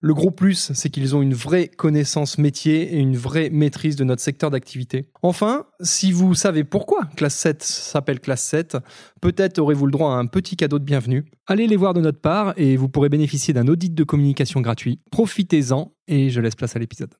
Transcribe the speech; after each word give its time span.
Le 0.00 0.14
gros 0.14 0.30
plus, 0.30 0.70
c'est 0.74 0.90
qu'ils 0.90 1.16
ont 1.16 1.22
une 1.22 1.34
vraie 1.34 1.66
connaissance 1.66 2.38
métier 2.38 2.94
et 2.94 2.98
une 2.98 3.16
vraie 3.16 3.50
maîtrise 3.50 3.96
de 3.96 4.04
notre 4.04 4.22
secteur 4.22 4.48
d'activité. 4.48 5.10
Enfin, 5.22 5.66
si 5.80 6.12
vous 6.12 6.36
savez 6.36 6.62
pourquoi 6.62 7.08
Classe 7.16 7.34
7 7.34 7.64
s'appelle 7.64 8.20
Classe 8.20 8.44
7, 8.44 8.76
peut-être 9.20 9.58
aurez-vous 9.58 9.86
le 9.86 9.92
droit 9.92 10.12
à 10.12 10.18
un 10.18 10.26
petit 10.26 10.56
cadeau 10.56 10.78
de 10.78 10.84
bienvenue. 10.84 11.24
Allez 11.48 11.66
les 11.66 11.76
voir 11.76 11.94
de 11.94 12.00
notre 12.00 12.20
part 12.20 12.54
et 12.56 12.76
vous 12.76 12.88
pourrez 12.88 13.08
bénéficier 13.08 13.52
d'un 13.52 13.66
audit 13.66 13.92
de 13.92 14.04
communication 14.04 14.60
gratuit. 14.60 15.00
Profitez-en 15.10 15.92
et 16.06 16.30
je 16.30 16.40
laisse 16.40 16.54
place 16.54 16.76
à 16.76 16.78
l'épisode. 16.78 17.14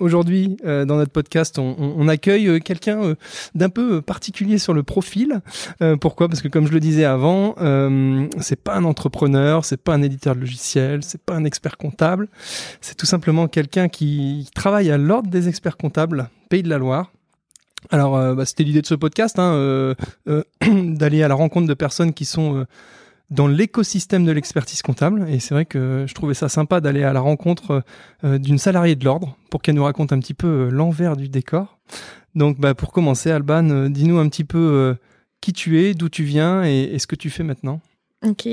Aujourd'hui, 0.00 0.56
euh, 0.64 0.86
dans 0.86 0.96
notre 0.96 1.12
podcast, 1.12 1.58
on, 1.58 2.08
accueille 2.08 2.48
euh, 2.48 2.58
quelqu'un 2.58 3.02
euh, 3.02 3.14
d'un 3.54 3.68
peu 3.68 4.00
particulier 4.00 4.56
sur 4.56 4.72
le 4.72 4.82
profil. 4.82 5.42
pourquoi? 6.00 6.28
Parce 6.28 6.40
que 6.40 6.48
comme 6.48 6.66
je 6.66 6.72
le 6.72 6.80
disais 6.80 7.04
avant, 7.04 7.54
c'est 8.40 8.60
pas 8.60 8.74
un 8.74 8.84
entrepreneur, 8.84 9.64
c'est 9.64 9.76
pas 9.76 9.92
un 9.92 10.02
éditeur 10.02 10.34
de 10.34 10.40
logiciel, 10.40 11.02
c'est 11.02 11.20
pas 11.20 11.34
un 11.34 11.44
expert 11.44 11.76
comptable. 11.76 12.28
C'est 12.80 12.96
tout 12.96 13.06
simplement 13.06 13.46
quelqu'un 13.46 13.88
qui 13.88 14.48
travaille 14.54 14.90
à 14.90 14.96
l'ordre 14.96 15.28
des 15.28 15.48
experts 15.48 15.76
comptables, 15.76 16.30
Pays 16.48 16.62
de 16.62 16.70
la 16.70 16.78
Loire. 16.78 17.12
Alors, 17.90 18.34
bah, 18.34 18.46
c'était 18.46 18.64
l'idée 18.64 18.82
de 18.82 18.86
ce 18.86 18.94
podcast, 18.94 19.38
hein, 19.38 19.94
d'aller 20.66 21.22
à 21.22 21.28
la 21.28 21.34
rencontre 21.34 21.66
de 21.66 21.74
personnes 21.74 22.14
qui 22.14 22.24
sont 22.24 22.66
dans 23.30 23.46
l'écosystème 23.46 24.24
de 24.24 24.32
l'expertise 24.32 24.82
comptable. 24.82 25.26
Et 25.28 25.40
c'est 25.40 25.54
vrai 25.54 25.64
que 25.64 26.04
je 26.06 26.14
trouvais 26.14 26.34
ça 26.34 26.48
sympa 26.48 26.80
d'aller 26.80 27.04
à 27.04 27.12
la 27.12 27.20
rencontre 27.20 27.82
euh, 28.24 28.38
d'une 28.38 28.58
salariée 28.58 28.96
de 28.96 29.04
l'ordre 29.04 29.36
pour 29.50 29.62
qu'elle 29.62 29.76
nous 29.76 29.84
raconte 29.84 30.12
un 30.12 30.18
petit 30.18 30.34
peu 30.34 30.46
euh, 30.46 30.70
l'envers 30.70 31.16
du 31.16 31.28
décor. 31.28 31.78
Donc 32.34 32.58
bah, 32.58 32.74
pour 32.74 32.92
commencer, 32.92 33.30
Alban, 33.30 33.70
euh, 33.70 33.88
dis-nous 33.88 34.18
un 34.18 34.28
petit 34.28 34.44
peu 34.44 34.96
qui 35.40 35.52
tu 35.52 35.80
es, 35.80 35.94
d'où 35.94 36.08
tu 36.08 36.24
viens 36.24 36.64
et, 36.64 36.98
ce 36.98 37.06
que 37.06 37.16
tu 37.16 37.30
fais 37.30 37.42
maintenant. 37.42 37.80
Ok. 38.26 38.48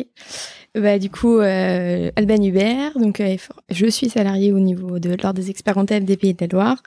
Bah, 0.76 1.00
du 1.00 1.10
coup, 1.10 1.40
Alban 1.40 2.42
Hubert, 2.42 2.98
donc, 2.98 3.22
je 3.70 3.88
suis 3.88 4.10
salariée 4.10 4.54
au 4.54 4.60
niveau 4.60 5.00
de 5.00 5.10
l'ordre 5.10 5.34
des 5.34 5.50
experts 5.50 5.74
comptables 5.74 6.06
des 6.06 6.18
Pays 6.18 6.34
de 6.34 6.40
la 6.42 6.48
Loire. 6.48 6.84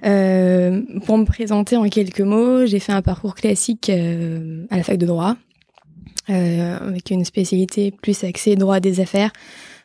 pour 0.00 1.18
me 1.18 1.24
présenter 1.24 1.76
en 1.76 1.88
quelques 1.88 2.20
mots, 2.20 2.66
j'ai 2.66 2.78
fait 2.78 2.92
un 2.92 3.02
parcours 3.02 3.34
classique 3.34 3.90
à 3.90 4.76
la 4.76 4.82
fac 4.84 4.98
de 4.98 5.06
droit. 5.06 5.36
Euh, 6.28 6.88
avec 6.88 7.10
une 7.10 7.24
spécialité 7.24 7.92
plus 7.92 8.24
axée 8.24 8.56
droit 8.56 8.80
des 8.80 8.98
affaires, 8.98 9.30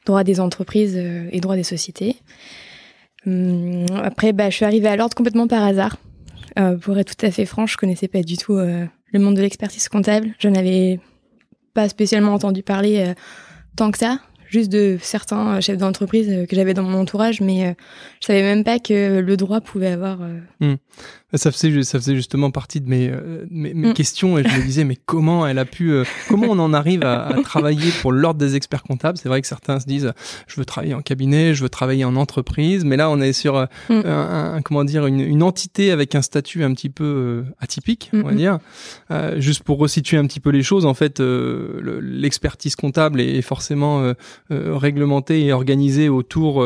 droit 0.08 0.24
des 0.24 0.40
entreprises 0.40 0.96
euh, 0.98 1.30
et 1.32 1.40
droit 1.40 1.56
des 1.56 1.64
sociétés. 1.64 2.16
Hum, 3.28 3.86
après, 4.04 4.34
bah, 4.34 4.50
je 4.50 4.56
suis 4.56 4.66
arrivée 4.66 4.88
à 4.88 4.96
l'ordre 4.96 5.16
complètement 5.16 5.48
par 5.48 5.64
hasard. 5.64 5.98
Euh, 6.58 6.78
pour 6.78 6.98
être 6.98 7.16
tout 7.16 7.26
à 7.26 7.30
fait 7.30 7.46
franche, 7.46 7.74
je 7.74 7.78
connaissais 7.78 8.08
pas 8.08 8.24
du 8.24 8.38
tout 8.38 8.58
le 8.58 9.20
monde 9.20 9.36
de 9.36 9.42
l'expertise 9.42 9.88
comptable. 9.88 10.34
Je 10.40 10.48
n'avais 10.48 11.00
pas 11.76 11.88
spécialement 11.88 12.34
entendu 12.34 12.64
parler 12.64 13.14
tant 13.76 13.92
que 13.92 13.98
ça 13.98 14.20
juste 14.50 14.70
de 14.70 14.98
certains 15.02 15.62
chefs 15.62 15.78
d'entreprise 15.78 16.46
que 16.50 16.56
j'avais 16.58 16.74
dans 16.74 16.84
mon 16.84 17.00
entourage, 17.00 17.40
mais 17.40 17.74
je 18.20 18.26
savais 18.26 18.42
même 18.42 18.66
pas 18.66 18.80
que 18.80 19.20
le 19.20 19.38
droit 19.38 19.62
pouvait 19.62 19.88
avoir 19.88 20.18
hmm. 20.60 20.76
Ça 21.34 21.52
faisait, 21.52 21.84
ça 21.84 21.98
faisait 21.98 22.16
justement 22.16 22.52
partie 22.52 22.82
de 22.82 22.90
mes, 22.90 23.10
euh, 23.10 23.46
mes, 23.50 23.74
mes 23.74 23.90
mm. 23.90 23.94
questions 23.94 24.38
et 24.38 24.44
je 24.44 24.54
me 24.54 24.64
disais 24.66 24.84
mais 24.84 24.98
comment 24.98 25.48
elle 25.48 25.60
a 25.60 25.66
pu, 25.66 25.92
euh, 25.92 26.04
comment 26.28 26.48
on 26.50 26.60
en 26.60 26.74
arrive 26.74 27.04
à, 27.04 27.28
à 27.28 27.42
travailler 27.42 27.90
pour 28.02 28.12
l'ordre 28.12 28.40
des 28.40 28.58
experts 28.58 28.84
comptables? 28.84 29.18
C'est 29.18 29.30
vrai 29.30 29.42
que 29.42 29.48
certains 29.48 29.80
se 29.80 29.86
disent 29.86 30.12
je 30.48 30.56
veux 30.58 30.66
travailler 30.66 30.94
en 30.94 31.02
cabinet, 31.02 31.54
je 31.54 31.64
veux 31.64 31.70
travailler 31.70 32.04
en 32.04 32.18
entreprise, 32.18 32.84
mais 32.84 32.98
là 32.98 33.10
on 33.10 33.22
est 33.22 33.32
sur 33.32 33.56
euh, 33.56 33.66
mm. 33.90 34.06
un, 34.06 34.62
comment 34.62 34.84
dire 34.84 35.06
une, 35.06 35.22
une, 35.22 35.42
entité 35.42 35.92
avec 35.92 36.16
un 36.16 36.22
statut 36.22 36.64
un 36.64 36.74
petit 36.74 36.90
peu 36.90 37.46
atypique, 37.60 38.12
on 38.14 38.24
va 38.24 38.34
dire. 38.34 38.60
juste 39.38 39.64
pour 39.64 39.80
resituer 39.80 40.18
un 40.18 40.28
petit 40.28 40.40
peu 40.40 40.50
les 40.50 40.64
choses, 40.64 40.86
en 40.86 40.94
fait, 40.94 41.20
l'expertise 41.20 42.76
comptable 42.76 43.20
est 43.20 43.42
forcément 43.42 44.14
réglementée 44.50 45.46
et 45.46 45.54
organisée 45.54 46.10
autour 46.10 46.64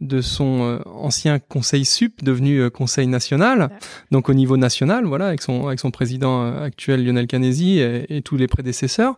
de 0.00 0.20
son 0.20 0.80
ancien 0.86 1.38
conseil 1.38 1.84
sup 1.84 2.24
devenu 2.24 2.70
conseil 2.70 3.06
national 3.06 3.70
donc 4.14 4.28
au 4.28 4.34
niveau 4.34 4.56
national, 4.56 5.06
voilà, 5.06 5.26
avec 5.26 5.42
son, 5.42 5.66
avec 5.66 5.80
son 5.80 5.90
président 5.90 6.44
euh, 6.44 6.62
actuel 6.62 7.04
Lionel 7.04 7.26
Canesi 7.26 7.80
et, 7.80 8.22
tous 8.22 8.36
les 8.36 8.46
prédécesseurs. 8.46 9.16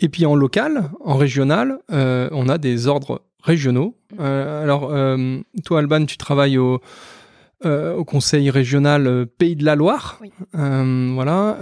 Et 0.00 0.10
puis 0.10 0.26
en 0.26 0.34
local, 0.34 0.90
en 1.00 1.16
régional, 1.16 1.78
euh, 1.90 2.28
on 2.30 2.50
a 2.50 2.58
des 2.58 2.86
ordres 2.86 3.22
régionaux. 3.42 3.96
Euh, 4.20 4.62
alors, 4.62 4.92
toi, 5.64 5.78
Alban, 5.78 6.04
tu 6.04 6.18
travailles 6.18 6.58
au, 6.58 6.82
au 7.64 8.04
conseil 8.04 8.50
régional 8.50 9.26
Pays 9.38 9.56
de 9.56 9.64
la 9.64 9.76
Loire. 9.76 10.20
voilà. 10.52 11.58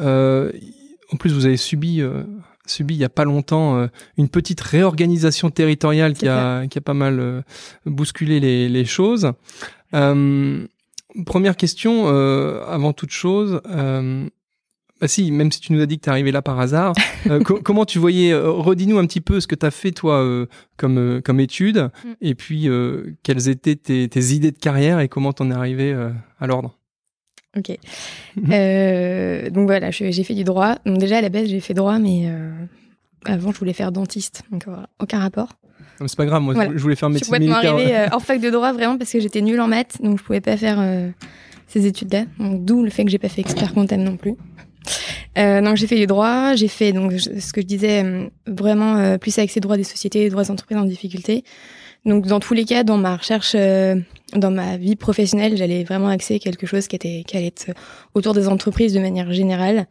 en 1.12 1.16
plus, 1.16 1.32
vous 1.32 1.46
avez 1.46 1.56
subi 1.56 2.02
subi 2.66 2.94
il 2.94 3.00
y 3.00 3.04
a 3.04 3.08
pas 3.08 3.24
longtemps 3.24 3.88
une 4.18 4.28
petite 4.28 4.60
réorganisation 4.60 5.50
territoriale 5.50 6.14
qui 6.14 6.26
a, 6.26 6.66
qui 6.66 6.78
a 6.78 6.80
pas 6.80 6.94
mal 6.94 7.44
bousculé 7.86 8.40
les, 8.40 8.68
les 8.68 8.84
choses. 8.84 9.30
Première 11.26 11.56
question, 11.56 12.04
euh, 12.06 12.64
avant 12.66 12.92
toute 12.92 13.10
chose. 13.10 13.60
Euh, 13.70 14.26
bah 15.00 15.08
si, 15.08 15.32
même 15.32 15.50
si 15.50 15.60
tu 15.60 15.72
nous 15.72 15.80
as 15.80 15.86
dit 15.86 15.98
que 15.98 16.04
tu 16.04 16.08
es 16.08 16.12
arrivé 16.12 16.30
là 16.30 16.42
par 16.42 16.60
hasard, 16.60 16.94
euh, 17.26 17.40
comment 17.40 17.84
tu 17.84 17.98
voyais, 17.98 18.34
redis-nous 18.34 18.98
un 18.98 19.06
petit 19.06 19.20
peu 19.20 19.40
ce 19.40 19.46
que 19.46 19.54
tu 19.54 19.66
as 19.66 19.70
fait 19.70 19.90
toi 19.90 20.24
comme, 20.76 21.20
comme 21.22 21.40
étude, 21.40 21.90
mm. 22.04 22.10
et 22.20 22.34
puis 22.34 22.68
quelles 23.22 23.48
étaient 23.48 23.76
tes, 23.76 24.08
tes, 24.08 24.20
idées 24.34 24.52
de 24.52 24.58
carrière 24.58 25.00
et 25.00 25.08
comment 25.08 25.32
t'en 25.32 25.50
es 25.50 25.54
arrivé 25.54 25.92
à 26.38 26.46
l'ordre. 26.46 26.78
Ok. 27.56 27.76
Mhm. 28.36 29.50
donc 29.50 29.66
voilà, 29.66 29.90
j'ai 29.90 30.24
fait 30.24 30.34
du 30.34 30.44
droit. 30.44 30.76
Donc 30.86 30.98
déjà 30.98 31.18
à 31.18 31.20
la 31.20 31.28
base 31.28 31.48
j'ai 31.48 31.60
fait 31.60 31.74
droit, 31.74 31.98
mais 31.98 32.32
avant 33.24 33.52
je 33.52 33.58
voulais 33.58 33.74
faire 33.74 33.92
dentiste, 33.92 34.44
donc 34.50 34.66
aucun 35.00 35.18
rapport. 35.18 35.48
C'est 35.98 36.16
pas 36.16 36.26
grave, 36.26 36.42
moi 36.42 36.54
je 36.54 36.82
voulais 36.82 36.96
faire 36.96 37.10
médecine 37.10 37.38
militaire. 37.38 37.62
Je 37.62 37.82
suis 37.82 37.92
arriver 37.92 38.14
en 38.14 38.20
fac 38.20 38.40
de 38.40 38.50
droit 38.50 38.72
vraiment 38.72 38.98
parce 38.98 39.12
que 39.12 39.20
j'étais 39.20 39.40
nulle 39.40 39.60
en 39.60 39.68
maths, 39.68 39.98
donc 40.02 40.18
je 40.18 40.24
pouvais 40.24 40.40
pas 40.40 40.56
faire 40.56 40.78
euh, 40.80 41.10
ces 41.68 41.86
études-là. 41.86 42.24
Donc 42.38 42.64
d'où 42.64 42.82
le 42.82 42.90
fait 42.90 43.04
que 43.04 43.10
j'ai 43.10 43.18
pas 43.18 43.28
fait 43.28 43.40
expert 43.40 43.72
comptable 43.72 44.02
non 44.02 44.16
plus. 44.16 44.36
Euh, 45.38 45.62
donc 45.62 45.76
j'ai 45.76 45.86
fait 45.86 45.96
du 45.96 46.06
droit, 46.06 46.54
j'ai 46.54 46.68
fait 46.68 46.92
donc 46.92 47.12
ce 47.12 47.52
que 47.52 47.60
je 47.60 47.66
disais 47.66 48.04
euh, 48.04 48.28
vraiment 48.46 48.96
euh, 48.96 49.18
plus 49.18 49.36
avec 49.38 49.50
ces 49.50 49.60
droits 49.60 49.76
des 49.76 49.84
sociétés, 49.84 50.28
droits 50.28 50.44
des 50.44 50.50
entreprises 50.50 50.78
en 50.78 50.84
difficulté. 50.84 51.44
Donc 52.04 52.26
dans 52.26 52.40
tous 52.40 52.54
les 52.54 52.64
cas, 52.64 52.82
dans 52.82 52.98
ma 52.98 53.16
recherche, 53.16 53.52
euh, 53.54 53.96
dans 54.34 54.50
ma 54.50 54.76
vie 54.76 54.96
professionnelle, 54.96 55.56
j'allais 55.56 55.84
vraiment 55.84 56.08
axer 56.08 56.38
quelque 56.38 56.66
chose 56.66 56.88
qui 56.88 56.96
était 56.96 57.22
qui 57.26 57.36
allait 57.36 57.46
être 57.46 57.70
autour 58.14 58.34
des 58.34 58.48
entreprises 58.48 58.92
de 58.92 59.00
manière 59.00 59.32
générale. 59.32 59.86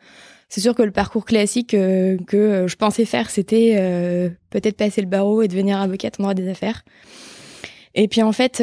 C'est 0.52 0.60
sûr 0.60 0.76
que 0.76 0.84
le 0.84 0.92
parcours 0.92 1.24
classique 1.24 1.74
euh, 1.74 2.18
que 2.28 2.36
euh, 2.36 2.68
je 2.68 2.76
pensais 2.76 3.06
faire, 3.06 3.30
c'était 3.30 3.76
euh, 3.78 4.28
peut-être 4.50 4.76
passer 4.76 5.00
le 5.00 5.08
barreau 5.08 5.42
et 5.42 5.48
devenir 5.48 5.80
avocate 5.80 6.20
en 6.20 6.24
droit 6.24 6.34
des 6.34 6.50
affaires. 6.50 6.84
Et 7.96 8.10
puis 8.10 8.22
en 8.22 8.34
fait, 8.34 8.62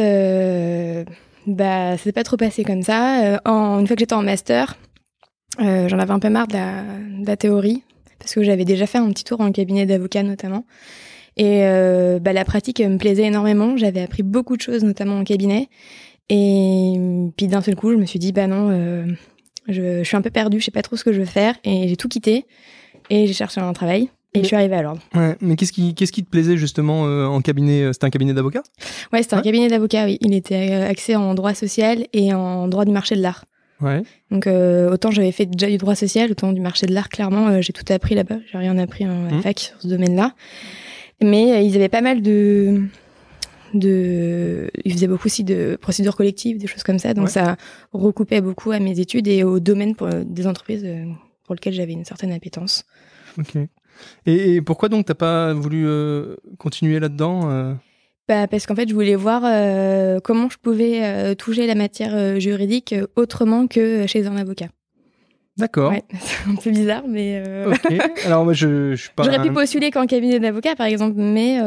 bah, 1.46 1.96
c'est 1.96 2.12
pas 2.12 2.24
trop 2.24 2.36
passé 2.36 2.62
comme 2.62 2.82
ça. 2.82 3.40
Une 3.46 3.86
fois 3.86 3.96
que 3.96 4.00
j'étais 4.00 4.14
en 4.14 4.22
master, 4.22 4.76
j'en 5.58 5.98
avais 5.98 6.12
un 6.12 6.18
peu 6.18 6.28
marre 6.28 6.46
de 6.46 6.56
la, 7.26 7.36
théorie 7.36 7.82
parce 8.18 8.34
que 8.34 8.42
j'avais 8.42 8.64
déjà 8.64 8.86
fait 8.86 8.98
un 8.98 9.08
petit 9.10 9.24
tour 9.24 9.40
en 9.40 9.50
cabinet 9.50 9.86
d'avocat 9.86 10.22
notamment. 10.22 10.64
Et 11.38 11.60
euh, 11.62 12.18
bah, 12.18 12.32
la 12.32 12.44
pratique 12.44 12.80
me 12.80 12.98
plaisait 12.98 13.24
énormément. 13.24 13.76
J'avais 13.76 14.02
appris 14.02 14.24
beaucoup 14.24 14.56
de 14.56 14.62
choses, 14.62 14.82
notamment 14.84 15.18
en 15.18 15.24
cabinet. 15.24 15.68
Et 16.28 16.94
puis 17.36 17.46
d'un 17.46 17.62
seul 17.62 17.76
coup, 17.76 17.92
je 17.92 17.96
me 17.96 18.04
suis 18.04 18.18
dit, 18.18 18.32
bah 18.32 18.46
non, 18.46 18.68
euh, 18.70 19.06
je, 19.68 19.98
je, 19.98 20.04
suis 20.04 20.16
un 20.16 20.22
peu 20.22 20.30
perdue, 20.30 20.60
je 20.60 20.64
sais 20.64 20.70
pas 20.70 20.82
trop 20.82 20.96
ce 20.96 21.04
que 21.04 21.12
je 21.12 21.20
veux 21.20 21.26
faire. 21.26 21.54
Et 21.64 21.88
j'ai 21.88 21.96
tout 21.96 22.08
quitté. 22.08 22.46
Et 23.10 23.26
j'ai 23.26 23.34
cherché 23.34 23.60
un 23.60 23.72
travail. 23.72 24.10
Et 24.34 24.42
je 24.42 24.46
suis 24.46 24.56
arrivée 24.56 24.76
à 24.76 24.82
l'ordre. 24.82 25.00
Ouais, 25.14 25.36
mais 25.40 25.56
qu'est-ce 25.56 25.72
qui, 25.72 25.94
qu'est-ce 25.94 26.12
qui 26.12 26.22
te 26.22 26.28
plaisait 26.28 26.58
justement 26.58 27.06
euh, 27.06 27.24
en 27.24 27.40
cabinet 27.40 27.92
C'était 27.92 28.04
un 28.04 28.10
cabinet 28.10 28.34
d'avocat? 28.34 28.62
Ouais, 29.12 29.22
c'était 29.22 29.36
un 29.36 29.40
cabinet 29.40 29.68
d'avocat, 29.68 30.04
oui. 30.04 30.18
Il 30.20 30.34
était 30.34 30.72
axé 30.74 31.16
en 31.16 31.34
droit 31.34 31.54
social 31.54 32.06
et 32.12 32.34
en 32.34 32.68
droit 32.68 32.84
du 32.84 32.92
marché 32.92 33.16
de 33.16 33.22
l'art. 33.22 33.44
Ouais. 33.80 34.02
Donc 34.30 34.46
euh, 34.46 34.90
autant 34.90 35.10
j'avais 35.10 35.32
fait 35.32 35.46
déjà 35.46 35.68
du 35.68 35.78
droit 35.78 35.94
social, 35.94 36.30
autant 36.30 36.52
du 36.52 36.60
marché 36.60 36.86
de 36.86 36.94
l'art, 36.94 37.08
clairement, 37.08 37.48
euh, 37.48 37.60
j'ai 37.60 37.72
tout 37.72 37.84
appris 37.92 38.14
là-bas. 38.14 38.36
J'ai 38.50 38.58
rien 38.58 38.76
appris 38.78 39.06
en 39.06 39.30
mmh. 39.30 39.42
fac 39.42 39.58
sur 39.58 39.80
ce 39.80 39.86
domaine-là. 39.86 40.34
Mais 41.22 41.52
euh, 41.52 41.60
ils 41.60 41.76
avaient 41.76 41.88
pas 41.88 42.00
mal 42.00 42.22
de 42.22 42.82
de 43.74 44.70
ils 44.84 44.92
faisaient 44.92 45.06
beaucoup 45.08 45.26
aussi 45.26 45.44
de 45.44 45.76
procédures 45.80 46.16
collectives, 46.16 46.58
des 46.58 46.66
choses 46.66 46.82
comme 46.82 46.98
ça. 46.98 47.14
Donc 47.14 47.26
Ouais. 47.26 47.30
ça 47.30 47.56
recoupait 47.92 48.40
beaucoup 48.40 48.70
à 48.70 48.78
mes 48.78 48.98
études 49.00 49.28
et 49.28 49.44
au 49.44 49.60
domaine 49.60 49.94
pour, 49.94 50.08
des 50.08 50.46
entreprises 50.46 50.84
euh, 50.84 51.04
pour 51.44 51.54
lesquelles 51.54 51.74
j'avais 51.74 51.92
une 51.92 52.04
certaine 52.04 52.32
appétence. 52.32 52.84
Ok. 53.38 53.56
Et, 54.26 54.54
et 54.54 54.62
pourquoi 54.62 54.88
donc 54.88 55.06
t'as 55.06 55.14
pas 55.14 55.52
voulu 55.54 55.84
euh, 55.86 56.36
continuer 56.58 57.00
là-dedans 57.00 57.50
euh? 57.50 57.74
Bah, 58.28 58.46
parce 58.46 58.66
qu'en 58.66 58.74
fait, 58.74 58.86
je 58.88 58.94
voulais 58.94 59.14
voir 59.16 59.42
euh, 59.44 60.20
comment 60.22 60.50
je 60.50 60.58
pouvais 60.58 61.34
toucher 61.36 61.66
la 61.66 61.74
matière 61.74 62.38
juridique 62.38 62.94
autrement 63.16 63.66
que 63.66 64.06
chez 64.06 64.26
un 64.26 64.36
avocat. 64.36 64.68
D'accord. 65.56 65.90
Ouais, 65.92 66.04
c'est 66.20 66.50
un 66.50 66.54
peu 66.56 66.70
bizarre, 66.70 67.04
mais 67.08 67.42
Ok. 67.66 67.92
Alors 68.26 68.44
moi 68.44 68.52
je, 68.52 68.90
je 68.94 69.00
suis 69.00 69.10
pas. 69.16 69.22
j'aurais 69.24 69.40
pu 69.42 69.50
postuler 69.52 69.90
qu'en 69.90 70.06
cabinet 70.06 70.38
d'avocat, 70.40 70.76
par 70.76 70.86
exemple, 70.86 71.14
mais 71.16 71.58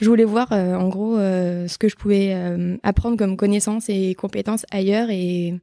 je 0.00 0.08
voulais 0.08 0.24
voir 0.24 0.52
euh, 0.52 0.74
en 0.74 0.88
gros 0.88 1.16
euh, 1.16 1.66
ce 1.68 1.78
que 1.78 1.88
je 1.88 1.96
pouvais 1.96 2.32
euh, 2.34 2.76
apprendre 2.82 3.16
comme 3.16 3.36
connaissances 3.36 3.88
et 3.88 4.14
compétences 4.14 4.64
ailleurs 4.70 5.08
et 5.10 5.54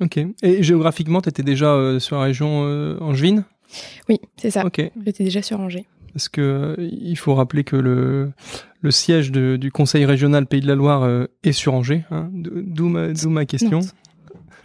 Ok. 0.00 0.18
Et 0.42 0.62
géographiquement, 0.62 1.20
t'étais 1.22 1.42
déjà 1.42 1.72
euh, 1.72 1.98
sur 1.98 2.16
la 2.16 2.22
région 2.24 2.60
angevine? 3.00 3.44
Oui, 4.08 4.20
c'est 4.36 4.50
ça. 4.50 4.64
Ok. 4.66 4.80
J'étais 5.04 5.24
déjà 5.24 5.40
sur 5.42 5.58
Angers. 5.58 5.86
Parce 6.12 6.28
que 6.28 6.40
euh, 6.40 6.74
il 6.78 7.16
faut 7.16 7.34
rappeler 7.34 7.64
que 7.64 7.76
le, 7.76 8.30
le 8.80 8.90
siège 8.90 9.32
de- 9.32 9.56
du 9.56 9.72
Conseil 9.72 10.04
régional 10.04 10.46
Pays 10.46 10.60
de 10.60 10.66
la 10.66 10.74
Loire 10.74 11.02
euh, 11.02 11.24
est 11.42 11.52
sur 11.52 11.74
Angers. 11.74 12.04
hein. 12.10 12.28
D'où 12.32 12.88
ma, 12.88 13.46
question. 13.46 13.80
Nantes. 13.80 13.94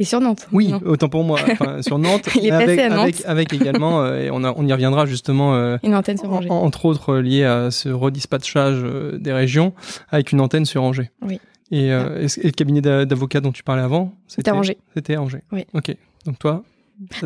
Et 0.02 0.04
sur 0.04 0.20
Nantes. 0.20 0.48
Oui, 0.52 0.70
non 0.70 0.82
autant 0.84 1.10
pour 1.10 1.24
moi. 1.24 1.40
Enfin, 1.52 1.82
sur 1.84 2.00
Nantes, 2.00 2.28
Il 2.36 2.48
est 2.48 2.52
avec, 2.52 2.66
passé 2.68 2.80
à 2.82 2.90
Nantes. 2.90 3.00
avec, 3.04 3.22
avec 3.26 3.54
également, 3.54 4.02
euh, 4.02 4.24
et 4.24 4.32
on, 4.32 4.44
a- 4.44 4.52
on 4.58 4.66
y 4.66 4.74
reviendra 4.74 5.06
justement, 5.06 5.54
euh, 5.54 5.78
Une 5.84 5.94
antenne 5.94 6.18
sur 6.18 6.32
en- 6.34 6.38
Angers. 6.38 6.50
entre 6.50 6.86
autres 6.86 7.10
euh, 7.14 7.22
lié 7.22 7.44
à 7.44 7.70
ce 7.70 7.90
redispatchage 7.90 8.84
des 9.20 9.32
régions, 9.32 9.74
avec 10.10 10.32
une 10.32 10.42
antenne 10.42 10.66
sur 10.66 10.82
Angers. 10.82 11.12
Oui. 11.22 11.40
Et, 11.72 11.86
et 11.90 11.92
le 11.92 12.52
cabinet 12.52 12.82
d'a- 12.82 13.06
d'avocats 13.06 13.42
dont 13.42 13.52
tu 13.52 13.62
parlais 13.64 13.84
avant 13.84 14.12
C'était 14.28 14.50
Angers. 14.52 14.78
C'était 14.96 15.18
Angers. 15.18 15.44
Oui. 15.52 15.66
Ok. 15.74 15.96
Donc 16.26 16.40
toi 16.40 16.64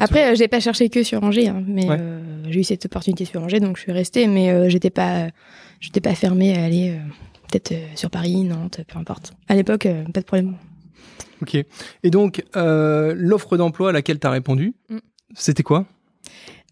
Après, 0.01 0.31
euh, 0.31 0.35
j'ai 0.35 0.47
pas 0.49 0.59
cherché 0.59 0.89
que 0.89 1.01
sur 1.03 1.23
Angers, 1.23 1.47
hein, 1.47 1.63
mais 1.65 1.89
Ouais. 1.89 1.97
euh, 1.99 2.19
j'ai 2.49 2.59
eu 2.59 2.63
cette 2.65 2.85
opportunité 2.85 3.23
sur 3.23 3.41
Angers, 3.41 3.59
donc 3.61 3.77
je 3.77 3.83
suis 3.83 3.91
restée, 3.93 4.27
mais 4.27 4.51
euh, 4.51 4.67
j'étais 4.69 4.89
pas, 4.89 5.27
j'étais 5.79 6.01
pas 6.01 6.13
fermée 6.13 6.57
à 6.57 6.63
aller 6.65 6.97
peut-être 7.49 7.73
sur 7.95 8.09
Paris, 8.09 8.43
Nantes, 8.43 8.81
peu 8.87 8.99
importe. 8.99 9.33
À 9.47 9.55
l'époque, 9.55 9.87
pas 10.13 10.19
de 10.19 10.25
problème. 10.25 10.55
Ok. 11.41 11.55
Et 11.55 12.09
donc, 12.09 12.43
euh, 12.55 13.13
l'offre 13.15 13.57
d'emploi 13.57 13.89
à 13.89 13.91
laquelle 13.91 14.19
tu 14.19 14.27
as 14.27 14.31
répondu, 14.31 14.73
Mm. 14.89 14.97
c'était 15.35 15.63
quoi? 15.63 15.85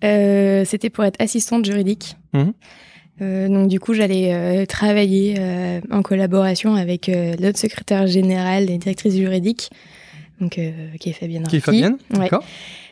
Euh, 0.03 0.63
C'était 0.65 0.89
pour 0.89 1.03
être 1.05 1.19
assistante 1.21 1.65
juridique. 1.65 2.15
Mhm. 2.33 2.53
Euh, 3.21 3.47
donc 3.47 3.67
du 3.69 3.79
coup, 3.79 3.93
j'allais 3.93 4.65
travailler 4.65 5.35
en 5.91 6.01
collaboration 6.01 6.75
avec 6.75 7.07
l'autre 7.07 7.59
secrétaire 7.59 8.07
générale 8.07 8.69
et 8.69 8.77
directrice 8.77 9.15
juridique, 9.15 9.69
donc 10.41 10.59
qui 10.99 11.09
est 11.09 11.13
Fabienne. 11.13 11.43
Qui 11.47 11.57
est. 11.57 11.59
Fabienne 11.59 11.97
Ouais. 12.13 12.19
D'accord. 12.19 12.43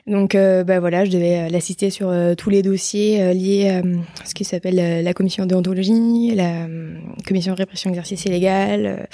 Donc 0.07 0.33
bah 0.35 0.79
voilà, 0.79 1.05
je 1.05 1.11
devais 1.11 1.49
l'assister 1.49 1.89
sur 1.89 2.13
tous 2.37 2.49
les 2.49 2.61
dossiers 2.61 3.33
liés 3.33 3.81
à 4.21 4.25
ce 4.25 4.33
qui 4.33 4.43
s'appelle 4.43 5.03
la 5.03 5.13
commission 5.13 5.45
déontologie, 5.45 6.33
la 6.35 6.67
commission 7.27 7.53
de 7.53 7.57
répression 7.57 7.89
exercice 7.89 8.23
illégal, 8.25 9.07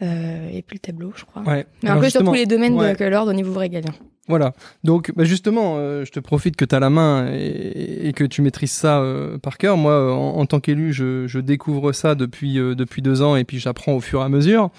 et 0.00 0.62
puis 0.66 0.76
le 0.76 0.80
tableau, 0.80 1.12
je 1.16 1.24
crois. 1.24 1.42
Ouais. 1.42 1.66
Mais 1.82 1.88
un 1.88 1.92
Alors 1.92 2.04
peu 2.04 2.10
sur 2.10 2.24
tous 2.24 2.32
les 2.34 2.46
domaines 2.46 2.74
ouais. 2.74 2.94
que 2.96 3.04
l'ordre 3.04 3.30
au 3.30 3.34
niveau 3.34 3.58
régalien. 3.58 3.92
Voilà. 4.28 4.52
Donc, 4.84 5.10
bah 5.16 5.24
justement, 5.24 5.74
euh, 5.78 6.04
je 6.04 6.12
te 6.12 6.20
profite 6.20 6.54
que 6.54 6.64
tu 6.64 6.74
as 6.74 6.78
la 6.80 6.88
main 6.90 7.28
et, 7.32 8.08
et 8.08 8.12
que 8.12 8.22
tu 8.24 8.42
maîtrises 8.42 8.70
ça 8.70 9.00
euh, 9.00 9.38
par 9.38 9.58
cœur. 9.58 9.76
Moi, 9.76 9.92
euh, 9.92 10.10
en, 10.12 10.36
en 10.38 10.46
tant 10.46 10.60
qu'élu, 10.60 10.92
je, 10.92 11.26
je 11.26 11.40
découvre 11.40 11.90
ça 11.92 12.14
depuis, 12.14 12.58
euh, 12.58 12.74
depuis 12.76 13.02
deux 13.02 13.22
ans 13.22 13.34
et 13.34 13.42
puis 13.44 13.58
j'apprends 13.58 13.92
au 13.94 14.00
fur 14.00 14.20
et 14.20 14.24
à 14.24 14.28
mesure. 14.28 14.70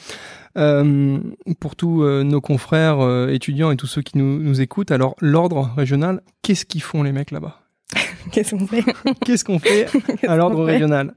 Euh, 0.57 1.17
pour 1.59 1.75
tous 1.75 2.03
euh, 2.03 2.23
nos 2.23 2.39
confrères 2.41 2.99
euh, 3.01 3.27
étudiants 3.29 3.71
et 3.71 3.77
tous 3.77 3.87
ceux 3.87 4.01
qui 4.01 4.17
nous, 4.17 4.39
nous 4.39 4.61
écoutent, 4.61 4.91
alors 4.91 5.15
l'ordre 5.21 5.71
régional, 5.75 6.21
qu'est-ce 6.41 6.65
qu'ils 6.65 6.81
font 6.83 7.03
les 7.03 7.11
mecs 7.11 7.31
là-bas? 7.31 7.59
Qu'est-ce 8.31 8.55
qu'on 8.55 8.67
fait? 8.67 8.83
Qu'est-ce 9.25 9.43
qu'on 9.43 9.59
fait 9.59 9.87
à 10.27 10.35
l'ordre 10.37 10.63
régional? 10.63 11.13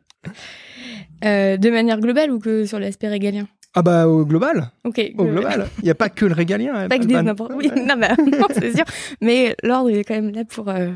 Euh, 1.25 1.57
De 1.57 1.71
manière 1.71 2.01
globale 2.01 2.31
ou 2.33 2.39
que 2.41 2.65
sur 2.65 2.79
l'aspect 2.81 3.09
régalien? 3.09 3.47
Ah 3.75 3.83
bah 3.83 4.07
au 4.07 4.25
global, 4.25 4.71
Ok. 4.85 5.01
au 5.19 5.25
global. 5.25 5.69
Il 5.79 5.85
n'y 5.85 5.91
a 5.91 5.95
pas 5.97 6.09
que 6.09 6.25
le 6.25 6.35
régalien. 6.35 6.75
hein, 6.75 6.89
Pas 6.89 6.99
que 6.99 7.05
Alban. 7.05 7.23
n'importe 7.25 7.53
Oui, 7.57 7.71
non, 7.75 7.97
bah, 7.99 8.15
non, 8.19 8.47
c'est 8.51 8.75
sûr. 8.75 8.85
Mais 9.21 9.57
l'ordre, 9.63 9.91
il 9.91 9.97
est 9.99 10.05
quand 10.05 10.15
même 10.15 10.31
là 10.33 10.45
pour 10.45 10.69
euh, 10.69 10.91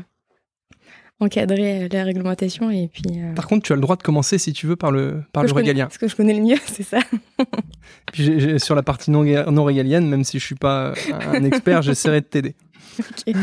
encadrer 1.19 1.83
euh, 1.83 1.87
la 1.91 2.03
réglementation 2.05 2.71
et 2.71 2.87
puis. 2.91 3.03
euh, 3.17 3.33
Par 3.33 3.47
contre, 3.47 3.65
tu 3.65 3.73
as 3.73 3.75
le 3.75 3.81
droit 3.81 3.97
de 3.97 4.03
commencer 4.03 4.37
si 4.37 4.53
tu 4.53 4.65
veux 4.65 4.77
par 4.77 4.91
le, 4.91 5.21
par 5.33 5.43
le 5.43 5.49
je 5.49 5.53
connais- 5.53 5.67
régalien. 5.67 5.89
Ce 5.91 5.99
que 5.99 6.07
je 6.07 6.15
connais 6.15 6.33
le 6.33 6.41
mieux, 6.41 6.57
c'est 6.65 6.83
ça. 6.83 6.99
Puis 8.13 8.59
sur 8.61 8.75
la 8.75 8.83
partie 8.83 9.11
non, 9.11 9.23
non 9.51 9.63
régalienne, 9.65 10.07
même 10.07 10.23
si 10.23 10.39
je 10.39 10.45
suis 10.45 10.55
pas 10.55 10.93
un 11.33 11.43
expert, 11.43 11.81
j'essaierai 11.81 12.21
de 12.21 12.25
t'aider. 12.27 12.55
Ok. 12.99 13.35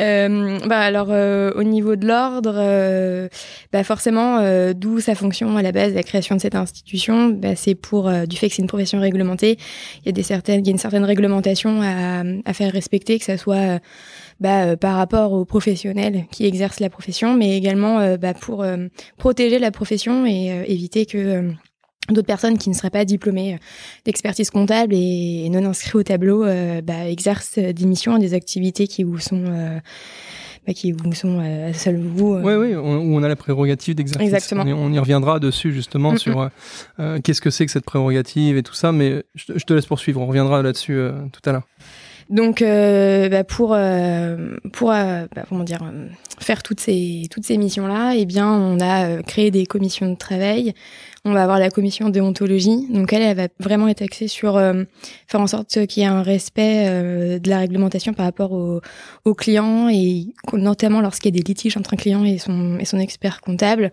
Euh, 0.00 0.58
bah 0.66 0.78
alors 0.80 1.08
euh, 1.10 1.52
au 1.54 1.62
niveau 1.62 1.96
de 1.96 2.06
l'ordre, 2.06 2.54
euh, 2.56 3.28
bah 3.72 3.84
forcément, 3.84 4.38
euh, 4.38 4.72
d'où 4.74 5.00
sa 5.00 5.14
fonction 5.14 5.56
à 5.56 5.62
la 5.62 5.72
base, 5.72 5.94
la 5.94 6.02
création 6.02 6.36
de 6.36 6.40
cette 6.40 6.54
institution, 6.54 7.28
bah 7.28 7.56
c'est 7.56 7.74
pour 7.74 8.08
euh, 8.08 8.26
du 8.26 8.36
fait 8.36 8.48
que 8.48 8.54
c'est 8.54 8.62
une 8.62 8.68
profession 8.68 9.00
réglementée. 9.00 9.58
Il 10.02 10.06
y 10.06 10.08
a 10.08 10.12
des 10.12 10.22
certaines, 10.22 10.60
il 10.60 10.66
y 10.66 10.70
a 10.70 10.72
une 10.72 10.78
certaine 10.78 11.04
réglementation 11.04 11.82
à, 11.82 12.22
à 12.44 12.52
faire 12.52 12.72
respecter, 12.72 13.18
que 13.18 13.24
ça 13.24 13.36
soit 13.36 13.56
euh, 13.56 13.78
bah, 14.40 14.76
par 14.76 14.96
rapport 14.96 15.32
aux 15.32 15.44
professionnels 15.44 16.24
qui 16.30 16.46
exercent 16.46 16.80
la 16.80 16.90
profession, 16.90 17.34
mais 17.34 17.56
également 17.56 18.16
bah, 18.16 18.34
pour 18.34 18.64
protéger 19.18 19.58
la 19.58 19.70
profession 19.70 20.24
et 20.26 20.64
éviter 20.66 21.04
que 21.04 21.52
d'autres 22.12 22.26
personnes 22.26 22.58
qui 22.58 22.68
ne 22.70 22.74
seraient 22.74 22.90
pas 22.90 23.04
diplômées 23.04 23.54
euh, 23.54 23.58
d'expertise 24.04 24.50
comptable 24.50 24.94
et 24.94 25.48
non 25.50 25.64
inscrits 25.64 25.98
au 25.98 26.02
tableau 26.02 26.44
euh, 26.44 26.80
bah, 26.82 27.08
exercent 27.08 27.58
des 27.58 27.86
missions 27.86 28.16
et 28.16 28.20
des 28.20 28.34
activités 28.34 28.86
qui 28.86 29.02
vous 29.04 29.18
sont 29.18 29.44
euh, 29.46 29.78
bah, 30.66 30.74
qui 30.74 30.92
vous 30.92 31.12
sont 31.14 31.40
euh, 31.42 31.72
seuls 31.72 31.98
vous 31.98 32.34
Oui, 32.34 32.54
oui, 32.54 32.76
on, 32.76 32.98
où 32.98 33.16
on 33.16 33.22
a 33.22 33.28
la 33.28 33.36
prérogative 33.36 33.94
d'exercice. 33.94 34.26
Exactement. 34.32 34.62
On, 34.62 34.66
y- 34.66 34.72
on 34.72 34.92
y 34.92 34.98
reviendra 34.98 35.38
dessus 35.40 35.72
justement 35.72 36.12
Mm, 36.12 36.18
sur 36.18 36.40
euh, 36.40 36.48
euh, 36.98 37.18
qu'est-ce 37.22 37.40
que 37.40 37.50
c'est 37.50 37.64
que 37.66 37.72
cette 37.72 37.84
prérogative 37.86 38.56
et 38.56 38.62
tout 38.62 38.74
ça, 38.74 38.92
mais 38.92 39.22
je, 39.34 39.46
te- 39.46 39.58
je 39.58 39.64
te 39.64 39.72
laisse 39.72 39.86
poursuivre. 39.86 40.20
On 40.20 40.26
reviendra 40.26 40.62
là-dessus 40.62 40.94
euh, 40.94 41.12
tout 41.32 41.40
à 41.48 41.52
l'heure. 41.52 41.66
Donc, 42.30 42.62
euh, 42.62 43.28
bah, 43.28 43.42
pour 43.42 43.74
euh, 43.74 44.56
pour 44.72 44.92
euh, 44.92 45.26
bah, 45.34 45.42
comment 45.48 45.64
dire 45.64 45.80
faire 46.38 46.62
toutes 46.62 46.78
ces 46.78 47.26
toutes 47.28 47.44
ces 47.44 47.58
missions 47.58 47.88
là, 47.88 48.14
eh 48.14 48.24
bien, 48.24 48.48
on 48.48 48.78
a 48.80 49.20
créé 49.24 49.50
des 49.50 49.66
commissions 49.66 50.08
de 50.08 50.16
travail. 50.16 50.72
On 51.24 51.32
va 51.32 51.42
avoir 51.42 51.58
la 51.58 51.70
commission 51.70 52.08
déontologie. 52.08 52.86
Donc, 52.88 53.12
elle, 53.12 53.22
elle 53.22 53.36
va 53.36 53.48
vraiment 53.58 53.88
être 53.88 54.02
axée 54.02 54.28
sur 54.28 54.54
faire 55.26 55.40
en 55.40 55.46
sorte 55.46 55.86
qu'il 55.86 56.02
y 56.02 56.06
ait 56.06 56.08
un 56.08 56.22
respect 56.22 56.88
de 57.38 57.50
la 57.50 57.58
réglementation 57.58 58.14
par 58.14 58.24
rapport 58.24 58.52
aux, 58.52 58.80
aux 59.24 59.34
clients 59.34 59.88
et 59.90 60.28
notamment 60.54 61.02
lorsqu'il 61.02 61.34
y 61.34 61.38
a 61.38 61.42
des 61.42 61.46
litiges 61.46 61.76
entre 61.76 61.92
un 61.92 61.98
client 61.98 62.24
et 62.24 62.38
son 62.38 62.78
et 62.78 62.86
son 62.86 62.98
expert 62.98 63.42
comptable. 63.42 63.90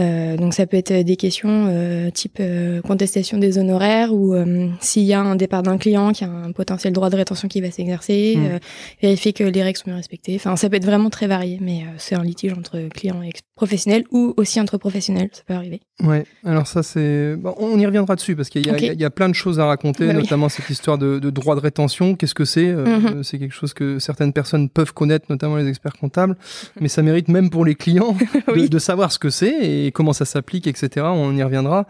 Euh, 0.00 0.36
donc 0.36 0.54
ça 0.54 0.66
peut 0.66 0.76
être 0.78 0.92
des 1.04 1.16
questions 1.16 1.66
euh, 1.68 2.10
type 2.10 2.38
euh, 2.40 2.80
contestation 2.80 3.38
des 3.38 3.58
honoraires 3.58 4.12
ou 4.14 4.34
s'il 4.80 5.02
y 5.04 5.12
a 5.12 5.20
un 5.20 5.36
départ 5.36 5.62
d'un 5.62 5.78
client 5.78 6.12
qui 6.12 6.24
a 6.24 6.28
un 6.30 6.52
potentiel 6.52 6.92
droit 6.92 7.10
de 7.10 7.16
rétention 7.16 7.46
qui 7.48 7.60
va 7.60 7.70
s'exercer, 7.70 8.36
Mm. 8.36 8.58
vérifier 9.02 9.32
que 9.32 9.44
les 9.44 9.62
règles 9.62 9.78
sont 9.78 9.84
bien 9.86 9.96
respectées. 9.96 10.34
Enfin, 10.36 10.56
ça 10.56 10.68
peut 10.70 10.76
être 10.76 10.84
vraiment 10.84 11.10
très 11.10 11.26
varié, 11.26 11.58
mais 11.60 11.84
c'est 11.98 12.14
un 12.14 12.22
litige 12.24 12.52
entre 12.52 12.88
client 12.88 13.22
et 13.22 13.28
ex- 13.28 13.40
professionnel 13.56 14.04
ou 14.10 14.32
aussi 14.38 14.58
entre 14.60 14.78
professionnels, 14.78 15.28
ça 15.32 15.42
peut 15.46 15.52
arriver. 15.54 15.80
Ouais, 16.02 16.24
alors 16.44 16.66
ça 16.66 16.82
c'est. 16.82 17.34
bon, 17.36 17.54
on 17.58 17.78
y 17.78 17.84
reviendra 17.84 18.16
dessus 18.16 18.34
parce 18.34 18.48
qu'il 18.48 18.66
y, 18.66 18.70
a- 18.70 18.72
Ok. 18.72 18.80
il 18.82 18.92
y 18.94 18.96
y 19.02 19.04
a 19.04 19.10
plein 19.10 19.28
de 19.28 19.34
choses 19.34 19.60
à 19.60 19.66
raconter, 19.66 20.06
Bah 20.06 20.12
oui. 20.14 20.22
notamment 20.22 20.48
cette 20.48 20.70
histoire 20.70 20.96
de, 20.96 21.18
de 21.18 21.30
droit 21.30 21.54
de 21.56 21.60
rétention. 21.60 22.14
Qu'est-ce 22.14 22.34
que 22.34 22.44
c'est 22.46 22.72
Mhm. 22.72 23.22
C'est 23.22 23.38
quelque 23.38 23.54
chose 23.54 23.74
que 23.74 23.98
certaines 23.98 24.32
personnes 24.32 24.68
peuvent 24.70 24.94
connaître, 24.94 25.26
notamment 25.28 25.56
les 25.56 25.68
experts 25.68 25.92
comptables, 26.00 26.36
mais 26.80 26.88
ça 26.88 27.02
mérite 27.02 27.28
même 27.28 27.50
pour 27.50 27.64
les 27.64 27.74
clients 27.74 28.12
de, 28.48 28.52
Oui. 28.52 28.68
de 28.70 28.78
savoir 28.78 29.12
ce 29.12 29.18
que 29.18 29.28
c'est 29.30 29.54
et 29.86 29.89
comment 29.90 30.12
ça 30.12 30.24
s'applique, 30.24 30.66
etc. 30.66 31.06
On 31.10 31.36
y 31.36 31.42
reviendra. 31.42 31.86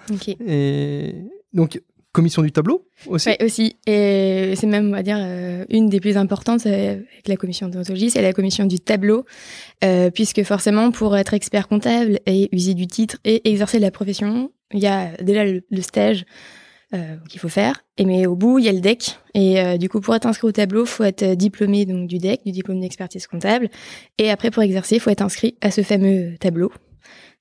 Et 0.46 1.14
donc, 1.52 1.80
commission 2.12 2.42
du 2.42 2.52
tableau 2.52 2.86
aussi. 3.06 3.28
Ouais, 3.28 3.44
aussi. 3.44 3.76
Et 3.86 4.54
c'est 4.56 4.66
même, 4.66 4.88
on 4.88 4.92
va 4.92 5.02
dire, 5.02 5.18
euh, 5.20 5.64
une 5.68 5.88
des 5.88 6.00
plus 6.00 6.16
importantes 6.16 6.66
euh, 6.66 6.94
avec 6.94 7.28
la 7.28 7.36
commission 7.36 7.68
de 7.68 7.72
déontologie, 7.72 8.10
c'est 8.10 8.22
la 8.22 8.32
commission 8.32 8.66
du 8.66 8.80
tableau, 8.80 9.24
euh, 9.84 10.10
puisque 10.10 10.42
forcément, 10.42 10.90
pour 10.90 11.16
être 11.16 11.34
expert 11.34 11.68
comptable 11.68 12.18
et 12.26 12.48
user 12.52 12.74
du 12.74 12.86
titre 12.86 13.18
et 13.24 13.48
exercer 13.48 13.78
la 13.78 13.90
profession, 13.90 14.50
il 14.72 14.80
y 14.80 14.86
a 14.86 15.12
déjà 15.22 15.44
le, 15.44 15.62
le 15.70 15.82
stage 15.82 16.24
euh, 16.92 17.16
qu'il 17.28 17.40
faut 17.40 17.48
faire. 17.48 17.84
Et 17.96 18.04
mais 18.04 18.26
au 18.26 18.34
bout, 18.34 18.58
il 18.58 18.64
y 18.64 18.68
a 18.68 18.72
le 18.72 18.80
DEC. 18.80 19.18
Et 19.34 19.78
du 19.78 19.88
coup, 19.88 20.00
pour 20.00 20.14
être 20.16 20.26
inscrit 20.26 20.48
au 20.48 20.52
tableau, 20.52 20.84
faut 20.84 21.04
être 21.04 21.34
diplômé 21.34 21.86
donc 21.86 22.08
du 22.08 22.18
DEC, 22.18 22.40
du 22.44 22.50
diplôme 22.50 22.80
d'expertise 22.80 23.28
comptable. 23.28 23.68
Et 24.18 24.30
après, 24.30 24.50
pour 24.50 24.64
exercer, 24.64 24.96
il 24.96 25.00
faut 25.00 25.10
être 25.10 25.22
inscrit 25.22 25.56
à 25.60 25.70
ce 25.70 25.82
fameux 25.82 26.34
tableau. 26.40 26.72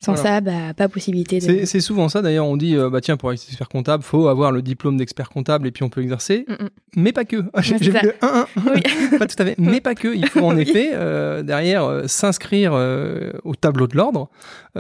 Sans 0.02 0.14
Voilà. 0.14 0.30
ça, 0.36 0.42
bah, 0.42 0.74
pas 0.74 0.88
possibilité 0.88 1.40
de. 1.40 1.44
C'est 1.44 1.66
c'est 1.66 1.82
souvent 1.82 2.08
ça 2.08 2.22
d'ailleurs, 2.22 2.46
on 2.46 2.56
dit 2.56 2.76
euh, 2.76 2.90
bah 2.90 3.02
tiens 3.02 3.18
pour 3.18 3.34
être 3.34 3.44
expert 3.44 3.68
comptable, 3.68 4.02
faut 4.04 4.28
avoir 4.30 4.52
le 4.54 4.62
diplôme 4.62 4.96
d'expert 4.96 5.30
comptable 5.30 5.68
et 5.68 5.72
puis 5.72 5.84
on 5.84 5.90
peut 5.90 6.02
exercer, 6.02 6.46
Mm, 6.48 6.54
mm. 6.54 6.70
Mais 6.96 7.12
pas 7.12 7.26
que. 7.26 7.38
Ah, 7.54 7.62
J'ai 7.62 7.78
vu 7.78 7.92
le 7.92 8.14
1 8.22 8.46
Oui. 8.74 8.82
pas 9.20 9.28
tout 9.28 9.36
à 9.42 9.46
fait, 9.46 9.56
mais 9.58 9.82
pas 9.82 9.96
que. 9.96 10.14
Il 10.16 10.28
faut 10.28 10.42
en 10.46 10.56
Oui. 10.56 10.62
effet 10.62 10.90
euh, 10.94 11.42
derrière 11.44 11.84
euh, 11.86 12.04
s'inscrire 12.08 12.72
euh, 12.74 13.32
au 13.44 13.56
tableau 13.56 13.88
de 13.88 13.96
l'ordre, 13.98 14.30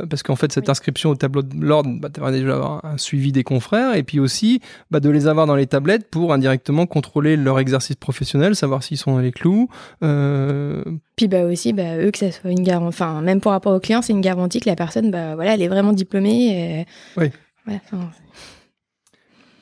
parce 0.09 0.23
qu'en 0.23 0.35
fait 0.35 0.51
cette 0.51 0.65
Oui. 0.65 0.71
inscription 0.71 1.09
au 1.11 1.15
tableau 1.15 1.41
de 1.41 1.55
l'ordre, 1.63 1.89
bah, 1.99 2.09
tu 2.13 2.21
vas 2.21 2.31
déjà 2.31 2.53
avoir 2.55 2.85
un 2.85 2.97
suivi 2.97 3.31
des 3.31 3.43
confrères 3.43 3.95
et 3.95 4.03
puis 4.03 4.19
aussi 4.19 4.61
bah, 4.91 4.99
de 4.99 5.09
les 5.09 5.27
avoir 5.27 5.45
dans 5.47 5.55
les 5.55 5.67
tablettes 5.67 6.09
pour 6.09 6.33
indirectement 6.33 6.85
contrôler 6.85 7.35
leur 7.37 7.59
exercice 7.59 7.95
professionnel, 7.95 8.55
savoir 8.55 8.83
s'ils 8.83 8.97
sont 8.97 9.11
dans 9.13 9.19
les 9.19 9.31
clous. 9.31 9.67
Puis 11.15 11.27
bah 11.27 11.43
aussi, 11.43 11.73
bah, 11.73 11.97
eux, 11.97 12.11
que 12.11 12.17
ça 12.17 12.31
soit 12.31 12.51
une 12.51 12.63
garantie, 12.63 12.87
enfin, 12.95 13.21
même 13.21 13.41
pour 13.41 13.51
rapport 13.51 13.73
au 13.75 13.79
client, 13.79 14.01
c'est 14.01 14.13
une 14.13 14.21
garantie 14.21 14.59
que 14.61 14.69
la 14.69 14.75
personne, 14.75 15.11
bah, 15.11 15.35
voilà, 15.35 15.53
elle 15.55 15.61
est 15.61 15.67
vraiment 15.67 15.91
diplômée. 15.93 16.79
et- 16.81 16.85
Oui. 17.17 17.31
Voilà, 17.65 17.79
enfin, 17.85 18.09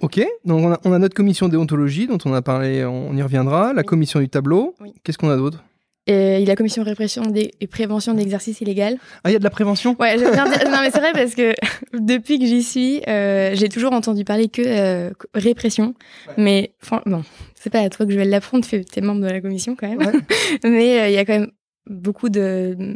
ok, 0.01 0.21
donc 0.45 0.63
on 0.65 0.71
a, 0.71 0.79
on 0.85 0.91
a 0.93 0.99
notre 0.99 1.15
commission 1.15 1.47
déontologie 1.49 2.07
dont 2.07 2.17
on 2.25 2.33
a 2.33 2.41
parlé, 2.41 2.83
on 2.85 3.15
y 3.15 3.21
reviendra, 3.21 3.73
la 3.73 3.81
Oui. 3.81 3.85
commission 3.85 4.19
du 4.19 4.29
tableau. 4.29 4.75
Oui. 4.81 4.93
Qu'est-ce 5.03 5.17
qu'on 5.17 5.29
a 5.29 5.37
d'autre? 5.37 5.63
Et 6.09 6.45
la 6.45 6.55
commission 6.55 6.83
répression 6.83 7.23
des, 7.23 7.51
et 7.59 7.67
prévention 7.67 8.13
d'exercice 8.13 8.61
illégal. 8.61 8.97
Ah, 9.25 9.29
il 9.29 9.33
y 9.33 9.35
a 9.35 9.39
de 9.39 9.43
la 9.43 9.49
prévention? 9.49 9.93
Ouais, 9.99 10.15
bien 10.15 10.31
dire- 10.31 10.69
non 10.71 10.77
mais 10.81 10.89
c'est 10.89 10.99
vrai 11.01 11.11
parce 11.11 11.35
que 11.35 11.53
depuis 11.99 12.39
que 12.39 12.45
j'y 12.45 12.63
suis, 12.63 13.01
euh, 13.09 13.51
j'ai 13.55 13.67
toujours 13.67 13.91
entendu 13.91 14.23
parler 14.23 14.47
que 14.47 14.61
euh, 14.65 15.09
répression. 15.33 15.95
Mais 16.37 16.73
fran- 16.79 17.01
bon, 17.05 17.23
c'est 17.55 17.69
pas 17.69 17.81
à 17.81 17.89
toi 17.89 18.05
que 18.05 18.13
je 18.13 18.17
vais 18.17 18.23
l'apprendre, 18.23 18.65
tu 18.65 18.77
es 18.95 19.01
membre 19.01 19.19
de 19.19 19.29
la 19.29 19.41
commission 19.41 19.75
quand 19.77 19.89
même. 19.89 19.97
Ouais. 19.99 20.13
mais 20.63 21.01
euh, 21.01 21.07
il 21.09 21.13
y 21.13 21.17
a 21.17 21.25
quand 21.25 21.33
même 21.39 21.51
beaucoup 21.89 22.29
de 22.29 22.95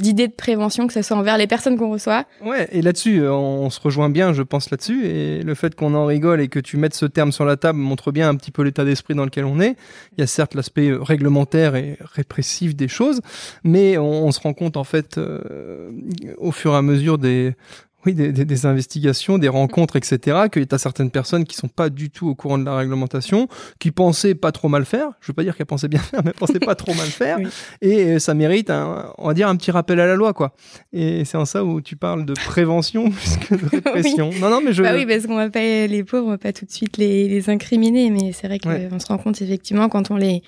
d'idées 0.00 0.28
de 0.28 0.32
prévention, 0.32 0.86
que 0.86 0.92
ce 0.92 1.02
soit 1.02 1.16
envers 1.16 1.38
les 1.38 1.46
personnes 1.46 1.76
qu'on 1.76 1.90
reçoit. 1.90 2.24
Ouais, 2.44 2.68
et 2.72 2.82
là-dessus, 2.82 3.20
euh, 3.20 3.32
on 3.32 3.70
se 3.70 3.80
rejoint 3.80 4.10
bien, 4.10 4.32
je 4.32 4.42
pense, 4.42 4.70
là-dessus. 4.70 5.06
Et 5.06 5.42
le 5.42 5.54
fait 5.54 5.74
qu'on 5.74 5.94
en 5.94 6.06
rigole 6.06 6.40
et 6.40 6.48
que 6.48 6.58
tu 6.58 6.76
mettes 6.76 6.94
ce 6.94 7.06
terme 7.06 7.32
sur 7.32 7.44
la 7.44 7.56
table 7.56 7.78
montre 7.78 8.12
bien 8.12 8.28
un 8.28 8.34
petit 8.34 8.50
peu 8.50 8.62
l'état 8.62 8.84
d'esprit 8.84 9.14
dans 9.14 9.24
lequel 9.24 9.44
on 9.44 9.60
est. 9.60 9.76
Il 10.16 10.20
y 10.20 10.22
a 10.22 10.26
certes 10.26 10.54
l'aspect 10.54 10.88
euh, 10.88 11.02
réglementaire 11.02 11.76
et 11.76 11.98
répressif 12.00 12.74
des 12.74 12.88
choses, 12.88 13.20
mais 13.64 13.98
on, 13.98 14.26
on 14.26 14.32
se 14.32 14.40
rend 14.40 14.54
compte, 14.54 14.76
en 14.76 14.84
fait, 14.84 15.18
euh, 15.18 15.90
au 16.38 16.52
fur 16.52 16.72
et 16.72 16.76
à 16.76 16.82
mesure 16.82 17.18
des. 17.18 17.54
Oui, 18.04 18.14
des, 18.14 18.32
des- 18.32 18.44
des 18.44 18.66
investigations, 18.66 19.38
des 19.38 19.48
rencontres, 19.48 19.94
etc., 19.96 20.18
qu'il 20.52 20.62
y 20.62 20.66
a 20.74 20.78
certaines 20.78 21.10
personnes 21.10 21.44
qui 21.44 21.54
sont 21.56 21.68
pas 21.68 21.88
du 21.88 22.10
tout 22.10 22.28
au 22.28 22.34
courant 22.34 22.58
de 22.58 22.64
la 22.64 22.76
réglementation, 22.76 23.46
qui 23.78 23.90
pensaient 23.92 24.34
pas 24.34 24.50
trop 24.50 24.68
mal 24.68 24.84
faire. 24.84 25.10
Je 25.20 25.28
veux 25.28 25.34
pas 25.34 25.44
dire 25.44 25.56
qu'elles 25.56 25.66
pensaient 25.66 25.88
bien 25.88 26.00
faire, 26.10 26.20
mais 26.24 26.32
pensaient 26.32 26.58
pas 26.58 26.74
trop 26.74 26.94
mal 26.94 27.06
faire. 27.06 27.38
Oui. 27.38 27.46
Et 27.80 28.04
euh, 28.04 28.18
ça 28.18 28.34
mérite, 28.34 28.70
un, 28.70 29.12
on 29.18 29.28
va 29.28 29.34
dire, 29.34 29.48
un 29.48 29.56
petit 29.56 29.70
rappel 29.70 30.00
à 30.00 30.06
la 30.06 30.16
loi, 30.16 30.32
quoi. 30.32 30.54
Et 30.92 31.24
c'est 31.24 31.36
en 31.36 31.44
ça 31.44 31.64
où 31.64 31.80
tu 31.80 31.94
parles 31.96 32.24
de 32.26 32.32
prévention 32.34 33.10
plus 33.10 33.36
que 33.36 33.54
de 33.54 33.68
répression. 33.68 34.30
Non, 34.40 34.50
non, 34.50 34.60
mais 34.64 34.72
je. 34.72 34.82
Bah 34.82 34.94
oui, 34.94 35.06
parce 35.06 35.26
qu'on 35.26 35.36
va 35.36 35.48
pas 35.50 35.60
les 35.86 36.02
pauvres, 36.04 36.26
on 36.26 36.30
va 36.30 36.38
pas 36.38 36.52
tout 36.52 36.64
de 36.64 36.72
suite 36.72 36.96
les, 36.96 37.28
les 37.28 37.50
incriminer, 37.50 38.10
mais 38.10 38.32
c'est 38.32 38.46
vrai 38.48 38.58
qu'on 38.58 38.70
Ouais. 38.70 38.88
se 38.98 39.06
rend 39.06 39.18
compte 39.18 39.40
effectivement 39.42 39.88
quand 39.88 40.10
on 40.10 40.16
les 40.16 40.42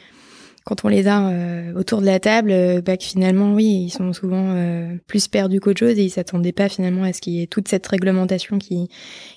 quand 0.65 0.85
on 0.85 0.89
les 0.89 1.07
a 1.09 1.29
euh, 1.29 1.75
autour 1.75 2.01
de 2.01 2.07
la 2.07 2.19
table, 2.19 2.51
euh, 2.51 2.81
bah, 2.81 2.97
que 2.97 3.05
finalement 3.05 3.53
oui, 3.53 3.85
ils 3.87 3.91
sont 3.91 4.13
souvent 4.15 4.55
euh, 4.57 4.97
plus 5.07 5.29
perdus 5.29 5.61
qu'autre 5.61 5.81
chose 5.81 5.99
et 5.99 6.05
ils 6.05 6.11
s'attendaient 6.11 6.53
pas 6.53 6.71
finalement 6.71 7.05
à 7.05 7.13
ce 7.13 7.21
qu'il 7.21 7.35
y 7.35 7.43
ait 7.43 7.47
toute 7.47 7.69
cette 7.69 7.87
réglementation 7.87 8.59
qui 8.59 8.89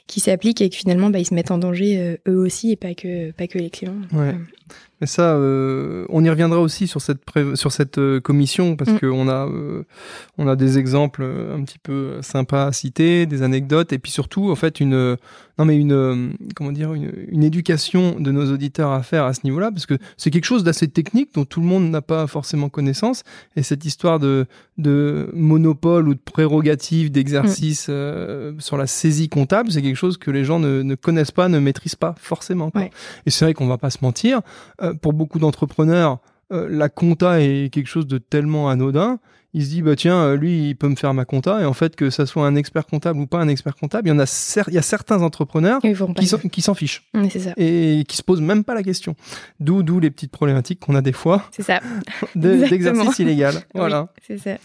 qui 0.08 0.20
s'applique 0.20 0.62
et 0.62 0.70
que 0.70 0.76
finalement 0.76 1.10
bah, 1.10 1.20
ils 1.20 1.26
se 1.26 1.34
mettent 1.34 1.52
en 1.52 1.58
danger 1.58 2.00
euh, 2.00 2.18
eux 2.32 2.38
aussi 2.38 2.72
et 2.72 2.76
pas 2.76 2.94
que 2.94 3.32
pas 3.32 3.48
que 3.48 3.58
les 3.60 3.70
clients. 3.70 3.96
Ouais. 4.14 4.36
Mais 5.00 5.06
ça, 5.08 5.36
euh, 5.36 6.06
on 6.10 6.24
y 6.26 6.30
reviendra 6.30 6.60
aussi 6.60 6.88
sur 6.88 7.02
cette 7.02 7.24
pré- 7.24 7.56
sur 7.56 7.72
cette 7.72 8.00
euh, 8.00 8.20
commission 8.20 8.76
parce 8.76 8.92
Mm. 8.92 9.00
que 9.00 9.06
on 9.06 9.28
a 9.28 9.48
euh, 9.48 9.84
on 10.40 10.48
a 10.48 10.56
des 10.56 10.80
exemples 10.80 11.24
un 11.24 11.62
petit 11.64 11.78
peu 11.78 12.20
sympas 12.22 12.66
à 12.66 12.72
citer, 12.72 13.26
des 13.28 13.44
anecdotes 13.44 13.94
et 13.94 14.00
puis 14.00 14.12
surtout 14.12 14.50
en 14.50 14.56
fait 14.56 14.80
une 14.80 15.16
non 15.60 15.66
mais 15.66 15.78
une 15.78 16.34
comment 16.56 16.72
dire 16.72 16.94
une, 16.96 17.12
une 17.30 17.44
éducation 17.44 18.20
de 18.20 18.32
nos 18.32 18.52
auditeurs 18.52 18.92
à 18.92 19.04
faire 19.04 19.26
à 19.26 19.34
ce 19.34 19.42
niveau-là 19.44 19.72
parce 19.72 19.86
que 19.86 19.98
c'est 20.18 20.32
quelque 20.32 20.46
chose 20.46 20.64
d'assez 20.64 20.88
technique 20.88 21.30
dont 21.36 21.46
tout 21.46 21.62
le 21.62 21.68
monde 21.68 21.90
n'a 21.92 22.02
pas 22.02 22.26
forcément 22.28 22.70
connaissance 22.70 23.24
et 23.56 23.62
cette 23.64 23.86
histoire 23.86 24.20
de 24.20 24.48
de 24.78 25.30
monopole 25.34 26.08
ou 26.08 26.14
de 26.14 26.20
prérogative 26.20 27.12
d'exercice 27.12 27.88
euh, 27.90 28.54
sur 28.60 28.78
la 28.78 28.86
saisie 28.88 29.30
comptable, 29.30 29.72
c'est 29.72 29.82
quelque 29.82 29.96
chose 29.96 30.18
que 30.18 30.30
les 30.30 30.46
gens 30.46 30.60
ne, 30.60 30.84
ne 30.84 30.96
connaissent 30.96 31.32
pas, 31.32 31.50
ne 31.50 31.60
maîtrisent 31.60 31.96
pas 31.96 32.14
forcément. 32.20 32.70
quoi. 32.70 32.82
Ouais. 32.82 32.92
Et 33.26 33.32
c'est 33.32 33.46
vrai 33.46 33.54
qu'on 33.54 33.68
va 33.68 33.78
pas 33.78 33.90
se 33.90 34.00
mentir, 34.02 34.42
euh, 34.82 34.94
pour 34.94 35.14
beaucoup 35.14 35.40
d'entrepreneurs, 35.40 36.20
euh, 36.52 36.68
la 36.70 36.90
compta 36.90 37.42
est 37.42 37.74
quelque 37.74 37.88
chose 37.88 38.08
de 38.08 38.18
tellement 38.20 38.70
anodin. 38.70 39.20
Il 39.60 39.64
se 39.66 39.70
dit 39.70 39.82
bah 39.82 39.96
tiens 39.96 40.18
euh, 40.22 40.36
lui 40.38 40.70
il 40.70 40.76
peut 40.76 40.88
me 40.88 40.96
faire 40.96 41.14
ma 41.16 41.26
compta 41.26 41.62
et 41.62 41.66
en 41.66 41.74
fait 41.74 41.96
que 41.96 42.12
ça 42.12 42.28
soit 42.28 42.46
un 42.46 42.56
expert 42.56 42.86
comptable 42.86 43.20
ou 43.20 43.26
pas 43.26 43.40
un 43.40 43.48
expert 43.48 43.76
comptable 43.76 44.08
il 44.08 44.12
y 44.12 44.14
en 44.14 44.20
a 44.20 44.26
cer- 44.26 44.66
il 44.68 44.76
y 44.76 44.78
a 44.78 44.84
certains 44.84 45.24
entrepreneurs 45.24 45.82
qui 45.82 46.28
s'en 46.28 46.38
qui 46.38 46.62
s'en 46.62 46.76
fichent 46.76 47.04
Ouais, 47.16 47.28
c'est 47.32 47.40
ça. 47.40 47.54
et 47.58 48.04
qui 48.08 48.18
se 48.18 48.22
posent 48.24 48.42
même 48.42 48.64
pas 48.64 48.76
la 48.76 48.84
question 48.84 49.16
d'où 49.60 49.82
d'où 49.82 50.00
les 50.00 50.12
petites 50.12 50.32
problématiques 50.32 50.80
qu'on 50.80 50.94
a 50.96 51.02
des 51.02 51.12
fois 51.12 51.44
C'est 51.52 51.64
ça. 51.64 51.80
de- 52.36 52.68
d'exercice 52.70 53.18
illégal 53.20 53.56
voilà 53.74 54.10
Oui, 54.30 54.38
c'est 54.38 54.38
ça. 54.38 54.58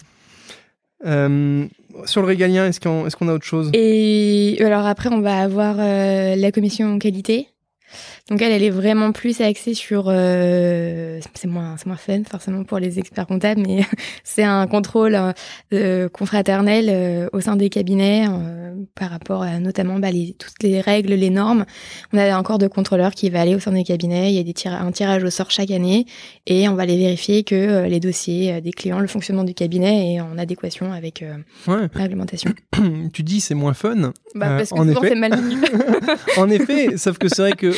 Euh, 1.07 1.67
sur 2.05 2.21
le 2.21 2.27
régalien 2.29 2.67
est-ce 2.67 2.79
qu'on 2.81 3.07
est-ce 3.07 3.17
qu'on 3.17 3.29
a 3.29 3.33
autre 3.33 3.45
chose? 3.47 3.71
Et 3.73 4.57
alors 4.61 4.87
après, 4.87 5.09
on 5.11 5.21
va 5.21 5.39
avoir 5.43 5.77
euh, 5.79 6.37
la 6.37 6.53
commission 6.53 6.99
qualité. 6.99 7.49
Donc 8.31 8.41
elle, 8.41 8.53
elle 8.53 8.63
est 8.63 8.71
vraiment 8.71 9.11
plus 9.13 9.41
axée 9.41 9.75
sur... 9.75 10.05
euh, 10.09 11.19
c'est 11.35 11.49
moins, 11.49 11.75
c'est 11.77 11.87
moins 11.87 11.97
fun 11.97 12.23
forcément 12.31 12.63
pour 12.63 12.79
les 12.79 12.99
experts 13.01 13.27
comptables, 13.27 13.61
mais 13.67 13.83
c'est 14.25 14.45
un 14.45 14.67
contrôle 14.69 15.15
euh, 15.17 15.33
euh, 15.75 16.09
confraternel 16.09 16.87
euh, 16.89 17.29
au 17.33 17.41
sein 17.41 17.57
des 17.57 17.69
cabinets 17.69 18.27
euh, 18.31 18.75
par 18.95 19.11
rapport 19.11 19.43
à 19.43 19.59
notamment 19.59 19.99
bah, 19.99 20.13
les, 20.13 20.35
toutes 20.39 20.63
les 20.63 20.81
règles, 20.81 21.15
les 21.15 21.31
normes. 21.31 21.65
On 22.13 22.19
a 22.19 22.33
un 22.35 22.43
corps 22.45 22.59
de 22.59 22.69
contrôleurs 22.69 23.11
qui 23.13 23.29
va 23.29 23.41
aller 23.41 23.55
au 23.57 23.61
sein 23.61 23.73
des 23.73 23.83
cabinets. 23.85 24.31
Il 24.33 24.37
y 24.37 24.41
a 24.41 24.45
des 24.45 24.53
tira- 24.55 24.81
un 24.81 24.93
tirage 24.93 25.25
au 25.25 25.31
sort 25.31 25.51
chaque 25.51 25.73
année 25.73 26.07
et 26.47 26.69
on 26.69 26.75
va 26.75 26.85
aller 26.85 26.97
vérifier 26.97 27.43
que 27.43 27.55
euh, 27.57 27.87
les 27.89 27.99
dossiers 28.01 28.61
des 28.61 28.71
clients, 28.73 29.01
le 29.01 29.09
fonctionnement 29.09 29.45
du 29.45 29.53
cabinet 29.55 30.15
est 30.15 30.21
en 30.21 30.39
adéquation 30.39 30.93
avec 30.93 31.23
euh, 31.23 31.35
ouais 31.67 31.89
la 31.95 32.03
réglementation. 32.03 32.53
tu 33.13 33.25
dis 33.25 33.41
c'est 33.41 33.55
moins 33.55 33.75
fun 33.75 34.13
Bah, 34.37 34.57
parce 34.59 34.71
que 34.71 34.75
en 34.77 34.85
souvent 34.87 35.01
effet. 35.03 35.09
c'est 35.09 35.15
mal 35.17 35.33
en 36.37 36.49
effet, 36.51 36.97
sauf 36.97 37.19
que 37.19 37.29
c'est 37.29 37.43
vrai 37.43 37.53
que 37.53 37.73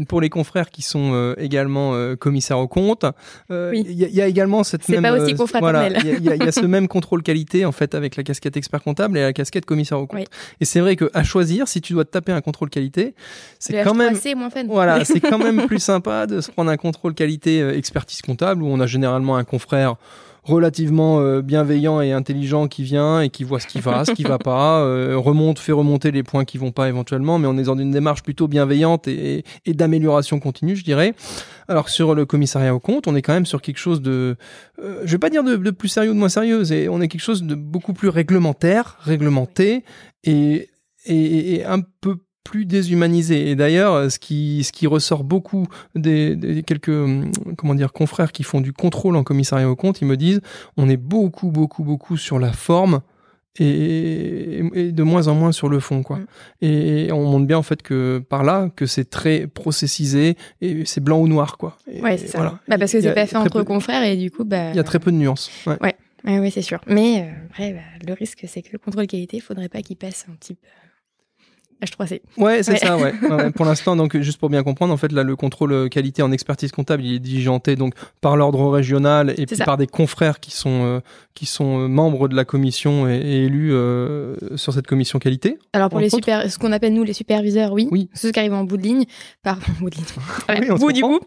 euh, 0.00 0.04
pour 0.04 0.20
les 0.20 0.28
confrères 0.28 0.70
qui 0.70 0.82
sont 0.82 1.10
euh, 1.14 1.34
également 1.38 1.94
euh, 1.94 2.16
commissaires 2.16 2.58
aux 2.58 2.68
comptes, 2.68 3.04
il 3.50 3.56
Oui. 3.72 3.84
y, 3.88 4.04
a- 4.04 4.08
il 4.08 4.14
y 4.14 4.20
a 4.22 4.26
également 4.26 4.62
cette 4.64 4.84
C'est 4.84 5.00
même. 5.00 5.02
pas 5.14 5.20
aussi 5.22 5.34
voilà, 5.60 5.88
il 5.88 6.06
y 6.06 6.28
y, 6.28 6.36
y 6.36 6.42
a 6.48 6.52
ce 6.52 6.66
même 6.66 6.88
contrôle 6.88 7.22
qualité 7.22 7.64
en 7.64 7.72
fait 7.72 7.94
avec 7.94 8.16
la 8.16 8.22
casquette 8.22 8.56
expert 8.56 8.82
comptable 8.82 9.18
et 9.18 9.22
la 9.22 9.32
casquette 9.32 9.64
commissaire 9.66 9.98
aux 10.00 10.06
comptes. 10.06 10.20
Oui. 10.20 10.26
Et 10.60 10.64
c'est 10.64 10.80
vrai 10.80 10.96
que 10.96 11.10
à 11.14 11.22
choisir, 11.24 11.68
si 11.68 11.80
tu 11.80 11.92
dois 11.92 12.04
te 12.04 12.10
taper 12.10 12.32
un 12.32 12.40
contrôle 12.40 12.70
qualité, 12.70 13.14
c'est 13.58 13.82
quand 13.84 13.94
même. 13.94 14.14
H3C 14.14 14.28
est 14.30 14.34
moins 14.34 14.50
fun. 14.50 14.64
Voilà, 14.68 15.04
c'est 15.04 15.20
quand 15.20 15.38
même 15.38 15.66
plus 15.66 15.78
sympa 15.80 16.26
de 16.26 16.40
se 16.40 16.50
prendre 16.50 16.70
un 16.70 16.76
contrôle 16.76 17.14
qualité 17.14 17.66
expertise 17.76 18.22
comptable 18.22 18.62
où 18.62 18.66
on 18.66 18.80
a 18.80 18.86
généralement 18.86 19.36
un 19.36 19.44
confrère 19.44 19.96
relativement 20.42 21.20
euh, 21.20 21.42
bienveillant 21.42 22.00
et 22.00 22.12
intelligent 22.12 22.68
qui 22.68 22.82
vient 22.82 23.20
et 23.20 23.30
qui 23.30 23.44
voit 23.44 23.60
ce 23.60 23.66
qui 23.66 23.80
va, 23.80 24.04
ce 24.04 24.12
qui 24.12 24.22
va 24.22 24.38
pas, 24.38 24.80
euh, 24.80 25.16
remonte, 25.16 25.58
fait 25.58 25.72
remonter 25.72 26.10
les 26.10 26.22
points 26.22 26.44
qui 26.44 26.58
vont 26.58 26.72
pas 26.72 26.88
éventuellement, 26.88 27.38
mais 27.38 27.46
on 27.46 27.58
est 27.58 27.64
dans 27.64 27.78
une 27.78 27.90
démarche 27.90 28.22
plutôt 28.22 28.48
bienveillante 28.48 29.08
et, 29.08 29.44
et 29.66 29.74
d'amélioration 29.74 30.40
continue, 30.40 30.76
je 30.76 30.84
dirais. 30.84 31.14
Alors 31.68 31.88
sur 31.88 32.14
le 32.14 32.24
commissariat 32.24 32.74
au 32.74 32.80
compte, 32.80 33.06
on 33.08 33.14
est 33.14 33.22
quand 33.22 33.34
même 33.34 33.46
sur 33.46 33.60
quelque 33.60 33.78
chose 33.78 34.00
de, 34.00 34.36
euh, 34.82 35.02
je 35.04 35.12
vais 35.12 35.18
pas 35.18 35.30
dire 35.30 35.44
de, 35.44 35.56
de 35.56 35.70
plus 35.70 35.88
sérieux 35.88 36.10
ou 36.10 36.14
de 36.14 36.18
moins 36.18 36.28
sérieux, 36.28 36.70
et 36.72 36.88
on 36.88 37.00
est 37.00 37.08
quelque 37.08 37.20
chose 37.20 37.42
de 37.42 37.54
beaucoup 37.54 37.92
plus 37.92 38.08
réglementaire, 38.08 38.96
réglementé 39.00 39.84
et, 40.24 40.70
et, 41.04 41.54
et 41.54 41.64
un 41.64 41.80
peu 42.00 42.18
plus 42.50 42.64
déshumanisé. 42.64 43.50
Et 43.50 43.56
d'ailleurs, 43.56 44.10
ce 44.10 44.18
qui, 44.18 44.64
ce 44.64 44.72
qui 44.72 44.86
ressort 44.86 45.22
beaucoup 45.22 45.66
des, 45.94 46.34
des 46.34 46.62
quelques 46.62 46.88
hum, 46.88 47.30
comment 47.58 47.74
dire 47.74 47.92
confrères 47.92 48.32
qui 48.32 48.42
font 48.42 48.62
du 48.62 48.72
contrôle 48.72 49.16
en 49.16 49.22
commissariat 49.22 49.68
au 49.68 49.76
compte, 49.76 50.00
ils 50.00 50.06
me 50.06 50.16
disent 50.16 50.40
on 50.78 50.88
est 50.88 50.96
beaucoup, 50.96 51.50
beaucoup, 51.50 51.84
beaucoup 51.84 52.16
sur 52.16 52.38
la 52.38 52.52
forme 52.52 53.00
et, 53.60 54.62
et 54.74 54.92
de 54.92 55.02
moins 55.02 55.28
en 55.28 55.34
moins 55.34 55.52
sur 55.52 55.68
le 55.68 55.80
fond, 55.80 56.02
quoi. 56.02 56.18
Mm. 56.18 56.26
Et 56.62 57.12
on 57.12 57.24
montre 57.30 57.46
bien 57.46 57.58
en 57.58 57.62
fait 57.62 57.82
que 57.82 58.22
par 58.28 58.44
là 58.44 58.70
que 58.74 58.86
c'est 58.86 59.10
très 59.10 59.46
processisé 59.46 60.36
et 60.60 60.84
c'est 60.86 61.02
blanc 61.02 61.18
ou 61.20 61.28
noir, 61.28 61.58
quoi. 61.58 61.76
Et 61.90 62.00
Ouais, 62.00 62.16
c'est 62.16 62.28
ça. 62.28 62.38
voilà. 62.38 62.58
Bah, 62.68 62.78
parce 62.78 62.92
que 62.92 63.00
c'est 63.00 63.12
pas 63.14 63.26
fait 63.26 63.36
entre 63.36 63.58
peu- 63.58 63.64
confrères 63.64 64.04
et 64.04 64.16
du 64.16 64.30
coup, 64.30 64.44
bah. 64.44 64.70
Il 64.70 64.76
y 64.76 64.80
a 64.80 64.84
très 64.84 64.98
peu 65.00 65.10
de 65.12 65.16
nuances. 65.16 65.50
Ouais. 65.66 65.76
Ouais, 66.24 66.38
oui, 66.40 66.50
c'est 66.50 66.62
sûr. 66.62 66.80
Mais 66.86 67.22
euh, 67.22 67.46
après, 67.50 67.72
bah, 67.74 68.06
le 68.06 68.12
risque, 68.12 68.44
c'est 68.48 68.62
que 68.62 68.70
le 68.72 68.78
contrôle 68.78 69.06
qualité, 69.06 69.36
il 69.36 69.40
faudrait 69.40 69.68
pas 69.68 69.82
qu'il 69.82 69.96
passe 69.96 70.26
un 70.30 70.34
petit 70.34 70.54
peu. 70.54 70.66
H3C. 71.84 72.20
Ouais, 72.36 72.62
c'est 72.62 72.76
ça, 72.76 72.96
ouais. 72.96 73.12
Pour 73.54 73.64
l'instant, 73.64 73.96
donc 73.96 74.16
juste 74.18 74.38
pour 74.38 74.50
bien 74.50 74.62
comprendre, 74.62 74.92
en 74.92 74.96
fait, 74.96 75.12
là, 75.12 75.22
le 75.22 75.36
contrôle 75.36 75.88
qualité 75.88 76.22
en 76.22 76.32
expertise 76.32 76.72
comptable, 76.72 77.04
il 77.04 77.14
est 77.14 77.18
diligenté 77.18 77.76
donc 77.76 77.94
par 78.20 78.36
l'ordre 78.36 78.68
régional 78.68 79.34
et 79.36 79.46
puis 79.46 79.56
par 79.56 79.76
des 79.76 79.86
confrères 79.86 80.40
qui 80.40 80.50
sont 80.50 80.84
euh, 80.84 81.00
qui 81.34 81.46
sont 81.46 81.80
euh, 81.80 81.88
membres 81.88 82.28
de 82.28 82.34
la 82.34 82.44
commission 82.44 83.08
et, 83.08 83.44
élus 83.44 83.72
euh, 83.72 84.34
sur 84.56 84.72
cette 84.72 84.86
commission 84.86 85.18
qualité. 85.18 85.58
Alors 85.72 85.88
pour 85.88 86.00
les 86.00 86.10
super, 86.10 86.50
ce 86.50 86.58
qu'on 86.58 86.72
appelle 86.72 86.94
nous 86.94 87.04
les 87.04 87.12
superviseurs, 87.12 87.72
oui, 87.72 87.88
oui. 87.90 88.08
ceux 88.14 88.32
qui 88.32 88.38
arrivent 88.38 88.54
en 88.54 88.64
bout 88.64 88.76
de 88.76 88.82
ligne, 88.82 89.04
par 89.42 89.58
bout 89.80 89.90
de 89.90 89.96
ligne, 89.96 90.76
bout 90.76 90.92
du 90.92 91.02
bout. 91.02 91.20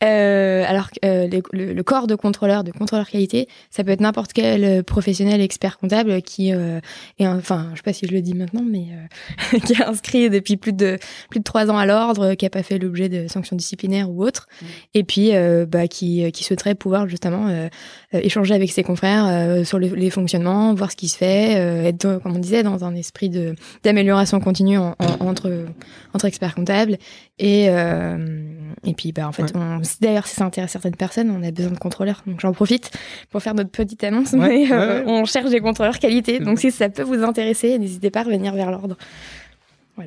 alors 0.00 0.88
le, 1.02 1.82
corps 1.82 2.06
de 2.06 2.14
contrôleur, 2.14 2.64
de 2.64 2.72
contrôleur 2.72 3.08
qualité, 3.08 3.48
ça 3.70 3.84
peut 3.84 3.90
être 3.90 4.00
n'importe 4.00 4.32
quel 4.32 4.84
professionnel 4.84 5.40
expert 5.40 5.78
comptable 5.78 6.22
qui 6.22 6.50
est, 6.50 6.80
enfin, 7.20 7.68
je 7.72 7.76
sais 7.76 7.82
pas 7.82 7.92
si 7.92 8.06
je 8.06 8.12
le 8.12 8.20
dis 8.20 8.34
maintenant, 8.34 8.64
mais 8.68 8.86
qui 9.64 9.74
est 9.74 9.84
inscrit 9.84 10.30
depuis 10.30 10.56
plus 10.56 10.72
de 10.72 10.98
plus 11.28 11.40
de 11.40 11.44
trois 11.44 11.70
ans 11.70 11.78
à 11.78 11.86
l'ordre, 11.86 12.34
qui 12.34 12.46
a 12.46 12.50
pas 12.50 12.62
fait 12.62 12.78
l'objet 12.78 13.08
de 13.08 13.28
sanctions 13.28 13.56
disciplinaires 13.56 14.10
ou 14.10 14.24
autres, 14.24 14.48
mm. 14.60 14.66
et 14.94 15.04
puis 15.04 15.30
euh, 15.34 15.66
bah, 15.66 15.88
qui, 15.88 16.30
qui 16.32 16.44
souhaiterait 16.44 16.74
pouvoir 16.74 17.08
justement 17.08 17.48
euh, 17.48 17.68
euh, 18.14 18.20
échanger 18.22 18.54
avec 18.54 18.70
ses 18.70 18.82
confrères 18.82 19.64
sur 19.66 19.78
les, 19.78 20.10
fonctionnements, 20.10 20.74
voir 20.74 20.90
ce 20.90 20.96
qui 20.96 21.08
se 21.08 21.16
fait, 21.16 21.52
être 21.86 22.20
comme 22.22 22.36
on 22.36 22.38
disait 22.38 22.62
dans 22.62 22.84
un 22.84 22.94
esprit 22.94 23.28
de 23.28 23.54
d'amélioration 23.84 24.40
continue 24.40 24.78
entre 24.78 25.66
entre 26.14 26.24
experts 26.26 26.54
comptables. 26.54 26.98
Et 27.38 27.66
et 27.66 28.94
puis 28.94 29.12
bah 29.12 29.28
en 29.28 29.32
fait 29.32 29.52
d'ailleurs 30.00 30.26
si 30.26 30.36
ça 30.36 30.44
intéresse 30.44 30.72
certaines 30.72 30.96
personnes 30.96 31.30
on 31.30 31.42
a 31.46 31.50
besoin 31.50 31.72
de 31.72 31.78
contrôleurs. 31.78 32.22
Donc 32.26 32.40
j'en 32.40 32.52
profite 32.52 32.90
pour 33.30 33.42
faire 33.42 33.54
notre 33.54 33.70
petite 33.70 34.02
annonce 34.04 34.32
mais 34.32 34.70
on 35.06 35.24
cherche 35.24 35.50
des 35.50 35.60
contrôleurs 35.60 35.98
qualité. 35.98 36.38
Donc 36.38 36.58
si 36.58 36.70
ça 36.70 36.88
peut 36.88 37.02
vous 37.02 37.22
intéresser 37.22 37.78
n'hésitez 37.78 38.10
pas 38.10 38.20
à 38.20 38.24
revenir 38.24 38.54
vers 38.54 38.70
l'ordre 38.70 38.96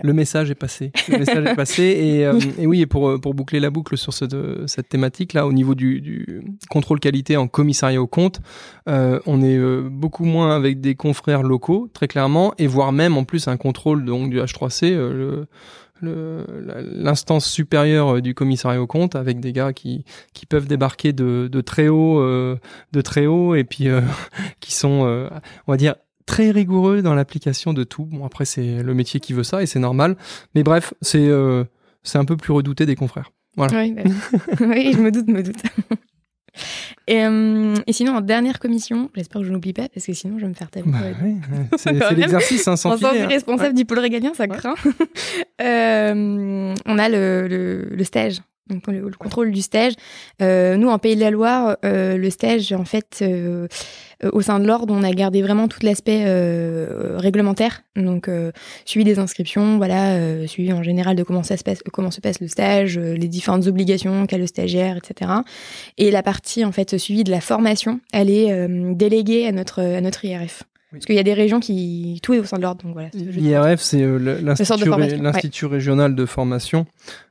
le 0.01 0.13
message 0.13 0.49
est 0.51 0.55
passé. 0.55 0.91
Le 1.09 1.19
message 1.19 1.45
est 1.45 1.55
passé. 1.55 1.83
Et, 1.83 2.25
euh, 2.25 2.39
et, 2.57 2.67
oui, 2.67 2.81
et 2.81 2.85
pour, 2.85 3.09
euh, 3.09 3.17
pour 3.17 3.33
boucler 3.33 3.59
la 3.59 3.69
boucle 3.69 3.97
sur 3.97 4.13
ce, 4.13 4.63
cette 4.67 4.89
thématique-là, 4.89 5.45
au 5.45 5.53
niveau 5.53 5.75
du, 5.75 6.01
du, 6.01 6.41
contrôle 6.69 6.99
qualité 6.99 7.37
en 7.37 7.47
commissariat 7.47 8.01
au 8.01 8.07
compte, 8.07 8.41
euh, 8.89 9.19
on 9.25 9.41
est 9.41 9.57
euh, 9.57 9.87
beaucoup 9.89 10.25
moins 10.25 10.55
avec 10.55 10.81
des 10.81 10.95
confrères 10.95 11.43
locaux, 11.43 11.89
très 11.93 12.07
clairement, 12.07 12.53
et 12.57 12.67
voire 12.67 12.91
même 12.91 13.17
en 13.17 13.23
plus 13.23 13.47
un 13.47 13.57
contrôle 13.57 14.05
donc, 14.05 14.29
du 14.29 14.39
H3C, 14.39 14.93
le 14.93 15.47
l'instance 16.01 17.45
supérieure 17.45 18.21
du 18.21 18.33
commissariat 18.33 18.81
au 18.81 18.87
compte 18.87 19.15
avec 19.15 19.39
des 19.39 19.53
gars 19.53 19.71
qui, 19.71 20.03
qui 20.33 20.45
peuvent 20.45 20.67
débarquer 20.67 21.13
de, 21.13 21.47
de 21.49 21.61
très 21.61 21.87
haut 21.87 22.19
de 22.21 23.01
très 23.01 23.25
haut 23.25 23.55
et 23.55 23.63
puis 23.63 23.87
qui 24.59 24.73
sont 24.73 25.29
on 25.65 25.71
va 25.71 25.77
dire 25.77 25.95
très 26.25 26.51
rigoureux 26.51 27.01
dans 27.01 27.13
l'application 27.15 27.73
de 27.73 27.83
tout. 27.83 28.05
Bon, 28.05 28.25
après, 28.25 28.45
c'est 28.45 28.83
le 28.83 28.93
métier 28.93 29.19
qui 29.19 29.33
veut 29.33 29.43
ça 29.43 29.61
et 29.61 29.65
c'est 29.65 29.79
normal. 29.79 30.15
Mais 30.55 30.63
bref, 30.63 30.93
c'est 31.01 31.27
euh, 31.27 31.63
c'est 32.03 32.17
un 32.17 32.25
peu 32.25 32.37
plus 32.37 32.53
redouté 32.53 32.85
des 32.85 32.95
confrères. 32.95 33.31
Voilà. 33.55 33.81
Oui, 33.81 33.91
bah 33.91 34.01
oui 34.61 34.91
je 34.95 34.99
me 34.99 35.11
doute, 35.11 35.27
me 35.27 35.43
doute. 35.43 35.61
Et, 37.07 37.25
euh, 37.25 37.73
et, 37.87 37.93
sinon, 37.93 38.15
en 38.15 38.21
dernière 38.21 38.59
commission, 38.59 39.09
j'espère 39.15 39.41
que 39.41 39.47
je 39.47 39.51
n'oublie 39.51 39.73
pas, 39.73 39.89
parce 39.89 40.05
que 40.05 40.13
sinon 40.13 40.37
je 40.37 40.43
vais 40.43 40.49
me 40.49 40.53
faire 40.53 40.69
taper. 40.69 40.89
Bah, 40.89 40.99
oui, 41.21 41.37
c'est 41.77 41.91
l'exercice, 42.15 42.67
hein, 42.67 42.75
sans 42.75 42.91
En 42.91 42.97
tant 42.97 43.11
que 43.11 43.23
hein. 43.23 43.27
responsable 43.27 43.75
du 43.75 43.85
pôle 43.85 43.99
régalien, 43.99 44.33
ça 44.33 44.47
craint. 44.47 44.75
euh, 45.61 46.73
on 46.85 46.99
a 46.99 47.09
le, 47.09 47.47
le, 47.47 47.89
le 47.91 48.03
stage 48.03 48.39
donc 48.69 48.87
le, 48.87 49.11
contrôle 49.11 49.51
du 49.51 49.61
stage. 49.61 49.93
Euh, 50.41 50.77
nous, 50.77 50.89
en 50.89 50.97
Pays 50.97 51.15
de 51.15 51.21
la 51.21 51.31
Loire, 51.31 51.77
euh, 51.83 52.17
le 52.17 52.29
stage, 52.29 52.71
en 52.71 52.85
fait, 52.85 53.19
euh, 53.21 53.67
au 54.31 54.41
sein 54.41 54.59
de 54.59 54.65
l'ordre, 54.65 54.93
on 54.93 55.03
a 55.03 55.11
gardé 55.11 55.41
vraiment 55.41 55.67
tout 55.67 55.79
l'aspect 55.83 56.23
réglementaire, 57.17 57.83
donc 57.97 58.29
suivi 58.85 59.03
des 59.03 59.19
inscriptions, 59.19 59.77
voilà, 59.77 60.47
suivi 60.47 60.71
en 60.71 60.81
général 60.81 61.17
de 61.17 61.23
comment 61.23 61.43
ça 61.43 61.57
se 61.57 61.63
passe, 61.63 61.79
comment 61.91 62.11
se 62.11 62.21
passe 62.21 62.39
le 62.39 62.47
stage, 62.47 62.97
les 62.97 63.27
différentes 63.27 63.67
obligations 63.67 64.25
qu'a 64.25 64.37
le 64.37 64.47
stagiaire, 64.47 64.95
etc. 64.95 65.31
Et 65.97 66.09
la 66.09 66.23
partie 66.23 66.63
en 66.63 66.71
fait 66.71 66.97
suivi 66.97 67.25
de 67.25 67.31
la 67.31 67.41
formation, 67.41 67.99
elle 68.13 68.29
est 68.29 68.67
déléguée 68.95 69.45
à 69.45 69.51
notre 69.51 69.81
à 69.81 69.99
notre 69.99 70.23
IRF. 70.23 70.63
Parce 70.93 71.05
qu'il 71.05 71.15
y 71.15 71.19
a 71.19 71.23
des 71.23 71.33
régions 71.33 71.59
qui. 71.59 72.19
Tout 72.21 72.33
est 72.33 72.39
au 72.39 72.43
sein 72.43 72.57
de 72.57 72.61
l'ordre. 72.61 72.83
Donc 72.83 72.93
voilà. 72.93 73.09
L'IRF, 73.13 73.81
c'est 73.81 74.03
euh, 74.03 74.17
l'Institut 74.41 75.65
régional 75.65 76.15
de 76.15 76.25
formation 76.25 76.85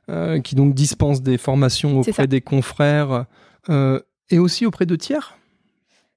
euh, 0.09 0.41
qui 0.41 0.55
donc 0.55 0.73
dispense 0.73 1.21
des 1.21 1.37
formations 1.37 1.99
auprès 1.99 2.27
des 2.27 2.41
confrères 2.41 3.25
euh, 3.69 3.99
et 4.29 4.39
aussi 4.39 4.65
auprès 4.65 4.85
de 4.85 4.95
tiers. 4.95 5.37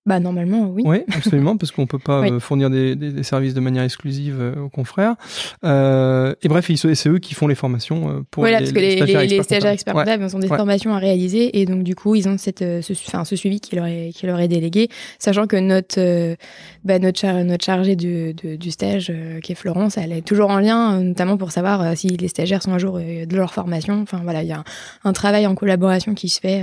Bah 0.06 0.20
normalement 0.20 0.70
oui. 0.72 0.84
Oui, 0.86 0.98
absolument, 1.12 1.56
parce 1.56 1.72
qu'on 1.72 1.86
peut 1.86 1.98
pas 1.98 2.20
euh, 2.30 2.38
fournir 2.38 2.70
des, 2.70 2.94
des, 2.94 3.22
services 3.24 3.54
de 3.54 3.60
manière 3.60 3.82
exclusive 3.82 4.36
euh, 4.40 4.62
aux 4.62 4.68
confrères. 4.68 5.16
Euh, 5.64 6.32
et 6.42 6.48
bref, 6.48 6.70
c'est 6.76 7.08
eux 7.08 7.18
qui 7.18 7.34
font 7.34 7.48
les 7.48 7.56
formations 7.56 8.24
pour 8.30 8.44
voilà, 8.44 8.58
parce 8.58 8.70
que 8.70 8.78
les, 8.78 8.98
stagiaires, 8.98 9.20
les, 9.22 9.42
stagiaires 9.42 9.72
experts 9.72 9.94
comptables 9.94 10.24
ont 10.32 10.38
des 10.38 10.46
formations 10.46 10.94
à 10.94 10.98
réaliser 10.98 11.60
et 11.60 11.66
donc 11.66 11.82
du 11.82 11.96
coup 11.96 12.14
ils 12.14 12.28
ont 12.28 12.38
cette, 12.38 12.60
ce, 12.60 12.92
enfin, 12.92 13.24
ce 13.24 13.34
suivi 13.34 13.58
qui 13.60 13.74
leur 13.74 13.86
est 13.86 14.12
qui 14.14 14.26
leur 14.26 14.38
est 14.38 14.46
délégué, 14.46 14.88
sachant 15.18 15.48
que 15.48 15.56
notre 15.56 16.36
bah, 16.84 17.00
notre, 17.00 17.42
notre 17.42 17.64
chargée 17.64 17.96
du, 17.96 18.32
du 18.34 18.70
stage 18.70 19.12
qui 19.42 19.52
est 19.52 19.56
Florence, 19.56 19.98
elle 19.98 20.12
est 20.12 20.22
toujours 20.22 20.50
en 20.50 20.60
lien, 20.60 21.00
notamment 21.02 21.36
pour 21.36 21.50
savoir 21.50 21.96
si 21.96 22.08
les 22.08 22.28
stagiaires 22.28 22.62
sont 22.62 22.72
à 22.72 22.78
jour 22.78 23.00
de 23.00 23.36
leur 23.36 23.52
formation. 23.52 24.00
Enfin 24.02 24.20
voilà, 24.22 24.44
il 24.44 24.48
y 24.48 24.52
a 24.52 24.58
un, 24.58 24.64
un, 25.04 25.12
travail 25.12 25.48
en 25.48 25.56
collaboration 25.56 26.14
qui 26.14 26.28
se 26.28 26.40
fait 26.40 26.62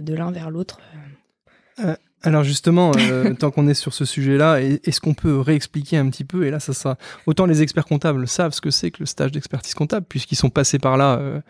de 0.00 0.14
l'un 0.14 0.30
vers 0.30 0.50
l'autre. 0.50 0.78
Alors 2.28 2.44
justement, 2.44 2.92
euh, 2.98 3.32
tant 3.38 3.50
qu'on 3.50 3.66
est 3.68 3.74
sur 3.74 3.94
ce 3.94 4.04
sujet-là, 4.04 4.60
est-ce 4.60 5.00
qu'on 5.00 5.14
peut 5.14 5.40
réexpliquer 5.40 5.96
un 5.96 6.10
petit 6.10 6.24
peu 6.24 6.44
Et 6.44 6.50
là, 6.50 6.60
ça 6.60 6.74
sera 6.74 6.98
autant 7.26 7.46
les 7.46 7.62
experts 7.62 7.86
comptables 7.86 8.28
savent 8.28 8.52
ce 8.52 8.60
que 8.60 8.70
c'est 8.70 8.90
que 8.90 8.98
le 9.00 9.06
stage 9.06 9.32
d'expertise 9.32 9.72
comptable 9.72 10.04
puisqu'ils 10.06 10.36
sont 10.36 10.50
passés 10.50 10.78
par 10.78 10.98
là 10.98 11.18
euh, 11.18 11.40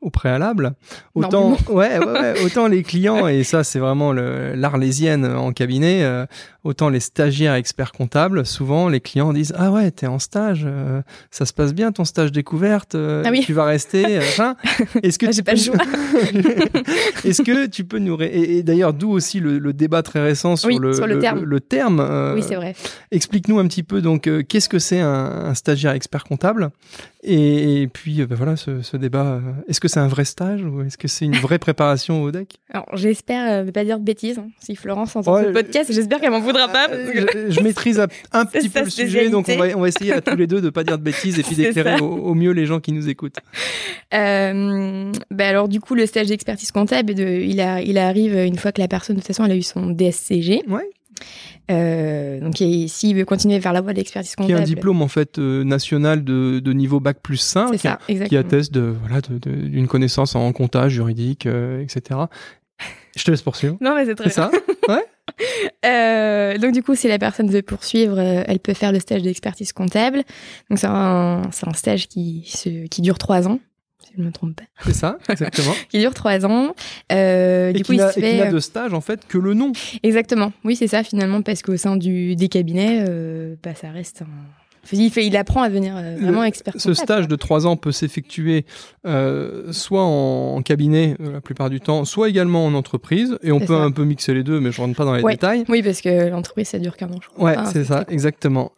au 0.00 0.10
préalable. 0.10 0.74
Autant, 1.16 1.56
ouais, 1.68 1.98
ouais, 1.98 2.06
ouais, 2.06 2.44
autant 2.44 2.68
les 2.68 2.84
clients 2.84 3.26
et 3.26 3.42
ça, 3.42 3.64
c'est 3.64 3.80
vraiment 3.80 4.12
l'arlésienne 4.12 5.24
en 5.24 5.52
cabinet. 5.52 6.04
Euh, 6.04 6.24
autant 6.62 6.88
les 6.88 7.00
stagiaires 7.00 7.54
experts 7.54 7.92
comptables, 7.92 8.46
souvent 8.46 8.88
les 8.88 9.00
clients 9.00 9.32
disent 9.32 9.54
ah 9.56 9.72
ouais, 9.72 9.90
t'es 9.90 10.06
en 10.06 10.18
stage, 10.18 10.68
ça 11.30 11.46
se 11.46 11.52
passe 11.52 11.72
bien 11.72 11.90
ton 11.92 12.04
stage 12.04 12.30
découverte, 12.30 12.94
ah 12.94 13.30
tu 13.42 13.54
vas 13.54 13.64
rester. 13.64 14.02
Est-ce 14.02 15.18
que 15.18 15.26
ah, 15.26 15.32
tu 15.32 15.42
pas 15.42 15.52
Est-ce 17.24 17.42
que 17.42 17.66
tu 17.66 17.84
peux 17.84 17.98
nous 17.98 18.18
et, 18.20 18.62
d'ailleurs 18.62 18.92
d'où 18.92 19.10
aussi 19.10 19.40
le, 19.40 19.58
le 19.58 19.72
débat 19.72 20.02
très 20.02 20.27
intéressant 20.28 20.56
sur, 20.56 20.68
le, 20.68 20.90
le, 21.06 21.18
terme. 21.18 21.44
Le, 21.44 21.60
terme 21.60 22.00
euh, 22.00 22.34
oui, 22.34 22.42
c'est 22.46 22.54
vrai. 22.54 22.74
Explique-nous 23.10 23.58
un 23.58 23.66
petit 23.66 23.82
peu 23.82 24.00
donc 24.00 24.26
euh, 24.26 24.42
qu'est-ce 24.42 24.68
que 24.68 24.78
c'est 24.78 25.00
un, 25.00 25.54
stagiaire 25.54 25.92
expert 25.92 26.24
comptable? 26.24 26.70
Et, 27.24 27.88
puis 27.92 28.20
euh, 28.20 28.26
ben 28.26 28.36
voilà 28.36 28.56
ce, 28.56 28.96
débat. 28.96 29.40
est-ce 29.66 29.80
que 29.80 29.88
c'est 29.88 29.98
un 29.98 30.06
vrai 30.06 30.24
stage 30.24 30.62
ou 30.64 30.82
est-ce 30.82 30.96
que 30.96 31.08
c'est 31.08 31.24
une 31.24 31.36
vraie 31.36 31.58
préparation 31.58 32.22
au 32.22 32.30
deck 32.30 32.60
Alors 32.70 32.86
j'espère 32.94 33.64
ne 33.64 33.70
pas 33.70 33.84
dire 33.84 33.98
de 33.98 34.04
bêtises. 34.04 34.38
Hein. 34.38 34.48
Si 34.60 34.76
Florence 34.76 35.16
entend 35.16 35.42
ce 35.42 35.48
podcast, 35.48 35.92
j'espère 35.92 36.20
qu'elle 36.20 36.30
m'en 36.30 36.40
voudra 36.40 36.68
pas. 36.68 36.88
Je, 36.88 37.60
maîtrise 37.60 38.00
un 38.32 38.44
petit 38.46 38.68
peu 38.68 38.84
le 38.84 38.90
sujet, 38.90 39.30
donc 39.30 39.48
on 39.48 39.56
va, 39.56 39.76
on 39.76 39.80
va, 39.80 39.88
essayer 39.88 40.12
à 40.12 40.20
tous 40.20 40.36
les 40.36 40.46
deux 40.46 40.60
de 40.60 40.70
pas 40.70 40.84
dire 40.84 40.98
de 40.98 41.02
bêtises 41.02 41.38
et 41.38 41.42
puis 41.42 41.56
d'éclairer 41.56 42.00
au, 42.00 42.34
mieux 42.34 42.52
les 42.52 42.66
gens 42.66 42.78
qui 42.78 42.92
nous 42.92 43.08
écoutent. 43.08 43.38
ben 44.12 45.12
alors 45.38 45.68
du 45.68 45.80
coup 45.80 45.94
le 45.94 46.06
stage 46.06 46.28
d'expertise 46.28 46.70
comptable, 46.70 47.14
de, 47.14 47.24
il, 47.24 47.60
a, 47.60 47.80
il 47.80 47.98
arrive 47.98 48.36
une 48.36 48.58
fois 48.58 48.70
que 48.70 48.80
la 48.80 48.88
personne 48.88 49.16
de 49.16 49.20
toute 49.20 49.26
façon 49.26 49.44
elle 49.44 49.52
a 49.52 49.56
eu 49.56 49.62
son 49.62 49.90
DSCG. 49.90 50.62
Ouais. 50.68 50.88
Euh, 51.70 52.40
donc, 52.40 52.56
s'il 52.56 53.16
veut 53.16 53.24
continuer 53.24 53.58
vers 53.58 53.72
la 53.72 53.80
voie 53.80 53.92
de 53.92 53.98
l'expertise 53.98 54.34
comptable. 54.36 54.54
Qui 54.54 54.58
est 54.58 54.62
un 54.62 54.74
diplôme 54.74 55.02
en 55.02 55.08
fait 55.08 55.38
euh, 55.38 55.64
national 55.64 56.24
de, 56.24 56.60
de, 56.60 56.72
niveau 56.72 56.98
bac 57.00 57.18
plus 57.22 57.36
5, 57.36 57.78
ça, 57.78 57.98
qui 58.06 58.36
atteste 58.36 58.72
de 58.72 58.94
voilà 59.00 59.20
d'une 59.20 59.86
connaissance 59.86 60.34
en 60.34 60.50
comptage 60.52 60.92
juridique, 60.92 61.46
euh, 61.46 61.82
etc. 61.82 62.20
Je 63.16 63.24
te 63.24 63.30
laisse 63.30 63.42
poursuivre. 63.42 63.76
Non, 63.80 63.94
mais 63.94 64.06
c'est 64.06 64.14
très 64.14 64.30
ça. 64.30 64.50
Ouais. 64.88 65.04
Euh, 65.84 66.56
donc 66.56 66.72
du 66.72 66.82
coup, 66.82 66.94
si 66.94 67.08
la 67.08 67.18
personne 67.18 67.50
veut 67.50 67.60
poursuivre, 67.60 68.18
elle 68.18 68.58
peut 68.58 68.72
faire 68.72 68.90
le 68.90 69.00
stage 69.00 69.20
d'expertise 69.20 69.74
comptable. 69.74 70.22
Donc 70.70 70.78
c'est 70.78 70.86
un, 70.86 71.42
un, 71.42 71.72
stage 71.74 72.08
qui, 72.08 72.44
se, 72.46 72.86
qui 72.86 73.02
dure 73.02 73.18
trois 73.18 73.46
ans 73.46 73.58
je 74.18 74.22
ne 74.22 74.26
me 74.26 74.32
trompe 74.32 74.56
pas. 74.56 74.64
C'est 74.84 74.94
ça, 74.94 75.16
exactement. 75.28 75.72
qui 75.88 76.00
dure 76.00 76.12
trois 76.12 76.44
ans. 76.44 76.74
Euh, 77.12 77.72
et 77.72 77.82
qui 77.82 77.96
n'a 77.96 78.12
de 78.12 78.56
euh, 78.56 78.60
stage 78.60 78.92
en 78.92 79.00
fait 79.00 79.26
que 79.26 79.38
le 79.38 79.54
nom. 79.54 79.72
Exactement. 80.02 80.52
Oui, 80.64 80.74
c'est 80.76 80.88
ça 80.88 81.04
finalement 81.04 81.40
parce 81.42 81.62
qu'au 81.62 81.76
sein 81.76 81.96
du 81.96 82.34
des 82.34 82.48
cabinets, 82.48 83.04
euh, 83.08 83.54
bah, 83.62 83.74
ça 83.74 83.90
reste 83.90 84.22
un 84.22 84.26
il, 84.92 85.10
fait, 85.10 85.26
il 85.26 85.36
apprend 85.36 85.62
à 85.62 85.68
devenir 85.68 85.94
euh, 85.96 86.16
vraiment 86.20 86.44
expert. 86.44 86.74
Ce 86.76 86.94
stage 86.94 87.28
de 87.28 87.36
trois 87.36 87.66
ans 87.66 87.76
peut 87.76 87.92
s'effectuer 87.92 88.64
euh, 89.06 89.72
soit 89.72 90.04
en, 90.04 90.60
cabinet 90.62 91.16
la 91.18 91.40
plupart 91.40 91.70
du 91.70 91.80
temps, 91.80 92.04
soit 92.04 92.28
également 92.28 92.64
en 92.66 92.74
entreprise. 92.74 93.38
Et 93.42 93.52
on 93.52 93.60
peut 93.60 93.76
un 93.76 93.90
peu 93.90 94.04
mixer 94.04 94.34
les 94.34 94.42
deux, 94.42 94.60
mais 94.60 94.72
je 94.72 94.80
rentre 94.80 94.96
pas 94.96 95.04
dans 95.04 95.14
les 95.14 95.22
détails. 95.22 95.64
Oui, 95.68 95.82
parce 95.82 96.00
que 96.00 96.28
l'entreprise 96.28 96.68
ça 96.68 96.78
dure 96.78 96.96
qu'un 96.96 97.08
an, 97.08 97.18
je 97.22 97.28
crois. 97.28 97.50
Ouais, 97.50 97.56
c'est 97.72 97.84
ça, 97.84 98.04
exactement. 98.08 98.72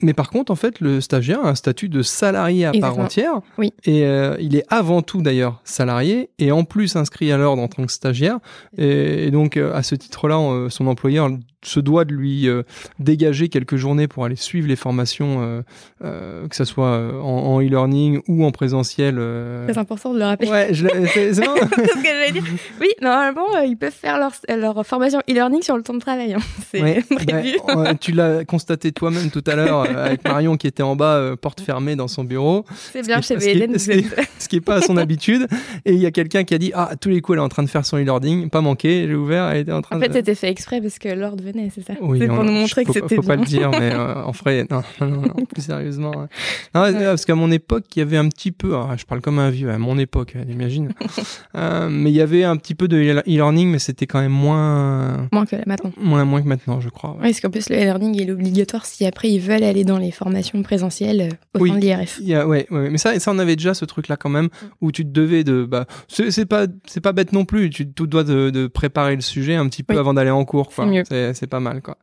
Mais 0.00 0.14
par 0.14 0.30
contre, 0.30 0.52
en 0.52 0.56
fait, 0.56 0.78
le 0.80 1.00
stagiaire 1.00 1.44
a 1.44 1.48
un 1.48 1.54
statut 1.56 1.88
de 1.88 2.02
salarié 2.02 2.66
à 2.66 2.72
part 2.72 2.98
entière. 2.98 3.40
Oui. 3.58 3.72
Et 3.84 4.04
euh, 4.04 4.36
il 4.38 4.54
est 4.54 4.64
avant 4.68 5.02
tout 5.02 5.22
d'ailleurs 5.22 5.60
salarié 5.64 6.30
et 6.38 6.52
en 6.52 6.62
plus 6.62 6.94
inscrit 6.94 7.32
à 7.32 7.36
l'ordre 7.36 7.62
en 7.62 7.68
tant 7.68 7.84
que 7.84 7.90
stagiaire. 7.90 8.38
Et, 8.76 9.32
donc, 9.32 9.56
euh, 9.56 9.74
à 9.74 9.82
ce 9.82 9.96
titre-là, 9.96 10.38
euh, 10.38 10.68
son 10.68 10.86
employeur 10.86 11.30
se 11.64 11.80
doit 11.80 12.04
de 12.04 12.14
lui 12.14 12.48
euh, 12.48 12.62
dégager 13.00 13.48
quelques 13.48 13.76
journées 13.76 14.06
pour 14.08 14.24
aller 14.24 14.36
suivre 14.36 14.68
les 14.68 14.76
formations, 14.76 15.42
euh, 15.42 15.62
euh, 16.04 16.46
que 16.48 16.54
ce 16.54 16.64
soit 16.64 16.98
en, 17.20 17.26
en 17.26 17.60
e-learning 17.60 18.20
ou 18.28 18.44
en 18.44 18.50
présentiel. 18.52 19.20
C'est 19.68 19.78
important 19.78 20.12
de 20.14 20.18
le 20.18 20.24
rappeler. 20.24 20.48
Ouais, 20.48 20.68
je 20.72 20.86
c'est 21.12 21.34
ce 21.34 21.40
que 21.40 22.02
j'allais 22.04 22.32
dire. 22.32 22.44
Oui, 22.80 22.88
normalement, 23.02 23.58
ils 23.66 23.76
peuvent 23.76 23.92
faire 23.92 24.18
leur, 24.18 24.32
leur 24.56 24.86
formation 24.86 25.20
e-learning 25.28 25.62
sur 25.62 25.76
le 25.76 25.82
temps 25.82 25.94
de 25.94 25.98
travail. 26.00 26.34
hein. 26.34 26.38
C'est 26.70 26.82
Ouais, 26.82 27.02
prévu. 27.10 27.56
tu 28.00 28.12
l'as 28.12 28.44
constaté 28.44 28.92
toi-même 28.92 29.30
tout 29.30 29.42
à 29.46 29.56
l'heure 29.56 29.80
avec 29.96 30.22
Marion 30.24 30.56
qui 30.56 30.66
était 30.66 30.82
en 30.82 30.94
bas, 30.96 31.34
porte 31.40 31.60
fermée 31.60 31.96
dans 31.96 32.08
son 32.08 32.24
bureau, 32.24 32.64
C'est 32.92 33.04
bien, 33.06 33.20
ce 33.22 33.32
est- 33.34 33.36
chez 33.36 33.40
ce 33.40 33.44
qui 33.44 33.50
est- 33.50 33.54
Hélène, 33.56 33.78
ce 33.78 33.92
ce 34.38 34.48
qui 34.48 34.56
est 34.56 34.60
pas 34.60 34.76
à 34.76 34.80
son 34.82 34.96
habitude. 34.96 35.46
Et 35.84 35.92
il 35.94 35.98
y 36.00 36.06
a 36.06 36.10
quelqu'un 36.10 36.44
qui 36.44 36.54
a 36.54 36.58
dit 36.58 36.70
Ah, 36.74 36.90
tous 37.00 37.08
les 37.08 37.20
coups, 37.20 37.36
elle 37.36 37.40
est 37.40 37.44
en 37.44 37.48
train 37.48 37.62
de 37.62 37.68
faire 37.68 37.84
son 37.84 37.96
e-learning, 37.96 38.48
pas 38.50 38.60
manqué, 38.60 39.06
j'ai 39.08 39.14
ouvert, 39.14 39.48
elle 39.48 39.58
était 39.62 39.72
en 39.72 39.82
train 39.82 39.96
En 39.96 40.00
fait, 40.00 40.08
de. 40.08 40.12
c'était 40.14 40.34
fait 40.34 40.48
exprès 40.50 40.80
parce 40.80 40.98
que 40.98 41.08
Lord 41.08 41.36
venait, 41.52 41.70
c'est 41.74 41.82
ça 41.86 41.94
Oui, 42.00 42.18
C'est 42.20 42.30
on- 42.30 42.34
pour 42.36 42.44
nous 42.44 42.52
montrer 42.52 42.84
que 42.84 42.92
c'était 42.92 43.16
faut 43.16 43.22
pas 43.22 43.36
le 43.36 43.44
dire, 43.44 43.70
mais 43.70 43.92
euh, 43.92 44.22
en 44.24 44.30
vrai, 44.32 44.66
non, 44.70 44.82
non, 45.00 45.06
non, 45.08 45.20
non, 45.22 45.44
plus 45.52 45.62
sérieusement. 45.62 46.12
Non, 46.74 46.82
ouais, 46.82 46.92
parce 46.92 47.24
qu'à 47.24 47.34
mon 47.34 47.50
époque, 47.50 47.84
il 47.96 48.00
y 48.00 48.02
avait 48.02 48.16
un 48.16 48.28
petit 48.28 48.52
peu, 48.52 48.74
ah, 48.76 48.94
je 48.96 49.04
parle 49.04 49.20
comme 49.20 49.38
un 49.38 49.50
vieux, 49.50 49.70
à 49.70 49.78
mon 49.78 49.98
époque, 49.98 50.34
euh, 50.36 50.44
imagine, 50.48 50.92
Euh, 51.56 51.88
mais 51.90 52.10
il 52.10 52.14
y 52.14 52.20
avait 52.20 52.44
un 52.44 52.56
petit 52.56 52.74
peu 52.74 52.88
de 52.88 52.96
e-learning, 52.98 53.68
mais 53.70 53.78
c'était 53.78 54.06
quand 54.06 54.20
même 54.20 54.32
moins, 54.32 55.28
Moins 55.32 55.46
que 55.46 55.56
maintenant. 55.66 55.92
moins, 56.00 56.24
moins 56.24 56.42
que 56.42 56.48
maintenant, 56.48 56.80
je 56.80 56.88
crois. 56.88 57.10
ouais. 57.12 57.16
Oui, 57.22 57.22
parce 57.30 57.40
qu'en 57.40 57.50
plus, 57.50 57.68
le 57.70 57.76
e-learning 57.76 58.14
il 58.14 58.28
est 58.28 58.32
obligatoire 58.32 58.86
si 58.86 59.04
après 59.06 59.30
ils 59.30 59.40
veulent 59.40 59.62
aller 59.64 59.84
dans 59.84 59.98
les 59.98 60.10
formations 60.10 60.62
présentielles 60.62 61.20
euh, 61.22 61.58
au 61.58 61.62
Oui. 61.62 61.70
sein 61.70 61.76
de 61.76 61.80
l'IRF. 61.80 62.18
Il 62.20 62.28
y 62.28 62.34
a- 62.34 62.46
ouais, 62.46 62.66
ouais, 62.70 62.90
mais 62.90 62.98
ça, 62.98 63.18
ça, 63.18 63.32
on 63.32 63.38
avait 63.38 63.56
déjà 63.56 63.74
ce 63.74 63.84
truc-là 63.84 64.16
quand 64.16 64.28
même, 64.30 64.48
où 64.80 64.92
tu 64.92 65.04
te 65.04 65.10
devais 65.10 65.42
de, 65.44 65.64
bah, 65.64 65.86
c'est 66.08 66.46
pas, 66.46 66.66
pas 67.02 67.12
bête 67.12 67.32
non 67.32 67.44
plus. 67.44 67.70
Tu 67.70 67.90
te 67.90 68.02
dois 68.04 68.24
de, 68.24 68.50
de 68.50 68.66
préparer 68.66 69.14
le 69.16 69.22
sujet 69.22 69.54
un 69.54 69.68
petit 69.68 69.82
peu 69.82 69.94
Oui. 69.94 70.00
avant 70.00 70.14
d'aller 70.14 70.30
en 70.30 70.44
cours. 70.44 70.68
quoi. 70.72 70.84
C'est 70.84 70.90
mieux. 70.90 71.32
C'est 71.38 71.46
pas 71.46 71.60
mal, 71.60 71.82
quoi. 71.82 71.96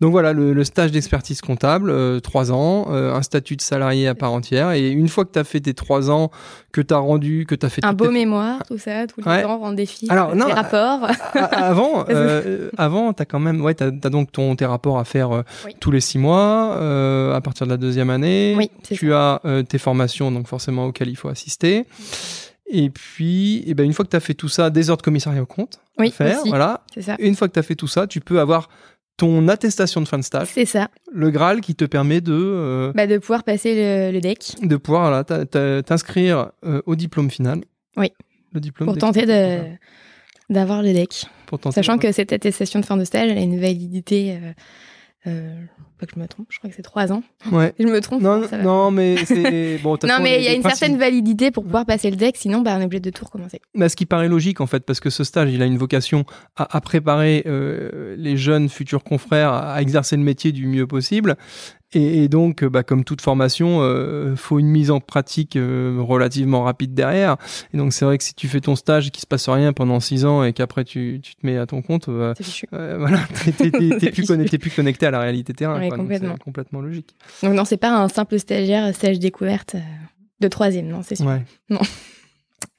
Donc 0.00 0.10
voilà, 0.12 0.32
le, 0.32 0.52
le 0.52 0.64
stage 0.64 0.92
d'expertise 0.92 1.40
comptable, 1.40 1.88
euh, 1.90 2.20
trois 2.20 2.52
ans, 2.52 2.88
euh, 2.90 3.14
un 3.14 3.22
statut 3.22 3.56
de 3.56 3.62
salarié 3.62 4.06
à 4.08 4.14
part 4.14 4.32
entière, 4.32 4.72
et 4.72 4.90
une 4.90 5.08
fois 5.08 5.24
que 5.24 5.30
t'as 5.30 5.44
fait 5.44 5.60
tes 5.60 5.72
trois 5.74 6.10
ans, 6.10 6.30
que 6.72 6.80
t'as 6.82 6.96
rendu, 6.98 7.46
que 7.48 7.54
t'as 7.54 7.68
fait 7.70 7.84
Un 7.84 7.92
beau 7.94 8.10
mémoire, 8.10 8.62
tout 8.66 8.76
ça, 8.78 9.06
tous 9.06 9.20
les 9.22 9.26
Ouais. 9.26 9.44
ans, 9.44 9.58
rendre 9.58 9.76
des 9.76 9.86
fiches, 9.86 10.10
Alors, 10.10 10.36
non, 10.36 10.46
des 10.46 10.52
rapports. 10.52 11.04
A- 11.34 11.40
avant, 11.68 12.04
euh, 12.10 12.70
avant, 12.76 13.12
t'as 13.12 13.24
quand 13.24 13.40
même, 13.40 13.60
ouais, 13.62 13.74
t'as 13.74 13.86
as 13.86 14.10
donc 14.10 14.30
ton 14.32 14.54
tes 14.56 14.66
rapports 14.66 14.98
à 14.98 15.04
faire 15.04 15.32
euh, 15.32 15.42
Oui. 15.66 15.74
tous 15.80 15.90
les 15.90 16.00
six 16.00 16.18
mois, 16.18 16.76
euh, 16.78 17.34
à 17.34 17.40
partir 17.40 17.66
de 17.66 17.70
la 17.72 17.78
deuxième 17.78 18.10
année. 18.10 18.54
Oui, 18.58 18.70
Tu 18.82 19.14
as 19.14 19.40
euh, 19.44 19.62
tes 19.62 19.78
formations, 19.78 20.30
donc 20.30 20.46
forcément 20.48 20.86
auxquelles 20.86 21.08
il 21.08 21.16
faut 21.16 21.28
assister. 21.28 21.84
Et 22.74 22.88
puis, 22.88 23.62
eh 23.66 23.74
ben, 23.74 23.84
une 23.84 23.92
fois 23.92 24.04
que 24.04 24.10
tu 24.10 24.16
as 24.16 24.20
fait 24.20 24.32
tout 24.34 24.48
ça, 24.48 24.70
des 24.70 24.88
ordres 24.88 25.02
de 25.02 25.04
commissariat 25.04 25.42
au 25.42 25.46
compte 25.46 25.78
à 25.98 26.02
Oui, 26.02 26.10
faire, 26.10 26.40
aussi. 26.40 26.48
voilà. 26.48 26.82
C'est 26.94 27.02
ça. 27.02 27.16
Une 27.18 27.34
fois 27.36 27.46
que 27.48 27.52
tu 27.52 27.58
as 27.58 27.62
fait 27.62 27.74
tout 27.74 27.86
ça, 27.86 28.06
tu 28.06 28.20
peux 28.20 28.40
avoir 28.40 28.68
ton 29.18 29.46
attestation 29.48 30.00
de 30.00 30.08
fin 30.08 30.18
de 30.18 30.24
stage, 30.24 30.48
C'est 30.52 30.64
ça. 30.64 30.88
le 31.12 31.30
Graal 31.30 31.60
qui 31.60 31.74
te 31.74 31.84
permet 31.84 32.22
de, 32.22 32.32
euh, 32.32 32.92
Bah, 32.94 33.06
de 33.06 33.18
pouvoir 33.18 33.44
passer 33.44 33.74
le, 33.74 34.10
le 34.12 34.20
deck 34.22 34.54
de 34.62 34.76
pouvoir 34.76 35.02
voilà, 35.10 35.82
t'inscrire 35.82 36.50
euh, 36.64 36.80
au 36.86 36.96
diplôme 36.96 37.30
final. 37.30 37.60
Oui. 37.98 38.10
Le 38.54 38.60
diplôme 38.60 38.86
pour 38.88 38.96
tenter 38.98 39.26
de 39.26 39.58
d'avoir 40.50 40.82
le 40.82 40.92
deck. 40.92 41.26
pour 41.46 41.58
tenter- 41.58 41.74
Sachant 41.74 41.98
que 41.98 42.10
cette 42.12 42.32
attestation 42.32 42.80
de 42.80 42.84
fin 42.86 42.96
de 42.96 43.04
stage, 43.04 43.30
elle 43.30 43.38
a 43.38 43.42
une 43.42 43.60
validité. 43.60 44.32
Euh, 44.42 44.52
euh, 45.26 45.54
pas 45.98 46.06
que 46.06 46.12
je 46.16 46.20
me 46.20 46.26
trompe, 46.26 46.46
je 46.50 46.58
crois 46.58 46.68
que 46.68 46.74
c'est 46.76 46.82
trois 46.82 47.12
ans. 47.12 47.22
Ouais. 47.52 47.72
Je 47.78 47.84
me 47.86 48.00
trompe. 48.00 48.22
Non, 48.22 48.42
non, 48.62 48.90
mais 48.90 49.24
c'est 49.24 49.78
bon. 49.82 49.96
Non, 50.04 50.18
il 50.24 50.42
y 50.42 50.48
a 50.48 50.52
une 50.54 50.62
principes- 50.62 50.80
certaine 50.80 50.98
validité 50.98 51.50
pour 51.50 51.62
pouvoir 51.64 51.86
passer 51.86 52.10
le 52.10 52.16
deck, 52.16 52.36
sinon 52.36 52.60
bah, 52.60 52.74
on 52.76 52.80
est 52.80 52.84
obligé 52.86 53.00
de 53.00 53.10
tout 53.10 53.24
recommencer. 53.24 53.60
Bah, 53.74 53.88
ce 53.88 53.94
qui 53.96 54.06
paraît 54.06 54.28
logique 54.28 54.60
en 54.60 54.66
fait, 54.66 54.80
parce 54.84 54.98
que 55.00 55.10
ce 55.10 55.22
stage, 55.24 55.50
il 55.52 55.62
a 55.62 55.66
une 55.66 55.78
vocation 55.78 56.24
à, 56.56 56.76
à 56.76 56.80
préparer 56.80 57.44
euh, 57.46 58.16
les 58.18 58.36
jeunes 58.36 58.68
futurs 58.68 59.04
confrères 59.04 59.50
à, 59.52 59.74
à 59.74 59.80
exercer 59.82 60.16
le 60.16 60.22
métier 60.24 60.50
du 60.52 60.66
mieux 60.66 60.86
possible. 60.86 61.36
Et, 61.94 62.24
et 62.24 62.28
donc, 62.28 62.62
euh, 62.62 62.70
bah, 62.70 62.82
comme 62.82 63.04
toute 63.04 63.20
formation, 63.20 63.80
euh, 63.82 64.34
faut 64.36 64.58
une 64.58 64.68
mise 64.68 64.90
en 64.90 65.00
pratique 65.00 65.56
euh, 65.56 65.98
relativement 66.00 66.62
rapide 66.62 66.94
derrière. 66.94 67.36
Et 67.74 67.76
donc, 67.76 67.92
c'est 67.92 68.04
vrai 68.04 68.16
que 68.18 68.24
si 68.24 68.34
tu 68.34 68.48
fais 68.48 68.60
ton 68.60 68.76
stage 68.76 69.08
et 69.08 69.10
qu'il 69.10 69.20
se 69.20 69.26
passe 69.26 69.48
rien 69.48 69.72
pendant 69.72 70.00
six 70.00 70.24
ans 70.24 70.42
et 70.42 70.52
qu'après 70.52 70.84
tu, 70.84 71.20
tu 71.22 71.34
te 71.34 71.44
mets 71.46 71.58
à 71.58 71.66
ton 71.66 71.82
compte, 71.82 72.08
euh, 72.08 72.34
voilà, 72.72 73.18
t'es- 73.44 74.58
plus, 74.58 74.70
connecté 74.74 75.06
à 75.06 75.10
la 75.10 75.20
réalité 75.20 75.52
terrain. 75.52 75.78
Ouais, 75.78 75.88
quoi. 75.88 75.98
Donc, 75.98 76.06
complètement. 76.06 76.34
c'est 76.36 76.42
complètement 76.42 76.80
logique. 76.80 77.14
Donc 77.42 77.54
non, 77.54 77.64
c'est 77.64 77.76
pas 77.76 77.90
un 77.94 78.08
simple 78.08 78.38
stagiaire 78.38 78.94
stage 78.94 79.18
découverte 79.18 79.74
euh, 79.74 79.80
de 80.40 80.48
troisième, 80.48 80.88
non, 80.88 81.02
c'est 81.02 81.16
sûr. 81.16 81.26
Ouais. 81.26 81.42
Non. 81.68 81.80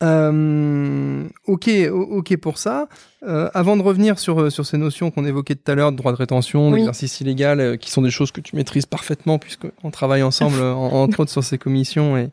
Euh, 0.04 1.24
ok, 1.48 1.70
ok 1.92 2.38
pour 2.38 2.58
ça. 2.58 2.88
Euh, 3.26 3.50
avant 3.54 3.78
de 3.78 3.82
revenir 3.82 4.20
sur, 4.20 4.42
euh, 4.42 4.50
sur 4.50 4.66
ces 4.66 4.78
notions 4.78 5.10
qu'on 5.10 5.24
évoquait 5.26 5.56
tout 5.56 5.72
à 5.72 5.76
l'heure, 5.76 5.92
de 5.94 5.98
droit 5.98 6.12
de 6.12 6.18
rétention, 6.18 6.70
Oui. 6.70 6.76
d'exercice 6.80 7.22
illégal, 7.22 7.60
euh, 7.62 7.78
qui 7.78 7.90
sont 7.90 8.02
des 8.02 8.10
choses 8.12 8.32
que 8.32 8.42
tu 8.42 8.56
maîtrises 8.58 8.86
parfaitement 8.86 9.40
puisqu'on 9.40 9.92
travaille 9.92 10.24
ensemble, 10.24 10.62
en- 10.62 10.92
entre 11.04 11.22
autres, 11.22 11.32
sur 11.32 11.44
ces 11.44 11.58
commissions. 11.58 12.18
Et, 12.18 12.30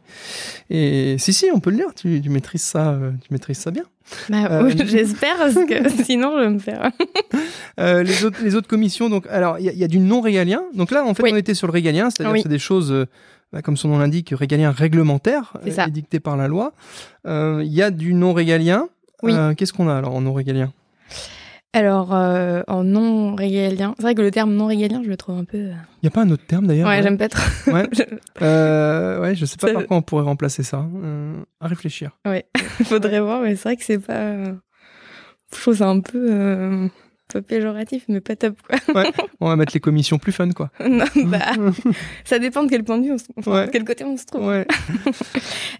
et 0.70 1.16
si, 1.18 1.32
si, 1.32 1.46
on 1.54 1.60
peut 1.60 1.70
le 1.70 1.76
dire, 1.76 1.94
tu, 1.94 2.20
tu 2.20 2.28
maîtrises 2.28 2.62
ça, 2.64 2.98
tu 3.22 3.32
maîtrises 3.32 3.58
ça 3.58 3.70
bien. 3.70 3.84
Bah, 4.28 4.68
J'espère, 4.84 5.36
parce 5.36 5.54
que 5.54 5.88
sinon 6.04 6.32
je 6.38 6.42
vais 6.44 6.50
me 6.50 6.58
faire. 6.58 6.90
Les, 7.78 8.24
autres, 8.24 8.38
les 8.42 8.56
autres 8.56 8.66
commissions, 8.68 9.08
donc, 9.08 9.26
alors, 9.30 9.58
il 9.60 9.66
y, 9.66 9.68
a- 9.68 9.72
il 9.72 9.78
y 9.78 9.84
a 9.84 9.88
du 9.88 10.00
non 10.00 10.20
régalien. 10.20 10.62
Donc 10.74 10.90
là, 10.90 11.04
en 11.04 11.14
fait, 11.14 11.22
Oui. 11.22 11.30
on 11.32 11.36
était 11.36 11.54
sur 11.54 11.68
le 11.68 11.72
régalien, 11.72 12.10
c'est-à-dire 12.10 12.32
Oui. 12.32 12.38
que 12.40 12.42
c'est 12.42 12.48
des 12.48 12.58
choses, 12.58 12.92
bah, 13.52 13.62
comme 13.62 13.76
son 13.76 13.88
nom 13.88 13.98
l'indique, 13.98 14.32
régalien 14.36 14.70
réglementaire, 14.70 15.54
C'est 15.64 15.70
ça. 15.72 15.86
édicté 15.86 16.20
par 16.20 16.36
la 16.36 16.48
loi. 16.48 16.72
Euh, 17.26 17.62
Il 17.64 17.72
y 17.72 17.82
a 17.82 17.90
du 17.90 18.14
non 18.14 18.32
régalien. 18.32 18.88
Oui. 19.22 19.32
Euh, 19.34 19.54
Qu'est-ce 19.54 19.72
qu'on 19.72 19.88
a 19.88 19.96
alors 19.96 20.14
en 20.14 20.20
non 20.22 20.32
régalien 20.32 20.72
Alors, 21.72 22.14
euh, 22.14 22.62
en 22.68 22.82
non 22.84 23.34
régalien, 23.34 23.94
c'est 23.96 24.02
vrai 24.02 24.14
que 24.14 24.22
le 24.22 24.30
terme 24.30 24.54
non 24.54 24.66
régalien, 24.66 25.02
je 25.04 25.08
le 25.08 25.16
trouve 25.16 25.38
un 25.38 25.44
peu. 25.44 25.58
euh, 25.58 25.72
Il 26.02 26.04
n'y 26.04 26.08
a 26.08 26.10
pas 26.10 26.22
un 26.22 26.30
autre 26.30 26.46
terme 26.46 26.66
d'ailleurs? 26.66 26.88
Ouais, 26.88 27.02
j'aime 27.02 27.18
pas 27.18 27.28
trop. 27.28 27.42
Ouais. 27.72 27.86
Je- 27.92 28.02
Euh, 28.42 29.20
ouais, 29.20 29.34
je 29.34 29.44
sais 29.44 29.56
pas 29.56 29.68
Ça- 29.68 29.74
par 29.74 29.86
quoi 29.86 29.96
on 29.98 30.02
pourrait 30.02 30.24
remplacer 30.24 30.62
ça. 30.62 30.86
Euh, 31.04 31.34
à 31.60 31.66
réfléchir. 31.68 32.12
Faudrait 32.84 33.20
voir, 33.20 33.42
mais 33.42 33.56
c'est 33.56 33.62
vrai 33.68 33.76
que 33.76 33.84
c'est 33.84 33.98
pas. 33.98 34.14
euh, 34.14 34.54
Je 35.54 35.60
trouve 35.60 35.76
ça 35.76 35.88
un 35.88 36.00
peu. 36.00 36.88
Peu 37.30 37.42
péjoratif, 37.42 38.04
mais 38.08 38.20
pas 38.20 38.36
top, 38.36 38.56
quoi. 38.62 39.04
On 39.40 39.48
va 39.48 39.56
mettre 39.56 39.72
les 39.74 39.80
commissions 39.80 40.18
plus 40.18 40.32
fun, 40.32 40.50
quoi. 40.50 40.70
Non, 40.86 41.04
bah, 41.24 41.52
ça 42.24 42.38
dépend 42.38 42.62
de 42.64 42.68
quel 42.70 42.84
point 42.84 42.98
de 42.98 43.04
vue 43.06 43.12
on 43.12 43.18
se... 43.18 43.24
enfin, 43.36 43.52
Ouais. 43.52 43.66
de 43.66 43.70
quel 43.70 43.84
côté 43.84 44.04
on 44.04 44.16
se 44.16 44.26
trouve. 44.26 44.46
Ouais. 44.46 44.66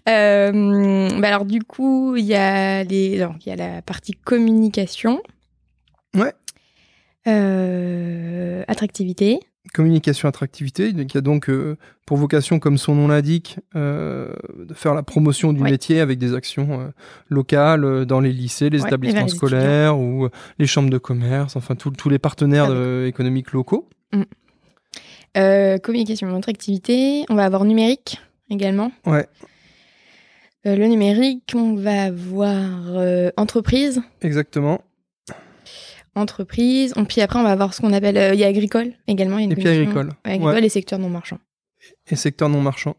Euh, 0.09 1.09
bah 1.19 1.27
alors 1.27 1.45
du 1.45 1.61
coup, 1.61 2.15
il 2.15 2.25
y 2.25 2.33
a 2.33 2.83
les, 2.83 3.17
il 3.17 3.47
y 3.47 3.51
a 3.51 3.55
la 3.55 3.81
partie 3.83 4.13
communication. 4.13 5.21
Ouais. 6.15 6.33
Euh, 7.27 8.63
attractivité. 8.67 9.39
Communication 9.75 10.27
attractivité, 10.27 10.91
qui 11.05 11.17
a 11.17 11.21
donc 11.21 11.47
euh, 11.47 11.77
pour 12.07 12.17
vocation, 12.17 12.57
comme 12.59 12.79
son 12.79 12.95
nom 12.95 13.07
l'indique, 13.07 13.59
euh, 13.75 14.33
de 14.57 14.73
faire 14.73 14.95
la 14.95 15.03
promotion 15.03 15.53
du 15.53 15.61
métier 15.61 15.99
avec 15.99 16.17
des 16.17 16.33
actions 16.33 16.81
euh, 16.81 16.87
locales 17.29 18.05
dans 18.05 18.19
les 18.19 18.33
lycées, 18.33 18.71
les 18.71 18.81
Ouais, 18.81 18.87
établissements 18.87 19.21
les 19.21 19.29
scolaires 19.29 19.99
ou 19.99 20.27
les 20.57 20.65
chambres 20.65 20.89
de 20.89 20.97
commerce, 20.97 21.55
enfin 21.55 21.75
tous 21.75 22.09
les 22.09 22.17
partenaires 22.17 22.71
Ah, 22.71 23.05
économiques 23.05 23.51
locaux. 23.53 23.87
Euh, 25.37 25.77
communication, 25.77 26.35
attractivité. 26.35 27.23
On 27.29 27.35
va 27.35 27.45
avoir 27.45 27.63
numérique 27.63 28.19
également. 28.49 28.91
Ouais, 29.05 29.27
le 30.65 30.85
numérique, 30.87 31.51
on 31.55 31.75
va 31.75 32.05
avoir 32.05 33.31
entreprise. 33.37 34.01
exactement. 34.21 34.81
Entreprise. 36.15 36.93
Et 36.97 37.03
puis 37.03 37.21
après, 37.21 37.39
on 37.39 37.43
va 37.43 37.51
avoir 37.51 37.73
ce 37.73 37.81
qu'on 37.81 37.93
appelle. 37.93 38.17
euh, 38.17 38.33
Il 38.33 38.39
y 38.39 38.43
a 38.43 38.47
agricole 38.47 38.91
également. 39.07 39.37
Il 39.37 39.41
y 39.41 39.43
a 39.43 39.45
une 39.45 39.51
Et 39.53 39.55
puis 39.55 39.67
agricole. 39.67 40.07
Ouais, 40.25 40.31
agricole 40.33 40.53
Ouais. 40.55 40.65
et 40.65 40.69
secteur 40.69 40.99
non 40.99 41.09
marchand. 41.09 41.37
Et 42.11 42.15
secteur 42.15 42.47
non 42.47 42.61
marchand. 42.61 42.95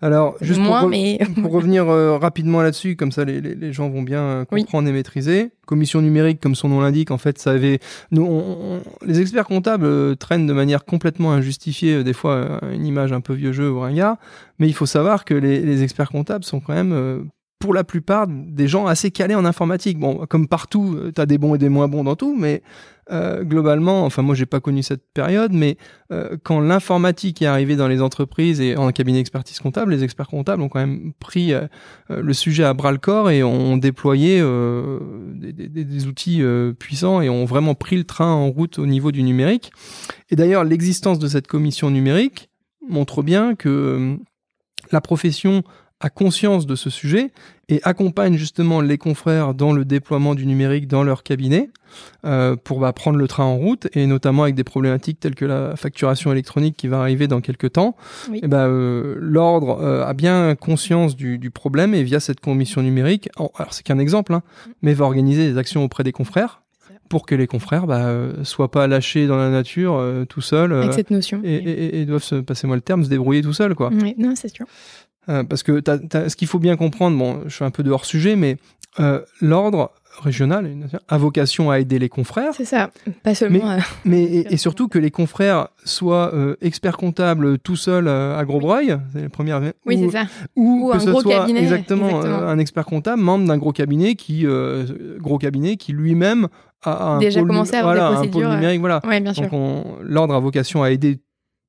Alors, 0.00 0.36
juste 0.40 0.58
Moins, 0.60 0.80
pour, 0.80 0.88
re- 0.88 0.90
mais. 0.90 1.18
pour 1.42 1.52
revenir 1.52 1.88
euh, 1.88 2.16
rapidement 2.18 2.62
là-dessus, 2.62 2.96
comme 2.96 3.12
ça 3.12 3.24
les, 3.24 3.40
les- 3.40 3.54
les 3.54 3.72
gens 3.72 3.88
vont 3.90 4.02
bien 4.02 4.20
euh, 4.20 4.44
Oui. 4.50 4.62
comprendre 4.62 4.88
et 4.88 4.92
maîtriser. 4.92 5.50
Commission 5.66 6.00
numérique, 6.02 6.40
comme 6.40 6.54
son 6.56 6.68
nom 6.68 6.80
l'indique, 6.80 7.10
en 7.12 7.18
fait, 7.18 7.38
ça 7.38 7.50
avait. 7.52 7.78
Nous, 8.10 8.22
on- 8.24 8.76
on- 8.76 8.82
les 9.06 9.20
experts 9.20 9.44
comptables 9.46 9.84
euh, 9.84 10.14
traînent 10.16 10.46
de 10.48 10.52
manière 10.52 10.84
complètement 10.84 11.32
injustifiée, 11.32 12.02
des 12.02 12.12
fois, 12.12 12.60
une 12.72 12.86
image 12.86 13.12
un 13.12 13.20
peu 13.20 13.34
vieux 13.34 13.52
jeu 13.52 13.70
ou 13.70 13.80
ringard. 13.80 14.16
Mais 14.58 14.66
il 14.66 14.74
faut 14.74 14.86
savoir 14.86 15.24
que 15.24 15.34
les, 15.34 15.60
les 15.60 15.82
experts 15.84 16.10
comptables 16.10 16.44
sont 16.44 16.58
quand 16.60 16.74
même. 16.74 17.28
Euh, 17.58 17.64
pour 17.64 17.74
la 17.74 17.84
plupart, 17.84 18.26
des 18.28 18.68
gens 18.68 18.86
assez 18.86 19.10
calés 19.10 19.34
en 19.34 19.44
informatique. 19.44 19.98
Bon, 19.98 20.26
comme 20.28 20.48
partout, 20.48 20.98
tu 21.14 21.20
as 21.20 21.26
des 21.26 21.38
bons 21.38 21.54
et 21.54 21.58
des 21.58 21.68
moins 21.68 21.88
bons 21.88 22.04
dans 22.04 22.16
tout, 22.16 22.36
mais 22.38 22.62
euh, 23.10 23.42
globalement, 23.42 24.04
enfin 24.04 24.22
moi 24.22 24.34
j'ai 24.34 24.46
pas 24.46 24.60
connu 24.60 24.82
cette 24.82 25.02
période, 25.14 25.52
mais 25.52 25.78
euh, 26.12 26.36
quand 26.42 26.60
l'informatique 26.60 27.40
est 27.40 27.46
arrivée 27.46 27.74
dans 27.74 27.88
les 27.88 28.02
entreprises 28.02 28.60
et 28.60 28.76
en 28.76 28.92
cabinet 28.92 29.18
d'expertise 29.18 29.58
comptable, 29.60 29.92
les 29.92 30.04
experts 30.04 30.28
comptables 30.28 30.62
ont 30.62 30.68
quand 30.68 30.80
même 30.80 31.12
pris 31.18 31.54
euh, 31.54 31.66
euh, 32.10 32.20
le 32.20 32.32
sujet 32.34 32.64
à 32.64 32.74
bras 32.74 32.92
le 32.92 32.98
corps 32.98 33.30
et 33.30 33.42
ont 33.42 33.78
déployé 33.78 34.40
euh, 34.40 34.98
des, 35.34 36.06
outils 36.06 36.42
euh, 36.42 36.72
puissants 36.72 37.22
et 37.22 37.30
ont 37.30 37.46
vraiment 37.46 37.74
pris 37.74 37.96
le 37.96 38.04
train 38.04 38.30
en 38.30 38.50
route 38.50 38.78
au 38.78 38.86
niveau 38.86 39.10
du 39.10 39.22
numérique. 39.22 39.72
Et 40.30 40.36
d'ailleurs, 40.36 40.64
l'existence 40.64 41.18
de 41.18 41.28
cette 41.28 41.46
commission 41.46 41.90
numérique 41.90 42.50
montre 42.86 43.22
bien 43.22 43.54
que 43.54 43.68
euh, 43.68 44.16
la 44.92 45.00
profession 45.00 45.62
a 46.00 46.10
conscience 46.10 46.66
de 46.66 46.76
ce 46.76 46.90
sujet 46.90 47.32
et 47.68 47.80
accompagne 47.82 48.36
justement 48.36 48.80
les 48.80 48.98
confrères 48.98 49.52
dans 49.52 49.72
le 49.72 49.84
déploiement 49.84 50.34
du 50.34 50.46
numérique 50.46 50.86
dans 50.86 51.02
leur 51.02 51.22
cabinet 51.22 51.70
euh, 52.24 52.54
pour 52.54 52.78
bah, 52.78 52.92
prendre 52.92 53.18
le 53.18 53.26
train 53.26 53.44
en 53.44 53.56
route 53.56 53.88
et 53.94 54.06
notamment 54.06 54.44
avec 54.44 54.54
des 54.54 54.64
problématiques 54.64 55.18
telles 55.18 55.34
que 55.34 55.44
la 55.44 55.74
facturation 55.74 56.30
électronique 56.30 56.76
qui 56.76 56.86
va 56.86 57.00
arriver 57.00 57.26
dans 57.26 57.40
quelques 57.40 57.72
temps. 57.72 57.96
Oui. 58.30 58.40
Bah, 58.44 58.66
euh, 58.66 59.16
l'ordre 59.18 59.80
euh, 59.80 60.06
a 60.06 60.14
bien 60.14 60.54
conscience 60.54 61.16
du, 61.16 61.38
du, 61.38 61.50
problème 61.50 61.94
et 61.94 62.04
via 62.04 62.20
cette 62.20 62.40
commission 62.40 62.82
numérique, 62.82 63.28
alors 63.36 63.72
c'est 63.72 63.82
qu'un 63.82 63.98
exemple, 63.98 64.32
hein, 64.34 64.42
mais 64.82 64.94
va 64.94 65.04
organiser 65.04 65.50
des 65.50 65.58
actions 65.58 65.82
auprès 65.82 66.04
des 66.04 66.12
confrères 66.12 66.62
pour 67.08 67.26
que 67.26 67.34
les 67.34 67.46
confrères 67.46 67.86
bah, 67.86 68.06
euh, 68.06 68.44
soient 68.44 68.70
pas 68.70 68.86
lâchés 68.86 69.26
dans 69.26 69.36
la 69.36 69.50
nature 69.50 69.96
euh, 69.96 70.24
tout 70.24 70.40
seuls. 70.40 70.72
Avec 70.72 70.92
cette 70.92 71.10
notion. 71.10 71.40
Et, 71.44 71.54
et, 71.54 72.00
et, 72.00 72.04
doivent, 72.06 72.22
se, 72.22 72.36
passez-moi 72.36 72.76
le 72.76 72.82
terme, 72.82 73.04
se 73.04 73.08
débrouiller 73.08 73.42
tout 73.42 73.52
seuls. 73.52 73.74
Quoi. 73.74 73.90
Oui, 73.92 74.14
non, 74.18 74.34
c'est 74.36 74.48
sûr. 74.48 74.66
Euh, 75.28 75.44
parce 75.44 75.62
que 75.62 75.82
ce 75.84 76.36
qu'il 76.36 76.48
faut 76.48 76.58
bien 76.58 76.76
comprendre, 76.76 77.16
bon, 77.18 77.42
je 77.46 77.54
suis 77.54 77.64
un 77.64 77.70
peu 77.70 77.82
de 77.82 77.90
hors 77.90 78.04
sujet, 78.04 78.36
mais 78.36 78.56
euh, 79.00 79.20
l'ordre 79.40 79.92
régional 80.20 80.68
a 81.06 81.18
vocation 81.18 81.70
à 81.70 81.78
aider 81.78 81.98
les 81.98 82.08
confrères. 82.08 82.52
C'est 82.54 82.64
ça, 82.64 82.90
pas 83.22 83.34
seulement. 83.34 83.66
Mais, 83.66 83.74
euh... 83.74 83.80
mais 84.04 84.22
et, 84.22 84.46
et, 84.54 84.56
surtout 84.56 84.88
que 84.88 84.98
les 84.98 85.10
confrères 85.10 85.68
soient 85.84 86.34
euh, 86.34 86.56
experts 86.60 86.96
comptables 86.96 87.58
tout 87.58 87.76
seuls 87.76 88.08
à 88.08 88.42
Grosbreuil, 88.44 88.96
c'est 89.12 89.22
la 89.22 89.28
première. 89.28 89.60
Oui, 89.86 89.96
ou, 89.96 90.10
c'est 90.10 90.18
ça. 90.18 90.26
Ou, 90.56 90.88
ou 90.88 90.90
que 90.90 90.96
un 90.96 91.00
ce 91.00 91.10
gros 91.10 91.20
soit 91.20 91.34
cabinet. 91.40 91.60
exactement, 91.60 92.08
exactement. 92.08 92.48
un 92.48 92.58
expert 92.58 92.86
comptable, 92.86 93.22
membre 93.22 93.46
d'un 93.46 93.58
gros 93.58 93.72
cabinet 93.72 94.14
qui, 94.14 94.46
gros 95.18 95.38
cabinet 95.38 95.76
qui 95.76 95.92
lui-même 95.92 96.48
a 96.82 97.14
un 97.14 97.18
déjà 97.18 97.40
pôle, 97.40 97.48
commencé 97.48 97.74
à 97.74 97.80
avoir 97.80 97.94
voilà, 97.94 98.10
des 98.10 98.16
un 98.16 98.20
pôle 98.20 98.30
procédures. 98.30 98.54
numérique, 98.54 98.80
voilà. 98.80 99.00
Oui, 99.06 99.20
bien 99.20 99.34
sûr. 99.34 99.44
Donc 99.44 99.52
on, 99.52 99.84
l'ordre 100.02 100.34
a 100.34 100.40
vocation 100.40 100.82
à 100.82 100.90
aider 100.90 101.18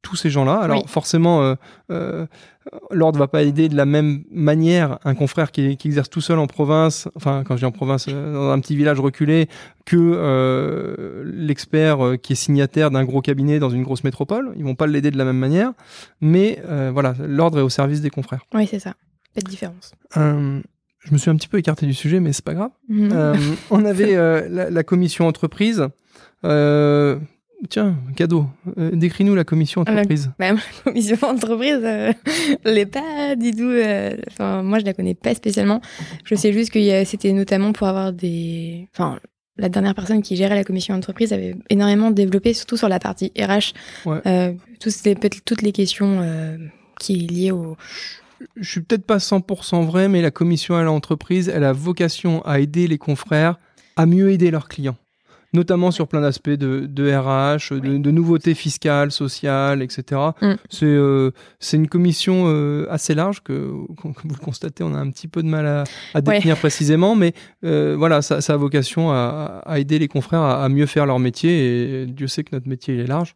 tous 0.01 0.15
ces 0.15 0.29
gens-là. 0.29 0.55
Alors 0.55 0.83
Oui. 0.83 0.87
forcément, 0.87 1.41
euh, 1.41 1.55
euh, 1.91 2.25
l'ordre 2.91 3.19
va 3.19 3.27
pas 3.27 3.43
aider 3.43 3.69
de 3.69 3.75
la 3.75 3.85
même 3.85 4.23
manière 4.31 4.99
un 5.03 5.15
confrère 5.15 5.51
qui, 5.51 5.77
qui, 5.77 5.87
exerce 5.87 6.09
tout 6.09 6.21
seul 6.21 6.39
en 6.39 6.47
province, 6.47 7.07
enfin 7.15 7.43
quand 7.45 7.55
je 7.55 7.61
dis 7.61 7.65
en 7.65 7.71
province, 7.71 8.05
euh, 8.09 8.33
dans 8.33 8.51
un 8.51 8.59
petit 8.59 8.75
village 8.75 8.99
reculé, 8.99 9.47
que 9.85 9.97
euh, 9.97 11.23
l'expert 11.25 12.05
euh, 12.05 12.17
qui 12.17 12.33
est 12.33 12.35
signataire 12.35 12.91
d'un 12.91 13.03
gros 13.03 13.21
cabinet 13.21 13.59
dans 13.59 13.69
une 13.69 13.83
grosse 13.83 14.03
métropole. 14.03 14.53
Ils 14.55 14.63
vont 14.63 14.75
pas 14.75 14.87
l'aider 14.87 15.11
de 15.11 15.17
la 15.17 15.25
même 15.25 15.37
manière, 15.37 15.73
mais 16.21 16.61
voilà, 16.93 17.15
l'ordre 17.19 17.59
est 17.59 17.63
au 17.63 17.69
service 17.69 18.01
des 18.01 18.09
confrères. 18.09 18.45
Oui, 18.53 18.67
c'est 18.69 18.79
ça. 18.79 18.93
Pas 19.35 19.41
de 19.41 19.49
différence. 19.49 19.93
Je 20.15 21.13
me 21.13 21.17
suis 21.17 21.29
un 21.29 21.35
petit 21.35 21.47
peu 21.47 21.57
écarté 21.57 21.85
du 21.85 21.93
sujet, 21.93 22.19
mais 22.19 22.33
c'est 22.33 22.43
pas 22.43 22.53
grave. 22.53 22.71
Mhm. 22.89 23.35
On 23.69 23.85
avait 23.85 24.15
la, 24.15 24.69
la, 24.69 24.83
commission 24.83 25.27
entreprise. 25.27 25.87
Euh, 26.45 27.17
tiens, 27.69 27.97
cadeau. 28.15 28.45
Euh, 28.77 28.91
Décris-nous 28.91 29.35
la 29.35 29.43
commission 29.43 29.81
entreprise. 29.81 30.31
La, 30.39 30.53
bah, 30.53 30.61
la 30.85 30.91
commission 30.91 31.27
entreprise, 31.27 31.79
euh, 31.83 32.13
je 32.65 32.69
l'ai 32.69 32.85
pas 32.85 33.35
du 33.35 33.51
tout. 33.51 33.63
euh, 33.63 34.15
moi, 34.39 34.79
je 34.79 34.85
la 34.85 34.93
connais 34.93 35.15
pas 35.15 35.35
spécialement. 35.35 35.81
Je 36.23 36.35
sais 36.35 36.53
juste 36.53 36.71
que 36.71 37.03
c'était 37.05 37.33
notamment 37.33 37.71
pour 37.73 37.87
avoir 37.87 38.13
des. 38.13 38.87
Enfin, 38.93 39.19
la 39.57 39.67
dernière 39.67 39.93
personne 39.93 40.21
qui 40.21 40.35
gérait 40.37 40.55
la 40.55 40.63
commission 40.63 40.95
entreprise 40.95 41.33
avait 41.33 41.55
énormément 41.69 42.11
développé, 42.11 42.53
surtout 42.53 42.77
sur 42.77 42.87
la 42.87 42.99
partie 42.99 43.33
RH, 43.37 43.73
ouais. 44.05 44.21
euh, 44.25 44.53
toutes, 44.79 45.03
les, 45.03 45.15
toutes 45.15 45.61
les 45.61 45.73
questions 45.73 46.25
qui 46.99 47.15
est 47.15 47.31
liées 47.31 47.51
au. 47.51 47.75
Je 48.55 48.69
suis 48.69 48.79
peut-être 48.81 49.05
pas 49.05 49.17
100% 49.17 49.85
vrai, 49.85 50.07
mais 50.07 50.21
la 50.21 50.31
commission 50.31 50.75
à 50.75 50.83
l'entreprise, 50.83 51.49
elle 51.49 51.65
a 51.65 51.73
vocation 51.73 52.41
à 52.45 52.61
aider 52.61 52.87
les 52.87 52.97
confrères 52.97 53.59
à 53.97 54.05
mieux 54.05 54.31
aider 54.31 54.49
leurs 54.49 54.69
clients 54.69 54.95
notamment 55.53 55.91
sur 55.91 56.07
plein 56.07 56.21
d'aspects 56.21 56.49
de, 56.49 56.85
de, 56.87 57.11
RH, 57.11 57.73
de, 57.79 58.11
nouveautés 58.11 58.53
fiscales, 58.53 59.11
sociales, 59.11 59.81
etc. 59.81 60.21
Mm. 60.41 60.53
C'est 60.69 60.85
euh, 60.85 61.31
une 61.73 61.87
commission 61.87 62.45
euh, 62.47 62.85
assez 62.89 63.15
large 63.15 63.41
que, 63.41 63.71
comme 64.01 64.13
vous 64.23 64.35
le 64.35 64.43
constatez, 64.43 64.83
on 64.83 64.93
a 64.93 64.99
un 64.99 65.09
petit 65.09 65.27
peu 65.27 65.41
de 65.41 65.47
mal 65.47 65.65
à, 65.65 65.83
à 66.13 66.21
définir 66.21 66.55
ouais. 66.55 66.59
précisément, 66.59 67.15
mais 67.15 67.33
euh, 67.63 67.95
voilà, 67.97 68.21
ça, 68.21 68.41
ça, 68.41 68.53
a 68.53 68.57
vocation 68.57 69.11
à, 69.11 69.61
à, 69.65 69.79
aider 69.79 69.99
les 69.99 70.07
confrères 70.07 70.41
à, 70.41 70.63
à, 70.63 70.69
mieux 70.69 70.85
faire 70.85 71.05
leur 71.05 71.19
métier, 71.19 72.01
et 72.01 72.05
Dieu 72.05 72.27
sait 72.27 72.43
que 72.43 72.55
notre 72.55 72.67
métier 72.67 72.93
il 72.93 72.99
est 72.99 73.07
large. 73.07 73.35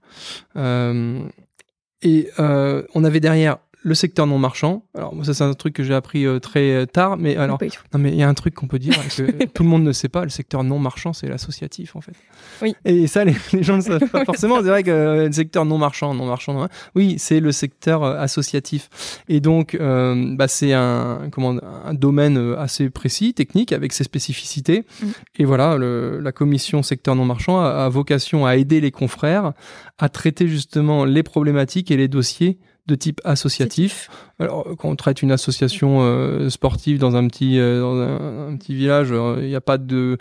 Et 2.06 2.30
on 2.38 3.04
avait 3.04 3.22
derrière 3.22 3.58
le 3.84 3.94
secteur 3.96 4.26
non 4.26 4.40
marchand. 4.40 4.86
Alors 4.96 5.14
ça 5.24 5.34
c'est 5.34 5.44
un 5.44 5.54
truc 5.54 5.74
que 5.74 5.84
j'ai 5.84 5.94
appris 5.94 6.26
euh, 6.26 6.40
très 6.40 6.88
tard, 6.88 7.18
mais 7.18 7.36
alors 7.36 7.60
non 7.94 8.00
mais 8.00 8.12
il 8.12 8.16
y 8.16 8.24
a 8.24 8.30
un 8.30 8.34
truc 8.34 8.56
qu'on 8.56 8.68
peut 8.68 8.80
dire 8.80 8.96
que 9.16 9.46
tout 9.54 9.64
le 9.64 9.70
monde 9.70 9.84
ne 9.84 9.92
sait 9.92 10.10
pas. 10.10 10.24
Le 10.24 10.30
secteur 10.30 10.64
non 10.64 10.80
marchand 10.80 11.14
c'est 11.14 11.28
l'associatif 11.28 11.96
en 11.96 12.02
fait. 12.02 12.14
Oui. 12.62 12.76
Et 12.86 13.08
ça 13.08 13.26
les, 13.26 13.36
les 13.54 13.64
gens 13.64 13.76
ne 13.76 13.82
savent 13.82 14.08
pas 14.08 14.26
forcément. 14.26 14.58
C'est 14.62 14.70
vrai 14.70 14.84
que 14.84 14.92
euh, 14.92 15.28
le 15.28 15.32
secteur 15.34 15.66
non 15.66 15.78
marchand, 15.78 16.14
non 16.14 16.26
marchand, 16.26 16.54
non, 16.54 16.68
oui 16.96 17.16
c'est 17.18 17.42
le 17.42 17.52
secteur 17.52 18.04
euh, 18.04 18.18
associatif. 18.18 18.90
Et 19.28 19.42
donc 19.42 19.76
euh, 19.76 20.36
bah, 20.36 20.48
c'est 20.48 20.74
un 20.74 21.30
comment 21.32 21.58
un 21.86 21.94
domaine 21.94 22.38
euh, 22.38 22.60
assez 22.60 22.90
précis, 22.90 23.34
technique 23.34 23.74
avec 23.74 23.92
ses 23.92 24.06
spécificités. 24.06 24.86
Mm. 25.02 25.08
Et 25.40 25.46
voilà 25.46 25.78
le, 25.78 26.22
la 26.22 26.32
commission 26.32 26.84
secteur 26.84 27.16
non 27.16 27.26
marchand 27.26 27.60
a, 27.60 27.68
a 27.68 27.90
vocation 27.90 28.46
à 28.46 28.56
aider 28.56 28.80
les 28.80 28.92
confrères 28.92 29.54
à 29.98 30.10
traiter 30.10 30.48
justement 30.48 31.06
les 31.06 31.24
problématiques 31.24 31.92
et 31.92 31.98
les 31.98 32.08
dossiers 32.08 32.60
de 32.86 32.96
type 32.96 33.22
associatif. 33.24 34.10
Alors, 34.40 34.68
quand 34.78 34.90
on 34.90 34.96
traite 34.96 35.22
une 35.22 35.32
association 35.32 36.00
euh, 36.02 36.50
sportive 36.50 37.00
dans 37.00 37.16
un 37.16 37.28
petit, 37.28 37.58
euh, 37.58 37.80
dans 37.80 37.96
un, 37.96 38.50
un 38.50 38.58
petit 38.58 38.76
village, 38.76 39.10
il 39.10 39.16
euh, 39.16 39.48
n'y 39.48 39.56
a 39.56 39.62
pas 39.62 39.78
de, 39.78 40.18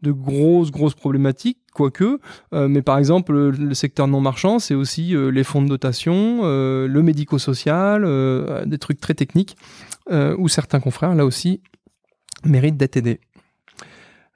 de 0.00 0.12
grosses, 0.12 0.70
grosses 0.70 0.94
problématiques, 0.94 1.58
quoique. 1.74 2.18
Mais 2.52 2.80
par 2.80 2.96
exemple, 2.96 3.32
le, 3.32 3.50
le 3.50 3.74
secteur 3.74 4.08
non 4.08 4.20
marchand, 4.20 4.58
c'est 4.58 4.74
aussi 4.74 5.14
les 5.14 5.44
fonds 5.44 5.60
de 5.60 5.68
dotation, 5.68 6.42
le 6.44 7.02
médico-social, 7.02 8.64
des 8.66 8.78
trucs 8.78 8.98
très 8.98 9.12
techniques, 9.12 9.56
où 10.10 10.48
certains 10.48 10.80
confrères, 10.80 11.14
là 11.14 11.26
aussi, 11.26 11.60
méritent 12.44 12.78
d'être 12.78 12.96
aidés. 12.96 13.20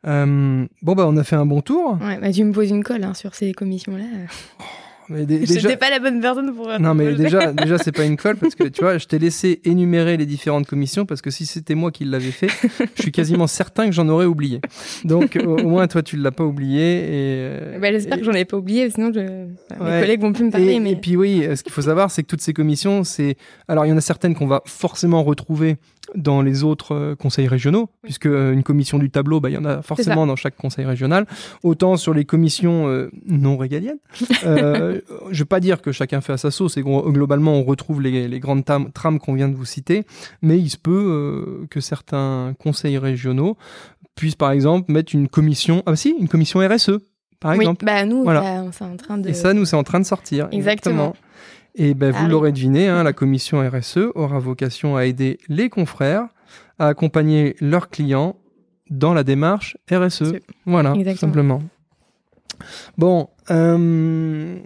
bon, 0.05 0.69
bah, 0.83 1.07
on 1.07 1.17
a 1.17 1.25
fait 1.25 1.37
un 1.37 1.47
bon 1.47 1.63
tour. 1.63 1.99
Ouais, 2.03 2.19
bah, 2.21 2.31
tu 2.31 2.45
me 2.45 2.53
poses 2.53 2.69
une 2.69 2.85
colle 2.85 3.05
hein, 3.05 3.15
sur 3.15 3.35
ces 3.35 3.55
commissions-là. 3.55 4.05
Mais 5.11 5.27
dé- 5.27 5.41
déjà... 5.41 5.77
pas 5.77 5.91
la 5.91 5.99
bonne 5.99 6.21
personne 6.21 6.55
pour. 6.55 6.69
Non, 6.79 6.95
mais 6.95 7.15
déjà, 7.15 7.53
déjà 7.53 7.79
c'est 7.79 7.93
pas 7.93 8.05
une 8.05 8.17
colle 8.17 8.37
parce 8.37 8.55
que 8.55 8.65
tu 8.65 8.81
vois, 8.81 8.97
je 8.97 9.07
t'ai 9.07 9.19
laissé 9.19 9.61
énumérer 9.65 10.17
les 10.17 10.25
différentes 10.25 10.67
commissions 10.67 11.05
parce 11.05 11.21
que 11.21 11.31
si 11.31 11.47
c'était 11.47 11.75
moi 11.75 11.91
qui 11.91 12.05
l'avais 12.05 12.31
fait, 12.31 12.49
je 12.95 13.03
suis 13.03 13.13
quasiment 13.13 13.49
certain 13.49 13.87
que 13.87 13.93
j'en 13.93 14.09
aurais 14.09 14.27
oublié. 14.27 14.61
Donc, 15.05 15.37
au, 15.45 15.59
au, 15.59 15.69
moins, 15.69 15.89
toi, 15.89 16.03
tu 16.03 16.17
l'as 16.17 16.31
pas 16.31 16.45
oublié. 16.45 17.75
Et, 17.75 17.79
bah, 17.81 17.91
J'espère 17.91 18.19
et... 18.19 18.21
que 18.21 18.27
j'en 18.27 18.33
ai 18.33 18.45
pas 18.45 18.57
oublié, 18.57 18.89
sinon 18.91 19.11
je... 19.13 19.21
ouais. 19.21 19.47
mes 19.69 20.01
collègues 20.01 20.21
vont 20.21 20.33
plus 20.33 20.45
me 20.45 20.51
parler. 20.51 20.75
Et, 20.75 20.81
mais... 20.81 20.93
et 20.93 20.97
puis, 20.97 21.17
oui, 21.17 21.45
ce 21.55 21.63
qu'il 21.63 21.73
faut 21.73 21.83
savoir, 21.83 22.11
c'est 22.11 22.23
que 22.23 22.29
toutes 22.29 22.43
ces 22.43 22.53
commissions, 22.53 23.03
c'est. 23.03 23.37
Alors, 23.67 23.85
il 23.87 23.89
y 23.89 23.93
en 23.93 23.97
a 23.97 24.01
certaines 24.01 24.37
qu'on 24.37 24.47
va 24.47 24.63
forcément 24.65 25.25
retrouver 25.25 25.77
dans 26.15 26.43
les 26.43 26.65
autres 26.65 26.95
euh, 26.95 27.15
conseils 27.15 27.49
régionaux, 27.49 27.83
oui. 27.83 27.99
puisque 28.05 28.27
euh, 28.27 28.53
une 28.53 28.63
commission 28.63 28.99
du 28.99 29.11
tableau, 29.11 29.41
bah, 29.41 29.51
il 29.51 29.55
y 29.55 29.59
en 29.59 29.65
a 29.65 29.83
forcément 29.83 30.27
dans 30.27 30.37
chaque 30.37 30.57
conseil 30.57 30.85
régional. 30.85 31.27
Autant 31.63 31.97
sur 31.97 32.15
les 32.15 32.25
commissions 32.25 32.89
euh, 32.89 33.11
non 33.27 33.57
régaliennes. 33.57 33.99
euh, 34.45 35.01
je 35.31 35.39
vais 35.39 35.47
pas 35.47 35.61
dire 35.61 35.83
que 35.83 35.93
chacun 35.93 36.21
fait 36.21 36.33
à 36.33 36.37
sa 36.37 36.51
sauce 36.51 36.77
et 36.77 36.83
globalement 36.83 37.55
on 37.55 37.65
retrouve 37.65 38.01
les, 38.03 38.29
les 38.29 38.41
grandes 38.41 38.65
trames 38.65 39.19
qu'on 39.19 39.35
vient 39.35 39.49
de 39.49 39.55
vous 39.55 39.65
citer, 39.65 40.05
mais 40.43 40.59
il 40.59 40.71
se 40.71 40.79
peut 40.79 40.91
euh, 40.91 41.67
que 41.71 41.81
certains 41.81 42.55
conseils 42.59 42.99
régionaux 42.99 43.57
puissent 44.15 44.37
par 44.37 44.51
exemple 44.51 44.93
mettre 44.93 45.15
une 45.15 45.29
commission, 45.29 45.83
ah 45.87 45.97
si, 45.97 46.15
une 46.19 46.29
commission 46.29 46.61
RSE 46.61 46.99
par 47.41 47.53
oui, 47.53 47.61
exemple. 47.61 47.87
Bah 47.87 48.05
nous, 48.05 48.23
voilà. 48.23 48.67
c'est 48.73 48.85
en 48.85 48.97
train 48.97 49.17
de. 49.17 49.31
Et 49.31 49.33
ça, 49.33 49.55
nous, 49.55 49.65
c'est 49.65 49.77
en 49.77 49.83
train 49.83 49.99
de 49.99 50.05
sortir. 50.05 50.49
Exactement. 50.53 51.15
exactement. 51.15 51.17
Et 51.75 51.95
ben, 51.95 52.11
vous 52.11 52.27
l'aurez 52.27 52.53
deviné, 52.53 52.89
hein, 52.89 53.03
la 53.03 53.13
commission 53.15 53.67
RSE 53.69 53.99
aura 54.15 54.39
vocation 54.39 54.97
à 54.97 55.05
aider 55.05 55.39
les 55.49 55.69
confrères 55.69 56.29
à 56.79 56.89
accompagner 56.89 57.57
leurs 57.61 57.91
clients 57.91 58.37
dans 58.89 59.15
la 59.15 59.23
démarche 59.23 59.77
RSE. 59.91 60.35
Voilà, 60.67 60.93
Exactement. 60.93 61.17
simplement. 61.17 61.63
Bon, 62.99 63.29
euh, 63.51 64.59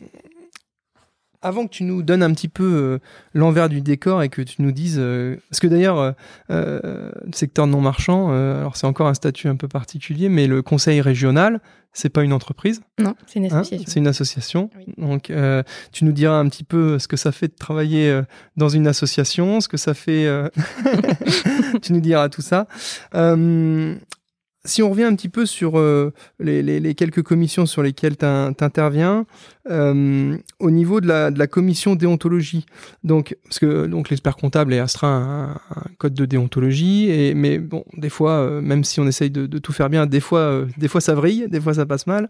avant 1.44 1.66
que 1.66 1.70
tu 1.72 1.84
nous 1.84 2.02
donnes 2.02 2.22
un 2.22 2.32
petit 2.32 2.48
peu 2.48 2.64
euh, 2.64 2.98
l'envers 3.34 3.68
du 3.68 3.80
décor 3.80 4.22
et 4.22 4.28
que 4.28 4.42
tu 4.42 4.62
nous 4.62 4.72
dises, 4.72 4.96
euh, 4.98 5.36
parce 5.50 5.60
que 5.60 5.66
d'ailleurs, 5.66 6.14
euh, 6.50 7.10
le 7.24 7.32
secteur 7.32 7.66
non 7.66 7.80
marchand, 7.80 8.28
euh, 8.32 8.58
alors 8.58 8.76
c'est 8.76 8.86
encore 8.86 9.06
un 9.06 9.14
statut 9.14 9.48
un 9.48 9.56
peu 9.56 9.68
particulier, 9.68 10.28
mais 10.28 10.46
le 10.46 10.62
conseil 10.62 11.00
régional, 11.00 11.60
c'est 11.92 12.08
pas 12.08 12.24
une 12.24 12.32
entreprise. 12.32 12.80
Non, 12.98 13.14
c'est 13.26 13.38
une 13.38 13.46
association. 13.46 13.76
Hein 13.78 13.84
c'est 13.86 14.00
une 14.00 14.06
association. 14.08 14.70
Oui. 14.76 14.94
Donc, 14.98 15.30
euh, 15.30 15.62
tu 15.92 16.04
nous 16.04 16.12
diras 16.12 16.38
un 16.38 16.48
petit 16.48 16.64
peu 16.64 16.98
ce 16.98 17.06
que 17.06 17.16
ça 17.16 17.30
fait 17.30 17.48
de 17.48 17.54
travailler 17.54 18.10
euh, 18.10 18.22
dans 18.56 18.68
une 18.68 18.88
association, 18.88 19.60
ce 19.60 19.68
que 19.68 19.76
ça 19.76 19.94
fait. 19.94 20.26
euh, 20.26 20.48
tu 21.82 21.92
nous 21.92 22.00
diras 22.00 22.28
tout 22.30 22.42
ça. 22.42 22.66
Si 24.66 24.82
on 24.82 24.90
revient 24.90 25.04
un 25.04 25.14
petit 25.14 25.28
peu 25.28 25.44
sur 25.46 25.78
euh, 25.78 26.12
les, 26.38 26.94
quelques 26.94 27.22
commissions 27.22 27.66
sur 27.66 27.82
lesquelles 27.82 28.16
tu 28.16 28.24
interviens, 28.24 29.26
euh, 29.70 30.36
au 30.58 30.70
niveau 30.70 31.00
de 31.00 31.06
la, 31.06 31.46
commission 31.46 31.94
déontologie, 31.94 32.66
donc 33.02 33.36
parce 33.44 33.58
que 33.58 33.86
donc 33.86 34.10
l'expert 34.10 34.36
comptable 34.36 34.74
est 34.74 34.78
astreint 34.78 35.58
un, 35.74 35.82
code 35.96 36.12
de 36.12 36.26
déontologie, 36.26 37.10
et 37.10 37.34
mais 37.34 37.58
bon, 37.58 37.84
des 37.96 38.10
fois, 38.10 38.32
euh, 38.32 38.60
même 38.60 38.84
si 38.84 39.00
on 39.00 39.06
essaye 39.06 39.30
de, 39.30 39.46
tout 39.58 39.72
faire 39.72 39.88
bien, 39.88 40.06
des 40.06 40.20
fois, 40.20 40.40
euh, 40.40 40.66
des 40.76 40.88
fois 40.88 41.00
ça 41.00 41.14
vrille, 41.14 41.46
des 41.48 41.60
fois 41.60 41.74
ça 41.74 41.86
passe 41.86 42.06
mal. 42.06 42.28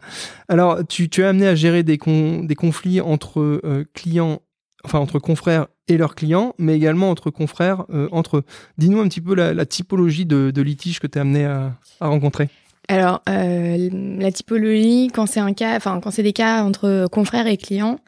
Alors, 0.49 0.87
tu, 0.87 1.09
tu 1.09 1.23
es 1.23 1.25
amené 1.25 1.49
à 1.49 1.55
gérer 1.55 1.83
des, 1.83 1.99
des 1.99 2.55
conflits 2.55 3.01
entre 3.01 3.61
clients, 3.95 4.41
enfin 4.85 5.01
entre 5.01 5.19
confrères 5.19 5.67
et 5.89 5.97
leurs 5.97 6.15
clients, 6.15 6.55
mais 6.59 6.75
également 6.75 7.11
entre 7.11 7.31
confrères, 7.31 7.85
euh, 7.91 8.09
entre 8.13 8.39
eux. 8.39 8.43
Dis-nous 8.79 9.01
un 9.01 9.09
petit 9.09 9.21
peu 9.21 9.35
la, 9.35 9.67
typologie 9.67 10.27
de, 10.27 10.51
de 10.51 10.63
litige 10.63 10.99
que 10.99 11.07
tu 11.07 11.19
es 11.19 11.21
amené 11.21 11.45
à, 11.45 11.77
rencontrer. 12.01 12.49
Alors, 12.89 13.23
euh, 13.29 13.89
la 14.19 14.33
typologie, 14.33 15.09
quand 15.13 15.27
c'est 15.27 15.41
un 15.41 15.53
cas, 15.53 15.77
enfin, 15.77 16.01
quand 16.03 16.11
c'est 16.11 16.23
des 16.23 16.33
cas 16.33 16.63
entre 16.63 17.07
confrères 17.11 17.47
et 17.47 17.57
clients, 17.57 17.99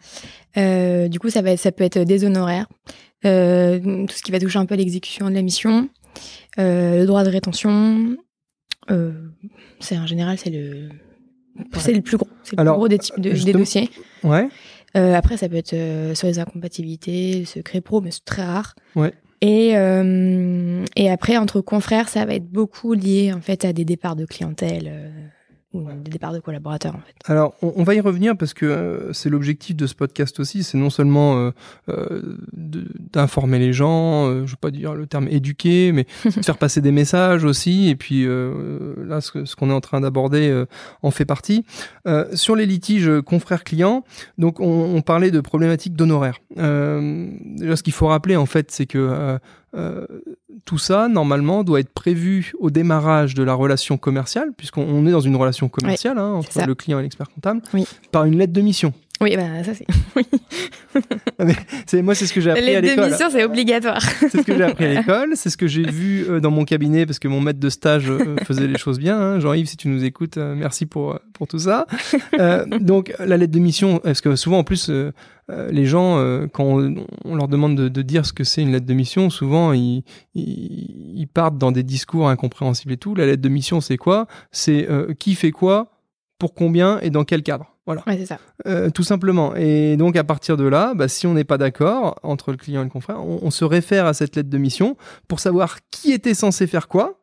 euh, 0.58 1.08
du 1.08 1.18
coup, 1.18 1.30
ça, 1.30 1.42
va 1.42 1.56
ça 1.56 1.72
peut 1.72 1.84
être 1.84 1.98
des 1.98 2.24
honoraires, 2.24 2.66
tout 3.22 3.28
ce 3.28 4.22
qui 4.22 4.32
va 4.32 4.38
toucher 4.38 4.58
un 4.58 4.66
peu 4.66 4.74
à 4.74 4.76
l'exécution 4.76 5.28
de 5.28 5.34
la 5.34 5.42
mission, 5.42 5.88
le 6.58 7.04
droit 7.04 7.24
de 7.24 7.30
rétention. 7.30 8.16
c'est 9.80 9.98
en 9.98 10.06
général, 10.06 10.38
c'est 10.38 10.50
le, 10.50 10.88
c'est 11.78 11.92
le 11.92 12.02
plus 12.02 12.16
gros, 12.16 12.28
c'est 12.42 12.56
le 12.56 12.64
plus 12.64 12.72
gros 12.72 12.88
des, 12.88 12.98
types 12.98 13.18
de, 13.18 13.30
des 13.30 13.52
dossiers. 13.52 13.90
Ouais. 14.22 14.48
Euh, 14.96 15.14
après, 15.14 15.36
ça 15.36 15.48
peut 15.48 15.56
être 15.56 15.74
euh, 15.74 16.14
sur 16.14 16.26
les 16.26 16.38
incompatibilités, 16.38 17.40
le 17.40 17.44
secret 17.44 17.80
pro, 17.80 18.00
mais 18.00 18.10
c'est 18.10 18.24
très 18.24 18.44
rare. 18.44 18.74
Ouais. 18.94 19.12
Et, 19.42 19.76
euh, 19.76 20.84
et 20.96 21.10
après, 21.10 21.36
entre 21.36 21.60
confrères, 21.60 22.08
ça 22.08 22.24
va 22.24 22.34
être 22.34 22.50
beaucoup 22.50 22.94
lié 22.94 23.32
en 23.34 23.40
fait 23.40 23.64
à 23.64 23.72
des 23.72 23.84
départs 23.84 24.16
de 24.16 24.24
clientèle 24.24 25.12
des 25.80 26.10
départs 26.10 26.32
de 26.32 26.40
collaborateurs 26.40 26.94
en 26.94 27.00
fait. 27.00 27.14
Alors 27.30 27.54
on, 27.62 27.82
va 27.82 27.94
y 27.94 28.00
revenir 28.00 28.36
parce 28.36 28.54
que 28.54 28.66
euh, 28.66 29.12
c'est 29.12 29.28
l'objectif 29.28 29.76
de 29.76 29.86
ce 29.86 29.94
podcast 29.94 30.38
aussi, 30.40 30.62
c'est 30.62 30.78
non 30.78 30.90
seulement 30.90 31.36
euh, 31.36 31.50
euh, 31.88 32.36
d'informer 32.52 33.58
les 33.58 33.72
gens, 33.72 34.28
je 34.30 34.40
ne 34.40 34.46
veux 34.46 34.56
pas 34.60 34.70
dire 34.70 34.94
le 34.94 35.06
terme 35.06 35.28
éduquer, 35.28 35.92
mais 35.92 36.06
de 36.24 36.30
faire 36.30 36.58
passer 36.58 36.80
des 36.80 36.92
messages 36.92 37.44
aussi. 37.44 37.88
Et 37.88 37.96
puis 37.96 38.26
là, 38.26 39.20
ce, 39.20 39.54
qu'on 39.54 39.70
est 39.70 39.74
en 39.74 39.80
train 39.80 40.00
d'aborder 40.00 40.64
en 41.02 41.10
fait 41.10 41.24
partie. 41.24 41.64
sur 42.34 42.56
les 42.56 42.66
litiges 42.66 43.10
confrères-clients, 43.22 44.04
donc 44.38 44.60
on, 44.60 44.94
on, 44.96 45.02
parlait 45.02 45.30
de 45.30 45.40
problématiques 45.40 45.94
d'honoraires. 45.94 46.40
ce 46.56 47.82
qu'il 47.82 47.92
faut 47.92 48.06
rappeler 48.06 48.36
en 48.36 48.46
fait, 48.46 48.70
c'est 48.70 48.86
que 48.86 49.38
euh, 49.76 50.06
tout 50.64 50.78
ça, 50.78 51.08
normalement, 51.08 51.64
doit 51.64 51.80
être 51.80 51.92
prévu 51.92 52.52
au 52.58 52.70
démarrage 52.70 53.34
de 53.34 53.42
la 53.42 53.54
relation 53.54 53.98
commerciale, 53.98 54.52
puisqu'on 54.56 55.06
est 55.06 55.10
dans 55.10 55.20
une 55.20 55.36
relation 55.36 55.68
commerciale 55.68 56.18
hein, 56.18 56.32
entre 56.32 56.66
le 56.66 56.74
client 56.74 56.98
et 56.98 57.02
l'expert 57.02 57.28
comptable, 57.28 57.62
par 58.10 58.24
une 58.24 58.36
lettre 58.36 58.52
de 58.52 58.60
mission. 58.60 58.92
Oui, 59.20 59.34
bah 59.36 59.64
ça 59.64 59.72
c'est. 61.86 62.02
moi, 62.02 62.14
c'est 62.14 62.26
ce 62.26 62.34
que 62.34 62.40
j'ai 62.40 62.50
appris 62.50 62.74
à 62.74 62.80
l'école. 62.80 63.04
Les 63.04 63.10
mission, 63.10 63.28
c'est 63.30 63.44
obligatoire. 63.44 64.02
c'est 64.02 64.30
ce 64.30 64.42
que 64.42 64.56
j'ai 64.56 64.64
appris 64.64 64.84
à 64.84 64.94
l'école, 65.00 65.30
c'est 65.36 65.48
ce 65.48 65.56
que 65.56 65.66
j'ai 65.66 65.84
vu 65.84 66.26
euh, 66.28 66.40
dans 66.40 66.50
mon 66.50 66.64
cabinet 66.64 67.06
parce 67.06 67.18
que 67.18 67.28
mon 67.28 67.40
maître 67.40 67.60
de 67.60 67.70
stage 67.70 68.10
euh, 68.10 68.36
faisait 68.44 68.66
les 68.66 68.76
choses 68.76 68.98
bien. 68.98 69.18
Hein. 69.18 69.40
Jean-Yves, 69.40 69.68
si 69.68 69.76
tu 69.78 69.88
nous 69.88 70.04
écoutes, 70.04 70.36
euh, 70.36 70.54
merci 70.54 70.84
pour 70.84 71.18
pour 71.32 71.46
tout 71.46 71.58
ça. 71.58 71.86
donc 72.80 73.14
la 73.18 73.38
lettre 73.38 73.52
de 73.52 73.58
mission, 73.58 73.98
parce 73.98 74.20
que 74.20 74.36
souvent 74.36 74.58
en 74.58 74.64
plus 74.64 74.90
les 75.48 75.86
gens, 75.86 76.18
quand 76.52 76.64
on, 76.64 77.36
leur 77.36 77.48
demande 77.48 77.76
de, 77.76 78.02
dire 78.02 78.26
ce 78.26 78.32
que 78.32 78.42
c'est 78.42 78.62
une 78.62 78.72
lettre 78.72 78.86
de 78.86 78.94
mission, 78.94 79.30
souvent 79.30 79.72
ils, 79.72 80.02
ils, 80.34 81.28
partent 81.32 81.58
dans 81.58 81.72
des 81.72 81.82
discours 81.82 82.28
incompréhensibles 82.28 82.92
et 82.92 82.96
tout. 82.96 83.14
La 83.14 83.26
lettre 83.26 83.42
de 83.42 83.48
mission, 83.48 83.80
c'est 83.80 83.98
quoi? 83.98 84.26
C'est 84.50 84.88
qui 85.18 85.34
fait 85.34 85.52
quoi, 85.52 85.90
pour 86.38 86.54
combien? 86.54 87.00
Et 87.00 87.10
dans 87.10 87.24
quel 87.24 87.42
cadre? 87.42 87.75
Voilà. 87.86 88.02
c'est 88.06 88.26
ça. 88.26 88.38
Euh, 88.66 88.90
tout 88.90 89.04
simplement. 89.04 89.54
Et 89.54 89.96
donc, 89.96 90.16
à 90.16 90.24
partir 90.24 90.56
de 90.56 90.64
là, 90.64 90.92
bah, 90.94 91.08
si 91.08 91.26
on 91.26 91.34
n'est 91.34 91.44
pas 91.44 91.56
d'accord 91.56 92.18
entre 92.22 92.50
le 92.50 92.56
client 92.56 92.80
et 92.80 92.84
le 92.84 92.90
confrère, 92.90 93.24
on, 93.24 93.50
se 93.50 93.64
réfère 93.64 94.06
à 94.06 94.12
cette 94.12 94.34
lettre 94.36 94.50
de 94.50 94.58
mission 94.58 94.96
pour 95.28 95.40
savoir 95.40 95.78
qui 95.90 96.12
était 96.12 96.34
censé 96.34 96.66
faire 96.66 96.88
quoi 96.88 97.20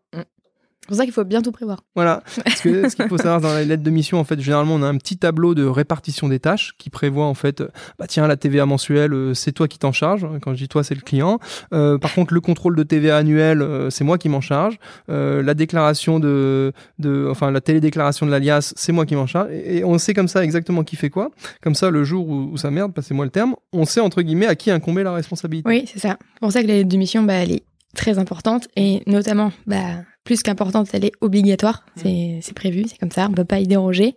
c'est 0.83 0.87
pour 0.87 0.97
ça 0.97 1.05
qu'il 1.05 1.13
faut 1.13 1.23
bien 1.23 1.41
tout 1.41 1.53
prévoir. 1.53 1.85
Voilà. 1.95 2.23
Parce 2.43 2.59
que 2.59 2.89
ce 2.89 2.97
qu'il 2.97 3.07
faut 3.07 3.17
savoir 3.17 3.39
dans 3.39 3.55
les 3.55 3.63
lettres 3.63 3.83
de 3.83 3.89
mission, 3.89 4.19
en 4.19 4.25
fait, 4.25 4.37
généralement, 4.41 4.75
on 4.75 4.83
a 4.83 4.87
un 4.87 4.97
petit 4.97 5.15
tableau 5.15 5.55
de 5.55 5.63
répartition 5.63 6.27
des 6.27 6.39
tâches 6.39 6.73
qui 6.77 6.89
prévoit, 6.89 7.25
en 7.25 7.33
fait, 7.33 7.63
bah 7.97 8.05
tiens, 8.05 8.27
la 8.27 8.35
TVA 8.35 8.65
mensuelle, 8.65 9.13
euh, 9.13 9.33
c'est 9.33 9.53
toi 9.53 9.69
qui 9.69 9.79
t'en 9.79 9.93
charge. 9.93 10.27
Quand 10.41 10.53
je 10.53 10.57
dis 10.57 10.67
toi, 10.67 10.83
c'est 10.83 10.93
le 10.93 10.99
client. 10.99 11.39
Euh, 11.73 11.97
par 11.97 12.13
contre, 12.13 12.33
le 12.33 12.41
contrôle 12.41 12.75
de 12.75 12.83
TVA 12.83 13.15
annuel, 13.15 13.61
euh, 13.61 13.89
c'est 13.89 14.03
moi 14.03 14.17
qui 14.17 14.27
m'en 14.27 14.41
charge. 14.41 14.77
la 15.07 15.53
déclaration 15.53 16.19
de, 16.19 16.73
de, 16.99 17.29
enfin, 17.31 17.49
la 17.49 17.61
télédéclaration 17.61 18.25
de 18.25 18.31
l'alias, 18.31 18.73
c'est 18.75 18.91
moi 18.91 19.05
qui 19.05 19.15
m'en 19.15 19.25
charge. 19.25 19.51
Et, 19.53 19.85
on 19.85 19.97
sait 19.97 20.13
comme 20.13 20.27
ça 20.27 20.43
exactement 20.43 20.83
qui 20.83 20.97
fait 20.97 21.09
quoi. 21.09 21.31
Comme 21.61 21.75
ça, 21.75 21.91
le 21.91 22.03
jour 22.03 22.27
où, 22.27 22.57
ça 22.57 22.71
merde, 22.71 22.93
passez-moi 22.93 23.23
le 23.23 23.31
terme, 23.31 23.55
on 23.71 23.85
sait 23.85 24.01
entre 24.01 24.21
guillemets 24.21 24.47
à 24.47 24.55
qui 24.55 24.69
incomber 24.69 25.03
la 25.03 25.13
responsabilité. 25.13 25.69
Oui, 25.69 25.85
c'est 25.87 25.99
ça. 25.99 26.17
C'est 26.33 26.39
pour 26.41 26.51
ça 26.51 26.61
que 26.61 26.67
la 26.67 26.73
lettre 26.73 26.89
de 26.89 26.97
mission, 26.97 27.23
bah, 27.23 27.35
elle 27.35 27.53
est 27.53 27.63
très 27.95 28.19
importante 28.19 28.67
et 28.75 29.01
notamment, 29.07 29.53
bah, 29.65 30.03
plus 30.23 30.43
qu'importante, 30.43 30.89
elle 30.93 31.05
est 31.05 31.13
obligatoire. 31.21 31.85
C'est 31.95 32.53
prévu, 32.55 32.85
c'est 32.87 32.97
comme 32.97 33.11
ça, 33.11 33.27
on 33.29 33.33
peut 33.33 33.45
pas 33.45 33.59
y 33.59 33.67
déroger. 33.67 34.15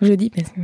Je 0.00 0.12
dis 0.14 0.30
parce 0.30 0.50
que 0.50 0.60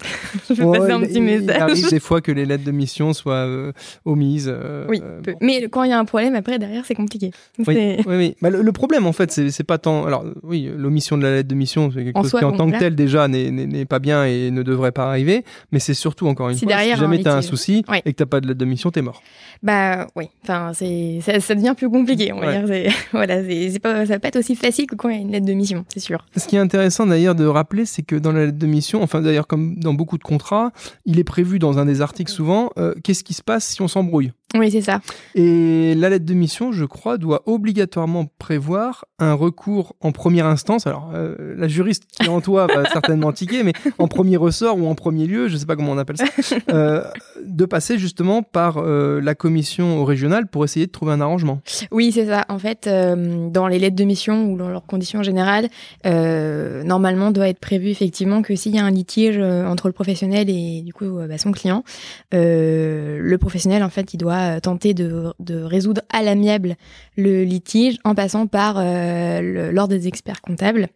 je 0.50 0.54
vais 0.54 0.78
passer 0.78 0.92
un 0.92 1.00
petit 1.00 1.20
message. 1.20 1.56
Il 1.56 1.62
arrive 1.62 1.90
des 1.90 2.00
fois 2.08 2.20
que 2.20 2.30
les 2.30 2.46
lettres 2.46 2.64
de 2.64 2.70
mission 2.70 3.12
soient 3.12 3.46
euh, 3.46 3.72
omises. 4.04 4.50
Euh, 4.52 4.86
oui, 4.88 5.00
euh, 5.02 5.20
mais 5.40 5.68
quand 5.68 5.82
il 5.82 5.90
y 5.90 5.92
a 5.92 5.98
un 5.98 6.04
problème, 6.04 6.34
après, 6.34 6.58
derrière, 6.58 6.84
c'est 6.86 6.94
compliqué. 6.94 7.32
Oui, 7.66 7.96
oui, 8.06 8.36
Bah, 8.40 8.50
le, 8.50 8.72
problème, 8.72 9.06
en 9.06 9.12
fait, 9.12 9.30
c'est 9.32 9.64
pas 9.64 9.78
tant. 9.78 10.06
Alors, 10.06 10.24
oui, 10.42 10.70
l'omission 10.76 11.18
de 11.18 11.22
la 11.22 11.34
lettre 11.36 11.48
de 11.48 11.54
mission, 11.54 11.90
c'est 11.90 12.04
quelque 12.04 12.20
chose 12.20 12.30
qui, 12.30 12.44
en 12.44 12.52
tant 12.52 12.70
que 12.70 12.78
tel, 12.78 12.94
déjà, 12.94 13.28
n'est 13.28 13.84
pas 13.86 13.98
bien 13.98 14.24
et 14.24 14.50
ne 14.50 14.62
devrait 14.62 14.92
pas 14.92 15.08
arriver. 15.08 15.44
Mais 15.72 15.78
c'est 15.78 15.94
surtout, 15.94 16.28
encore 16.28 16.50
une 16.50 16.58
fois, 16.58 16.78
si 16.78 16.96
jamais 16.96 17.22
tu 17.22 17.28
as 17.28 17.36
un 17.36 17.42
souci 17.42 17.84
et 18.04 18.12
que 18.12 18.16
tu 18.16 18.22
n'as 18.22 18.26
pas 18.26 18.40
de 18.40 18.48
lettre 18.48 18.60
de 18.60 18.64
mission, 18.64 18.90
tu 18.90 19.00
es 19.00 19.02
mort. 19.02 19.22
Bah 19.62 20.06
oui, 20.14 20.26
enfin, 20.44 20.72
ça, 20.72 21.40
ça 21.40 21.54
devient 21.54 21.74
plus 21.76 21.90
compliqué, 21.90 22.32
on 22.32 22.40
va 22.40 22.62
dire. 22.62 22.92
Voilà, 23.12 23.42
pas, 23.82 24.06
ça 24.06 24.14
va 24.14 24.18
pas 24.18 24.28
être 24.28 24.38
aussi 24.38 24.54
facile 24.54 24.86
que 24.86 24.94
quand 24.94 25.08
il 25.08 25.16
y 25.16 25.18
a 25.18 25.20
une 25.20 25.32
lettre 25.32 25.46
de 25.46 25.52
mission, 25.52 25.84
c'est 25.88 26.00
sûr. 26.00 26.24
Ce 26.36 26.46
qui 26.46 26.56
est 26.56 26.60
intéressant 26.60 27.06
d'ailleurs 27.06 27.34
de 27.34 27.44
rappeler, 27.44 27.84
c'est 27.84 28.02
que 28.02 28.14
dans 28.16 28.32
la 28.32 28.46
lettre 28.46 28.58
de 28.58 28.66
mission, 28.66 29.02
enfin 29.02 29.20
d'ailleurs 29.20 29.46
comme 29.46 29.76
dans 29.76 29.87
beaucoup 29.94 30.18
de 30.18 30.22
contrats, 30.22 30.72
il 31.04 31.18
est 31.18 31.24
prévu 31.24 31.58
dans 31.58 31.78
un 31.78 31.84
des 31.84 32.00
articles 32.00 32.30
souvent, 32.30 32.70
euh, 32.78 32.94
qu'est-ce 33.02 33.24
qui 33.24 33.34
se 33.34 33.42
passe 33.42 33.66
si 33.66 33.82
on 33.82 33.88
s'embrouille? 33.88 34.32
Oui, 34.56 34.70
c'est 34.70 34.80
ça. 34.80 35.00
Et 35.34 35.94
la 35.94 36.08
lettre 36.08 36.24
de 36.24 36.32
mission, 36.32 36.72
je 36.72 36.86
crois, 36.86 37.18
doit 37.18 37.42
obligatoirement 37.44 38.24
prévoir 38.38 39.04
un 39.18 39.34
recours 39.34 39.94
en 40.00 40.10
première 40.10 40.46
instance. 40.46 40.86
Alors, 40.86 41.10
euh, 41.14 41.54
la 41.54 41.68
juriste 41.68 42.04
qui 42.10 42.24
est 42.24 42.30
en 42.30 42.40
toi 42.40 42.66
va 42.66 42.88
certainement 42.92 43.30
tiquer, 43.32 43.62
mais 43.62 43.74
en 43.98 44.08
premier 44.08 44.38
ressort 44.38 44.78
ou 44.78 44.86
en 44.86 44.94
premier 44.94 45.26
lieu, 45.26 45.48
je 45.48 45.52
ne 45.52 45.58
sais 45.58 45.66
pas 45.66 45.76
comment 45.76 45.92
on 45.92 45.98
appelle 45.98 46.16
ça, 46.16 46.24
euh, 46.72 47.04
de 47.44 47.66
passer 47.66 47.98
justement 47.98 48.42
par 48.42 48.80
la 48.82 49.34
commission 49.34 50.04
régionale 50.04 50.46
pour 50.46 50.64
essayer 50.64 50.86
de 50.86 50.92
trouver 50.92 51.12
un 51.12 51.20
arrangement. 51.20 51.60
Oui, 51.90 52.10
c'est 52.12 52.26
ça. 52.26 52.46
En 52.48 52.58
fait, 52.58 52.88
dans 52.88 53.66
les 53.66 53.78
lettres 53.78 53.96
de 53.96 54.04
mission 54.04 54.50
ou 54.50 54.56
dans 54.56 54.68
leurs 54.68 54.86
conditions 54.86 55.22
générales, 55.22 55.68
normalement, 56.04 57.32
doit 57.32 57.48
être 57.48 57.60
prévu 57.60 57.90
effectivement 57.90 58.40
que 58.40 58.56
s'il 58.56 58.74
y 58.74 58.78
a 58.78 58.84
un 58.84 58.90
litige 58.90 59.38
entre 59.38 59.77
le 59.86 59.92
professionnel 59.92 60.50
et 60.50 60.82
du 60.82 60.92
coup 60.92 61.18
bah, 61.28 61.38
son 61.38 61.52
client, 61.52 61.84
le 62.32 63.36
professionnel, 63.36 63.82
en 63.82 63.90
fait, 63.90 64.14
il 64.14 64.18
doit 64.18 64.60
tenter 64.60 64.94
de, 64.94 65.32
résoudre 65.48 66.02
à 66.12 66.22
l'amiable 66.22 66.76
le 67.16 67.44
litige 67.44 67.98
en 68.04 68.14
passant 68.14 68.46
par 68.46 68.76
euh, 68.78 69.72
l'ordre 69.72 69.94
des 69.94 70.08
experts 70.08 70.40
comptables. 70.40 70.88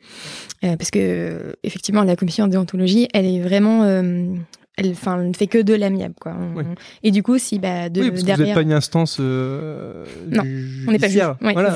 Euh, 0.64 0.76
parce 0.76 0.90
que, 0.90 1.56
effectivement, 1.62 2.02
la 2.04 2.16
commission 2.16 2.46
de 2.46 2.52
déontologie, 2.52 3.08
elle 3.14 3.26
est 3.26 3.40
vraiment 3.40 3.82
euh, 3.84 4.34
elle, 4.76 4.90
enfin, 4.90 5.22
ne 5.22 5.34
fait 5.34 5.46
que 5.46 5.58
de 5.58 5.74
l'amiable, 5.74 6.14
quoi. 6.20 6.34
Et 7.02 7.10
du 7.10 7.22
coup, 7.22 7.38
si 7.38 7.58
bah, 7.58 7.88
de, 7.88 8.00
oui, 8.00 8.10
parce 8.10 8.24
derrière... 8.24 8.36
que 8.36 8.42
vous 8.42 8.46
n'êtes 8.46 8.54
pas 8.54 8.62
une 8.62 8.72
instance 8.72 9.18
euh, 9.20 10.04
non, 10.30 10.42
on 10.88 10.92
n'est 10.92 10.98
pas 10.98 11.08
juge. 11.08 11.22
voilà. 11.40 11.74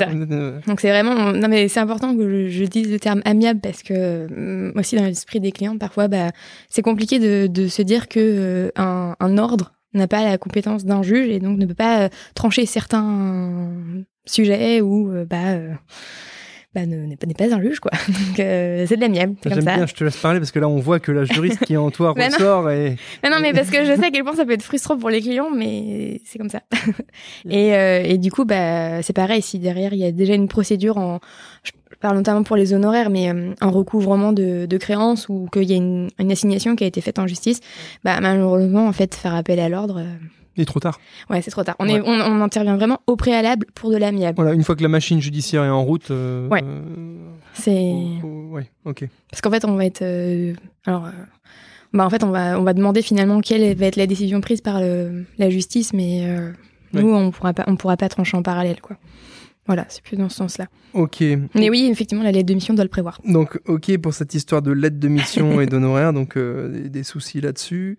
Donc 0.67 0.79
c'est 0.81 0.89
vraiment, 0.89 1.31
non 1.31 1.47
mais 1.47 1.67
c'est 1.67 1.79
important 1.79 2.15
que 2.15 2.47
je, 2.47 2.63
dise 2.65 2.91
le 2.91 2.99
terme 2.99 3.21
amiable 3.25 3.59
parce 3.61 3.83
que 3.83 4.27
moi 4.73 4.81
aussi 4.81 4.95
dans 4.95 5.05
l'esprit 5.05 5.39
des 5.39 5.51
clients, 5.51 5.77
parfois, 5.77 6.07
bah, 6.07 6.31
c'est 6.69 6.81
compliqué 6.81 7.19
de, 7.19 7.47
de, 7.47 7.67
se 7.67 7.81
dire 7.81 8.07
que 8.07 8.71
un, 8.75 9.15
un 9.19 9.37
ordre 9.37 9.73
n'a 9.93 10.07
pas 10.07 10.23
la 10.23 10.37
compétence 10.37 10.85
d'un 10.85 11.03
juge 11.03 11.27
et 11.27 11.39
donc 11.39 11.57
ne 11.57 11.65
peut 11.65 11.73
pas 11.73 12.03
euh, 12.03 12.09
trancher 12.35 12.65
certains 12.65 13.69
sujets 14.25 14.81
ou 14.81 15.11
euh, 15.11 15.25
bah, 15.25 15.51
euh, 15.53 15.73
bah 16.85 17.25
n'est 17.27 17.33
pas, 17.33 17.53
un 17.53 17.61
juge 17.61 17.79
quoi. 17.79 17.91
Donc 18.07 18.35
c'est 18.35 18.95
de 18.95 19.01
l'amiable. 19.01 19.35
J'aime 19.45 19.63
bien, 19.63 19.85
je 19.85 19.93
te 19.93 20.03
laisse 20.03 20.17
parler 20.17 20.39
parce 20.39 20.51
que 20.51 20.59
là 20.59 20.67
on 20.67 20.77
voit 20.77 20.99
que 20.99 21.11
la 21.11 21.25
juriste 21.25 21.65
qui 21.65 21.73
est 21.73 21.77
en 21.77 21.91
toi 21.91 22.13
ressort 22.17 22.69
et. 22.69 22.95
Mais 23.23 23.29
non 23.29 23.37
mais 23.41 23.53
parce 23.53 23.69
que 23.69 23.85
je 23.85 23.95
sais 23.95 24.05
à 24.05 24.11
quel 24.11 24.23
point 24.23 24.35
ça 24.35 24.45
peut 24.45 24.53
être 24.53 24.63
frustrant 24.63 24.97
pour 24.97 25.09
les 25.09 25.21
clients, 25.21 25.49
mais 25.49 26.21
c'est 26.25 26.37
comme 26.37 26.49
ça. 26.49 26.61
et, 27.49 27.69
et 27.69 28.17
du 28.17 28.31
coup 28.31 28.45
bah 28.45 29.01
c'est 29.01 29.13
pareil 29.13 29.41
si 29.41 29.59
derrière 29.59 29.93
il 29.93 29.99
y 29.99 30.05
a 30.05 30.11
déjà 30.11 30.33
une 30.33 30.47
procédure 30.47 30.97
en, 30.97 31.19
je 31.63 31.71
parle 31.99 32.17
notamment 32.17 32.43
pour 32.43 32.55
les 32.55 32.73
honoraires, 32.73 33.09
mais 33.09 33.33
euh, 33.33 33.53
un 33.59 33.69
recouvrement 33.69 34.33
de, 34.33 34.65
de 34.65 34.77
créances 34.77 35.29
ou 35.29 35.47
qu'il 35.51 35.63
y 35.63 35.73
a 35.73 35.77
une, 35.77 36.09
assignation 36.31 36.75
qui 36.75 36.83
a 36.83 36.87
été 36.87 37.01
faite 37.01 37.17
en 37.17 37.27
justice, 37.27 37.59
bah, 38.03 38.19
malheureusement, 38.21 38.87
en 38.87 38.93
fait, 38.93 39.15
faire 39.15 39.33
appel 39.33 39.59
à 39.59 39.69
l'ordre. 39.69 40.03
Euh, 40.57 40.61
il 40.61 40.61
est 40.63 40.65
trop 40.65 40.79
tard. 40.79 40.99
Ouais, 41.29 41.41
c'est 41.41 41.51
trop 41.51 41.63
tard. 41.63 41.75
On, 41.79 41.87
est, 41.87 42.01
on, 42.01 42.41
intervient 42.41 42.75
vraiment 42.75 42.99
au 43.07 43.15
préalable 43.15 43.65
pour 43.75 43.91
de 43.91 43.97
l'amiable. 43.97 44.35
Voilà, 44.35 44.53
une 44.53 44.63
fois 44.63 44.75
que 44.75 44.83
la 44.83 44.89
machine 44.89 45.21
judiciaire 45.21 45.63
est 45.63 45.69
en 45.69 45.83
route. 45.83 46.11
Euh, 46.11 46.47
ouais. 46.47 46.63
c'est. 47.53 47.93
ouais, 48.23 48.69
ok. 48.85 49.05
Parce 49.29 49.41
qu'en 49.41 49.51
fait, 49.51 49.65
on 49.65 49.75
va 49.75 49.85
être. 49.85 50.03
alors. 50.85 51.09
bah 51.93 52.05
en 52.05 52.09
fait, 52.09 52.23
on 52.23 52.31
va, 52.31 52.59
on 52.59 52.63
va 52.63 52.73
demander 52.73 53.01
finalement 53.01 53.41
quelle 53.41 53.75
va 53.75 53.85
être 53.85 53.95
la 53.95 54.07
décision 54.07 54.41
prise 54.41 54.61
par 54.61 54.79
la 54.81 55.49
justice, 55.49 55.93
mais 55.93 56.27
nous, 56.93 57.13
on 57.13 57.31
pourra 57.31 57.53
pas, 57.53 57.63
on 57.67 57.75
pourra 57.75 57.97
pas 57.97 58.09
trancher 58.09 58.37
en 58.37 58.43
parallèle, 58.43 58.81
quoi. 58.81 58.97
Voilà, 59.67 59.85
c'est 59.89 60.01
plus 60.01 60.15
dans 60.17 60.29
ce 60.29 60.37
sens-là. 60.37 60.67
Ok. 60.93 61.21
Mais 61.53 61.69
oui, 61.69 61.89
effectivement, 61.91 62.23
la 62.23 62.31
lettre 62.31 62.47
de 62.47 62.53
mission 62.53 62.73
doit 62.73 62.85
le 62.85 62.89
prévoir. 62.89 63.19
Donc, 63.25 63.59
ok 63.67 63.97
pour 63.97 64.13
cette 64.13 64.33
histoire 64.33 64.61
de 64.61 64.71
lettre 64.71 64.97
de 64.97 65.07
mission 65.09 65.59
et 65.61 65.65
d'honoraires, 65.65 66.13
donc 66.13 66.37
euh, 66.37 66.69
des, 66.69 66.89
des 66.89 67.03
soucis 67.03 67.41
là-dessus. 67.41 67.97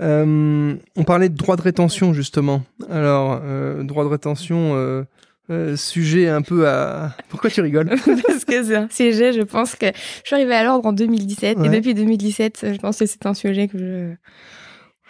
Euh, 0.00 0.74
on 0.96 1.04
parlait 1.04 1.28
de 1.28 1.36
droit 1.36 1.56
de 1.56 1.62
rétention, 1.62 2.14
justement. 2.14 2.62
Alors, 2.90 3.40
euh, 3.44 3.82
droit 3.82 4.04
de 4.04 4.08
rétention, 4.08 4.72
euh, 4.74 5.76
sujet 5.76 6.28
un 6.28 6.42
peu 6.42 6.68
à... 6.68 7.14
Pourquoi 7.28 7.50
tu 7.50 7.60
rigoles? 7.60 7.88
Parce 8.26 8.44
que 8.44 8.62
c'est 8.62 8.76
un 8.76 8.88
sujet, 8.90 9.32
je 9.32 9.42
pense 9.42 9.74
que 9.74 9.86
je 9.86 10.26
suis 10.26 10.34
arrivée 10.36 10.54
à 10.54 10.64
l'ordre 10.64 10.86
en 10.86 10.92
2017. 10.92 11.58
Ouais. 11.58 11.66
Et 11.66 11.70
depuis 11.70 11.92
2017, 11.94 12.66
je 12.72 12.78
pense 12.78 12.98
que 12.98 13.06
c'est 13.06 13.26
un 13.26 13.34
sujet 13.34 13.68
que 13.68 13.78
je 13.78 14.14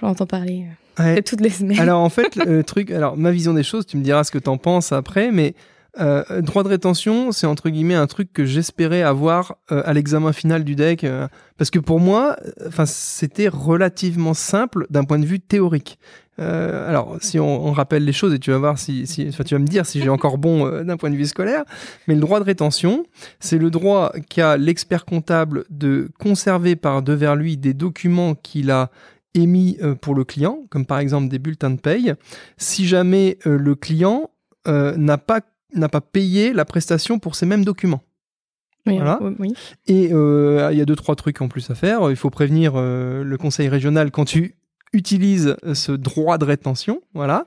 j'entends 0.01 0.27
parler 0.27 0.67
Ouais. 0.99 1.23
toutes 1.27 1.41
les 1.41 1.51
semaines. 1.51 1.79
Alors 1.79 2.01
en 2.01 2.09
fait, 2.09 2.37
le 2.37 2.65
truc, 2.65 2.91
alors 2.91 3.17
ma 3.17 3.31
vision 3.31 3.55
des 3.55 3.63
choses, 3.63 3.87
tu 3.87 3.97
me 3.97 4.03
diras 4.03 4.25
ce 4.25 4.31
que 4.31 4.39
t'en 4.39 4.59
penses 4.59 4.93
après, 4.93 5.31
mais 5.31 5.55
euh, 5.99 6.43
droit 6.43 6.63
de 6.63 6.69
rétention, 6.69 7.33
c'est 7.33 7.47
entre 7.47 7.69
guillemets 7.69 7.95
un 7.95 8.07
truc 8.07 8.33
que 8.33 8.45
j'espérais 8.45 9.03
avoir 9.03 9.57
euh, 9.73 9.83
à 9.85 9.93
l'examen 9.93 10.33
final 10.33 10.63
du 10.63 10.77
deck, 10.77 11.05
euh, 11.05 11.27
parce 11.59 11.71
que 11.71 11.79
pour 11.79 11.99
moi, 11.99 12.37
euh, 12.41 12.69
enfin 12.69 12.87
c'était 12.87 13.49
relativement 13.49 14.35
simple 14.35 14.87
d'un 14.91 15.05
point 15.05 15.19
de 15.19 15.27
vue 15.27 15.41
théorique. 15.41 15.99
Alors 16.39 17.19
si 17.21 17.39
on, 17.39 17.71
rappelle 17.73 18.03
les 18.07 18.15
choses 18.15 18.33
et 18.33 18.39
tu 18.39 18.51
vas 18.51 18.57
voir 18.57 18.79
si, 18.79 19.07
si 19.07 19.29
tu 19.29 19.55
vas 19.55 19.59
me 19.59 19.67
dire 19.67 19.85
si 19.85 20.01
j'ai 20.01 20.09
encore 20.09 20.39
bon 20.39 20.67
d'un 20.85 20.97
point 20.97 21.11
de 21.11 21.15
vue 21.15 21.27
scolaire, 21.27 21.65
mais 22.09 22.15
le 22.15 22.21
droit 22.21 22.41
de 22.41 22.47
rétention, 22.47 23.05
c'est 23.41 23.59
le 23.59 23.69
droit 23.69 24.11
qu'a 24.31 24.57
l'expert 24.57 25.05
comptable 25.05 25.67
de 25.69 26.09
conserver 26.19 26.77
par 26.77 27.03
devers 27.03 27.37
lui 27.37 27.59
des 27.59 27.75
documents 27.75 28.35
qu'il 28.35 28.71
a 28.71 28.91
émis 29.35 29.77
pour 30.01 30.15
le 30.15 30.25
client, 30.25 30.61
comme 30.71 30.87
par 30.87 31.01
exemple 31.01 31.29
des 31.29 31.39
bulletins 31.39 31.69
de 31.69 31.79
paye, 31.79 32.15
si 32.57 32.87
jamais 32.87 33.37
le 33.45 33.75
client 33.75 34.31
n'a 34.67 35.19
pas 35.19 35.43
n'a 35.75 35.89
pas 35.89 36.01
payé 36.01 36.53
la 36.53 36.65
prestation 36.65 37.19
pour 37.19 37.35
ces 37.35 37.47
mêmes 37.47 37.65
documents. 37.65 38.03
oui, 38.87 38.97
voilà. 38.97 39.19
oui, 39.23 39.35
oui. 39.39 39.55
Et 39.87 40.11
euh, 40.13 40.69
il 40.73 40.79
y 40.79 40.81
a 40.81 40.85
deux 40.85 40.97
trois 40.97 41.17
trucs 41.17 41.41
en 41.43 41.49
plus 41.49 41.71
à 41.71 41.75
faire. 41.75 42.11
Il 42.11 42.17
faut 42.17 42.31
prévenir 42.31 42.73
euh, 42.77 43.23
le 43.25 43.37
conseil 43.39 43.69
régional 43.69 44.11
quand 44.11 44.25
tu 44.25 44.57
utilises 44.93 45.55
ce 45.75 45.93
droit 45.93 46.37
de 46.37 46.45
rétention, 46.45 47.01
voilà. 47.15 47.47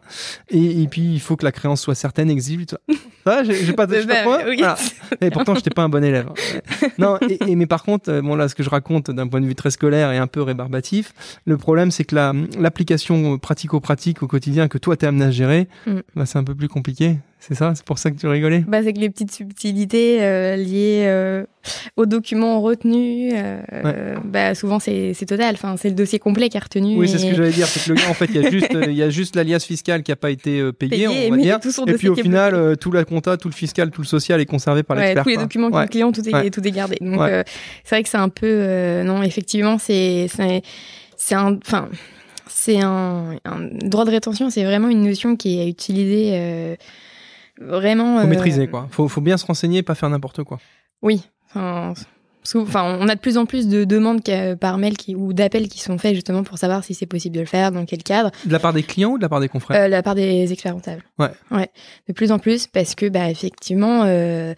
Et, 0.50 0.82
et 0.82 0.88
puis 0.88 1.14
il 1.14 1.20
faut 1.20 1.36
que 1.36 1.44
la 1.44 1.52
créance 1.52 1.82
soit 1.82 1.94
certaine, 1.96 2.30
exigible. 2.30 2.64
Ça, 3.26 3.44
j'ai 3.44 3.74
pas. 3.74 3.86
Voilà. 3.86 4.76
Et 5.22 5.30
pourtant, 5.30 5.54
j'étais 5.56 5.70
pas 5.70 5.84
un 5.84 5.90
bon 5.90 6.04
élève. 6.04 6.30
Non, 7.00 7.18
et, 7.28 7.52
et- 7.52 7.56
mais 7.56 7.66
par 7.66 7.84
contre, 7.84 8.10
euh, 8.12 8.22
bon 8.22 8.36
là, 8.36 8.48
ce 8.48 8.56
que 8.56 8.64
je 8.64 8.70
raconte 8.70 9.10
d'un 9.12 9.28
point 9.28 9.42
de 9.42 9.46
vue 9.46 9.56
très 9.56 9.72
scolaire 9.72 10.12
et 10.12 10.18
un 10.18 10.28
peu 10.28 10.42
rébarbatif, 10.42 11.14
le 11.46 11.58
problème, 11.58 11.92
c'est 11.92 12.04
que 12.06 12.16
la- 12.16 12.34
l'application 12.60 13.38
pratico-pratique 13.38 14.24
au 14.24 14.28
quotidien 14.28 14.68
que 14.70 14.78
toi 14.78 14.96
t'es 14.96 15.08
amené 15.08 15.26
à 15.26 15.32
gérer, 15.32 15.68
Mm. 15.88 16.00
bah, 16.16 16.26
c'est 16.26 16.38
un 16.38 16.44
peu 16.44 16.56
plus 16.56 16.68
compliqué. 16.70 17.18
C'est 17.46 17.56
ça 17.56 17.74
C'est 17.76 17.84
pour 17.84 17.98
ça 17.98 18.10
que 18.10 18.16
tu 18.18 18.26
rigolais? 18.26 18.64
Bah, 18.66 18.80
c'est 18.84 18.94
que 18.94 19.00
les 19.00 19.10
petites 19.10 19.32
subtilités 19.34 20.24
euh, 20.24 20.56
liées 20.56 21.04
euh, 21.08 21.44
aux 21.98 22.06
documents 22.06 22.62
retenus, 22.62 23.34
euh, 23.36 24.16
bah, 24.24 24.56
souvent 24.56 24.80
c'est 24.80 25.14
total. 25.28 25.56
Enfin, 25.56 25.76
c'est 25.78 25.90
le 25.90 25.96
dossier 25.96 26.20
complet 26.20 26.48
qui 26.48 26.56
est 26.56 26.64
retenu. 26.64 26.98
Oui, 26.98 27.10
c'est 27.10 27.18
ce 27.18 27.26
que 27.26 27.36
j'allais 27.36 27.52
dire. 27.52 27.68
C'est 27.68 27.84
que 27.84 27.90
le 27.90 27.96
gars, 27.96 28.10
en 28.10 28.14
fait, 28.14 28.30
il 28.34 28.96
y 28.96 29.04
a 29.04 29.10
juste, 29.10 29.36
l'alias 29.36 29.60
fiscal 29.60 30.04
qui 30.04 30.14
a 30.14 30.16
pas 30.16 30.32
été 30.32 30.72
payé, 30.72 30.90
payé, 30.90 31.08
on 31.08 31.32
va 31.32 31.38
dire. 31.38 31.60
Et 31.88 31.94
puis 31.96 32.08
au 32.08 32.16
final, 32.16 32.78
tout 32.78 32.92
la 32.92 33.04
compta, 33.04 33.36
tout 33.36 33.50
le 33.50 33.54
fiscal, 33.54 33.92
tout 33.92 34.02
le 34.02 34.08
social 34.08 34.40
est 34.40 34.46
conservé 34.46 34.84
par 34.84 34.96
Ouais, 34.96 35.04
l'expert. 35.04 35.24
tous 35.24 35.30
les 35.30 35.36
quoi. 35.36 35.44
documents 35.44 35.70
Ouais. 35.70 35.88
clients, 35.88 36.12
tout 36.14 36.28
est, 36.28 36.50
tout 36.50 36.66
est 36.66 36.72
gardé. 36.72 36.98
Donc, 37.02 37.20
c'est 37.84 37.96
vrai 37.96 38.04
que 38.04 38.10
c'est 38.10 38.18
un 38.18 38.30
peu. 38.30 39.04
non, 39.04 39.22
effectivement, 39.22 39.78
c'est 39.80 40.30
un. 41.32 41.58
Enfin, 41.66 41.90
c'est 42.48 42.80
un, 42.82 43.36
un 43.46 43.60
droit 43.84 44.06
de 44.06 44.12
rétention, 44.12 44.50
c'est 44.50 44.64
vraiment 44.64 44.88
une 44.90 45.04
notion 45.04 45.36
qui 45.36 45.60
est 45.60 45.68
utilisée 45.68 46.32
euh, 46.34 46.76
vraiment. 47.60 48.18
Faut 48.20 48.26
euh, 48.26 48.30
maîtriser, 48.30 48.68
quoi. 48.68 48.88
Faut, 48.92 49.08
faut 49.08 49.22
bien 49.22 49.38
se 49.38 49.46
renseigner, 49.46 49.84
pas 49.84 49.96
faire 49.96 50.10
n'importe 50.10 50.44
quoi. 50.44 50.60
Oui. 51.02 51.22
Enfin, 52.56 52.98
on 53.00 53.08
a 53.08 53.16
de 53.16 53.20
plus 53.22 53.38
en 53.38 53.46
plus 53.46 53.70
de 53.70 53.86
demandes 53.86 54.22
par 54.60 54.78
mail 54.78 54.98
qui, 54.98 55.16
ou 55.16 55.32
d'appels 55.32 55.70
qui 55.70 55.80
sont 55.80 55.98
faits 55.98 56.14
justement 56.14 56.44
pour 56.44 56.58
savoir 56.58 56.84
si 56.84 56.94
c'est 56.94 57.06
possible 57.06 57.36
de 57.36 57.40
le 57.40 57.46
faire, 57.46 57.72
dans 57.72 57.86
quel 57.86 58.04
cadre, 58.04 58.32
De 58.46 58.52
la 58.52 58.60
part 58.60 58.74
des 58.74 58.84
clients 58.84 59.12
ou 59.12 59.18
de 59.18 59.22
la 59.22 59.30
part 59.30 59.40
des 59.40 59.48
confrères? 59.48 59.80
Euh, 59.82 59.86
de 59.86 59.92
la 59.92 60.04
part 60.04 60.14
des 60.16 60.52
experts 60.52 60.74
comptables. 60.74 61.04
Ouais. 61.20 61.30
Ouais. 61.52 61.70
De 62.10 62.14
plus 62.14 62.34
en 62.34 62.40
plus 62.40 62.68
parce 62.68 62.96
que 62.96 63.08
bah 63.08 63.30
effectivement, 63.30 64.04
euh, 64.06 64.54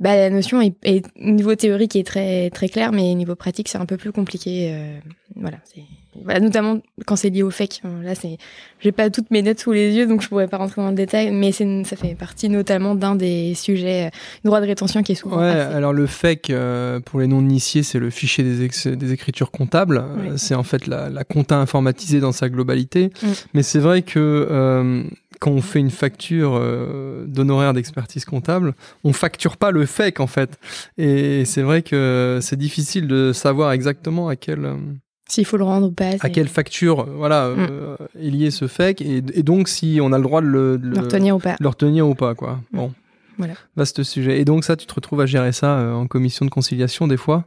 bah 0.00 0.16
la 0.16 0.30
notion 0.30 0.60
est, 0.60 0.74
est 0.82 1.06
au 1.20 1.30
niveau 1.30 1.54
théorique 1.54 1.94
est 1.94 2.06
très 2.06 2.50
très 2.50 2.68
clair, 2.68 2.90
mais 2.90 3.12
au 3.12 3.14
niveau 3.14 3.36
pratique 3.36 3.68
c'est 3.68 3.78
un 3.78 3.86
peu 3.86 3.96
plus 3.98 4.10
compliqué. 4.10 4.72
euh, 4.72 4.98
voilà. 5.36 5.58
C'est 5.64 5.82
voilà, 6.24 6.40
notamment 6.40 6.78
quand 7.06 7.16
c'est 7.16 7.30
lié 7.30 7.42
au 7.42 7.50
fake. 7.50 7.82
Là, 8.02 8.14
c'est, 8.14 8.38
j'ai 8.80 8.92
pas 8.92 9.10
toutes 9.10 9.30
mes 9.30 9.42
notes 9.42 9.60
sous 9.60 9.72
les 9.72 9.92
yeux, 9.94 10.06
donc 10.06 10.22
je 10.22 10.28
pourrais 10.28 10.48
pas 10.48 10.56
rentrer 10.58 10.80
dans 10.82 10.90
le 10.90 10.94
détail, 10.94 11.30
mais 11.30 11.52
c'est, 11.52 11.84
ça 11.84 11.96
fait 11.96 12.14
partie 12.14 12.48
notamment 12.48 12.94
d'un 12.94 13.14
des 13.16 13.54
sujets 13.54 14.06
euh, 14.06 14.10
droit 14.44 14.60
de 14.60 14.66
rétention 14.66 15.02
qui 15.02 15.12
est 15.12 15.14
souvent. 15.16 15.38
Ouais, 15.38 15.46
alors 15.48 15.92
le 15.92 16.06
FEC, 16.06 16.50
euh, 16.50 17.00
pour 17.00 17.20
les 17.20 17.26
non-initiés, 17.26 17.82
c'est 17.82 17.98
le 17.98 18.10
fichier 18.10 18.44
des, 18.44 18.64
ex- 18.64 18.86
des 18.86 19.12
écritures 19.12 19.50
comptables. 19.50 19.98
Euh, 19.98 20.36
C'est 20.36 20.54
en 20.54 20.62
fait 20.62 20.86
la, 20.86 21.08
la 21.10 21.24
compta 21.24 21.56
informatisée 21.58 22.20
dans 22.20 22.32
sa 22.32 22.48
globalité. 22.48 23.10
Mm. 23.22 23.26
Mais 23.54 23.62
c'est 23.62 23.78
vrai 23.80 24.02
que 24.02 24.46
euh, 24.50 25.02
quand 25.40 25.50
on 25.52 25.60
fait 25.62 25.78
une 25.78 25.90
facture 25.90 26.56
euh, 26.56 27.24
d'honoraires 27.26 27.72
d'expertise 27.74 28.24
comptable, 28.24 28.74
on 29.04 29.12
facture 29.12 29.56
pas 29.56 29.70
le 29.70 29.86
FEC 29.86 30.20
en 30.20 30.26
fait. 30.26 30.58
Et 30.96 31.44
c'est 31.44 31.62
vrai 31.62 31.82
que 31.82 32.38
c'est 32.42 32.58
difficile 32.58 33.06
de 33.06 33.32
savoir 33.32 33.72
exactement 33.72 34.28
à 34.28 34.34
euh, 34.48 34.76
S'il 35.28 35.44
faut 35.44 35.58
le 35.58 35.64
rendre 35.64 35.88
ou 35.88 35.90
pas. 35.90 36.12
à 36.20 36.30
quelle 36.30 36.48
facture 36.48 37.04
voilà, 37.04 37.44
euh, 37.44 37.96
est 38.18 38.30
lié 38.30 38.50
ce 38.50 38.66
FEC. 38.66 39.02
Et, 39.02 39.18
et 39.18 39.42
donc 39.42 39.68
si 39.68 39.98
on 40.02 40.12
a 40.12 40.16
le 40.16 40.24
droit 40.24 40.40
de 40.40 40.46
le, 40.46 40.78
de 40.78 40.88
le 40.88 41.00
retenir 41.00 41.36
ou 41.36 41.38
pas. 41.38 41.56
le 41.60 41.68
retenir 41.68 42.08
ou 42.08 42.14
pas 42.14 42.34
quoi. 42.34 42.60
Bon. 42.72 42.92
Voilà. 43.36 43.54
Vaste 43.76 44.02
sujet. 44.02 44.40
Et 44.40 44.44
donc 44.44 44.64
ça, 44.64 44.76
tu 44.76 44.86
te 44.86 44.94
retrouves 44.94 45.20
à 45.20 45.26
gérer 45.26 45.52
ça 45.52 45.78
euh, 45.78 45.92
en 45.92 46.06
commission 46.06 46.44
de 46.44 46.50
conciliation 46.50 47.06
des 47.06 47.16
fois? 47.16 47.44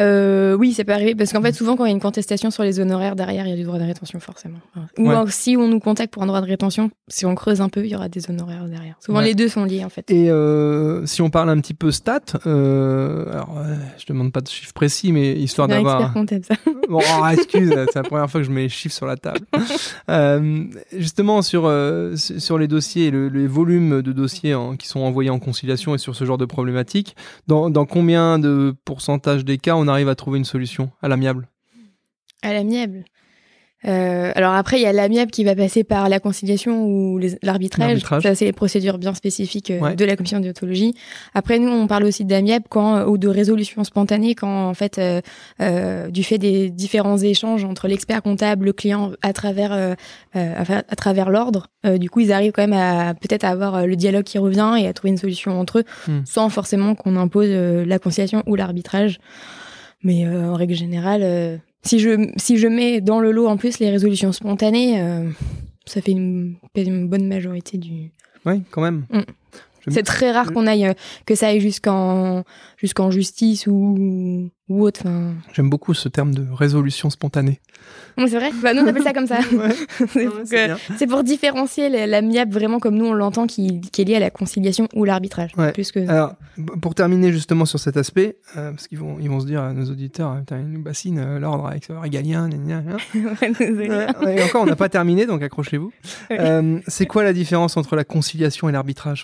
Euh, 0.00 0.54
oui, 0.56 0.72
ça 0.72 0.84
peut 0.84 0.92
arriver 0.92 1.14
parce 1.14 1.32
qu'en 1.32 1.40
fait, 1.42 1.52
souvent, 1.52 1.76
quand 1.76 1.84
il 1.84 1.88
y 1.88 1.92
a 1.92 1.94
une 1.94 2.00
contestation 2.00 2.50
sur 2.50 2.62
les 2.64 2.80
honoraires, 2.80 3.14
derrière, 3.14 3.46
il 3.46 3.50
y 3.50 3.52
a 3.52 3.56
du 3.56 3.62
droit 3.62 3.78
de 3.78 3.84
rétention, 3.84 4.18
forcément. 4.20 4.58
Ou 4.98 5.08
Ouais. 5.08 5.14
si 5.28 5.56
on 5.56 5.68
nous 5.68 5.78
contacte 5.80 6.12
pour 6.12 6.22
un 6.22 6.26
droit 6.26 6.40
de 6.40 6.46
rétention, 6.46 6.90
si 7.08 7.26
on 7.26 7.34
creuse 7.34 7.60
un 7.60 7.68
peu, 7.68 7.84
il 7.84 7.90
y 7.92 7.94
aura 7.96 8.08
des 8.08 8.28
honoraires 8.28 8.64
derrière. 8.64 8.96
Souvent, 9.00 9.18
Ouais. 9.18 9.24
les 9.26 9.34
deux 9.34 9.48
sont 9.48 9.64
liés, 9.64 9.84
en 9.84 9.88
fait. 9.90 10.10
Et 10.10 10.30
euh, 10.30 11.06
si 11.06 11.22
on 11.22 11.30
parle 11.30 11.50
un 11.50 11.60
petit 11.60 11.74
peu 11.74 11.90
stats, 11.92 12.20
euh, 12.46 13.30
alors 13.32 13.56
je 13.98 14.04
demande 14.06 14.32
pas 14.32 14.40
de 14.40 14.48
chiffres 14.48 14.72
précis, 14.72 15.12
mais 15.12 15.32
histoire 15.34 15.68
d'avoir. 15.68 16.12
Bon, 16.88 16.98
oh, 17.00 17.26
excuse, 17.32 17.70
c'est 17.70 17.94
la 17.94 18.02
première 18.02 18.30
fois 18.30 18.42
que 18.42 18.46
je 18.46 18.50
mets 18.52 18.62
les 18.62 18.68
chiffres 18.68 18.94
sur 18.94 19.06
la 19.06 19.16
table. 19.16 19.40
Justement 20.92 21.42
sur 21.42 21.70
sur 22.14 22.58
les 22.58 22.68
dossiers, 22.68 23.10
le, 23.10 23.28
les 23.28 23.46
volumes 23.46 24.02
de 24.02 24.12
dossiers 24.12 24.54
qui 24.78 24.86
sont 24.88 25.00
envoyés 25.00 25.30
en 25.30 25.38
conciliation 25.38 25.94
et 25.94 25.98
sur 25.98 26.14
ce 26.14 26.24
genre 26.24 26.38
de 26.38 26.44
problématiques, 26.44 27.16
dans, 27.46 27.70
dans 27.70 27.86
combien 27.86 28.38
de 28.38 28.74
pourcentage 28.84 29.44
des 29.44 29.58
cas 29.58 29.76
on 29.76 29.83
arrive 29.88 30.08
à 30.08 30.14
trouver 30.14 30.38
une 30.38 30.44
solution 30.44 30.90
à 31.02 31.08
l'amiable 31.08 31.48
À 32.42 32.52
l'amiable. 32.52 33.04
Euh, 33.86 34.32
alors 34.34 34.54
après, 34.54 34.78
il 34.78 34.82
y 34.82 34.86
a 34.86 34.94
l'amiable 34.94 35.30
qui 35.30 35.44
va 35.44 35.54
passer 35.54 35.84
par 35.84 36.08
la 36.08 36.18
conciliation 36.18 36.86
ou 36.86 37.20
l'arbitrage. 37.42 38.00
Ça, 38.22 38.34
c'est 38.34 38.46
les 38.46 38.52
procédures 38.54 38.96
bien 38.96 39.12
spécifiques 39.12 39.70
euh, 39.70 39.78
Ouais. 39.80 39.94
de 39.94 40.06
la 40.06 40.16
commission 40.16 40.38
de 40.38 40.44
déontologie. 40.44 40.94
Après, 41.34 41.58
nous, 41.58 41.68
on 41.68 41.86
parle 41.86 42.04
aussi 42.04 42.24
d'amiable 42.24 42.64
quand 42.70 42.96
euh, 42.96 43.04
ou 43.04 43.18
de 43.18 43.28
résolution 43.28 43.84
spontanée 43.84 44.34
quand, 44.34 44.68
en 44.70 44.72
fait, 44.72 44.98
euh, 44.98 46.08
du 46.08 46.24
fait 46.24 46.38
des 46.38 46.70
différents 46.70 47.18
échanges 47.18 47.64
entre 47.64 47.86
l'expert 47.86 48.22
comptable, 48.22 48.64
le 48.64 48.72
client, 48.72 49.12
à 49.20 49.34
travers 49.34 49.94
à, 50.32 50.96
travers 50.96 51.28
l'ordre, 51.28 51.66
du 51.98 52.08
coup, 52.08 52.20
ils 52.20 52.32
arrivent 52.32 52.52
quand 52.52 52.66
même 52.66 52.72
à 52.72 53.12
peut-être 53.12 53.44
avoir 53.44 53.86
le 53.86 53.96
dialogue 53.96 54.24
qui 54.24 54.38
revient 54.38 54.76
et 54.80 54.86
à 54.88 54.94
trouver 54.94 55.10
une 55.10 55.18
solution 55.18 55.60
entre 55.60 55.80
eux, 55.80 55.84
Hmm. 56.08 56.20
sans 56.24 56.48
forcément 56.48 56.94
qu'on 56.94 57.16
impose 57.16 57.50
la 57.50 57.98
conciliation 57.98 58.42
ou 58.46 58.54
l'arbitrage. 58.56 59.18
Mais 60.04 60.26
euh, 60.26 60.50
en 60.50 60.54
règle 60.54 60.74
générale, 60.74 61.22
euh, 61.22 61.56
si 61.82 61.98
je 61.98 62.30
si 62.36 62.58
je 62.58 62.68
mets 62.68 63.00
dans 63.00 63.20
le 63.20 63.32
lot 63.32 63.48
en 63.48 63.56
plus 63.56 63.78
les 63.78 63.90
résolutions 63.90 64.32
spontanées, 64.32 65.00
euh, 65.00 65.28
ça 65.86 66.02
fait 66.02 66.12
une, 66.12 66.56
une 66.76 67.08
bonne 67.08 67.26
majorité 67.26 67.78
du. 67.78 68.12
Oui, 68.44 68.62
quand 68.70 68.82
même. 68.82 69.06
Mm. 69.10 69.22
C'est 69.88 70.02
très 70.02 70.30
rare 70.30 70.52
qu'on 70.52 70.66
aille 70.66 70.94
que 71.26 71.34
ça 71.34 71.48
aille 71.48 71.60
jusqu'en 71.60 72.44
jusqu'en 72.84 73.10
justice 73.10 73.66
ou 73.66 74.50
ou 74.70 74.82
autre. 74.82 75.00
Enfin, 75.04 75.32
J'aime 75.52 75.68
beaucoup 75.68 75.92
ce 75.92 76.08
terme 76.08 76.34
de 76.34 76.46
résolution 76.50 77.10
spontanée. 77.10 77.60
bon, 78.16 78.26
c'est 78.26 78.36
vrai. 78.36 78.50
Bah, 78.62 78.72
nous 78.72 78.80
on 78.82 78.86
appelle 78.86 79.02
ça 79.02 79.12
comme 79.12 79.26
ça. 79.26 79.38
Ouais, 79.52 79.68
c'est 80.08 80.24
pour, 80.26 80.38
que- 80.48 80.96
c'est 80.98 81.06
pour 81.06 81.22
différencier 81.22 81.88
la- 81.90 82.06
l'amiable 82.06 82.52
vraiment 82.52 82.78
comme 82.78 82.94
nous 82.96 83.04
on 83.06 83.12
l'entend 83.12 83.46
qui, 83.46 83.80
qui 83.92 84.00
est 84.02 84.04
lié 84.06 84.16
à 84.16 84.20
la 84.20 84.30
conciliation 84.30 84.88
ou 84.94 85.04
l'arbitrage. 85.04 85.50
Ouais. 85.58 85.72
Plus 85.72 85.92
que. 85.92 86.00
Alors, 86.08 86.34
pour 86.80 86.94
terminer 86.94 87.30
justement 87.32 87.64
sur 87.66 87.78
cet 87.78 87.96
aspect, 87.98 88.36
euh, 88.56 88.70
parce 88.70 88.88
qu'ils 88.88 88.98
vont, 88.98 89.16
ils 89.20 89.28
vont 89.28 89.40
se 89.40 89.46
dire 89.46 89.62
à 89.62 89.72
nos 89.74 89.84
auditeurs, 89.90 90.38
putain, 90.40 90.58
ils 90.60 90.66
nous 90.72 90.82
bassinent 90.82 91.18
euh, 91.18 91.38
l'ordre 91.38 91.66
avec 91.66 91.84
ça 91.84 91.98
régalien, 92.00 92.48
gna, 92.48 92.56
gna, 92.56 92.82
gna. 92.82 93.48
Désolée. 93.58 93.88
Ouais, 93.90 94.06
ouais, 94.24 94.38
et 94.38 94.42
encore, 94.44 94.62
on 94.62 94.66
n'a 94.66 94.76
pas 94.76 94.88
terminé, 94.88 95.26
donc 95.26 95.42
accrochez-vous. 95.42 95.92
Ouais. 96.30 96.36
Euh, 96.40 96.78
c'est 96.88 97.06
quoi 97.06 97.22
la 97.22 97.32
différence 97.34 97.76
entre 97.76 97.96
la 97.96 98.04
conciliation 98.04 98.68
et 98.68 98.72
l'arbitrage? 98.72 99.22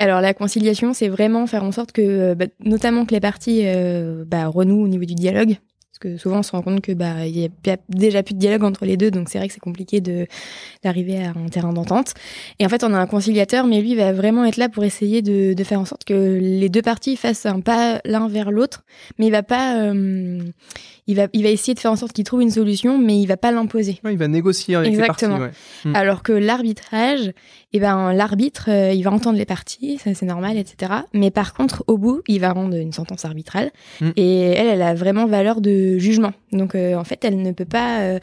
Alors 0.00 0.20
la 0.20 0.34
conciliation, 0.34 0.92
c'est 0.92 1.08
vraiment 1.08 1.46
faire 1.46 1.62
en 1.62 1.70
sorte 1.72 1.92
que, 1.92 2.02
euh, 2.02 2.34
bah, 2.34 2.46
notamment 2.64 2.91
que 3.06 3.12
les 3.12 3.20
parties 3.20 3.62
euh, 3.64 4.24
bah, 4.26 4.46
renouent 4.46 4.84
au 4.84 4.88
niveau 4.88 5.04
du 5.04 5.14
dialogue. 5.14 5.56
Parce 5.92 5.98
que 5.98 6.16
souvent 6.16 6.38
on 6.38 6.42
se 6.42 6.52
rend 6.52 6.62
compte 6.62 6.80
que 6.80 6.92
bah 6.92 7.26
y, 7.26 7.44
a 7.44 7.76
déjà 7.90 8.22
plus 8.22 8.32
de 8.32 8.38
dialogue 8.38 8.64
entre 8.64 8.86
les 8.86 8.96
deux, 8.96 9.10
donc 9.10 9.28
c'est 9.28 9.36
vrai 9.36 9.46
que 9.48 9.52
c'est 9.52 9.60
compliqué 9.60 10.00
d'arriver 10.82 11.22
à 11.22 11.30
un 11.30 11.48
terrain 11.48 11.74
d'entente. 11.74 12.14
Et 12.58 12.64
en 12.64 12.70
fait, 12.70 12.82
on 12.82 12.94
a 12.94 12.98
un 12.98 13.06
conciliateur, 13.06 13.66
mais 13.66 13.82
lui 13.82 13.94
va 13.94 14.12
vraiment 14.14 14.46
être 14.46 14.56
là 14.56 14.70
pour 14.70 14.84
essayer 14.84 15.20
de, 15.20 15.52
de 15.52 15.64
faire 15.64 15.78
en 15.78 15.84
sorte 15.84 16.04
que 16.04 16.38
les 16.40 16.70
deux 16.70 16.80
parties 16.80 17.16
fassent 17.16 17.44
un 17.44 17.60
pas 17.60 18.00
l'un 18.06 18.26
vers 18.26 18.50
l'autre, 18.50 18.84
mais 19.18 19.26
il 19.26 19.32
va 19.32 19.42
pas 19.42 19.82
euh, 19.82 20.40
il 21.08 21.16
va, 21.16 21.26
il 21.32 21.42
va 21.42 21.48
essayer 21.48 21.74
de 21.74 21.80
faire 21.80 21.90
en 21.90 21.96
sorte 21.96 22.12
qu'il 22.12 22.24
trouve 22.24 22.42
une 22.42 22.50
solution, 22.50 22.96
mais 22.96 23.18
il 23.20 23.26
va 23.26 23.36
pas 23.36 23.50
l'imposer. 23.50 23.98
il 24.08 24.18
va 24.18 24.28
négocier 24.28 24.76
avec 24.76 24.90
Exactement. 24.90 25.38
les 25.38 25.44
parties. 25.46 25.88
Hmm. 25.88 25.96
Alors 25.96 26.22
que 26.22 26.32
l'arbitrage, 26.32 27.32
eh 27.72 27.80
ben, 27.80 28.12
l'arbitre, 28.12 28.66
euh, 28.68 28.92
il 28.92 29.02
va 29.02 29.10
entendre 29.10 29.36
les 29.36 29.44
parties, 29.44 29.98
ça 29.98 30.14
c'est 30.14 30.26
normal, 30.26 30.56
etc. 30.56 30.92
Mais 31.12 31.32
par 31.32 31.54
contre, 31.54 31.82
au 31.88 31.98
bout, 31.98 32.22
il 32.28 32.40
va 32.40 32.52
rendre 32.52 32.76
une 32.76 32.92
sentence 32.92 33.24
arbitrale. 33.24 33.72
Hmm. 34.00 34.10
Et 34.14 34.42
elle, 34.42 34.68
elle 34.68 34.82
a 34.82 34.94
vraiment 34.94 35.26
valeur 35.26 35.60
de 35.60 35.98
jugement. 35.98 36.32
Donc, 36.52 36.76
euh, 36.76 36.94
en 36.94 37.02
fait, 37.02 37.24
elle 37.24 37.42
ne 37.42 37.50
peut 37.50 37.64
pas. 37.64 38.00
Euh, 38.02 38.18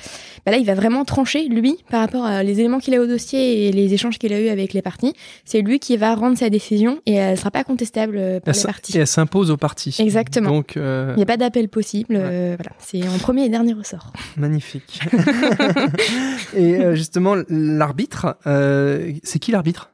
bah 0.46 0.54
là, 0.54 0.58
il 0.58 0.66
va 0.66 0.74
vraiment 0.74 1.04
trancher, 1.04 1.50
lui, 1.50 1.80
par 1.90 2.00
rapport 2.00 2.24
à 2.24 2.44
les 2.44 2.62
éléments 2.62 2.80
qu'il 2.80 2.94
a 2.96 3.02
au 3.02 3.08
dossier 3.08 3.68
et 3.68 3.72
les 3.74 3.94
échanges 3.94 4.20
qu'il 4.20 4.32
a 4.32 4.40
eu 4.40 4.48
avec 4.48 4.72
les 4.72 4.82
parties. 4.82 5.14
C'est 5.44 5.62
lui 5.62 5.80
qui 5.80 5.98
va 5.98 6.16
rendre 6.16 6.38
sa 6.38 6.50
décision 6.50 7.02
et 7.06 7.16
elle 7.16 7.32
ne 7.32 7.36
sera 7.36 7.52
pas 7.52 7.66
contestable 7.66 8.40
par 8.46 8.54
les 8.54 8.64
parties. 8.64 8.98
Et 8.98 9.02
elle 9.02 9.08
s'impose 9.08 9.52
aux 9.52 9.58
parties. 9.58 9.98
Exactement. 10.00 10.50
Donc, 10.50 10.74
il 10.76 11.16
n'y 11.16 11.24
a 11.24 11.26
pas 11.26 11.38
d'appel 11.38 11.68
possible. 11.68 12.16
voilà. 12.16 12.69
C'est 12.78 13.08
en 13.08 13.18
premier 13.18 13.46
et 13.46 13.50
dernier 13.50 13.74
ressort. 13.74 14.14
Magnifique. 14.38 15.02
et 16.56 16.76
euh, 16.76 16.96
justement, 16.96 17.36
l'arbitre, 17.50 18.38
euh, 18.48 19.14
c'est 19.24 19.40
qui 19.40 19.52
l'arbitre? 19.52 19.92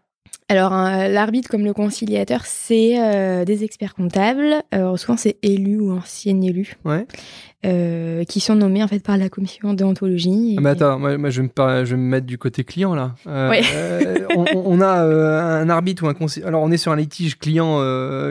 Alors, 0.47 0.71
l'arbitre, 0.71 1.49
comme 1.49 1.65
le 1.65 1.73
conciliateur, 1.73 2.45
c'est 2.45 3.01
euh, 3.01 3.45
des 3.45 3.63
experts 3.63 3.95
comptables. 3.95 4.61
souvent, 4.95 5.17
c'est 5.17 5.38
élus 5.41 5.80
ou 5.80 5.91
anciens 5.91 6.39
élus. 6.39 6.78
Ouais. 6.86 7.07
qui 8.28 8.39
sont 8.39 8.53
nommés 8.53 8.84
en 8.84 8.88
fait 8.88 8.99
par 8.99 9.17
la 9.17 9.28
commission 9.28 9.73
déontologie. 9.73 10.53
Et... 10.53 10.59
Ah, 10.63 10.69
attends, 10.69 10.99
moi, 10.99 11.32
je, 11.32 11.41
vais 11.41 11.47
me, 11.47 11.86
je 11.86 11.95
me 11.95 12.01
mettre 12.01 12.28
du 12.28 12.38
côté 12.38 12.63
client 12.63 12.93
là. 12.93 13.15
on, 13.26 14.82
a 14.82 14.91
un 14.91 15.69
arbitre 15.69 16.03
ou 16.03 16.07
un 16.07 16.13
conseiller. 16.13 16.45
Alors 16.45 16.61
on 16.61 16.71
est 16.71 16.78
sur 16.78 16.91
un 16.91 16.95
litige 16.95 17.39
client 17.39 17.82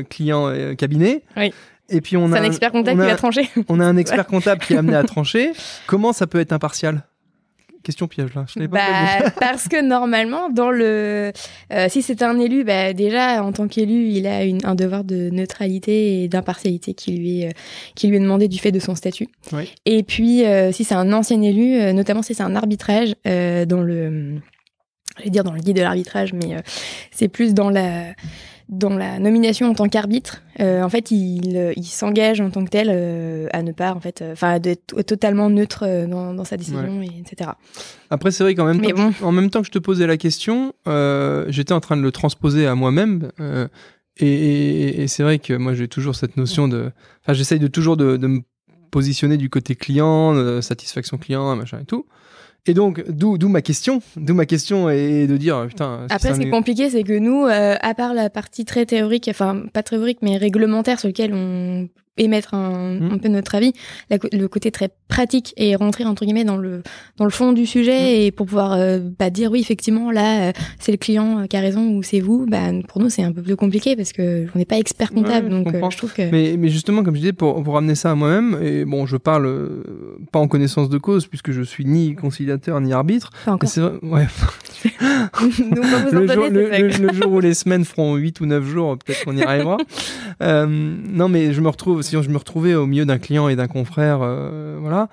client 0.08 0.52
cabinet. 0.76 1.22
Oui. 1.36 1.52
Et 1.90 2.00
puis 2.00 2.16
on 2.16 2.32
a 2.32 2.40
un 2.40 2.44
expert 2.44 2.72
comptable 2.72 3.00
qui 3.00 3.06
va 3.06 3.16
trancher. 3.16 3.48
On 3.68 3.80
a 3.80 3.84
un 3.84 3.96
expert 3.96 4.26
comptable 4.26 4.62
qui 4.62 4.72
est 4.72 4.76
amené 4.76 4.96
à 4.96 5.02
trancher. 5.04 5.52
Comment 5.86 6.12
ça 6.12 6.26
peut 6.26 6.40
être 6.40 6.52
impartial? 6.52 7.02
Question 7.82 8.08
piège 8.08 8.34
là. 8.34 8.46
Je 8.48 8.60
pas 8.60 8.78
bah, 8.78 9.30
parce 9.40 9.68
que 9.68 9.82
normalement, 9.82 10.48
dans 10.48 10.70
le, 10.70 11.32
euh, 11.70 11.86
si 11.90 12.00
c'est 12.00 12.22
un 12.22 12.38
élu, 12.40 12.64
bah, 12.64 12.94
déjà 12.94 13.44
en 13.44 13.52
tant 13.52 13.68
qu'élu, 13.68 14.08
il 14.08 14.26
a 14.26 14.44
une, 14.44 14.64
un 14.64 14.74
devoir 14.74 15.04
de 15.04 15.28
neutralité 15.28 16.22
et 16.22 16.28
d'impartialité 16.28 16.94
qui 16.94 17.12
lui 17.12 17.42
est, 17.42 17.48
euh, 17.48 17.52
qui 17.94 18.08
lui 18.08 18.16
est 18.16 18.20
demandé 18.20 18.48
du 18.48 18.58
fait 18.58 18.72
de 18.72 18.78
son 18.78 18.94
statut. 18.94 19.28
Oui. 19.52 19.70
Et 19.84 20.02
puis, 20.02 20.46
euh, 20.46 20.72
si 20.72 20.84
c'est 20.84 20.94
un 20.94 21.12
ancien 21.12 21.42
élu, 21.42 21.92
notamment 21.92 22.22
si 22.22 22.34
c'est 22.34 22.42
un 22.42 22.56
arbitrage, 22.56 23.14
dans 23.26 23.82
le, 23.82 24.40
je 25.18 25.24
vais 25.24 25.30
dire 25.30 25.44
dans 25.44 25.52
le 25.52 25.60
guide 25.60 25.76
de 25.76 25.82
l'arbitrage, 25.82 26.32
mais 26.32 26.56
c'est 27.10 27.28
plus 27.28 27.52
dans 27.52 27.68
la 27.68 28.14
dans 28.68 28.96
la 28.96 29.18
nomination 29.18 29.68
en 29.68 29.74
tant 29.74 29.88
qu'arbitre, 29.88 30.42
euh, 30.60 30.82
en 30.82 30.88
fait, 30.88 31.10
il, 31.10 31.56
euh, 31.56 31.72
il 31.76 31.84
s'engage 31.84 32.40
en 32.40 32.50
tant 32.50 32.64
que 32.64 32.70
tel 32.70 32.88
euh, 32.90 33.46
à 33.52 33.62
ne 33.62 33.72
pas, 33.72 33.92
en 33.92 34.00
fait, 34.00 34.24
enfin, 34.32 34.58
d'être 34.58 35.02
totalement 35.02 35.50
neutre 35.50 36.06
dans, 36.08 36.32
dans 36.32 36.44
sa 36.44 36.56
décision, 36.56 37.02
et, 37.02 37.10
etc. 37.20 37.50
Après, 38.10 38.30
c'est 38.30 38.42
vrai 38.42 38.54
qu'en 38.54 38.66
même, 38.66 38.80
temps, 38.80 39.12
en 39.22 39.32
même 39.32 39.50
temps 39.50 39.60
que 39.60 39.66
je 39.66 39.72
te 39.72 39.78
posais 39.78 40.06
la 40.06 40.16
question, 40.16 40.72
j'étais 41.48 41.72
en 41.72 41.80
train 41.80 41.96
de 41.96 42.02
le 42.02 42.12
transposer 42.12 42.66
à 42.66 42.74
moi-même. 42.74 43.30
et, 44.16 45.02
et, 45.02 45.08
c'est 45.08 45.22
vrai 45.22 45.38
que 45.38 45.54
moi, 45.54 45.74
j'ai 45.74 45.88
toujours 45.88 46.14
cette 46.14 46.36
notion 46.36 46.66
de. 46.68 46.90
Enfin, 47.22 47.34
j'essaye 47.34 47.58
de 47.58 47.68
toujours 47.68 47.96
de, 47.96 48.16
de, 48.16 48.26
me 48.26 48.40
positionner 48.90 49.36
du 49.36 49.50
côté 49.50 49.74
client, 49.74 50.60
satisfaction 50.62 51.18
client, 51.18 51.54
machin 51.56 51.80
et 51.80 51.84
tout. 51.84 52.06
Et 52.66 52.72
donc, 52.72 53.04
d'où, 53.10 53.36
d'où 53.36 53.48
ma 53.48 53.60
question, 53.60 54.00
d'où 54.16 54.32
ma 54.32 54.46
question 54.46 54.88
est 54.88 55.26
de 55.26 55.36
dire, 55.36 55.66
putain. 55.68 56.06
Après, 56.08 56.32
ce 56.32 56.40
qui 56.40 56.46
est 56.46 56.50
compliqué, 56.50 56.88
c'est 56.88 57.02
que 57.02 57.18
nous, 57.18 57.44
euh, 57.44 57.76
à 57.80 57.94
part 57.94 58.14
la 58.14 58.30
partie 58.30 58.64
très 58.64 58.86
théorique, 58.86 59.28
enfin 59.28 59.64
pas 59.72 59.82
théorique, 59.82 60.18
mais 60.22 60.38
réglementaire, 60.38 60.98
sur 60.98 61.08
lequel 61.08 61.34
on 61.34 61.88
émettre 62.16 62.54
un, 62.54 62.98
hmm. 62.98 63.12
un, 63.12 63.18
peu 63.18 63.28
notre 63.28 63.54
avis, 63.54 63.72
le 64.10 64.46
côté 64.46 64.70
très 64.70 64.90
pratique 65.08 65.52
et 65.56 65.74
rentrer 65.74 66.04
entre 66.04 66.24
guillemets 66.24 66.44
dans 66.44 66.56
le 66.56 66.82
dans 67.16 67.24
le 67.24 67.30
fond 67.30 67.52
du 67.52 67.66
sujet 67.66 67.98
hmm. 67.98 68.22
et 68.22 68.30
pour 68.30 68.46
pouvoir 68.46 68.72
euh, 68.72 69.00
bah, 69.18 69.30
dire 69.30 69.50
oui 69.50 69.60
effectivement 69.60 70.10
là 70.10 70.48
euh, 70.48 70.52
c'est 70.78 70.92
le 70.92 70.98
client 70.98 71.40
euh, 71.40 71.46
qui 71.46 71.56
a 71.56 71.60
raison 71.60 71.90
ou 71.90 72.02
c'est 72.02 72.20
vous, 72.20 72.46
bah, 72.46 72.70
pour 72.88 73.00
nous 73.00 73.08
c'est 73.08 73.22
un 73.22 73.32
peu 73.32 73.42
plus 73.42 73.56
compliqué 73.56 73.96
parce 73.96 74.12
que 74.12 74.46
on 74.54 74.58
n'est 74.58 74.64
pas 74.64 74.78
expert 74.78 75.12
comptable 75.12 75.48
donc 75.48 75.68
je, 75.72 75.96
trouve 75.96 76.12
que 76.12 76.30
mais, 76.30 76.56
mais 76.56 76.68
justement 76.68 77.02
comme 77.02 77.14
je 77.14 77.20
disais 77.20 77.32
pour 77.32 77.62
pour 77.62 77.74
ramener 77.74 77.94
ça 77.94 78.12
à 78.12 78.14
moi-même 78.14 78.58
et 78.62 78.84
bon 78.84 79.06
je 79.06 79.16
parle 79.16 79.82
pas 80.30 80.38
en 80.38 80.46
connaissance 80.46 80.88
de 80.88 80.98
cause 80.98 81.26
puisque 81.26 81.50
je 81.50 81.62
suis 81.62 81.84
ni 81.84 82.14
conciliateur 82.14 82.80
ni 82.80 82.92
arbitre. 82.92 83.30
Pas 83.44 83.52
encore. 83.52 83.70
ouais. 84.02 84.26
le, 86.12 86.26
jour, 86.26 86.46
le, 86.50 87.12
jour, 87.12 87.32
où 87.32 87.40
les 87.40 87.54
semaines 87.54 87.84
feront 87.84 88.16
8 88.16 88.40
ou 88.40 88.46
9 88.46 88.64
jours 88.64 88.98
peut-être 88.98 89.24
qu'on 89.24 89.36
y 89.36 89.42
arrivera. 89.42 89.78
non 90.40 91.28
mais 91.28 91.52
je 91.52 91.60
me 91.60 91.68
retrouve 91.68 92.03
si 92.04 92.22
je 92.22 92.30
me 92.30 92.36
retrouvais 92.36 92.74
au 92.74 92.86
milieu 92.86 93.04
d'un 93.04 93.18
client 93.18 93.48
et 93.48 93.56
d'un 93.56 93.68
confrère, 93.68 94.20
euh, 94.22 94.78
voilà. 94.80 95.08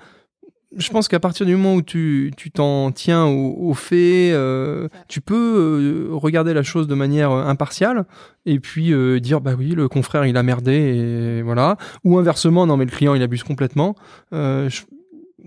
Je 0.74 0.90
pense 0.90 1.06
qu'à 1.06 1.20
partir 1.20 1.44
du 1.44 1.54
moment 1.54 1.74
où 1.74 1.82
tu 1.82 2.32
t'en 2.54 2.92
tiens 2.92 3.26
aux, 3.26 3.74
faits, 3.74 4.32
euh, 4.32 4.88
tu 5.06 5.20
peux 5.20 5.34
euh, 5.34 6.14
regarder 6.14 6.54
la 6.54 6.62
chose 6.62 6.86
de 6.86 6.94
manière 6.94 7.30
impartiale 7.30 8.06
et 8.46 8.58
puis 8.58 8.90
dire 9.20 9.42
bah 9.42 9.52
oui 9.56 9.72
le 9.72 9.88
confrère 9.88 10.24
il 10.24 10.34
a 10.38 10.42
merdé 10.42 10.72
et 10.72 11.42
voilà 11.42 11.76
ou 12.04 12.18
inversement 12.18 12.66
non 12.66 12.78
mais 12.78 12.86
le 12.86 12.90
client 12.90 13.14
il 13.14 13.22
abuse 13.22 13.42
complètement. 13.42 13.94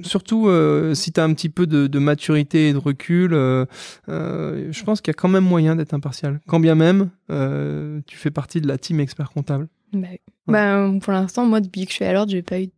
surtout 0.03 0.47
si 0.93 1.11
tu 1.11 1.19
as 1.19 1.23
un 1.23 1.33
petit 1.33 1.49
peu 1.49 1.65
de, 1.65 1.99
maturité 1.99 2.69
et 2.69 2.73
de 2.73 2.77
recul, 2.77 3.31
je 3.31 4.83
pense 4.83 5.01
qu'il 5.01 5.11
y 5.11 5.15
a 5.15 5.19
quand 5.19 5.29
même 5.29 5.43
moyen 5.43 5.75
d'être 5.75 5.95
impartial. 5.95 6.39
Quand 6.45 6.59
bien 6.59 6.75
même, 6.75 7.09
tu 8.05 8.15
fais 8.15 8.29
partie 8.29 8.61
de 8.61 8.67
la 8.67 8.77
team 8.77 8.99
expert 8.99 9.31
comptable. 9.31 9.67
Bah, 10.01 10.07
bah, 10.47 10.91
pour 11.01 11.13
l'instant, 11.13 11.45
moi, 11.45 11.61
depuis 11.61 11.85
que 11.85 11.91
je 11.91 11.95
suis 11.95 12.05
à 12.05 12.13
l'ordre, 12.13 12.31
j'ai 12.31 12.41
pas 12.41 12.59
eu 12.59 12.69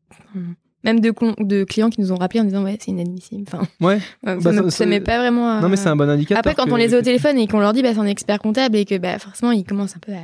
même 0.84 1.00
de, 1.00 1.14
de 1.44 1.64
clients 1.64 1.90
qui 1.90 2.02
nous 2.02 2.12
ont 2.12 2.16
rappelé 2.16 2.40
en 2.40 2.44
disant 2.44 2.64
ouais 2.64 2.78
c'est 2.80 2.92
inadmissible 2.92 3.44
enfin. 3.48 3.68
Ouais. 3.82 4.00
Ça, 4.70 4.86
bah, 4.86 4.86
met 4.86 5.02
pas 5.02 5.18
vraiment 5.18 5.60
non 5.60 5.70
mais 5.70 5.76
c'est 5.76 5.90
un 5.90 5.96
bon 5.96 6.10
indicateur 6.10 6.38
après 6.38 6.56
quand 6.56 6.72
on 6.72 6.76
les 6.76 6.94
a 6.94 7.00
au 7.00 7.02
téléphone 7.02 7.38
et 7.38 7.48
qu'on 7.48 7.60
leur 7.60 7.74
dit 7.74 7.82
bah 7.82 7.94
c'est 7.94 8.00
un 8.00 8.06
expert 8.06 8.40
comptable 8.40 8.78
et 8.78 8.86
que 8.86 8.98
bah 8.98 9.20
forcément 9.20 9.52
ils 9.52 9.66
commencent 9.66 9.96
un 9.96 10.00
peu 10.00 10.14
à 10.14 10.24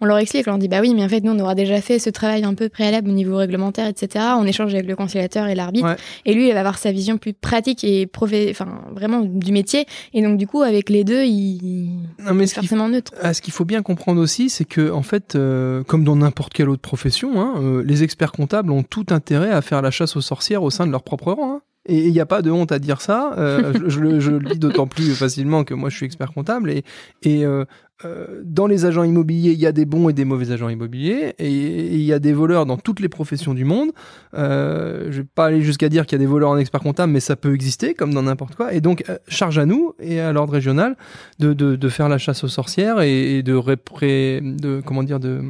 on 0.00 0.06
leur 0.06 0.18
explique 0.18 0.46
on 0.46 0.50
leur 0.50 0.58
dit 0.58 0.68
bah 0.68 0.80
oui 0.80 0.94
mais 0.94 1.04
en 1.04 1.08
fait 1.08 1.20
nous 1.20 1.32
on 1.32 1.38
aura 1.38 1.54
déjà 1.54 1.80
fait 1.80 1.98
ce 1.98 2.10
travail 2.10 2.44
un 2.44 2.54
peu 2.54 2.68
préalable 2.68 3.08
au 3.10 3.12
niveau 3.12 3.36
réglementaire 3.36 3.86
etc 3.86 4.24
on 4.38 4.46
échange 4.46 4.74
avec 4.74 4.86
le 4.86 4.96
conciliateur 4.96 5.46
et 5.46 5.54
l'arbitre 5.54 5.96
et 6.24 6.34
lui 6.34 6.48
il 6.48 6.52
va 6.52 6.60
avoir 6.60 6.78
sa 6.78 6.92
vision 6.92 7.18
plus 7.18 7.32
pratique 7.32 7.84
et 7.84 8.06
profé 8.06 8.48
enfin 8.50 8.82
vraiment 8.94 9.20
du 9.20 9.52
métier 9.52 9.86
et 10.12 10.22
donc 10.22 10.38
du 10.38 10.46
coup 10.46 10.62
avec 10.62 10.88
les 10.88 11.04
deux 11.04 11.24
il 11.24 11.90
non, 12.24 12.34
mais 12.34 12.44
est 12.44 12.54
forcément 12.54 12.88
neutre 12.88 13.12
ah, 13.20 13.34
ce 13.34 13.42
qu'il 13.42 13.52
faut 13.52 13.64
bien 13.64 13.82
comprendre 13.82 14.20
aussi 14.20 14.48
c'est 14.48 14.64
que 14.64 14.90
en 14.90 15.02
fait 15.02 15.34
euh, 15.34 15.82
comme 15.84 16.04
dans 16.04 16.16
n'importe 16.16 16.52
quelle 16.52 16.68
autre 16.68 16.82
profession 16.82 17.40
hein, 17.40 17.54
euh, 17.58 17.82
les 17.84 18.02
experts 18.02 18.32
comptables 18.32 18.70
ont 18.70 18.82
tout 18.82 19.06
intérêt 19.10 19.50
à 19.50 19.62
faire 19.62 19.82
la 19.82 19.90
chasse 19.90 20.16
aux 20.16 20.20
sorcières 20.20 20.62
au 20.62 20.70
sein 20.70 20.86
de 20.86 20.92
leur 20.92 21.02
propre 21.02 21.32
rang. 21.32 21.56
Hein. 21.56 21.60
Et 21.86 22.06
il 22.06 22.12
n'y 22.12 22.20
a 22.20 22.26
pas 22.26 22.40
de 22.40 22.50
honte 22.50 22.72
à 22.72 22.78
dire 22.78 23.00
ça. 23.00 23.34
Euh, 23.36 23.74
je, 23.88 24.00
le 24.00 24.38
dis 24.40 24.58
d'autant 24.58 24.86
plus 24.86 25.14
facilement 25.14 25.64
que 25.64 25.74
moi 25.74 25.90
je 25.90 25.96
suis 25.96 26.06
expert 26.06 26.32
comptable. 26.32 26.70
Et, 26.70 26.82
et 27.22 27.44
euh, 27.44 27.64
euh, 28.04 28.42
dans 28.44 28.66
les 28.66 28.86
agents 28.86 29.04
immobiliers, 29.04 29.52
il 29.52 29.58
y 29.58 29.66
a 29.66 29.72
des 29.72 29.84
bons 29.84 30.08
et 30.08 30.12
des 30.12 30.24
mauvais 30.24 30.50
agents 30.50 30.68
immobiliers. 30.68 31.34
Et 31.38 31.50
il 31.50 32.02
y 32.02 32.12
a 32.12 32.18
des 32.18 32.32
voleurs 32.32 32.66
dans 32.66 32.76
toutes 32.76 33.00
les 33.00 33.08
professions 33.08 33.54
du 33.54 33.64
monde. 33.64 33.90
je 34.32 35.10
vais 35.10 35.26
pas 35.34 35.46
aller 35.46 35.62
jusqu'à 35.62 35.88
dire 35.88 36.06
qu'il 36.06 36.16
y 36.16 36.20
a 36.20 36.24
des 36.24 36.30
voleurs 36.30 36.50
en 36.50 36.58
expert 36.58 36.80
comptable, 36.80 37.12
mais 37.12 37.20
ça 37.20 37.36
peut 37.36 37.54
exister 37.54 37.94
comme 37.94 38.12
dans 38.12 38.22
n'importe 38.22 38.56
quoi. 38.56 38.72
Et 38.74 38.80
donc, 38.80 39.04
charge 39.28 39.58
à 39.58 39.66
nous 39.66 39.94
et 40.00 40.20
à 40.20 40.32
l'ordre 40.32 40.52
régional 40.52 40.96
de, 41.38 41.52
de, 41.52 41.88
faire 41.88 42.08
la 42.08 42.18
chasse 42.18 42.42
aux 42.44 42.48
sorcières 42.48 43.00
et, 43.00 43.42
de, 43.42 43.54
répré, 43.54 44.40
de 44.42 44.82
comment 44.84 45.02
dire 45.02 45.20
de 45.20 45.42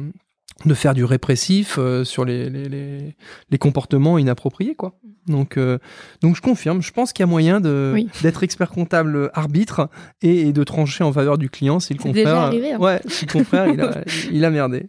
de 0.63 0.73
faire 0.73 0.93
du 0.93 1.03
répressif 1.03 1.75
euh, 1.77 2.05
sur 2.05 2.23
les, 2.23 2.49
les, 2.49 3.15
les, 3.49 3.57
comportements 3.57 4.17
inappropriés 4.17 4.73
quoi. 4.73 4.97
Donc 5.27 5.57
euh, 5.57 5.79
donc 6.21 6.37
je 6.37 6.41
confirme, 6.41 6.81
je 6.81 6.93
pense 6.93 7.11
qu'il 7.11 7.23
y 7.23 7.27
a 7.27 7.27
moyen 7.27 7.59
de 7.59 7.93
d'être 8.21 8.41
expert 8.43 8.69
comptable 8.69 9.31
arbitre 9.33 9.89
et, 10.21 10.53
de 10.53 10.63
trancher 10.63 11.03
en 11.03 11.11
faveur 11.11 11.37
du 11.37 11.49
client 11.49 11.81
si 11.81 11.93
le 11.93 11.99
confrère 11.99 12.35
arrivé, 12.35 12.71
hein. 12.71 12.79
ouais, 12.79 13.01
si 13.07 13.25
le 13.25 13.33
confrère 13.33 13.67
il 13.67 13.81
a 13.81 14.01
il 14.31 14.45
a 14.45 14.49
merdé. 14.49 14.87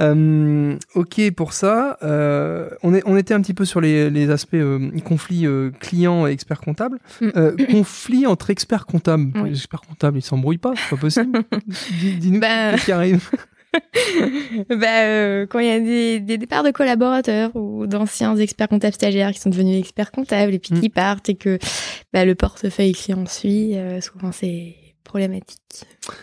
Euh, 0.00 0.76
ok 0.94 1.30
pour 1.36 1.52
ça. 1.52 1.98
Euh, 2.02 2.68
on, 2.82 2.94
est, 2.94 3.02
on 3.06 3.16
était 3.16 3.34
un 3.34 3.40
petit 3.40 3.54
peu 3.54 3.64
sur 3.64 3.80
les, 3.80 4.10
les 4.10 4.30
aspects 4.30 4.54
euh, 4.54 4.90
conflit 5.04 5.46
client 5.80 6.26
et 6.26 6.32
expert 6.32 6.60
comptable. 6.60 6.98
Mm. 7.20 7.66
conflit 7.70 8.26
entre 8.26 8.50
experts 8.50 8.86
comptables. 8.86 9.32
Les 9.44 9.52
experts 9.52 9.82
comptables, 9.82 10.18
ils 10.18 10.22
s'embrouillent 10.22 10.58
pas, 10.58 10.74
c'est 10.76 10.90
pas 10.90 11.00
possible. 11.00 11.44
Dis-nous 12.20 12.40
bah, 12.40 12.76
ce 12.76 12.84
qui 12.84 12.92
arrive. 12.92 13.30
Bah, 14.70 15.04
euh, 15.04 15.46
quand 15.46 15.58
il 15.58 15.66
y 15.66 15.70
a 15.70 15.80
des, 15.80 16.20
des, 16.20 16.38
départs 16.38 16.62
de 16.62 16.70
collaborateurs 16.70 17.54
ou 17.54 17.86
d'anciens 17.86 18.36
experts 18.36 18.68
comptables 18.68 18.94
stagiaires 18.94 19.32
qui 19.32 19.40
sont 19.40 19.50
devenus 19.50 19.78
experts 19.78 20.12
comptables 20.12 20.54
et 20.54 20.58
puis 20.58 20.74
mm. 20.74 20.80
qui 20.80 20.88
partent 20.88 21.28
et 21.28 21.34
que 21.34 21.58
bah, 22.12 22.24
le 22.24 22.34
portefeuille 22.34 22.92
client 22.92 23.26
suit, 23.26 23.76
euh, 23.76 24.00
souvent 24.00 24.32
c'est 24.32 24.76
problématique. 25.04 25.60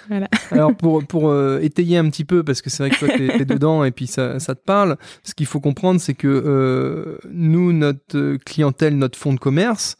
Voilà. 0.09 0.27
Alors 0.51 0.75
pour, 0.75 1.05
pour 1.05 1.33
étayer 1.61 1.97
un 1.97 2.09
petit 2.09 2.25
peu, 2.25 2.43
parce 2.43 2.61
que 2.61 2.69
c'est 2.69 2.83
vrai 2.83 2.89
que 2.89 2.99
toi 2.99 3.07
t'es 3.09 3.41
es 3.41 3.45
dedans 3.45 3.83
et 3.83 3.91
puis 3.91 4.07
ça, 4.07 4.39
ça 4.39 4.55
te 4.55 4.63
parle, 4.63 4.97
ce 5.23 5.33
qu'il 5.33 5.45
faut 5.45 5.59
comprendre 5.59 6.01
c'est 6.01 6.13
que 6.13 7.19
nous, 7.31 7.71
notre 7.71 8.37
clientèle, 8.37 8.97
notre 8.97 9.17
fonds 9.17 9.33
de 9.33 9.39
commerce, 9.39 9.95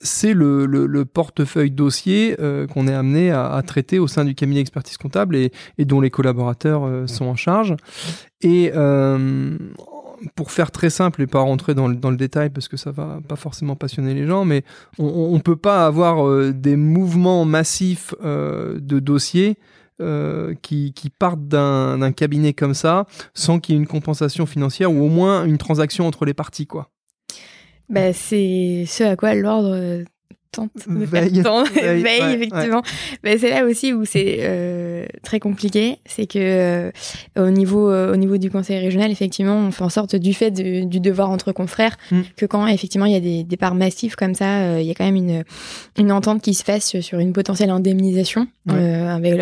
c'est 0.00 0.34
le, 0.34 0.66
le, 0.66 1.04
portefeuille 1.04 1.70
dossier 1.70 2.36
euh, 2.40 2.66
qu'on 2.66 2.86
est 2.86 2.94
amené 2.94 3.30
à, 3.30 3.60
traiter 3.66 3.98
au 3.98 4.06
sein 4.06 4.24
du 4.24 4.34
cabinet 4.34 4.60
expertise 4.60 4.98
comptable 4.98 5.36
et, 5.36 5.50
dont 5.78 6.00
les 6.00 6.10
collaborateurs 6.10 6.84
euh, 6.84 7.06
sont 7.06 7.26
en 7.26 7.36
charge. 7.36 7.74
Et 8.42 8.72
euh, 8.74 9.56
pour 10.34 10.50
faire 10.50 10.70
très 10.70 10.90
simple 10.90 11.22
et 11.22 11.26
pas 11.26 11.40
rentrer 11.40 11.74
dans 11.74 11.88
le, 11.88 11.96
dans 11.96 12.10
le, 12.10 12.16
détail 12.16 12.50
parce 12.50 12.68
que 12.68 12.76
ça 12.76 12.90
va 12.90 13.20
pas 13.26 13.36
forcément 13.36 13.76
passionner 13.76 14.14
les 14.14 14.26
gens, 14.26 14.44
mais 14.44 14.64
on 14.98 15.34
ne 15.34 15.40
peut 15.40 15.56
pas 15.56 15.86
avoir 15.86 16.52
des 16.52 16.76
mouvements 16.76 17.44
massifs 17.44 18.14
de 18.22 18.98
dossiers 18.98 19.58
qui, 19.98 20.92
qui, 20.94 21.10
partent 21.10 21.46
d'un 21.48 22.12
cabinet 22.12 22.52
comme 22.54 22.74
ça 22.74 23.06
sans 23.34 23.60
qu'il 23.60 23.74
y 23.74 23.78
ait 23.78 23.80
une 23.80 23.86
compensation 23.86 24.46
financière 24.46 24.92
ou 24.92 25.04
au 25.04 25.08
moins 25.08 25.44
une 25.44 25.58
transaction 25.58 26.06
entre 26.06 26.24
les 26.24 26.34
parties, 26.34 26.66
quoi. 26.66 26.90
Bah, 27.88 28.12
c'est 28.12 28.84
ce 28.86 29.04
à 29.04 29.16
quoi 29.16 29.34
l'ordre 29.34 30.04
tente 30.56 30.70
de 30.86 31.04
veille, 31.04 31.42
faire 31.42 31.64
veille, 31.74 32.34
effectivement. 32.34 32.82
Mais 33.22 33.38
c'est 33.38 33.50
là 33.50 33.64
aussi 33.64 33.92
où 33.92 34.04
c'est 34.04 34.38
euh, 34.40 35.06
très 35.22 35.40
compliqué, 35.40 35.98
c'est 36.06 36.26
que 36.26 36.38
euh, 36.38 36.90
au 37.36 37.50
niveau 37.50 37.90
euh, 37.90 38.12
au 38.12 38.16
niveau 38.16 38.38
du 38.38 38.50
conseil 38.50 38.78
régional, 38.78 39.10
effectivement, 39.10 39.56
on 39.56 39.70
fait 39.70 39.84
en 39.84 39.88
sorte 39.88 40.16
du 40.16 40.34
fait 40.34 40.50
du 40.50 41.00
devoir 41.00 41.30
entre 41.30 41.52
confrères 41.52 41.96
mm. 42.10 42.20
que 42.36 42.46
quand 42.46 42.66
effectivement 42.66 43.06
il 43.06 43.12
y 43.12 43.16
a 43.16 43.20
des, 43.20 43.44
des 43.44 43.56
parts 43.56 43.74
massives 43.74 44.16
comme 44.16 44.34
ça, 44.34 44.80
il 44.80 44.86
y 44.86 44.90
a 44.90 44.94
quand 44.94 45.04
même 45.04 45.16
une 45.16 45.44
une 45.98 46.12
entente 46.12 46.42
qui 46.42 46.54
se 46.54 46.64
fasse 46.64 47.00
sur 47.00 47.18
une 47.18 47.32
potentielle 47.32 47.70
indemnisation 47.70 48.46
avec 48.68 49.34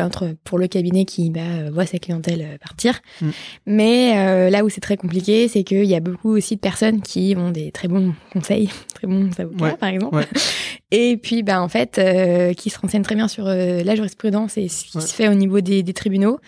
pour 0.45 0.59
le 0.59 0.67
cabinet 0.67 1.05
qui 1.05 1.31
bah, 1.31 1.71
voit 1.73 1.87
sa 1.87 1.99
clientèle 1.99 2.59
partir. 2.61 3.01
Mm. 3.21 3.29
Mais 3.67 4.51
là 4.51 4.65
où 4.65 4.69
c'est 4.69 4.81
très 4.81 4.97
compliqué, 4.97 5.49
c'est 5.49 5.63
qu'il 5.63 5.85
y 5.85 5.95
a 5.95 6.01
beaucoup 6.01 6.31
aussi 6.31 6.57
de 6.57 6.61
personnes 6.61 7.01
qui 7.01 7.35
ont 7.39 7.51
des 7.51 7.71
très 7.71 7.89
bons 7.89 8.15
conseils, 8.33 8.71
très 8.95 9.07
bons 9.07 9.31
avocats 9.39 9.77
par 9.77 9.89
exemple, 9.89 10.27
et 10.91 11.04
puis, 11.17 11.43
bah, 11.43 11.61
en 11.63 11.69
fait, 11.69 11.99
euh, 11.99 12.53
qui 12.53 12.71
se 12.71 12.79
renseigne 12.79 13.03
très 13.03 13.15
bien 13.15 13.29
sur 13.29 13.47
euh, 13.47 13.83
la 13.83 13.95
jurisprudence 13.95 14.57
et 14.59 14.69
ce 14.69 14.85
qui 14.85 15.01
se 15.01 15.15
fait 15.15 15.29
au 15.29 15.35
niveau 15.35 15.61
des, 15.61 15.83
tribunaux. 15.93 16.39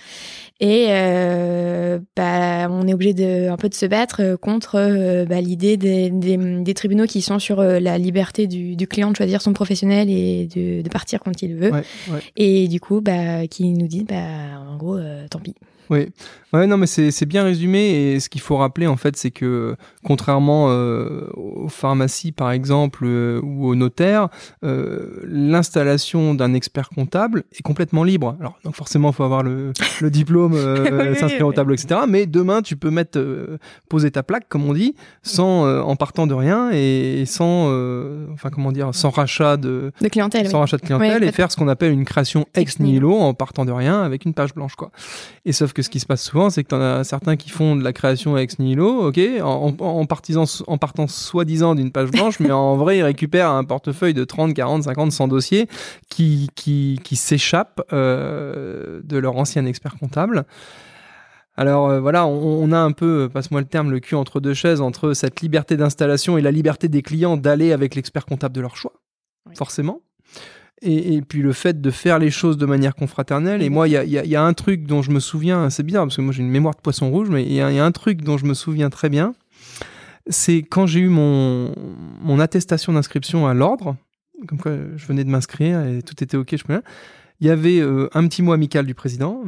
Et 0.58 0.86
euh, 0.88 1.98
bah, 2.16 2.68
on 2.70 2.88
est 2.88 2.94
obligé 2.94 3.12
de 3.12 3.50
un 3.50 3.56
peu 3.56 3.68
de 3.68 3.74
se 3.74 3.84
battre 3.86 4.36
contre 4.40 5.24
bah, 5.28 5.40
l'idée 5.40 5.76
des, 5.76 6.10
des, 6.10 6.74
tribunaux 6.74 7.04
qui 7.04 7.20
sont 7.20 7.38
sur 7.38 7.62
la 7.62 7.98
liberté 7.98 8.46
du, 8.46 8.74
du, 8.74 8.86
client 8.86 9.10
de 9.10 9.16
choisir 9.16 9.42
son 9.42 9.52
professionnel 9.52 10.08
et 10.08 10.46
de, 10.46 10.82
de 10.82 10.88
partir 10.88 11.20
quand 11.20 11.42
il 11.42 11.56
veut. 11.56 11.72
Et 12.36 12.68
du 12.68 12.80
coup, 12.80 13.00
bah, 13.00 13.46
qui 13.48 13.72
nous 13.72 13.86
dit, 13.86 14.04
bah, 14.04 14.16
en 14.68 14.76
gros, 14.76 14.98
tant 15.30 15.40
pis. 15.40 15.54
Oui, 15.90 16.08
ouais, 16.52 16.66
non, 16.66 16.76
mais 16.76 16.86
c'est 16.86 17.26
bien 17.26 17.44
résumé. 17.44 18.14
Et 18.14 18.20
ce 18.20 18.28
qu'il 18.28 18.40
faut 18.40 18.56
rappeler, 18.56 18.86
en 18.86 18.96
fait, 18.96 19.16
c'est 19.16 19.30
que 19.30 19.76
contrairement 20.06 20.68
euh, 20.70 21.26
aux 21.34 21.68
pharmacies, 21.68 22.30
par 22.30 22.52
exemple, 22.52 23.04
euh, 23.04 23.40
ou 23.42 23.66
aux 23.66 23.74
notaires, 23.74 24.28
euh, 24.64 25.20
l'installation 25.24 26.32
d'un 26.32 26.54
expert 26.54 26.90
comptable 26.90 27.42
est 27.52 27.62
complètement 27.62 28.04
libre. 28.04 28.36
Alors, 28.38 28.56
donc 28.64 28.76
forcément, 28.76 29.10
il 29.10 29.14
faut 29.14 29.24
avoir 29.24 29.42
le, 29.42 29.72
le 30.00 30.10
diplôme, 30.10 30.54
s'inscrire 31.16 31.48
au 31.48 31.52
tableau, 31.52 31.74
etc. 31.74 32.02
Mais 32.08 32.26
demain, 32.26 32.62
tu 32.62 32.76
peux 32.76 32.90
mettre, 32.90 33.20
poser 33.88 34.12
ta 34.12 34.22
plaque, 34.22 34.48
comme 34.48 34.64
on 34.68 34.74
dit, 34.74 34.94
sans, 35.22 35.66
en 35.66 35.96
partant 35.96 36.28
de 36.28 36.34
rien 36.34 36.70
et 36.72 37.24
sans, 37.26 37.64
enfin, 38.32 38.50
comment 38.50 38.70
dire, 38.70 38.94
sans 38.94 39.10
rachat 39.10 39.56
de, 39.56 39.90
de 40.00 40.08
clientèle, 40.08 40.48
sans 40.48 40.60
rachat 40.60 40.76
de 40.76 40.82
clientèle 40.82 41.24
et 41.24 41.32
faire 41.32 41.50
ce 41.50 41.56
qu'on 41.56 41.68
appelle 41.68 41.92
une 41.92 42.04
création 42.04 42.46
ex 42.54 42.78
nihilo 42.78 43.12
en 43.12 43.34
partant 43.34 43.64
de 43.64 43.72
rien 43.72 44.02
avec 44.02 44.24
une 44.24 44.34
page 44.34 44.54
blanche, 44.54 44.76
quoi. 44.76 44.92
Et 45.44 45.52
sauf 45.52 45.72
que 45.72 45.82
ce 45.82 45.90
qui 45.90 45.98
se 45.98 46.06
passe 46.06 46.22
souvent, 46.22 46.48
c'est 46.50 46.62
que 46.62 46.68
tu 46.68 46.74
en 46.76 46.80
as 46.80 47.02
certains 47.02 47.34
qui 47.36 47.50
font 47.50 47.74
de 47.74 47.82
la 47.82 47.92
création 47.92 48.38
ex 48.38 48.60
nihilo, 48.60 49.08
ok, 49.08 49.18
en, 49.42 49.74
en, 49.80 49.95
en 49.96 50.78
partant 50.78 51.06
soi-disant 51.06 51.74
d'une 51.74 51.90
page 51.90 52.10
blanche, 52.10 52.40
mais 52.40 52.50
en 52.50 52.76
vrai, 52.76 52.98
ils 52.98 53.02
récupèrent 53.02 53.50
un 53.50 53.64
portefeuille 53.64 54.14
de 54.14 54.24
30, 54.24 54.54
40, 54.54 54.84
50, 54.84 55.12
100 55.12 55.28
dossiers 55.28 55.68
qui, 56.08 56.48
qui, 56.54 57.00
qui 57.02 57.16
s'échappent 57.16 57.82
euh, 57.92 59.00
de 59.04 59.18
leur 59.18 59.36
ancien 59.36 59.66
expert 59.66 59.96
comptable. 59.98 60.46
Alors 61.56 61.88
euh, 61.88 62.00
voilà, 62.00 62.26
on, 62.26 62.70
a 62.72 62.78
un 62.78 62.92
peu, 62.92 63.30
passe-moi 63.32 63.60
le 63.60 63.66
terme, 63.66 63.90
le 63.90 64.00
cul 64.00 64.14
entre 64.14 64.40
deux 64.40 64.54
chaises, 64.54 64.80
entre 64.80 65.14
cette 65.14 65.40
liberté 65.40 65.76
d'installation 65.76 66.36
et 66.36 66.42
la 66.42 66.50
liberté 66.50 66.88
des 66.88 67.02
clients 67.02 67.36
d'aller 67.36 67.72
avec 67.72 67.94
l'expert 67.94 68.26
comptable 68.26 68.54
de 68.54 68.60
leur 68.60 68.76
choix, 68.76 68.92
forcément. 69.54 70.02
Et, 70.82 71.22
puis 71.22 71.40
le 71.40 71.54
fait 71.54 71.80
de 71.80 71.90
faire 71.90 72.18
les 72.18 72.30
choses 72.30 72.58
de 72.58 72.66
manière 72.66 72.94
confraternelle. 72.94 73.62
Et 73.62 73.70
moi, 73.70 73.88
il 73.88 73.92
y 73.92 74.36
a, 74.36 74.44
un 74.44 74.52
truc 74.52 74.86
dont 74.86 75.00
je 75.00 75.10
me 75.10 75.20
souviens, 75.20 75.70
c'est 75.70 75.82
bizarre 75.82 76.04
parce 76.04 76.16
que 76.16 76.20
moi 76.20 76.34
j'ai 76.34 76.42
une 76.42 76.50
mémoire 76.50 76.74
de 76.74 76.80
poisson 76.80 77.10
rouge, 77.10 77.28
mais 77.30 77.42
il 77.42 77.52
y, 77.52 77.60
a 77.60 77.84
un 77.84 77.92
truc 77.92 78.20
dont 78.20 78.36
je 78.36 78.44
me 78.44 78.52
souviens 78.52 78.90
très 78.90 79.08
bien. 79.08 79.32
C'est 80.28 80.58
quand 80.58 80.86
j'ai 80.86 81.00
eu 81.00 81.08
mon, 81.08 81.72
mon 82.20 82.40
attestation 82.40 82.92
d'inscription 82.92 83.46
à 83.46 83.54
l'ordre, 83.54 83.96
comme 84.46 84.58
quoi 84.58 84.72
je 84.96 85.06
venais 85.06 85.24
de 85.24 85.30
m'inscrire 85.30 85.84
et 85.86 86.02
tout 86.02 86.22
était 86.22 86.36
ok, 86.36 86.56
je 86.56 86.64
peux 86.64 86.80
il 87.40 87.46
y 87.46 87.50
avait 87.50 87.80
euh, 87.80 88.08
un 88.14 88.26
petit 88.26 88.42
mot 88.42 88.52
amical 88.52 88.86
du 88.86 88.94
président, 88.94 89.42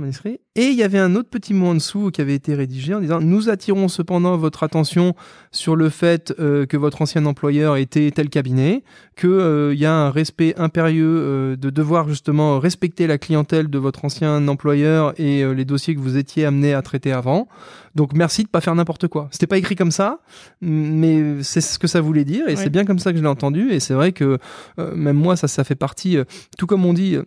et 0.57 0.67
il 0.67 0.75
y 0.75 0.83
avait 0.83 0.99
un 0.99 1.15
autre 1.15 1.31
petit 1.31 1.55
mot 1.55 1.69
en 1.69 1.75
dessous 1.75 2.11
qui 2.11 2.21
avait 2.21 2.35
été 2.35 2.55
rédigé 2.55 2.95
en 2.95 3.01
disant 3.01 3.21
Nous 3.21 3.49
attirons 3.49 3.89
cependant 3.89 4.37
votre 4.37 4.63
attention 4.63 5.15
sur 5.53 5.75
le 5.75 5.89
fait 5.89 6.35
euh, 6.39 6.67
que 6.67 6.77
votre 6.77 7.01
ancien 7.01 7.25
employeur 7.25 7.77
était 7.77 8.11
tel 8.11 8.29
cabinet, 8.29 8.83
qu'il 9.17 9.31
euh, 9.31 9.75
y 9.75 9.87
a 9.87 9.95
un 9.95 10.11
respect 10.11 10.55
impérieux 10.59 11.57
de 11.57 11.71
devoir 11.71 12.09
justement 12.09 12.59
respecter 12.59 13.07
la 13.07 13.17
clientèle 13.17 13.69
de 13.69 13.79
votre 13.79 14.05
ancien 14.05 14.47
employeur 14.49 15.19
et 15.19 15.45
les 15.55 15.65
dossiers 15.65 15.95
que 15.95 16.01
vous 16.01 16.17
étiez 16.17 16.45
amené 16.45 16.75
à 16.75 16.83
traiter 16.83 17.13
avant. 17.13 17.49
Donc 17.95 18.13
merci 18.13 18.43
de 18.43 18.49
pas 18.49 18.61
faire 18.61 18.75
n'importe 18.75 19.09
quoi. 19.09 19.29
C'était 19.31 19.47
pas 19.47 19.59
écrit 19.59 19.77
comme 19.77 19.91
ça, 19.91 20.21
mais 20.61 21.43
c'est 21.43 21.61
ce 21.61 21.79
que 21.79 21.87
ça 21.87 22.01
voulait 22.01 22.25
dire 22.25 22.49
et 22.49 22.57
c'est 22.57 22.71
bien 22.71 22.85
comme 22.85 22.99
ça 22.99 23.13
que 23.13 23.19
je 23.19 23.23
l'ai 23.23 23.29
entendu. 23.29 23.71
Et 23.71 23.81
c'est 23.81 23.95
vrai 23.95 24.13
que 24.13 24.39
même 24.77 25.17
moi, 25.17 25.37
ça, 25.37 25.49
ça 25.49 25.65
fait 25.65 25.75
partie, 25.75 26.19
tout 26.59 26.67
comme 26.67 26.85
on 26.85 26.93
dit, 26.93 27.19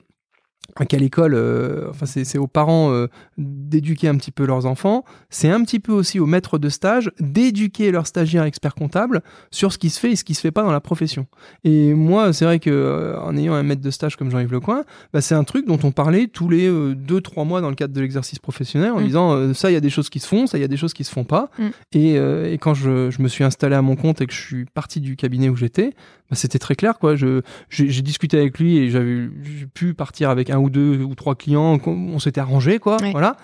à 0.75 0.85
quelle 0.85 1.03
école, 1.03 1.33
euh, 1.33 1.89
enfin 1.89 2.05
c'est 2.05 2.37
aux 2.37 2.47
parents 2.47 2.91
euh, 2.91 3.07
d'éduquer 3.37 4.07
un 4.07 4.15
petit 4.15 4.31
peu 4.31 4.45
leurs 4.45 4.65
enfants, 4.65 5.03
c'est 5.29 5.49
un 5.49 5.63
petit 5.63 5.79
peu 5.79 5.91
aussi 5.91 6.19
aux 6.19 6.25
maîtres 6.25 6.57
de 6.57 6.69
stage 6.69 7.11
d'éduquer 7.19 7.91
leurs 7.91 8.07
stagiaires 8.07 8.43
experts 8.43 8.75
comptables 8.75 9.21
sur 9.51 9.73
ce 9.73 9.77
qui 9.77 9.89
se 9.89 9.99
fait 9.99 10.11
et 10.11 10.15
ce 10.15 10.23
qui 10.23 10.33
se 10.33 10.41
fait 10.41 10.51
pas 10.51 10.63
dans 10.63 10.71
la 10.71 10.79
profession. 10.79 11.27
Et 11.63 11.93
moi, 11.93 12.33
c'est 12.33 12.45
vrai 12.45 12.59
que 12.59 12.69
euh, 12.69 13.19
en 13.19 13.35
ayant 13.37 13.53
un 13.53 13.63
maître 13.63 13.81
de 13.81 13.91
stage 13.91 14.15
comme 14.15 14.31
Jean-Yves 14.31 14.51
Lecoin, 14.51 14.83
bah, 15.13 15.21
c'est 15.21 15.35
un 15.35 15.43
truc 15.43 15.67
dont 15.67 15.79
on 15.83 15.91
parlait 15.91 16.27
tous 16.27 16.49
les 16.49 16.69
deux 16.95 17.21
trois 17.21 17.43
mois 17.43 17.61
dans 17.61 17.69
le 17.69 17.75
cadre 17.75 17.93
de 17.93 18.01
l'exercice 18.01 18.39
professionnel 18.39 18.91
en 18.91 18.99
mmh. 18.99 19.05
disant 19.05 19.53
ça 19.53 19.71
il 19.71 19.73
y 19.73 19.77
a 19.77 19.81
des 19.81 19.89
choses 19.89 20.09
qui 20.09 20.19
se 20.19 20.27
font, 20.27 20.47
ça 20.47 20.57
il 20.57 20.61
y 20.61 20.65
a 20.65 20.67
des 20.67 20.77
choses 20.77 20.93
qui 20.93 21.03
se 21.03 21.11
font 21.11 21.23
pas. 21.23 21.49
Mmh. 21.57 21.67
Et, 21.93 22.13
et, 22.15 22.57
quand 22.57 22.73
je, 22.73 23.09
je, 23.09 23.21
me 23.21 23.27
suis 23.27 23.43
installé 23.43 23.75
à 23.75 23.81
mon 23.81 23.95
compte 23.95 24.21
et 24.21 24.27
que 24.27 24.33
je 24.33 24.41
suis 24.41 24.65
parti 24.65 24.99
du 25.01 25.15
cabinet 25.15 25.49
où 25.49 25.55
j'étais, 25.55 25.91
bah, 26.29 26.35
c'était 26.35 26.59
très 26.59 26.75
clair 26.75 26.97
quoi. 26.99 27.15
Je 27.15 27.41
j'ai 27.69 28.01
discuté 28.01 28.37
avec 28.37 28.57
lui 28.59 28.77
et 28.77 28.89
j'avais 28.89 29.27
pu 29.73 29.93
partir 29.93 30.29
avec 30.29 30.49
un 30.49 30.60
ou 30.61 30.69
deux 30.69 31.01
ou 31.03 31.15
trois 31.15 31.35
clients, 31.35 31.79
on 31.85 32.19
s'était 32.19 32.41
arrangé 32.41 32.79
quoi, 32.79 32.97
voilà. 33.11 33.37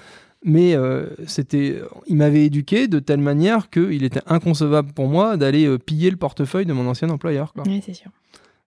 Mais 0.45 0.75
euh, 0.75 1.07
c'était, 1.25 1.81
il 2.07 2.15
m'avait 2.15 2.45
éduqué 2.45 2.87
de 2.87 2.99
telle 2.99 3.19
manière 3.19 3.69
qu'il 3.69 4.03
était 4.03 4.21
inconcevable 4.27 4.93
pour 4.93 5.07
moi 5.07 5.35
d'aller 5.35 5.65
euh, 5.65 5.77
piller 5.77 6.11
le 6.11 6.15
portefeuille 6.15 6.65
de 6.65 6.73
mon 6.73 6.87
ancien 6.87 7.09
employeur. 7.09 7.53
Quoi. 7.53 7.63
Oui, 7.65 7.81
c'est 7.83 7.93
sûr. 7.93 8.11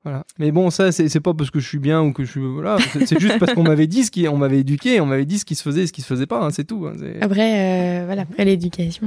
Voilà. 0.03 0.25
Mais 0.39 0.51
bon, 0.51 0.71
ça, 0.71 0.93
c'est 0.93 1.21
pas 1.21 1.35
parce 1.35 1.51
que 1.51 1.61
je 1.61 1.69
suis 1.69 1.79
bien 1.79 2.03
ou 2.03 2.13
que 2.13 2.25
je 2.25 2.31
suis. 2.31 2.41
Voilà. 2.41 2.79
C'est 3.05 3.21
juste 3.21 3.39
parce 3.39 3.53
qu'on 3.55 3.63
m'avait 3.63 3.87
dit 3.87 4.03
ce 4.05 4.11
qui. 4.11 4.27
On 4.29 4.37
m'avait 4.37 4.61
éduqué, 4.61 5.01
on 5.01 5.07
m'avait 5.07 5.27
dit 5.27 5.39
ce 5.39 5.45
qui 5.45 5.55
se 5.55 5.63
faisait 5.63 5.83
et 5.83 5.87
ce 5.87 5.93
qui 5.93 6.01
se 6.01 6.07
faisait 6.07 6.27
pas, 6.27 6.43
hein, 6.43 6.51
c'est 6.51 6.65
tout. 6.65 6.87
Hein, 6.87 6.97
après, 7.21 8.01
euh, 8.01 8.07
voilà, 8.07 8.23
après 8.23 8.47
l'éducation, 8.47 9.07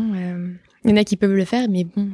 il 0.85 0.91
y 0.91 0.93
en 0.93 0.97
a 0.97 1.03
qui 1.03 1.17
peuvent 1.17 1.33
le 1.33 1.45
faire, 1.45 1.67
mais 1.69 1.83
bon 1.83 2.07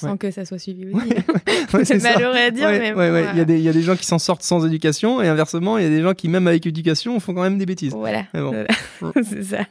sans 0.00 0.16
que 0.16 0.30
ça 0.30 0.44
soit 0.44 0.58
suivi 0.58 0.86
aussi. 0.86 1.84
c'est 1.84 2.02
malheureux 2.02 2.36
à 2.36 2.50
dire, 2.50 2.68
mais 2.68 2.92
il, 3.32 3.38
y 3.38 3.40
a 3.40 3.44
des, 3.44 3.58
il 3.58 3.62
y 3.62 3.68
a 3.68 3.72
des 3.72 3.82
gens 3.82 3.96
qui 3.96 4.06
s'en 4.06 4.18
sortent 4.18 4.42
sans 4.42 4.66
éducation 4.66 5.22
et 5.22 5.28
inversement, 5.28 5.78
il 5.78 5.84
y 5.84 5.86
a 5.86 5.90
des 5.90 6.02
gens 6.02 6.14
qui, 6.14 6.28
même 6.28 6.46
avec 6.46 6.66
éducation, 6.66 7.18
font 7.20 7.34
quand 7.34 7.42
même 7.42 7.58
des 7.58 7.66
bêtises. 7.66 7.92
Voilà. 7.92 8.26
c'est 9.22 9.42
ça. 9.42 9.66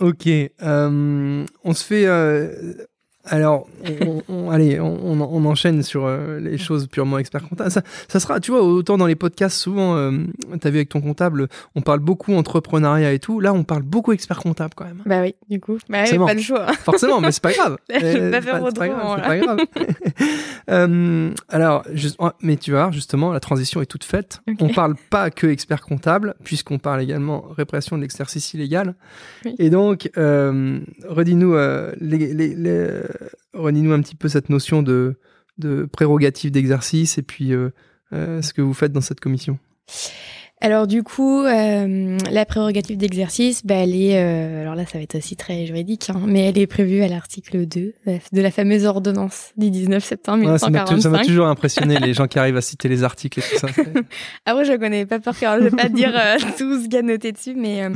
Ok. 0.00 0.26
Euh, 0.26 1.44
on 1.64 1.74
se 1.74 1.84
fait. 1.84 2.06
Euh, 2.06 2.74
alors, 3.30 3.68
on, 4.28 4.50
allez, 4.50 4.80
on, 4.80 5.44
enchaîne 5.44 5.82
sur 5.82 6.04
euh, 6.04 6.40
les 6.40 6.58
choses 6.58 6.88
purement 6.88 7.18
expert 7.18 7.48
comptable. 7.48 7.70
Ça, 8.08 8.20
sera, 8.20 8.40
tu 8.40 8.50
vois, 8.50 8.62
autant 8.62 8.98
dans 8.98 9.06
les 9.06 9.14
podcasts, 9.14 9.56
souvent, 9.56 9.96
euh, 9.96 10.10
tu 10.60 10.66
as 10.66 10.70
vu 10.70 10.78
avec 10.78 10.88
ton 10.88 11.00
comptable, 11.00 11.48
on 11.76 11.80
parle 11.80 12.00
beaucoup 12.00 12.34
entrepreneuriat 12.34 13.12
et 13.12 13.20
tout. 13.20 13.38
Là, 13.38 13.52
on 13.52 13.62
parle 13.62 13.82
beaucoup 13.82 14.12
expert 14.12 14.38
comptable 14.38 14.74
quand 14.74 14.84
même. 14.84 15.02
Bah 15.06 15.22
oui, 15.22 15.36
du 15.48 15.60
coup. 15.60 15.78
Bah 15.88 16.02
oui, 16.10 16.18
pas 16.18 16.34
le 16.34 16.40
choix. 16.40 16.66
Forcément, 16.84 17.20
mais 17.20 17.30
c'est 17.30 17.42
pas 17.42 17.52
grave. 17.52 17.76
Pas 19.20 19.38
grave. 19.38 19.58
euh, 20.70 21.30
alors, 21.48 21.84
mais 22.40 22.56
tu 22.56 22.72
vois, 22.72 22.90
justement, 22.90 23.32
la 23.32 23.40
transition 23.40 23.80
est 23.80 23.86
toute 23.86 24.04
faite. 24.04 24.40
On 24.60 24.68
parle 24.68 24.94
pas 25.10 25.30
que 25.30 25.46
expert 25.46 25.82
comptable, 25.82 26.34
puisqu'on 26.42 26.78
parle 26.78 27.00
également 27.02 27.44
répression 27.56 27.96
de 27.96 28.02
l'exercice 28.02 28.54
illégal. 28.54 28.94
Et 29.58 29.70
donc, 29.70 30.10
euh, 30.16 30.80
redis-nous 31.08 31.54
les, 32.00 32.34
les, 32.34 32.54
les 32.54 33.02
euh, 33.22 33.28
Redis-nous 33.54 33.92
un 33.92 34.00
petit 34.00 34.16
peu 34.16 34.28
cette 34.28 34.48
notion 34.48 34.82
de, 34.82 35.18
de 35.58 35.86
prérogative 35.90 36.50
d'exercice 36.50 37.18
et 37.18 37.22
puis 37.22 37.52
euh, 37.52 37.70
euh, 38.12 38.42
ce 38.42 38.52
que 38.52 38.62
vous 38.62 38.74
faites 38.74 38.92
dans 38.92 39.00
cette 39.00 39.20
commission? 39.20 39.58
Alors 40.62 40.86
du 40.86 41.02
coup, 41.02 41.40
euh, 41.40 42.18
la 42.30 42.44
prérogative 42.44 42.98
d'exercice, 42.98 43.64
bah, 43.64 43.76
elle 43.76 43.96
est, 43.96 44.22
euh, 44.22 44.60
alors 44.60 44.74
là 44.74 44.84
ça 44.84 44.98
va 44.98 45.04
être 45.04 45.14
aussi 45.14 45.34
très 45.34 45.64
juridique, 45.64 46.10
hein, 46.10 46.20
mais 46.26 46.48
elle 46.50 46.58
est 46.58 46.66
prévue 46.66 47.02
à 47.02 47.08
l'article 47.08 47.64
2 47.64 47.94
de 48.06 48.40
la 48.42 48.50
fameuse 48.50 48.84
ordonnance 48.84 49.52
du 49.56 49.70
19 49.70 50.04
septembre 50.04 50.40
1945. 50.40 51.00
ça 51.00 51.08
m'a 51.08 51.24
toujours 51.24 51.46
impressionné 51.46 51.98
les 51.98 52.12
gens 52.12 52.26
qui 52.26 52.38
arrivent 52.38 52.58
à 52.58 52.60
citer 52.60 52.88
les 52.88 53.04
articles 53.04 53.40
et 53.40 53.42
tout 53.42 53.58
ça. 53.58 53.68
Après 54.44 54.66
je 54.66 54.74
connais 54.74 55.06
pas 55.06 55.18
par 55.18 55.38
cœur, 55.38 55.56
je 55.58 55.64
vais 55.64 55.70
pas 55.70 55.88
dire 55.88 56.12
euh, 56.14 56.36
tout 56.58 56.78
ce 56.78 56.84
qu'il 56.84 56.94
y 56.94 56.98
a 56.98 57.02
noté 57.02 57.32
dessus, 57.32 57.54
mais 57.56 57.88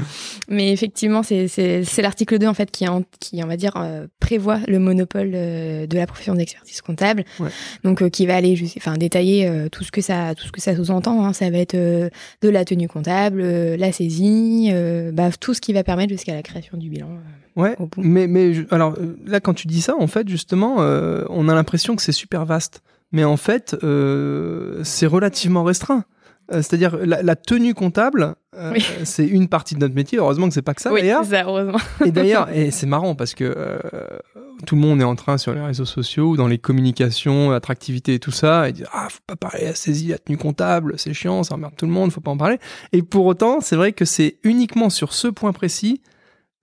mais 0.48 0.72
effectivement 0.72 1.22
c'est 1.22 1.92
l'article 1.98 2.38
2 2.38 2.46
en 2.46 2.54
fait 2.54 2.70
qui 2.70 2.88
en, 2.88 3.02
qui 3.20 3.42
on 3.44 3.46
va 3.46 3.58
dire 3.58 3.74
prévoit 4.20 4.60
le 4.68 4.78
monopole 4.78 5.32
de 5.32 5.96
la 5.96 6.06
profession 6.06 6.34
d'expertise 6.34 6.80
comptable, 6.80 7.24
donc 7.82 8.08
qui 8.08 8.24
va 8.24 8.36
aller 8.36 8.58
enfin 8.78 8.94
détailler 8.94 9.68
tout 9.70 9.84
ce 9.84 9.92
que 9.92 10.00
ça 10.00 10.34
tout 10.34 10.46
ce 10.46 10.52
que 10.52 10.62
ça 10.62 10.74
sous-entend. 10.74 11.26
Hein, 11.26 11.34
ça 11.34 11.50
va 11.50 11.58
être 11.58 11.76
de 11.76 12.53
la 12.54 12.64
tenue 12.64 12.88
comptable, 12.88 13.40
euh, 13.42 13.76
la 13.76 13.92
saisie, 13.92 14.70
euh, 14.72 15.12
bah, 15.12 15.30
tout 15.38 15.52
ce 15.52 15.60
qui 15.60 15.72
va 15.72 15.84
permettre 15.84 16.10
jusqu'à 16.10 16.34
la 16.34 16.42
création 16.42 16.78
du 16.78 16.88
bilan. 16.88 17.08
Euh, 17.56 17.60
ouais, 17.60 17.76
mais, 17.98 18.26
mais 18.26 18.52
alors 18.70 18.96
là, 19.26 19.40
quand 19.40 19.54
tu 19.54 19.66
dis 19.66 19.82
ça, 19.82 19.94
en 19.98 20.06
fait, 20.06 20.28
justement, 20.28 20.76
on 20.78 21.48
a 21.48 21.54
l'impression 21.54 21.96
que 21.96 22.02
c'est 22.02 22.12
super 22.12 22.46
vaste. 22.46 22.82
Mais 23.12 23.24
en 23.24 23.36
fait, 23.36 23.76
c'est 24.82 25.06
relativement 25.06 25.62
restreint. 25.62 26.04
C'est-à-dire 26.50 26.98
la, 27.04 27.36
tenue 27.36 27.74
comptable, 27.74 28.34
c'est 29.04 29.26
une 29.26 29.48
partie 29.48 29.74
de 29.74 29.80
notre 29.80 29.94
métier. 29.94 30.18
Heureusement 30.18 30.48
que 30.48 30.54
c'est 30.54 30.62
pas 30.62 30.74
que 30.74 30.82
ça 30.82 30.92
oui, 30.92 31.00
d'ailleurs. 31.00 31.24
Ça, 31.24 31.44
heureusement. 31.44 31.78
et 32.04 32.10
d'ailleurs, 32.10 32.48
et 32.54 32.70
c'est 32.70 32.86
marrant 32.86 33.14
parce 33.14 33.34
que 33.34 33.78
tout 34.66 34.74
le 34.74 34.80
monde 34.80 35.00
est 35.00 35.04
en 35.04 35.16
train 35.16 35.38
sur 35.38 35.54
les 35.54 35.60
réseaux 35.60 35.84
sociaux 35.84 36.30
ou 36.30 36.36
dans 36.36 36.46
les 36.46 36.58
communications, 36.58 37.52
attractivité 37.52 38.14
et 38.14 38.18
tout 38.18 38.30
ça, 38.30 38.68
et 38.68 38.72
dire 38.72 38.88
ah 38.92 39.08
faut 39.10 39.20
pas 39.26 39.36
parler 39.36 39.66
à 39.66 39.74
saisie, 39.74 40.12
à 40.12 40.18
tenue 40.18 40.36
comptable, 40.36 40.94
c'est 40.98 41.14
chiant, 41.14 41.42
ça 41.42 41.54
emmerde 41.54 41.74
tout 41.76 41.86
le 41.86 41.92
monde, 41.92 42.12
faut 42.12 42.20
pas 42.20 42.30
en 42.30 42.36
parler. 42.36 42.58
Et 42.92 43.02
pour 43.02 43.26
autant, 43.26 43.60
c'est 43.60 43.76
vrai 43.76 43.92
que 43.92 44.04
c'est 44.04 44.38
uniquement 44.44 44.90
sur 44.90 45.12
ce 45.12 45.28
point 45.28 45.52
précis 45.52 46.02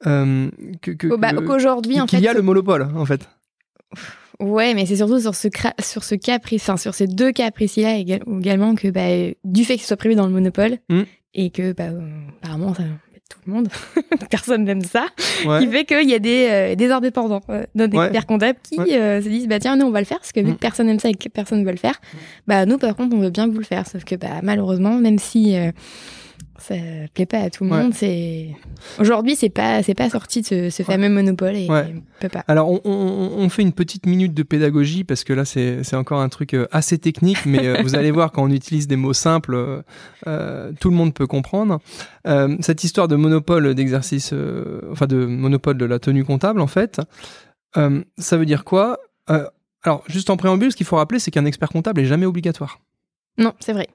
euh, 0.08 0.50
que, 0.82 1.08
oh, 1.12 1.18
bah, 1.18 1.32
qu'aujourd'hui 1.34 2.00
en 2.00 2.08
fait 2.08 2.18
qu'il 2.18 2.26
y 2.26 2.28
a 2.28 2.34
le 2.34 2.42
monopole 2.42 2.88
en 2.96 3.06
fait. 3.06 3.30
Ouais, 4.42 4.74
mais 4.74 4.86
c'est 4.86 4.96
surtout 4.96 5.20
sur 5.20 5.36
ce, 5.36 5.48
sur 5.80 6.04
ce 6.04 6.16
cas 6.16 6.40
enfin, 6.54 6.76
sur 6.76 6.96
ces 6.96 7.08
deux 7.08 7.32
cas 7.32 7.52
précis-là 7.52 7.98
également 7.98 8.76
que 8.76 8.90
bah, 8.90 9.34
du 9.44 9.64
fait 9.64 9.76
que 9.76 9.82
ce 9.82 9.88
soit 9.88 9.98
prévu 9.98 10.16
dans 10.16 10.26
le 10.26 10.34
monopole 10.34 10.78
mmh. 10.90 11.02
et 11.36 11.50
que 11.52 11.74
bah, 11.74 11.90
euh, 11.90 12.02
apparemment 12.42 12.74
ça, 12.74 12.84
tout 13.30 13.38
le 13.46 13.54
monde, 13.54 13.70
personne 14.32 14.64
n'aime 14.64 14.84
ça, 14.84 15.06
qui 15.18 15.68
fait 15.68 15.86
qu'il 15.86 16.10
y 16.10 16.14
a 16.16 16.20
des, 16.20 16.48
euh, 16.50 16.76
des 16.76 16.92
indépendants, 16.92 17.42
euh, 17.50 17.66
des 17.76 17.86
experts 17.86 18.26
comptables 18.26 18.60
qui 18.64 18.80
euh, 18.80 19.22
se 19.22 19.30
disent 19.30 19.48
bah 19.48 19.60
tiens 19.60 19.76
nous 19.76 19.86
on 19.86 19.92
va 19.92 20.00
le 20.00 20.06
faire 20.06 20.20
parce 20.20 20.32
que 20.32 20.40
vu 20.40 20.52
mm. 20.52 20.56
que 20.56 20.60
personne 20.60 20.88
n'aime 20.88 21.00
ça 21.00 21.10
et 21.10 21.14
que 21.14 21.30
personne 21.30 21.60
ne 21.60 21.66
veut 21.66 21.72
le 21.72 21.78
faire, 21.78 22.02
bah 22.48 22.66
nous 22.66 22.78
par 22.78 22.96
contre 22.96 23.16
on 23.16 23.20
veut 23.20 23.30
bien 23.30 23.48
vous 23.48 23.60
le 23.60 23.64
faire, 23.64 23.88
sauf 23.88 24.04
que 24.04 24.16
bah 24.16 24.42
malheureusement 24.42 24.96
même 24.96 25.20
si 25.20 25.56
ça 26.62 26.76
plaît 27.14 27.26
pas 27.26 27.40
à 27.40 27.50
tout 27.50 27.64
le 27.64 27.70
monde. 27.70 27.94
C'est 27.94 28.50
aujourd'hui, 29.00 29.36
c'est 29.36 29.50
pas 29.50 29.84
c'est 29.84 29.94
pas 29.94 30.10
sorti 30.10 30.42
de 30.42 30.70
ce, 30.70 30.84
fameux 30.84 31.10
monopole 31.10 31.56
et, 31.56 31.68
peut 32.20 32.30
pas. 32.30 32.44
Alors 32.48 32.70
on, 32.70 32.82
on, 32.86 33.50
fait 33.50 33.62
une 33.62 33.74
petite 33.74 34.06
minute 34.06 34.34
de 34.34 34.44
pédagogie 34.44 35.04
parce 35.04 35.24
que 35.24 35.34
là 35.34 35.46
c'est 35.46 35.96
encore 35.96 36.22
un 36.22 36.30
truc 36.30 36.54
euh, 36.54 36.68
assez 36.72 36.98
technique, 36.98 37.46
mais 37.46 37.68
euh, 37.68 37.82
vous 37.82 37.96
allez 37.96 38.12
voir 38.12 38.32
quand 38.32 38.44
on 38.44 38.52
utilise 38.52 38.88
des 38.88 38.96
mots 38.96 39.14
simples, 39.14 39.84
euh, 40.28 40.72
tout 40.80 40.90
le 40.90 40.96
monde 40.96 41.14
peut 41.14 41.28
comprendre. 41.28 41.80
cette 42.60 42.84
histoire 42.84 43.08
de 43.08 43.16
monopole 43.16 43.74
d'exercice, 43.76 44.34
enfin 44.92 45.08
de 45.08 45.26
monopole 45.26 45.78
de 45.78 45.86
la 45.86 46.00
tenue 46.00 46.24
comptable 46.24 46.62
en 46.62 46.68
fait, 46.68 47.02
ça 47.76 48.38
veut 48.38 48.46
dire 48.46 48.64
quoi? 48.64 49.00
Alors 49.84 50.04
juste 50.08 50.30
en 50.30 50.38
préambule, 50.38 50.72
ce 50.72 50.78
qu'il 50.78 50.86
faut 50.86 50.98
rappeler, 50.98 51.20
c'est 51.20 51.32
qu'un 51.32 51.46
expert 51.46 51.70
comptable 51.70 52.02
est 52.02 52.06
jamais 52.06 52.26
obligatoire. 52.26 52.80
Non, 53.38 53.54
c'est 53.60 53.74
vrai. 53.74 53.88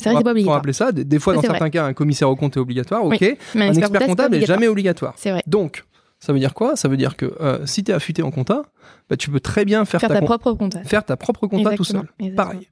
C'est 0.00 0.10
vrai, 0.10 0.18
c'est 0.18 0.24
pas 0.24 0.30
obligatoire. 0.30 0.56
rappeler 0.56 0.72
ça. 0.72 0.92
Des, 0.92 1.18
fois, 1.18 1.34
dans 1.34 1.40
certains 1.40 1.70
cas, 1.70 1.84
un 1.84 1.92
commissaire 1.92 2.30
au 2.30 2.36
compte 2.36 2.56
est 2.56 2.60
obligatoire, 2.60 3.04
ok. 3.04 3.36
Mais 3.54 3.68
un, 3.68 3.74
expert 3.74 4.06
comptable 4.06 4.36
n'est 4.36 4.46
jamais 4.46 4.68
obligatoire. 4.68 5.14
C'est 5.16 5.30
vrai. 5.30 5.42
Donc, 5.46 5.84
ça 6.20 6.32
veut 6.32 6.38
dire 6.38 6.54
quoi? 6.54 6.76
Ça 6.76 6.88
veut 6.88 6.96
dire 6.96 7.16
que 7.16 7.34
euh, 7.40 7.66
si 7.66 7.84
tu 7.84 7.90
es 7.90 7.94
affûté 7.94 8.22
en 8.22 8.30
compta, 8.30 8.62
bah, 9.08 9.16
tu 9.16 9.30
peux 9.30 9.40
très 9.40 9.64
bien 9.64 9.84
faire, 9.84 10.00
ta, 10.00 10.20
propre 10.20 10.52
compta. 10.52 10.82
Faire 10.84 11.04
ta 11.04 11.16
propre 11.16 11.46
compta 11.46 11.74
tout 11.74 11.84
seul. 11.84 12.08
Pareil. 12.36 12.68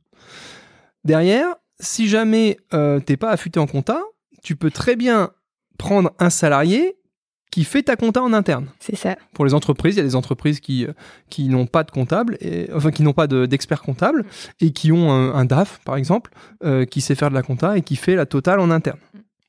Derrière, 1.04 1.54
si 1.80 2.08
jamais 2.08 2.58
euh, 2.74 3.00
t'es 3.00 3.16
pas 3.16 3.30
affûté 3.30 3.60
en 3.60 3.66
compta, 3.66 4.02
tu 4.42 4.56
peux 4.56 4.70
très 4.70 4.96
bien 4.96 5.30
prendre 5.78 6.12
un 6.18 6.30
salarié 6.30 6.96
qui 7.50 7.64
fait 7.64 7.82
ta 7.82 7.96
compta 7.96 8.22
en 8.22 8.32
interne. 8.32 8.68
C'est 8.80 8.96
ça. 8.96 9.16
Pour 9.32 9.44
les 9.44 9.54
entreprises, 9.54 9.94
il 9.94 9.98
y 9.98 10.00
a 10.00 10.04
des 10.04 10.16
entreprises 10.16 10.60
qui, 10.60 10.84
euh, 10.84 10.92
qui 11.30 11.48
n'ont 11.48 11.66
pas 11.66 11.84
de 11.84 11.90
comptable, 11.90 12.36
et, 12.40 12.68
enfin 12.74 12.90
qui 12.90 13.02
n'ont 13.02 13.12
pas 13.12 13.26
d'expert 13.26 13.82
comptable 13.82 14.24
et 14.60 14.72
qui 14.72 14.92
ont 14.92 15.10
un, 15.10 15.44
DAF, 15.44 15.80
par 15.84 15.96
exemple, 15.96 16.32
euh, 16.64 16.84
qui 16.84 17.00
sait 17.00 17.14
faire 17.14 17.30
de 17.30 17.34
la 17.34 17.42
compta 17.42 17.76
et 17.78 17.82
qui 17.82 17.96
fait 17.96 18.14
la 18.14 18.26
totale 18.26 18.60
en 18.60 18.70
interne. 18.70 18.98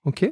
OK? 0.06 0.32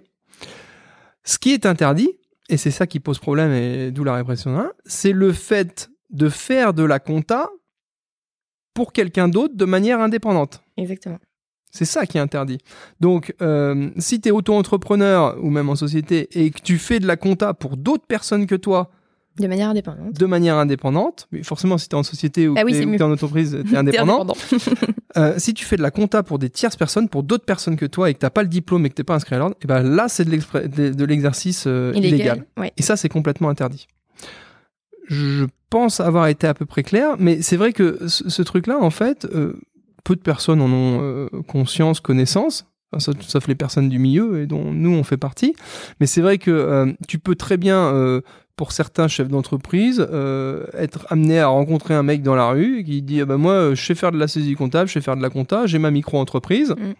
Ce 1.23 1.37
qui 1.37 1.53
est 1.53 1.65
interdit, 1.65 2.11
et 2.49 2.57
c'est 2.57 2.71
ça 2.71 2.87
qui 2.87 2.99
pose 2.99 3.19
problème 3.19 3.51
et 3.51 3.91
d'où 3.91 4.03
la 4.03 4.13
répression 4.13 4.71
c'est 4.85 5.11
le 5.11 5.33
fait 5.33 5.89
de 6.11 6.29
faire 6.29 6.73
de 6.73 6.83
la 6.83 6.99
compta 6.99 7.49
pour 8.73 8.93
quelqu'un 8.93 9.27
d'autre 9.27 9.55
de 9.55 9.65
manière 9.65 9.99
indépendante. 9.99 10.63
Exactement. 10.77 11.19
C'est 11.75 11.85
ça 11.85 12.05
qui 12.05 12.17
est 12.17 12.21
interdit. 12.21 12.59
Donc, 13.01 13.35
euh, 13.41 13.89
si 13.97 14.21
tu 14.21 14.29
es 14.29 14.31
auto-entrepreneur 14.31 15.35
ou 15.41 15.49
même 15.49 15.69
en 15.69 15.75
société 15.75 16.29
et 16.31 16.49
que 16.51 16.61
tu 16.61 16.77
fais 16.77 16.99
de 16.99 17.07
la 17.07 17.17
compta 17.17 17.53
pour 17.53 17.75
d'autres 17.75 18.05
personnes 18.07 18.47
que 18.47 18.55
toi, 18.55 18.89
de 19.37 19.47
manière 19.47 19.69
indépendante. 19.69 20.13
De 20.13 20.25
manière 20.25 20.55
indépendante. 20.55 21.27
Mais 21.33 21.43
forcément, 21.43 21.77
si 21.77 21.89
tu 21.89 21.95
es 21.95 21.99
en 21.99 22.03
société 22.03 22.47
ou 22.47 22.55
ah 22.57 22.63
tu 22.63 22.73
es, 22.73 23.01
en 23.01 23.11
entreprise, 23.11 23.57
tu 23.67 23.73
es 23.73 23.77
indépendant. 23.77 24.33
euh, 25.17 25.33
si 25.37 25.53
tu 25.53 25.65
fais 25.65 25.75
de 25.75 25.81
la 25.81 25.91
compta 25.91 26.23
pour 26.23 26.39
des 26.39 26.49
tierces 26.49 26.77
personnes, 26.77 27.09
pour 27.09 27.23
d'autres 27.23 27.43
personnes 27.43 27.75
que 27.75 27.85
toi 27.85 28.09
et 28.09 28.13
que 28.13 28.25
tu 28.25 28.31
pas 28.31 28.43
le 28.43 28.47
diplôme 28.47 28.85
et 28.85 28.89
que 28.89 28.95
tu 28.95 29.03
pas 29.03 29.15
inscrit 29.15 29.35
à 29.35 29.39
l'ordre, 29.39 29.55
et 29.55 29.65
eh 29.65 29.67
ben 29.67 29.83
là, 29.83 30.07
c'est 30.07 30.23
de 30.23 31.05
l'exercice 31.05 31.65
euh, 31.67 31.91
illégal. 31.95 32.45
Et 32.77 32.81
ça, 32.81 32.95
c'est 32.95 33.09
complètement 33.09 33.49
interdit. 33.49 33.87
Je 35.07 35.45
pense 35.69 35.99
avoir 35.99 36.27
été 36.27 36.47
à 36.47 36.53
peu 36.53 36.65
près 36.65 36.83
clair, 36.83 37.15
mais 37.19 37.41
c'est 37.41 37.57
vrai 37.57 37.73
que 37.73 38.07
ce, 38.07 38.41
truc-là, 38.41 38.77
en 38.79 38.89
fait, 38.89 39.25
euh, 39.25 39.59
peu 40.05 40.15
de 40.15 40.21
personnes 40.21 40.61
en 40.61 40.71
ont 40.71 40.99
euh, 41.01 41.27
conscience, 41.47 41.99
connaissance, 41.99 42.65
sauf 42.97 43.47
les 43.47 43.55
personnes 43.55 43.89
du 43.89 43.99
milieu 43.99 44.41
et 44.41 44.47
dont 44.47 44.71
nous 44.71 44.91
on 44.91 45.03
fait 45.03 45.17
partie. 45.17 45.53
Mais 45.99 46.05
c'est 46.05 46.21
vrai 46.21 46.37
que 46.37 46.51
euh, 46.51 46.93
tu 47.09 47.19
peux 47.19 47.35
très 47.35 47.57
bien, 47.57 47.93
euh, 47.93 48.21
pour 48.55 48.71
certains 48.71 49.09
chefs 49.09 49.27
d'entreprise, 49.27 49.99
être 49.99 51.05
amené 51.09 51.41
à 51.41 51.47
rencontrer 51.47 51.93
un 51.93 52.03
mec 52.03 52.21
dans 52.21 52.35
la 52.35 52.47
rue 52.47 52.85
qui 52.85 53.01
dit 53.01 53.19
ah 53.19 53.25
ben 53.25 53.35
moi 53.35 53.73
je 53.73 53.83
sais 53.83 53.95
faire 53.95 54.13
de 54.13 54.17
la 54.17 54.29
saisie 54.29 54.55
comptable, 54.55 54.87
je 54.87 54.93
sais 54.93 55.01
faire 55.01 55.17
de 55.17 55.21
la 55.21 55.29
compta, 55.29 55.65
j'ai 55.65 55.79
ma 55.79 55.91
micro-entreprise. 55.91 56.69
Mm. 56.69 56.93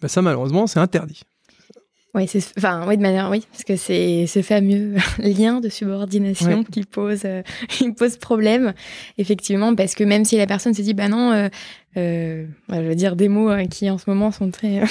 Ben 0.00 0.08
ça 0.08 0.22
malheureusement 0.22 0.66
c'est 0.66 0.80
interdit. 0.80 1.24
Oui, 2.14 2.28
c'est, 2.28 2.44
enfin, 2.56 2.84
oui, 2.86 2.96
de 2.96 3.02
manière, 3.02 3.28
oui, 3.28 3.44
parce 3.50 3.64
que 3.64 3.74
c'est 3.74 4.26
ce 4.28 4.40
fameux 4.40 4.94
lien 5.18 5.60
de 5.60 5.68
subordination 5.68 6.62
qui 6.62 6.84
pose, 6.84 7.22
euh, 7.24 7.42
qui 7.68 7.90
pose 7.90 8.18
problème, 8.18 8.72
effectivement, 9.18 9.74
parce 9.74 9.96
que 9.96 10.04
même 10.04 10.24
si 10.24 10.36
la 10.36 10.46
personne 10.46 10.74
se 10.74 10.82
dit, 10.82 10.94
bah 10.94 11.08
non, 11.08 11.32
euh, 11.32 11.48
euh, 11.96 12.44
je 12.70 12.80
veux 12.80 12.94
dire 12.94 13.16
des 13.16 13.28
mots 13.28 13.48
hein, 13.48 13.66
qui 13.66 13.90
en 13.90 13.98
ce 13.98 14.08
moment 14.08 14.30
sont 14.30 14.52
très, 14.52 14.82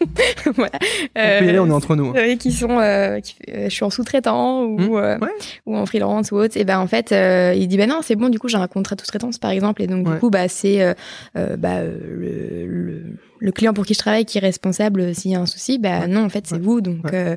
voilà, 0.56 0.72
on 1.14 1.38
peut 1.38 1.44
y 1.44 1.48
aller, 1.48 1.58
on 1.60 1.68
est 1.68 1.72
entre 1.72 1.94
nous, 1.94 2.14
hein. 2.16 2.36
qui 2.36 2.50
sont, 2.50 2.80
je 2.80 3.68
suis 3.68 3.84
en 3.84 3.90
sous-traitant 3.90 4.64
ou 4.64 4.78
mmh, 4.78 5.20
ou 5.66 5.76
en 5.76 5.86
freelance 5.86 6.32
ou 6.32 6.36
autre, 6.36 6.56
et 6.56 6.64
ben 6.64 6.80
en 6.80 6.88
fait, 6.88 7.14
il 7.56 7.68
dit, 7.68 7.76
bah 7.76 7.86
non, 7.86 8.00
c'est 8.02 8.16
bon, 8.16 8.28
du 8.28 8.40
coup, 8.40 8.48
j'ai 8.48 8.58
un 8.58 8.66
contrat 8.66 8.96
de 8.96 9.02
sous-traitance, 9.02 9.38
par 9.38 9.52
exemple, 9.52 9.82
et 9.82 9.86
donc 9.86 10.10
du 10.10 10.18
coup, 10.18 10.30
bah 10.30 10.48
c'est, 10.48 10.96
bah 11.34 11.84
le, 11.84 12.66
le 12.66 13.02
le 13.42 13.50
client 13.50 13.72
pour 13.72 13.84
qui 13.84 13.94
je 13.94 13.98
travaille 13.98 14.24
qui 14.24 14.38
est 14.38 14.40
responsable 14.40 15.14
s'il 15.16 15.32
y 15.32 15.34
a 15.34 15.40
un 15.40 15.46
souci, 15.46 15.78
bah 15.78 16.06
non, 16.06 16.24
en 16.24 16.28
fait, 16.28 16.46
c'est 16.46 16.60
vous. 16.60 16.80
Donc, 16.80 17.12
euh, 17.12 17.36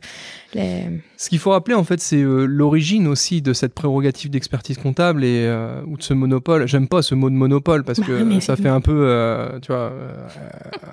ce 1.18 1.30
qu'il 1.30 1.40
faut 1.40 1.50
rappeler, 1.50 1.74
en 1.74 1.84
fait, 1.84 2.00
c'est 2.00 2.22
euh, 2.22 2.46
l'origine 2.46 3.08
aussi 3.08 3.42
de 3.42 3.54
cette 3.54 3.74
prérogative 3.74 4.30
d'expertise 4.30 4.78
comptable 4.78 5.24
et 5.24 5.46
euh, 5.48 5.82
ou 5.88 5.98
de 5.98 6.04
ce 6.04 6.14
monopole. 6.14 6.68
J'aime 6.68 6.88
pas 6.88 7.02
ce 7.02 7.16
mot 7.16 7.32
de 7.32 7.36
monopole 7.36 7.84
parce 7.84 8.00
bah 8.00 8.06
que 8.06 8.40
ça 8.40 8.56
fait 8.56 8.70
un 8.70 8.82
peu, 8.82 9.50
tu 9.64 9.72
vois, 9.72 9.92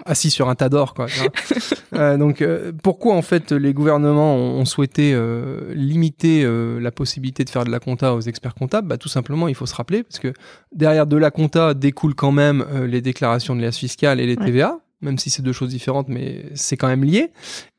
assis 0.07 0.31
sur 0.31 0.49
un 0.49 0.55
tas 0.55 0.71
d'or, 0.71 0.95
quoi. 0.95 1.07
donc, 2.17 2.43
pourquoi 2.83 3.15
en 3.15 3.23
fait 3.23 3.53
les 3.53 3.75
gouvernements 3.75 4.37
ont, 4.37 4.65
souhaité 4.65 5.15
limiter 5.75 6.49
la 6.81 6.91
possibilité 6.91 7.45
de 7.45 7.51
faire 7.51 7.65
de 7.65 7.71
la 7.71 7.81
compta 7.81 8.15
aux 8.15 8.23
experts 8.23 8.55
comptables? 8.55 8.89
Bah, 8.89 8.97
tout 8.97 9.11
simplement, 9.11 9.47
il 9.47 9.55
faut 9.55 9.67
se 9.67 9.75
rappeler 9.75 10.05
parce 10.05 10.21
que 10.21 10.33
derrière 10.75 11.07
de 11.07 11.19
la 11.19 11.31
compta 11.31 11.75
découlent 11.75 12.15
quand 12.15 12.33
même 12.33 12.65
les 12.87 13.03
déclarations 13.03 13.55
de 13.55 13.61
l'AS 13.61 13.77
fiscale 13.77 14.19
et 14.19 14.27
les 14.27 14.37
TVA 14.37 14.79
même 15.03 15.18
si 15.18 15.30
c'est 15.30 15.42
deux 15.42 15.53
choses 15.53 15.70
différentes, 15.70 16.09
mais 16.09 16.46
c'est 16.55 16.76
quand 16.76 16.88
même 16.88 17.05
lié. 17.05 17.30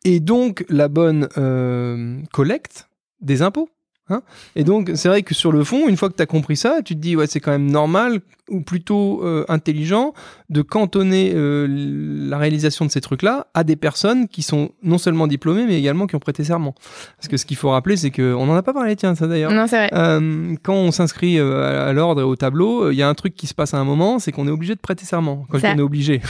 Et 0.04 0.20
donc 0.20 0.66
la 0.70 0.88
bonne 0.88 1.28
euh, 1.38 2.20
collecte 2.32 2.90
des 3.22 3.42
impôts. 3.42 3.70
Hein 4.10 4.22
et 4.58 4.66
donc 4.66 4.92
c'est 4.96 5.08
vrai 5.08 5.24
que 5.24 5.34
sur 5.34 5.52
le 5.54 5.64
fond, 5.64 5.88
une 5.88 5.96
fois 5.96 6.10
que 6.10 6.16
tu 6.16 6.22
as 6.22 6.26
compris 6.26 6.58
ça, 6.58 6.82
tu 6.84 6.94
te 6.94 7.00
dis 7.00 7.16
ouais 7.16 7.26
c'est 7.26 7.40
quand 7.40 7.52
même 7.52 7.72
normal 7.72 8.20
ou 8.50 8.62
plutôt 8.62 9.22
euh, 9.24 9.46
intelligent 9.48 10.14
de 10.50 10.62
cantonner 10.62 11.32
euh, 11.34 11.66
la 11.70 12.38
réalisation 12.38 12.86
de 12.86 12.92
ces 12.92 13.00
trucs-là 13.00 13.48
à 13.54 13.64
des 13.64 13.78
personnes 13.78 14.28
qui 14.28 14.42
sont 14.42 14.72
non 14.84 14.98
seulement 14.98 15.28
diplômées, 15.28 15.66
mais 15.66 15.80
également 15.80 16.08
qui 16.08 16.16
ont 16.16 16.20
prêté 16.20 16.44
serment. 16.44 16.76
Parce 17.18 17.30
que 17.30 17.38
ce 17.38 17.46
qu'il 17.46 17.56
faut 17.56 17.70
rappeler, 17.70 17.96
c'est 17.96 18.12
que 18.12 18.34
on 18.34 18.46
n'en 18.46 18.56
a 18.56 18.62
pas 18.62 18.74
parlé, 18.74 18.96
tiens, 18.98 19.16
ça 19.16 19.28
d'ailleurs. 19.28 19.52
Non, 19.52 19.66
c'est 19.68 19.88
vrai. 19.88 19.90
Euh, 19.94 20.56
quand 20.62 20.74
on 20.74 20.92
s'inscrit 20.92 21.40
à, 21.40 21.94
l'ordre 21.94 22.22
et 22.22 22.24
au 22.24 22.36
tableau, 22.36 22.92
il 22.92 22.98
y 22.98 23.02
a 23.02 23.08
un 23.08 23.14
truc 23.14 23.34
qui 23.34 23.48
se 23.48 23.54
passe 23.54 23.74
à 23.74 23.78
un 23.78 23.86
moment, 23.86 24.20
c'est 24.20 24.32
qu'on 24.34 24.48
est 24.48 24.52
obligé 24.52 24.76
de 24.76 24.80
prêter 24.80 25.06
serment. 25.06 25.46
Quand 25.50 25.60
on 25.64 25.78
est 25.78 25.82
obligé, 25.82 26.22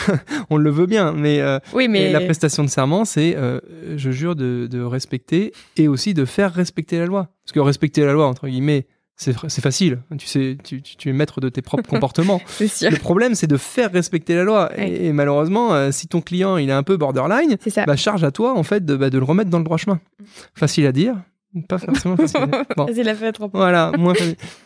on 0.50 0.56
le 0.56 0.70
veut 0.70 0.86
bien, 0.86 1.12
mais, 1.12 1.40
oui, 1.72 1.86
mais... 1.88 2.10
la 2.10 2.20
prestation 2.20 2.64
de 2.64 2.68
serment, 2.68 3.04
c'est 3.04 3.36
je 3.96 4.10
jure 4.10 4.34
de, 4.34 4.66
de 4.68 4.82
respecter 4.82 5.52
et 5.76 5.86
aussi 5.86 6.14
de 6.14 6.24
faire 6.24 6.52
respecter 6.52 6.98
la 6.98 7.06
loi. 7.06 7.28
Parce 7.44 7.52
que 7.52 7.60
respecter 7.60 8.04
la 8.04 8.12
loi, 8.12 8.26
entre 8.26 8.48
guillemets, 8.48 8.86
c'est 9.20 9.60
facile. 9.60 9.98
Tu 10.18 10.26
sais, 10.26 10.56
tu, 10.64 11.08
es 11.08 11.12
maître 11.12 11.40
de 11.40 11.50
tes 11.50 11.60
propres 11.60 11.82
comportements. 11.88 12.40
Le 12.58 12.98
problème, 12.98 13.34
c'est 13.34 13.46
de 13.46 13.58
faire 13.58 13.92
respecter 13.92 14.34
la 14.34 14.44
loi. 14.44 14.70
Et, 14.78 15.12
malheureusement, 15.12 15.74
euh, 15.74 15.90
si 15.90 16.08
ton 16.08 16.22
client 16.22 16.56
il 16.56 16.70
est 16.70 16.72
un 16.72 16.82
peu 16.82 16.96
borderline, 16.96 17.56
bah, 17.86 17.96
charge 17.96 18.24
à 18.24 18.30
toi 18.30 18.56
en 18.56 18.62
fait 18.62 18.84
de, 18.84 18.96
bah, 18.96 19.10
de 19.10 19.18
le 19.18 19.24
remettre 19.24 19.50
dans 19.50 19.58
le 19.58 19.64
droit 19.64 19.76
chemin. 19.76 20.00
Facile 20.54 20.86
à 20.86 20.92
dire, 20.92 21.16
pas 21.68 21.78
forcément. 21.78 22.16
Bon. 22.76 22.86
à 22.86 23.32
trop. 23.32 23.50
Voilà, 23.52 23.92
moins. 23.98 24.14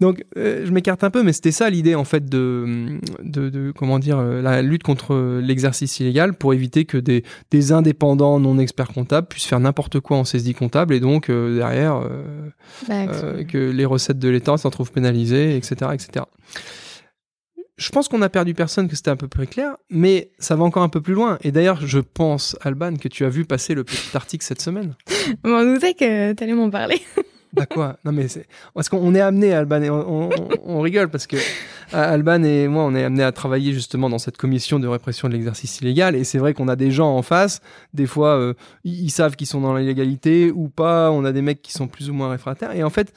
Donc, 0.01 0.25
euh, 0.37 0.67
je 0.67 0.71
m'écarte 0.71 1.03
un 1.05 1.11
peu, 1.11 1.23
mais 1.23 1.33
c'était 1.33 1.51
ça 1.51 1.71
l'idée 1.71 1.95
en 1.95 2.05
fait 2.05 2.29
de, 2.29 2.99
de, 3.23 3.49
de, 3.49 3.73
comment 3.73 3.99
dire, 3.99 4.19
euh, 4.19 4.43
la 4.43 4.63
lutte 4.63 4.83
contre 4.83 5.41
l'exercice 5.41 5.99
illégal 6.01 6.35
pour 6.35 6.53
éviter 6.53 6.85
que 6.85 6.99
des, 6.99 7.25
des 7.51 7.73
indépendants 7.73 8.39
non 8.39 8.59
experts 8.59 8.93
comptables 8.93 9.27
puissent 9.29 9.47
faire 9.47 9.61
n'importe 9.61 10.01
quoi 10.01 10.19
en 10.19 10.25
saisie 10.25 10.55
comptable 10.55 10.95
et 10.95 11.01
donc 11.01 11.31
euh, 11.31 11.57
derrière 11.57 12.03
bah, 12.89 13.07
que 13.49 13.71
les 13.71 13.85
recettes 13.85 14.19
de 14.19 14.29
l'État 14.29 14.57
s'en 14.57 14.71
trouvent 14.71 14.93
pénalisées, 14.93 15.57
etc., 15.57 15.91
etc 15.95 16.25
je 17.77 17.89
pense 17.91 18.09
qu'on 18.09 18.23
a 18.23 18.29
perdu 18.29 18.55
personne, 18.55 18.89
que 18.89 18.97
c'était 18.97 19.11
à 19.11 19.17
peu 19.17 19.29
près 19.29 19.47
clair, 19.47 19.77
mais 19.91 20.31
ça 20.39 20.55
va 20.55 20.65
encore 20.65 20.83
un 20.83 20.89
peu 20.89 21.01
plus 21.01 21.15
loin. 21.15 21.39
Et 21.43 21.51
d'ailleurs, 21.51 21.85
je 21.85 21.99
pense, 21.99 22.57
Alban, 22.63 22.95
que 22.95 23.09
tu 23.09 23.25
as 23.25 23.29
vu 23.29 23.45
passer 23.45 23.75
le 23.75 23.83
petit 23.83 24.17
article 24.17 24.45
cette 24.45 24.63
semaine. 24.63 24.95
On 25.45 25.65
doutait 25.65 25.95
que 25.95 26.33
tu 26.33 26.45
allais 26.45 26.55
m'en 26.55 26.71
parler. 26.71 27.01
Bah 27.55 27.67
quoi? 27.67 27.99
Non 28.05 28.11
mais 28.11 28.27
c'est 28.27 28.49
parce 28.75 28.89
qu'on 28.89 29.15
est 29.15 29.21
amené, 29.21 29.53
Alban, 29.53 29.81
et 29.81 29.89
on, 29.89 30.81
rigole 30.81 31.09
parce 31.09 31.29
que 31.29 31.37
Alban 31.93 32.43
et 32.43 32.67
moi, 32.67 32.83
on 32.83 32.97
est 32.97 33.05
amené 33.05 33.23
à 33.23 33.31
travailler 33.31 33.73
justement 33.73 34.11
dans 34.11 34.19
cette 34.19 34.37
commission 34.37 34.81
de 34.81 34.89
répression 34.89 35.29
de 35.29 35.35
l'exercice 35.35 35.81
illégal. 35.81 36.17
Et 36.17 36.25
c'est 36.25 36.39
vrai 36.39 36.53
qu'on 36.53 36.67
a 36.67 36.75
des 36.75 36.91
gens 36.91 37.17
en 37.17 37.23
face. 37.23 37.61
Des 37.93 38.07
fois, 38.07 38.37
euh, 38.41 38.55
ils 38.83 39.11
savent 39.11 39.37
qu'ils 39.37 39.47
sont 39.47 39.61
dans 39.61 39.77
l'illégalité 39.77 40.51
ou 40.51 40.69
pas. 40.69 41.13
On 41.13 41.25
a 41.25 41.31
des 41.31 41.43
mecs 41.43 41.63
qui 41.63 41.71
sont 41.71 41.87
plus 41.87 42.11
ou 42.11 42.13
moins 42.13 42.29
réfractaires. 42.29 42.75
Et 42.75 42.83
en 42.83 42.91
fait, 42.91 43.13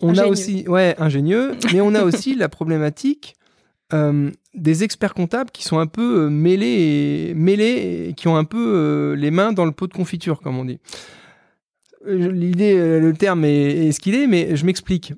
on 0.00 0.16
a 0.16 0.26
aussi, 0.26 0.68
ouais, 0.68 0.94
ingénieux, 0.98 1.56
mais 1.72 1.80
on 1.80 1.92
a 1.96 2.02
aussi 2.04 2.36
la 2.36 2.48
problématique 2.48 3.34
euh, 3.92 4.30
des 4.54 4.84
experts 4.84 5.14
comptables 5.14 5.50
qui 5.50 5.64
sont 5.64 5.78
un 5.78 5.86
peu 5.86 6.24
euh, 6.24 6.28
mêlés, 6.28 7.32
mêlés 7.36 8.14
qui 8.16 8.28
ont 8.28 8.36
un 8.36 8.44
peu 8.44 8.58
euh, 8.58 9.16
les 9.16 9.30
mains 9.30 9.52
dans 9.52 9.64
le 9.64 9.72
pot 9.72 9.86
de 9.86 9.92
confiture, 9.92 10.40
comme 10.40 10.58
on 10.58 10.64
dit. 10.64 10.80
L'idée, 12.06 12.98
le 12.98 13.12
terme 13.12 13.44
est, 13.44 13.92
ce 13.92 14.00
qu'il 14.00 14.14
est, 14.14 14.26
mais 14.26 14.56
je 14.56 14.64
m'explique. 14.64 15.12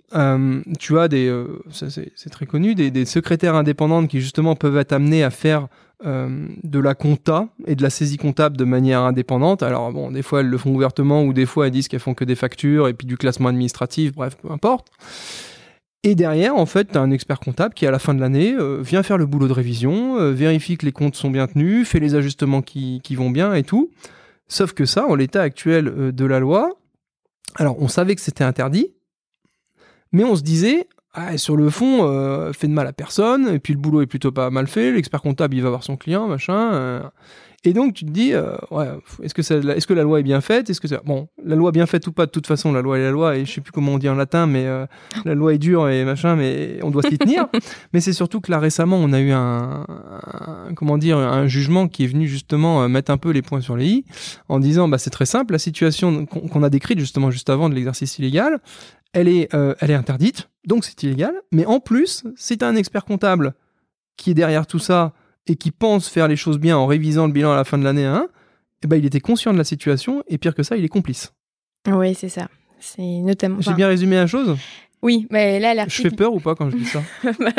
tu 0.80 0.98
as 0.98 1.06
des, 1.06 1.46
c'est 1.70 2.28
très 2.28 2.44
connu, 2.44 2.74
des, 2.74 3.04
secrétaires 3.04 3.54
indépendantes 3.54 4.08
qui 4.08 4.20
justement 4.20 4.56
peuvent 4.56 4.76
être 4.76 4.92
amenés 4.92 5.22
à 5.22 5.30
faire 5.30 5.68
de 6.04 6.78
la 6.80 6.96
compta 6.96 7.46
et 7.68 7.76
de 7.76 7.84
la 7.84 7.90
saisie 7.90 8.16
comptable 8.16 8.56
de 8.56 8.64
manière 8.64 9.02
indépendante. 9.02 9.62
Alors 9.62 9.92
bon, 9.92 10.10
des 10.10 10.22
fois 10.22 10.40
elles 10.40 10.48
le 10.48 10.58
font 10.58 10.74
ouvertement 10.74 11.22
ou 11.22 11.32
des 11.32 11.46
fois 11.46 11.66
elles 11.66 11.72
disent 11.72 11.86
qu'elles 11.86 12.00
font 12.00 12.14
que 12.14 12.24
des 12.24 12.34
factures 12.34 12.88
et 12.88 12.94
puis 12.94 13.06
du 13.06 13.16
classement 13.16 13.50
administratif, 13.50 14.12
bref, 14.12 14.36
peu 14.42 14.50
importe. 14.50 14.88
Et 16.04 16.16
derrière, 16.16 16.56
en 16.56 16.66
fait, 16.66 16.92
tu 16.92 16.98
un 16.98 17.10
expert 17.12 17.38
comptable 17.38 17.74
qui, 17.74 17.86
à 17.86 17.92
la 17.92 18.00
fin 18.00 18.12
de 18.12 18.20
l'année, 18.20 18.54
euh, 18.54 18.80
vient 18.82 19.04
faire 19.04 19.18
le 19.18 19.26
boulot 19.26 19.46
de 19.46 19.52
révision, 19.52 20.18
euh, 20.18 20.32
vérifie 20.32 20.76
que 20.76 20.84
les 20.84 20.92
comptes 20.92 21.14
sont 21.14 21.30
bien 21.30 21.46
tenus, 21.46 21.86
fait 21.86 22.00
les 22.00 22.16
ajustements 22.16 22.60
qui, 22.60 23.00
qui 23.04 23.14
vont 23.14 23.30
bien 23.30 23.54
et 23.54 23.62
tout. 23.62 23.90
Sauf 24.48 24.72
que 24.72 24.84
ça, 24.84 25.06
en 25.06 25.14
l'état 25.14 25.42
actuel 25.42 25.86
euh, 25.86 26.12
de 26.12 26.24
la 26.24 26.40
loi, 26.40 26.70
alors 27.54 27.80
on 27.80 27.86
savait 27.86 28.16
que 28.16 28.20
c'était 28.20 28.42
interdit, 28.42 28.88
mais 30.10 30.24
on 30.24 30.34
se 30.34 30.42
disait, 30.42 30.88
ah, 31.14 31.36
sur 31.36 31.56
le 31.56 31.68
fond, 31.70 32.52
fait 32.52 32.68
de 32.68 32.72
mal 32.72 32.86
à 32.86 32.92
personne, 32.92 33.48
et 33.48 33.58
puis 33.58 33.74
le 33.74 33.78
boulot 33.78 34.02
est 34.02 34.06
plutôt 34.06 34.32
pas 34.32 34.50
mal 34.50 34.66
fait, 34.66 34.92
l'expert 34.92 35.22
comptable, 35.22 35.54
il 35.54 35.62
va 35.62 35.68
voir 35.68 35.84
son 35.84 35.96
client, 35.96 36.26
machin. 36.26 37.02
Et 37.64 37.72
donc 37.74 37.94
tu 37.94 38.04
te 38.04 38.10
dis, 38.10 38.32
euh, 38.34 38.56
ouais, 38.72 38.88
est-ce 39.22 39.34
que, 39.34 39.40
est-ce 39.40 39.86
que 39.86 39.94
la 39.94 40.02
loi 40.02 40.18
est 40.18 40.24
bien 40.24 40.40
faite 40.40 40.68
Est-ce 40.68 40.80
que 40.80 40.88
bon, 41.04 41.28
la 41.44 41.54
loi 41.54 41.70
bien 41.70 41.86
faite 41.86 42.04
ou 42.08 42.12
pas 42.12 42.26
De 42.26 42.32
toute 42.32 42.48
façon, 42.48 42.72
la 42.72 42.82
loi 42.82 42.98
est 42.98 43.02
la 43.02 43.12
loi. 43.12 43.36
Et 43.36 43.44
je 43.44 43.52
sais 43.52 43.60
plus 43.60 43.70
comment 43.70 43.92
on 43.92 43.98
dit 43.98 44.08
en 44.08 44.16
latin, 44.16 44.48
mais 44.48 44.66
euh, 44.66 44.84
la 45.24 45.34
loi 45.34 45.54
est 45.54 45.58
dure 45.58 45.88
et 45.88 46.04
machin, 46.04 46.34
mais 46.34 46.80
on 46.82 46.90
doit 46.90 47.02
s'y 47.04 47.18
tenir. 47.18 47.46
mais 47.92 48.00
c'est 48.00 48.12
surtout 48.12 48.40
que 48.40 48.50
là 48.50 48.58
récemment, 48.58 48.96
on 48.96 49.12
a 49.12 49.20
eu 49.20 49.30
un, 49.30 49.86
comment 50.74 50.98
dire, 50.98 51.18
un 51.18 51.46
jugement 51.46 51.86
qui 51.86 52.02
est 52.02 52.08
venu 52.08 52.26
justement 52.26 52.82
euh, 52.82 52.88
mettre 52.88 53.12
un 53.12 53.18
peu 53.18 53.30
les 53.30 53.42
points 53.42 53.60
sur 53.60 53.76
les 53.76 53.86
i, 53.86 54.04
en 54.48 54.58
disant, 54.58 54.88
bah 54.88 54.98
c'est 54.98 55.10
très 55.10 55.26
simple, 55.26 55.52
la 55.52 55.60
situation 55.60 56.26
qu'on 56.26 56.62
a 56.64 56.70
décrite 56.70 56.98
justement 56.98 57.30
juste 57.30 57.48
avant 57.48 57.68
de 57.68 57.74
l'exercice 57.76 58.18
illégal, 58.18 58.58
elle 59.12 59.28
est, 59.28 59.52
elle 59.52 59.90
est 59.90 59.94
interdite, 59.94 60.48
donc 60.66 60.84
c'est 60.84 61.02
illégal. 61.02 61.34
Mais 61.50 61.66
en 61.66 61.80
plus, 61.80 62.24
c'est 62.36 62.62
un 62.62 62.76
expert 62.76 63.04
comptable 63.04 63.54
qui 64.16 64.30
est 64.30 64.34
derrière 64.34 64.66
tout 64.66 64.78
ça 64.78 65.12
et 65.46 65.56
qui 65.56 65.70
pense 65.70 66.08
faire 66.08 66.28
les 66.28 66.36
choses 66.36 66.58
bien 66.58 66.76
en 66.76 66.86
révisant 66.86 67.26
le 67.26 67.32
bilan 67.32 67.52
à 67.52 67.56
la 67.56 67.64
fin 67.64 67.78
de 67.78 67.84
l'année 67.84 68.04
1, 68.04 68.28
eh 68.84 68.86
ben, 68.86 68.96
il 68.96 69.04
était 69.04 69.20
conscient 69.20 69.52
de 69.52 69.58
la 69.58 69.64
situation 69.64 70.22
et 70.28 70.38
pire 70.38 70.54
que 70.54 70.62
ça, 70.62 70.76
il 70.76 70.84
est 70.84 70.88
complice. 70.88 71.32
Oui, 71.88 72.14
c'est 72.14 72.28
ça. 72.28 72.48
C'est 72.78 73.02
notamment. 73.02 73.60
J'ai 73.60 73.74
bien 73.74 73.88
résumé 73.88 74.16
la 74.16 74.26
chose? 74.26 74.56
Oui, 75.02 75.26
mais 75.30 75.58
là, 75.58 75.74
l'article... 75.74 76.02
Je 76.02 76.08
fais 76.10 76.14
peur 76.14 76.32
ou 76.32 76.38
pas 76.38 76.54
quand 76.54 76.70
je 76.70 76.76
dis 76.76 76.84
ça 76.84 77.02
bah, 77.24 77.50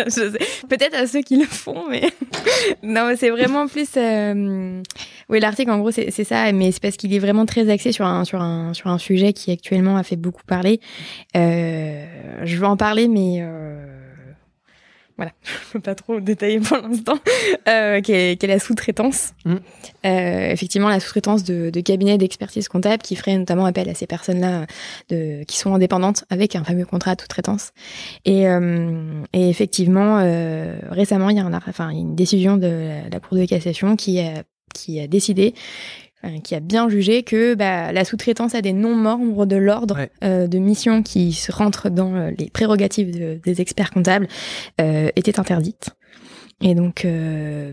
Peut-être 0.70 0.96
à 0.96 1.08
ceux 1.08 1.22
qui 1.22 1.36
le 1.36 1.46
font, 1.46 1.90
mais 1.90 2.10
non, 2.84 3.14
c'est 3.18 3.30
vraiment 3.30 3.68
plus. 3.68 3.90
Euh, 3.98 4.82
oui, 5.28 5.40
l'article, 5.42 5.72
en 5.72 5.80
gros, 5.80 5.92
c'est 5.92 6.24
ça, 6.24 6.50
mais 6.54 6.72
c'est 6.72 6.82
parce 6.82 6.96
qu'il 6.96 7.14
est 7.14 7.20
vraiment 7.20 7.46
très 7.46 7.70
axé 7.70 7.92
sur 7.92 8.06
un 8.06 8.24
sur 8.24 8.42
un 8.42 8.74
sur 8.74 8.88
un 8.88 8.98
sujet 8.98 9.34
qui 9.34 9.52
actuellement 9.52 9.98
a 9.98 10.04
fait 10.04 10.16
beaucoup 10.16 10.44
parler. 10.48 10.80
Euh, 11.36 12.06
je 12.44 12.56
veux 12.56 12.66
en 12.66 12.78
parler, 12.78 13.10
mais 13.10 13.40
euh, 13.42 13.93
voilà, 15.18 15.32
je 15.44 15.74
peux 15.74 15.80
pas 15.80 15.96
trop 15.96 16.20
détailler 16.20 16.60
pour 16.60 16.78
l'instant, 16.78 17.18
euh, 17.68 18.02
qui, 18.02 18.12
est, 18.12 18.44
la 18.44 18.60
sous-traitance. 18.60 19.34
Mm. 19.46 19.56
Euh, 20.06 20.52
effectivement, 20.52 20.90
la 20.90 21.00
sous-traitance 21.00 21.44
de, 21.44 21.70
de 21.70 21.82
cabinets 21.82 22.18
d'expertise 22.18 22.68
comptable 22.68 23.04
qui 23.04 23.16
ferait 23.16 23.38
notamment 23.38 23.66
appel 23.66 23.90
à 23.90 23.94
ces 23.94 24.08
personnes-là 24.08 24.66
de, 25.10 25.44
qui 25.44 25.58
sont 25.58 25.74
indépendantes 25.74 26.26
avec 26.30 26.56
un 26.56 26.64
fameux 26.64 26.86
contrat 26.86 27.16
de 27.16 27.22
sous-traitance. 27.22 27.72
Et, 28.26 28.48
euh, 28.48 29.24
et, 29.34 29.50
effectivement, 29.50 30.20
euh, 30.20 30.78
récemment, 30.90 31.30
il 31.30 31.38
y 31.38 31.40
a 31.40 31.46
un, 31.46 31.54
enfin, 31.54 31.90
une 31.90 32.16
décision 32.16 32.58
de 32.58 32.68
la, 32.68 33.10
la 33.10 33.20
Cour 33.20 33.38
de 33.38 33.46
cassation 33.46 33.96
qui 33.96 34.20
a, 34.20 34.44
qui 34.74 35.00
a 35.00 35.08
décidé 35.08 35.54
qui 36.44 36.56
a 36.56 36.60
bien 36.60 36.90
jugé 36.90 37.24
que 37.24 37.56
bah, 37.56 37.92
la 37.92 38.06
sous-traitance 38.06 38.56
à 38.56 38.62
des 38.62 38.74
non-membres 38.74 39.46
de 39.46 39.56
l'ordre 39.56 40.08
euh, 40.24 40.48
de 40.48 40.58
mission 40.58 41.04
qui 41.04 41.34
se 41.34 41.52
rentrent 41.52 41.90
dans 41.90 42.16
euh, 42.16 42.32
les 42.38 42.50
prérogatives 42.50 43.40
des 43.42 43.62
experts 43.62 43.92
comptables 43.92 44.28
était 44.80 45.40
interdite. 45.40 45.92
Et 46.62 46.76
donc, 46.76 47.06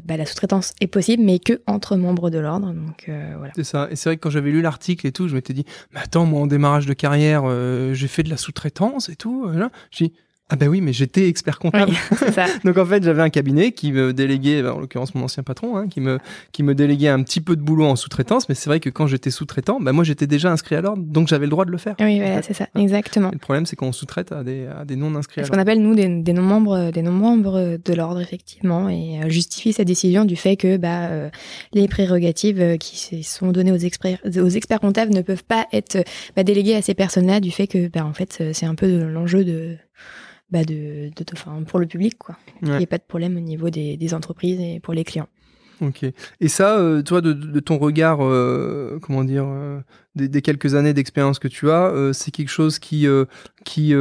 bah, 0.05 0.17
la 0.17 0.27
sous-traitance 0.27 0.73
est 0.81 0.87
possible, 0.87 1.23
mais 1.23 1.39
que 1.39 1.61
entre 1.67 1.97
membres 1.97 2.31
de 2.31 2.39
l'ordre. 2.39 2.73
Donc, 2.73 3.05
voilà. 3.07 3.53
C'est 3.55 3.65
ça. 3.65 3.89
Et 3.91 3.97
c'est 3.97 4.09
vrai 4.09 4.17
que 4.17 4.23
quand 4.23 4.31
j'avais 4.31 4.51
lu 4.51 4.63
l'article 4.63 5.07
et 5.07 5.13
tout, 5.13 5.29
je 5.29 5.35
m'étais 5.35 5.53
dit, 5.53 5.65
mais 5.93 6.01
attends, 6.01 6.27
moi, 6.27 6.41
en 6.41 6.47
démarrage 6.47 6.87
de 6.87 6.93
carrière, 6.93 7.45
j'ai 7.95 8.09
fait 8.09 8.23
de 8.23 8.31
la 8.31 8.37
sous-traitance 8.37 9.09
et 9.09 9.17
tout. 9.17 9.49
Je 9.91 10.05
dis, 10.05 10.13
ah 10.51 10.57
ben 10.57 10.69
oui, 10.69 10.81
mais 10.81 10.93
j'étais 10.93 11.29
expert 11.29 11.59
comptable. 11.59 11.93
Donc 12.65 12.77
en 12.77 12.85
fait, 12.85 13.03
j'avais 13.05 13.23
un 13.23 13.31
cabinet 13.31 13.71
qui 13.71 13.93
me 13.93 14.13
déléguait, 14.13 14.67
en 14.69 14.81
l'occurrence 14.81 15.15
mon 15.15 15.25
ancien 15.25 15.45
patron, 15.45 15.77
hein, 15.77 15.87
qui 15.89 16.01
me 16.01 16.19
qui 16.53 16.65
me 16.65 16.75
déléguait 16.75 17.09
un 17.09 17.23
petit 17.23 17.41
peu 17.41 17.55
de 17.55 17.63
boulot 17.63 17.87
en 17.87 17.95
sous-traitance. 17.95 18.49
Mais 18.49 18.57
c'est 18.57 18.69
vrai 18.69 18.81
que 18.81 18.91
quand 18.91 19.07
j'étais 19.07 19.31
sous-traitant, 19.31 19.79
ben 19.81 19.93
moi 19.93 20.03
j'étais 20.03 20.27
déjà 20.27 20.51
inscrit 20.51 20.75
à 20.75 20.81
l'ordre, 20.81 21.03
donc 21.05 21.29
j'avais 21.29 21.47
le 21.47 21.51
droit 21.51 21.65
de 21.65 21.71
le 21.71 21.79
faire. 21.79 21.95
Oui, 22.01 22.19
voilà, 22.19 22.43
c'est 22.43 22.55
ça, 22.55 22.67
exactement. 22.75 23.31
le 23.33 23.39
problème, 23.39 23.65
c'est 23.65 23.77
qu'on 23.77 23.93
sous-traite 23.93 24.33
à 24.33 24.43
des, 24.43 24.67
à 24.67 24.85
des 24.85 24.97
non 24.97 25.15
inscrits. 25.15 25.45
Ce 25.45 25.51
qu'on 25.51 25.59
appelle 25.59 25.81
nous 25.81 25.95
des, 25.95 26.09
des 26.09 26.33
non 26.33 26.43
membres, 26.43 26.91
des 26.91 27.03
non 27.03 27.13
membres 27.13 27.79
de 27.83 27.95
l'ordre 27.95 28.21
effectivement, 28.21 28.89
et 28.89 29.21
euh, 29.23 29.29
justifie 29.29 29.73
sa 29.73 29.85
décision 29.85 30.25
du 30.25 30.37
fait 30.37 30.57
que 30.57 30.77
bah 30.77 31.07
euh, 31.09 31.31
les 31.73 31.89
prérogatives 31.89 32.61
euh, 32.61 32.77
qui 32.77 33.23
sont 33.23 33.53
données 33.53 33.73
aux 33.73 33.77
experts 33.77 34.19
aux 34.25 34.49
experts 34.49 34.81
comptables 34.81 35.13
ne 35.13 35.23
peuvent 35.23 35.45
pas 35.45 35.67
être 35.73 36.05
bah, 36.37 36.43
déléguées 36.43 36.75
à 36.75 36.83
ces 36.83 36.95
personnes-là 36.95 37.41
du 37.41 37.51
fait 37.51 37.67
que 37.67 37.89
bah 37.89 38.05
en 38.05 38.13
fait 38.13 38.43
c'est 38.53 38.67
un 38.67 38.75
peu 38.75 39.05
l'enjeu 39.05 39.45
de 39.45 39.77
bah 40.51 40.65
de, 40.65 41.11
de, 41.15 41.65
pour 41.65 41.79
le 41.79 41.87
public, 41.87 42.19
quoi. 42.19 42.37
Il 42.63 42.71
n'y 42.71 42.83
a 42.83 42.87
pas 42.87 42.99
de 42.99 43.05
problème 43.07 43.37
au 43.37 43.41
niveau 43.41 43.71
des, 43.71 43.97
des, 43.97 44.15
entreprises 44.15 44.61
et 44.61 44.81
pour 44.81 44.95
les 44.95 45.05
clients. 45.05 45.29
Ok. 45.81 46.05
Et 46.41 46.49
ça, 46.49 46.77
euh, 46.79 47.03
toi, 47.03 47.21
de, 47.21 47.33
de, 47.33 47.61
ton 47.61 47.79
regard, 47.79 48.19
euh, 48.23 48.99
comment 49.01 49.25
dire, 49.25 49.47
euh, 49.47 49.81
des, 50.15 50.43
quelques 50.43 50.75
années 50.75 50.93
d'expérience 50.93 51.39
que 51.39 51.49
tu 51.49 51.71
as, 51.71 52.11
c'est 52.13 52.31
quelque 52.31 52.51
chose 52.51 52.79
qui, 52.79 53.07
qui, 53.65 53.95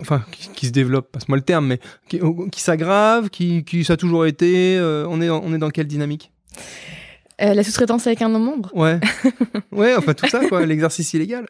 enfin, 0.00 0.22
qui, 0.54 0.66
se 0.66 0.72
développe, 0.72 1.10
passe-moi 1.10 1.38
le 1.38 1.44
terme, 1.44 1.66
mais 1.66 1.80
qui, 2.08 2.20
qui 2.52 2.60
s'aggrave, 2.60 3.30
qui, 3.30 3.64
qui 3.64 3.82
ça 3.82 3.94
a 3.94 3.96
toujours 3.96 4.26
été. 4.26 4.78
on 5.08 5.20
est, 5.20 5.30
on 5.30 5.52
est 5.54 5.58
dans 5.58 5.70
quelle 5.70 5.86
dynamique? 5.86 6.32
Euh, 7.42 7.52
la 7.52 7.62
sous-traitance 7.62 8.06
avec 8.06 8.22
un 8.22 8.30
non-membre 8.30 8.70
Ouais. 8.74 8.98
ouais, 9.72 9.94
enfin 9.94 10.14
tout 10.14 10.26
ça, 10.26 10.40
quoi, 10.48 10.64
l'exercice 10.64 11.12
illégal. 11.12 11.46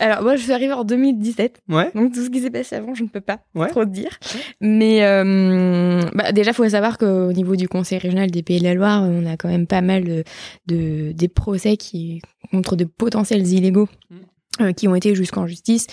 Alors, 0.00 0.22
moi, 0.22 0.36
je 0.36 0.42
suis 0.42 0.52
arrivée 0.52 0.72
en 0.72 0.84
2017. 0.84 1.60
Ouais. 1.68 1.90
Donc, 1.94 2.14
tout 2.14 2.24
ce 2.24 2.30
qui 2.30 2.40
s'est 2.40 2.50
passé 2.50 2.76
avant, 2.76 2.94
je 2.94 3.02
ne 3.02 3.08
peux 3.08 3.20
pas 3.20 3.40
trop 3.68 3.84
te 3.84 3.90
dire. 3.90 4.18
Mais 4.62 5.04
euh, 5.04 6.00
bah, 6.14 6.32
déjà, 6.32 6.52
il 6.52 6.54
faut 6.54 6.66
savoir 6.66 6.96
qu'au 6.96 7.30
niveau 7.32 7.56
du 7.56 7.68
Conseil 7.68 7.98
régional 7.98 8.30
des 8.30 8.42
Pays 8.42 8.58
de 8.58 8.64
la 8.64 8.72
Loire, 8.72 9.02
on 9.02 9.26
a 9.26 9.36
quand 9.36 9.48
même 9.48 9.66
pas 9.66 9.82
mal 9.82 10.04
de, 10.04 10.24
de 10.66 11.12
des 11.12 11.28
procès 11.28 11.76
qui, 11.76 12.22
contre 12.50 12.74
de 12.74 12.84
potentiels 12.84 13.46
illégaux 13.46 13.90
mm. 14.08 14.62
euh, 14.62 14.72
qui 14.72 14.88
ont 14.88 14.94
été 14.94 15.14
jusqu'en 15.14 15.46
justice. 15.46 15.88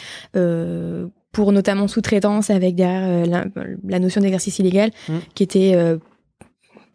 Pour 1.32 1.52
notamment 1.52 1.88
sous-traitance 1.88 2.50
avec 2.50 2.74
derrière 2.74 3.28
la, 3.28 3.46
la, 3.88 4.00
notion 4.00 4.22
d'exercice 4.22 4.58
illégal 4.60 4.92
mm. 5.10 5.14
qui 5.36 5.44
était 5.44 5.76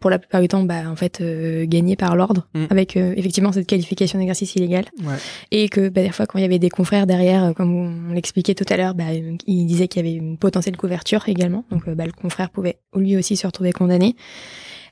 pour 0.05 0.11
la 0.11 0.19
plupart 0.19 0.39
du 0.39 0.47
temps, 0.47 0.61
bah, 0.61 0.87
en 0.87 0.95
fait, 0.95 1.19
euh, 1.19 1.65
gagné 1.65 1.95
par 1.95 2.15
l'ordre, 2.15 2.47
mm. 2.53 2.65
avec 2.69 2.95
euh, 2.95 3.15
effectivement 3.17 3.51
cette 3.51 3.65
qualification 3.65 4.19
d'exercice 4.19 4.55
illégal. 4.55 4.85
Ouais. 5.03 5.15
Et 5.49 5.67
que 5.67 5.89
bah, 5.89 6.03
des 6.03 6.11
fois, 6.11 6.27
quand 6.27 6.37
il 6.37 6.43
y 6.43 6.45
avait 6.45 6.59
des 6.59 6.69
confrères 6.69 7.07
derrière, 7.07 7.43
euh, 7.45 7.53
comme 7.53 7.73
on 7.73 8.13
l'expliquait 8.13 8.53
tout 8.53 8.67
à 8.69 8.77
l'heure, 8.77 8.93
bah, 8.93 9.05
il 9.47 9.65
disait 9.65 9.87
qu'il 9.87 10.05
y 10.05 10.07
avait 10.07 10.15
une 10.15 10.37
potentielle 10.37 10.77
couverture 10.77 11.27
également. 11.27 11.65
Donc, 11.71 11.89
bah, 11.89 12.05
le 12.05 12.11
confrère 12.11 12.51
pouvait 12.51 12.77
lui 12.95 13.17
aussi 13.17 13.35
se 13.35 13.47
retrouver 13.47 13.71
condamné. 13.71 14.15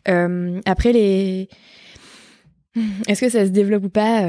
après, 0.08 0.94
les. 0.94 1.48
Est-ce 3.08 3.22
que 3.22 3.30
ça 3.30 3.46
se 3.46 3.52
développe 3.52 3.84
ou 3.84 3.90
pas 3.90 4.28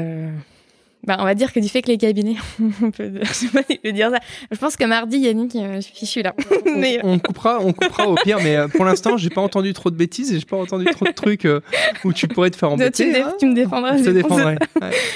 bah, 1.05 1.17
on 1.19 1.23
va 1.23 1.35
dire 1.35 1.53
que 1.53 1.59
du 1.59 1.69
fait 1.69 1.81
que 1.81 1.87
les 1.87 1.97
cabinets, 1.97 2.35
on 2.81 2.91
peut, 2.91 3.11
je 3.23 3.89
dire 3.91 4.09
ça. 4.09 4.19
Je 4.51 4.57
pense 4.57 4.75
que 4.75 4.83
mardi, 4.85 5.17
Yannick, 5.17 5.55
euh, 5.55 5.75
je 5.75 5.81
suis 5.81 5.95
fichu 5.95 6.21
là. 6.21 6.33
On, 6.65 6.77
mais... 6.77 6.99
on, 7.03 7.19
coupera, 7.19 7.59
on 7.61 7.73
coupera 7.73 8.07
au 8.07 8.15
pire, 8.15 8.39
mais 8.43 8.55
euh, 8.55 8.67
pour 8.67 8.85
l'instant, 8.85 9.17
j'ai 9.17 9.29
pas 9.29 9.41
entendu 9.41 9.73
trop 9.73 9.91
de 9.91 9.95
bêtises 9.95 10.31
et 10.33 10.39
j'ai 10.39 10.45
pas 10.45 10.57
entendu 10.57 10.85
trop 10.85 11.05
de 11.05 11.11
trucs 11.11 11.45
euh, 11.45 11.61
où 12.03 12.13
tu 12.13 12.27
pourrais 12.27 12.49
te 12.49 12.57
faire 12.57 12.71
embêter. 12.71 13.11
Tu, 13.11 13.19
hein. 13.19 13.33
tu 13.39 13.45
me 13.45 13.53
défendras. 13.53 13.97
Je 13.97 14.03
te 14.03 14.09
défendrai. 14.09 14.55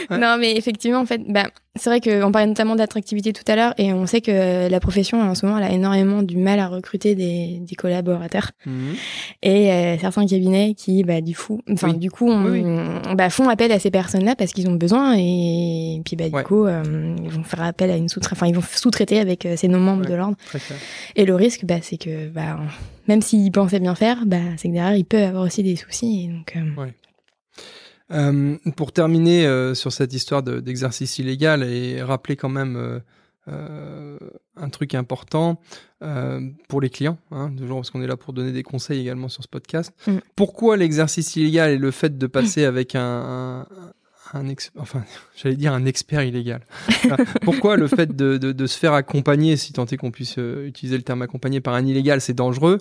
Non, 0.09 0.37
mais 0.39 0.55
effectivement, 0.55 0.99
en 0.99 1.05
fait, 1.05 1.21
bah, 1.27 1.49
c'est 1.79 1.89
vrai 1.89 2.01
qu'on 2.01 2.31
parlait 2.31 2.47
notamment 2.47 2.75
d'attractivité 2.75 3.33
tout 3.33 3.43
à 3.47 3.55
l'heure 3.55 3.73
et 3.77 3.93
on 3.93 4.05
sait 4.05 4.21
que 4.21 4.69
la 4.69 4.79
profession, 4.79 5.21
en 5.21 5.35
ce 5.35 5.45
moment, 5.45 5.57
elle 5.57 5.65
a 5.65 5.71
énormément 5.71 6.21
du 6.21 6.37
mal 6.37 6.59
à 6.59 6.67
recruter 6.67 7.15
des, 7.15 7.59
des 7.61 7.75
collaborateurs. 7.75 8.51
Mhm. 8.65 8.95
Et 9.41 9.71
euh, 9.71 9.97
certains 9.97 10.25
cabinets 10.25 10.73
qui, 10.75 11.03
bah, 11.03 11.21
du, 11.21 11.35
coup, 11.35 11.61
enfin, 11.71 11.93
du 11.93 12.11
coup, 12.11 12.29
Bah, 13.15 13.29
font 13.29 13.49
appel 13.49 13.71
à 13.71 13.79
ces 13.79 13.91
personnes-là 13.91 14.35
parce 14.35 14.53
qu'ils 14.53 14.69
ont 14.69 14.75
besoin 14.75 15.15
et, 15.17 16.01
puis, 16.03 16.15
bah, 16.15 16.29
du 16.29 16.43
coup, 16.43 16.65
euh, 16.65 17.15
ils 17.23 17.29
vont 17.29 17.43
faire 17.43 17.63
appel 17.63 17.91
à 17.91 17.97
une 17.97 18.09
sous 18.09 18.19
enfin, 18.31 18.47
ils 18.47 18.55
vont 18.55 18.61
sous-traiter 18.61 19.19
avec 19.19 19.45
euh, 19.45 19.55
ces 19.55 19.67
non-membres 19.67 20.05
de 20.05 20.13
l'ordre. 20.13 20.37
Et 21.15 21.25
le 21.25 21.35
risque, 21.35 21.65
bah, 21.65 21.75
c'est 21.81 21.97
que, 21.97 22.27
bah, 22.27 22.59
même 23.07 23.21
s'ils 23.21 23.51
pensaient 23.51 23.79
bien 23.79 23.95
faire, 23.95 24.25
bah, 24.25 24.37
c'est 24.57 24.67
que 24.67 24.73
derrière, 24.73 24.95
ils 24.95 25.05
peuvent 25.05 25.29
avoir 25.29 25.43
aussi 25.43 25.63
des 25.63 25.75
soucis. 25.75 26.25
Et 26.25 26.27
donc, 26.27 26.55
euh, 28.11 28.57
pour 28.75 28.91
terminer 28.91 29.45
euh, 29.45 29.73
sur 29.75 29.91
cette 29.91 30.13
histoire 30.13 30.41
d'exercice 30.43 31.19
illégal 31.19 31.63
et 31.63 32.01
rappeler 32.01 32.35
quand 32.35 32.49
même 32.49 33.01
euh, 33.47 34.17
un 34.55 34.69
truc 34.69 34.95
important 34.95 35.59
pour 36.67 36.81
les 36.81 36.89
clients, 36.89 37.17
hein, 37.31 37.51
toujours 37.57 37.79
parce 37.79 37.89
qu'on 37.89 38.01
est 38.01 38.07
là 38.07 38.15
pour 38.15 38.33
donner 38.33 38.51
des 38.51 38.63
conseils 38.63 39.01
également 39.01 39.27
sur 39.27 39.43
ce 39.43 39.47
podcast. 39.47 39.93
Mm. 40.07 40.17
Pourquoi 40.35 40.77
l'exercice 40.77 41.35
illégal 41.35 41.71
et 41.71 41.77
le 41.77 41.91
fait 41.91 42.17
de 42.17 42.27
passer 42.27 42.63
avec 42.65 42.95
un, 42.95 43.01
un 43.01 43.67
enfin, 44.77 45.03
j'allais 45.35 45.55
dire 45.55 45.73
un 45.73 45.85
expert 45.85 46.23
illégal. 46.23 46.61
Pourquoi 47.43 47.77
le 47.77 47.87
fait 47.87 48.15
de, 48.15 48.37
de, 48.37 48.51
de, 48.51 48.67
se 48.67 48.77
faire 48.77 48.93
accompagner, 48.93 49.57
si 49.57 49.73
tant 49.73 49.85
est 49.85 49.97
qu'on 49.97 50.11
puisse 50.11 50.35
euh, 50.37 50.67
utiliser 50.67 50.97
le 50.97 51.03
terme 51.03 51.21
accompagner 51.21 51.61
par 51.61 51.73
un 51.73 51.85
illégal, 51.85 52.21
c'est 52.21 52.33
dangereux? 52.33 52.77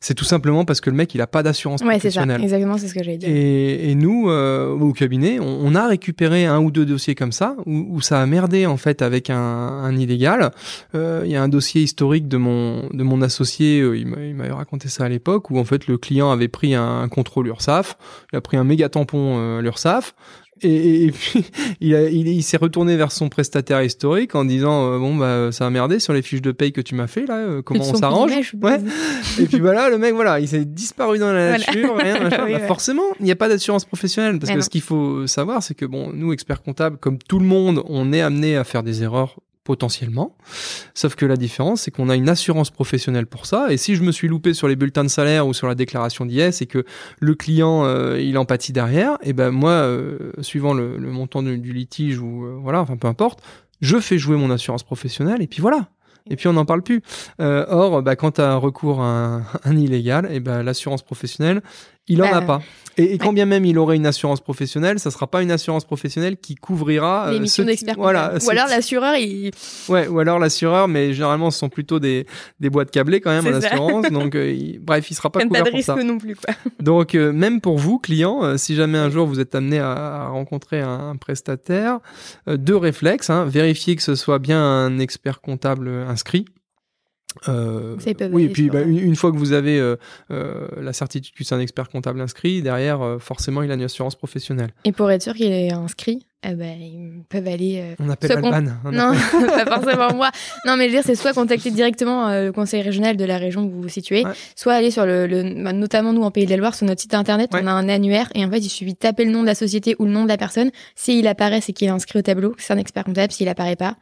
C'est 0.00 0.14
tout 0.14 0.24
simplement 0.24 0.64
parce 0.64 0.80
que 0.80 0.90
le 0.90 0.96
mec, 0.96 1.14
il 1.14 1.20
a 1.20 1.26
pas 1.26 1.42
d'assurance 1.42 1.80
ouais, 1.82 1.90
professionnelle. 1.90 2.36
c'est 2.36 2.48
ça, 2.48 2.56
exactement, 2.56 2.78
c'est 2.78 2.88
ce 2.88 2.94
que 2.94 3.02
j'allais 3.02 3.18
dire. 3.18 3.28
Et, 3.28 3.90
et 3.90 3.94
nous, 3.94 4.28
euh, 4.28 4.68
au 4.68 4.92
cabinet, 4.92 5.38
on, 5.40 5.74
a 5.74 5.88
récupéré 5.88 6.44
un 6.44 6.60
ou 6.60 6.70
deux 6.70 6.84
dossiers 6.84 7.14
comme 7.14 7.32
ça, 7.32 7.56
où, 7.66 7.96
où 7.96 8.00
ça 8.00 8.20
a 8.20 8.26
merdé 8.26 8.66
en 8.66 8.76
fait 8.76 9.02
avec 9.02 9.30
un, 9.30 9.36
un 9.36 9.96
illégal. 9.96 10.50
Euh, 10.94 11.22
il 11.24 11.30
y 11.30 11.36
a 11.36 11.42
un 11.42 11.48
dossier 11.48 11.82
historique 11.82 12.28
de 12.28 12.36
mon, 12.36 12.88
de 12.92 13.02
mon 13.02 13.22
associé, 13.22 13.80
euh, 13.80 13.96
il 13.96 14.06
m'avait 14.06 14.52
raconté 14.52 14.88
ça 14.88 15.04
à 15.04 15.08
l'époque, 15.08 15.50
où 15.50 15.58
en 15.58 15.64
fait 15.64 15.86
le 15.86 15.98
client 15.98 16.30
avait 16.30 16.48
pris 16.48 16.74
un, 16.74 17.00
un 17.00 17.08
contrôle 17.08 17.48
URSAF, 17.48 17.96
il 18.32 18.36
a 18.36 18.40
pris 18.40 18.56
un 18.56 18.64
méga 18.64 18.88
tampon 18.88 19.36
euh, 19.38 19.60
l'URSAF, 19.60 20.14
et, 20.62 21.12
puis 21.12 21.44
il, 21.80 21.92
il, 22.28 22.42
s'est 22.42 22.56
retourné 22.56 22.96
vers 22.96 23.12
son 23.12 23.28
prestataire 23.28 23.82
historique 23.82 24.34
en 24.34 24.44
disant 24.44 24.86
euh, 24.86 24.98
bon 24.98 25.16
bah 25.16 25.50
ça 25.52 25.66
a 25.66 25.70
merdé 25.70 25.98
sur 25.98 26.12
les 26.12 26.22
fiches 26.22 26.42
de 26.42 26.52
paye 26.52 26.72
que 26.72 26.80
tu 26.80 26.94
m'as 26.94 27.06
fait 27.06 27.26
là 27.26 27.36
euh, 27.36 27.62
comment 27.62 27.84
on 27.84 27.94
s'arrange 27.94 28.54
ouais. 28.60 28.80
et 29.40 29.46
puis 29.46 29.60
voilà 29.60 29.88
le 29.88 29.98
mec 29.98 30.14
voilà 30.14 30.40
il 30.40 30.48
s'est 30.48 30.64
disparu 30.64 31.18
dans 31.18 31.32
la 31.32 31.58
nature 31.58 31.96
rien, 31.96 32.28
bah, 32.30 32.58
forcément 32.60 33.02
il 33.20 33.24
n'y 33.24 33.32
a 33.32 33.36
pas 33.36 33.48
d'assurance 33.48 33.84
professionnelle 33.84 34.38
parce 34.38 34.52
que 34.52 34.60
ce 34.60 34.70
qu'il 34.70 34.82
faut 34.82 35.26
savoir 35.26 35.62
c'est 35.62 35.74
que 35.74 35.86
bon 35.86 36.10
nous 36.12 36.32
experts 36.32 36.62
comptables 36.62 36.96
comme 36.98 37.18
tout 37.18 37.38
le 37.38 37.46
monde 37.46 37.82
on 37.86 38.12
est 38.12 38.20
amené 38.20 38.56
à 38.56 38.64
faire 38.64 38.82
des 38.82 39.02
erreurs 39.02 39.36
potentiellement. 39.64 40.36
Sauf 40.94 41.14
que 41.14 41.24
la 41.24 41.36
différence, 41.36 41.82
c'est 41.82 41.90
qu'on 41.90 42.08
a 42.08 42.16
une 42.16 42.28
assurance 42.28 42.70
professionnelle 42.70 43.26
pour 43.26 43.46
ça. 43.46 43.72
Et 43.72 43.76
si 43.76 43.94
je 43.94 44.02
me 44.02 44.10
suis 44.10 44.28
loupé 44.28 44.54
sur 44.54 44.68
les 44.68 44.76
bulletins 44.76 45.04
de 45.04 45.08
salaire 45.08 45.46
ou 45.46 45.54
sur 45.54 45.68
la 45.68 45.74
déclaration 45.74 46.26
d'IS 46.26 46.62
et 46.62 46.66
que 46.66 46.84
le 47.20 47.34
client 47.34 47.84
euh, 47.84 48.20
il 48.20 48.36
en 48.38 48.44
pâtit 48.44 48.72
derrière, 48.72 49.14
et 49.22 49.30
eh 49.30 49.32
ben 49.32 49.50
moi, 49.50 49.70
euh, 49.70 50.32
suivant 50.40 50.74
le, 50.74 50.98
montant 50.98 51.42
du, 51.42 51.72
litige 51.72 52.18
ou 52.18 52.44
euh, 52.44 52.58
voilà, 52.60 52.80
enfin 52.80 52.96
peu 52.96 53.08
importe, 53.08 53.42
je 53.80 53.98
fais 53.98 54.18
jouer 54.18 54.36
mon 54.36 54.50
assurance 54.50 54.82
professionnelle 54.82 55.42
et 55.42 55.46
puis 55.46 55.60
voilà. 55.60 55.88
Et 56.30 56.36
puis 56.36 56.46
on 56.46 56.52
n'en 56.52 56.64
parle 56.64 56.82
plus. 56.82 57.02
or, 57.40 58.00
bah, 58.02 58.14
quand 58.14 58.32
tu 58.32 58.40
as 58.40 58.52
un 58.52 58.56
recours 58.56 59.02
à 59.02 59.42
un, 59.64 59.76
illégal, 59.76 60.26
et 60.26 60.36
eh 60.36 60.40
ben 60.40 60.62
l'assurance 60.62 61.02
professionnelle, 61.02 61.62
il 62.08 62.22
en 62.22 62.32
a 62.32 62.42
pas. 62.42 62.62
Et, 62.98 63.16
quand 63.16 63.32
bien 63.32 63.46
même 63.46 63.64
il 63.64 63.78
aurait 63.78 63.96
une 63.96 64.06
assurance 64.06 64.40
professionnelle, 64.40 64.98
ça 64.98 65.10
sera 65.10 65.26
pas 65.26 65.42
une 65.42 65.50
assurance 65.50 65.84
professionnelle 65.84 66.36
qui 66.36 66.56
couvrira 66.56 67.28
euh, 67.28 67.32
les 67.32 67.40
missions 67.40 67.64
d'expert. 67.64 67.94
Voilà. 67.96 68.34
Ou 68.44 68.50
alors 68.50 68.66
l'assureur, 68.66 69.16
il. 69.16 69.50
Ouais, 69.88 70.06
ou 70.08 70.18
alors 70.18 70.38
l'assureur, 70.38 70.88
mais 70.88 71.14
généralement 71.14 71.50
ce 71.50 71.58
sont 71.58 71.70
plutôt 71.70 72.00
des, 72.00 72.26
des 72.60 72.68
boîtes 72.68 72.90
câblées 72.90 73.20
quand 73.20 73.30
même 73.30 73.46
en 73.46 73.56
assurance. 73.56 74.06
donc 74.10 74.34
euh, 74.34 74.74
bref, 74.80 75.10
il 75.10 75.14
sera 75.14 75.30
pas 75.30 75.40
couvert 75.40 75.62
pas 75.62 75.70
de 75.70 75.70
pour 75.70 75.76
risque 75.78 75.86
ça. 75.86 76.04
non 76.04 76.18
plus 76.18 76.36
quoi. 76.36 76.54
Donc 76.80 77.14
euh, 77.14 77.32
même 77.32 77.60
pour 77.60 77.78
vous 77.78 77.98
clients, 77.98 78.58
si 78.58 78.74
jamais 78.74 78.98
un 78.98 79.08
jour 79.08 79.26
vous 79.26 79.40
êtes 79.40 79.54
amené 79.54 79.78
à, 79.78 80.28
rencontrer 80.28 80.80
un, 80.80 81.16
prestataire, 81.16 82.00
deux 82.46 82.76
réflexes 82.76 83.30
hein, 83.30 83.44
vérifier 83.44 83.96
que 83.96 84.02
ce 84.02 84.14
soit 84.14 84.38
bien 84.38 84.60
un 84.60 84.98
expert 84.98 85.40
comptable 85.40 85.88
inscrit. 85.88 86.44
Euh, 87.48 87.96
oui, 88.32 88.44
et 88.44 88.48
puis 88.48 88.70
bah, 88.70 88.82
une, 88.82 89.16
fois 89.16 89.32
que 89.32 89.36
vous 89.36 89.52
avez 89.52 89.78
euh, 89.78 89.96
euh, 90.30 90.68
la 90.80 90.92
certitude 90.92 91.34
que 91.34 91.44
c'est 91.44 91.54
un 91.54 91.60
expert 91.60 91.88
comptable 91.88 92.20
inscrit, 92.20 92.62
derrière, 92.62 93.16
forcément, 93.20 93.62
il 93.62 93.70
a 93.70 93.74
une 93.74 93.82
assurance 93.82 94.14
professionnelle. 94.14 94.70
Et 94.84 94.92
pour 94.92 95.10
être 95.10 95.22
sûr 95.22 95.34
qu'il 95.34 95.52
est 95.52 95.72
inscrit, 95.72 96.26
eh 96.44 96.54
ben, 96.54 96.76
ils 96.80 97.22
peuvent 97.28 97.46
aller. 97.46 97.94
on 98.00 98.08
appelle 98.08 98.32
Alban. 98.32 98.62
Non, 98.92 99.12
pas 99.64 99.80
forcément 99.80 100.12
moi. 100.14 100.30
Non, 100.66 100.76
mais 100.76 100.88
je 100.88 100.88
veux 100.88 100.96
dire, 100.98 101.04
c'est 101.04 101.14
soit 101.14 101.32
contacter 101.32 101.70
directement 101.70 102.28
le 102.30 102.50
conseil 102.50 102.82
régional 102.82 103.16
de 103.16 103.24
la 103.24 103.38
région 103.38 103.64
où 103.64 103.70
vous 103.70 103.82
vous 103.82 103.88
situez, 103.88 104.24
soit 104.56 104.74
aller 104.74 104.90
sur 104.90 105.06
le, 105.06 105.62
bah, 105.62 105.72
notamment 105.72 106.12
nous 106.12 106.22
en 106.22 106.30
Pays 106.30 106.46
de 106.46 106.50
la 106.50 106.56
Loire, 106.56 106.74
sur 106.74 106.86
notre 106.86 107.00
site 107.00 107.14
internet, 107.14 107.50
on 107.52 107.66
a 107.66 107.70
un 107.70 107.88
annuaire 107.88 108.28
et 108.34 108.44
en 108.44 108.50
fait, 108.50 108.58
il 108.58 108.68
suffit 108.68 108.92
de 108.92 108.98
taper 108.98 109.24
le 109.24 109.30
nom 109.30 109.42
de 109.42 109.46
la 109.46 109.54
société 109.54 109.96
ou 109.98 110.04
le 110.04 110.10
nom 110.10 110.24
de 110.24 110.28
la 110.28 110.36
personne. 110.36 110.70
S'il 110.94 111.26
apparaît, 111.26 111.60
c'est 111.60 111.72
qu'il 111.72 111.88
est 111.88 111.92
inscrit 111.92 112.18
au 112.18 112.22
tableau, 112.22 112.54
c'est 112.58 112.72
un 112.72 112.78
expert 112.78 113.04
comptable. 113.04 113.32
S'il 113.32 113.48
apparaît 113.48 113.76
pas, 113.76 113.96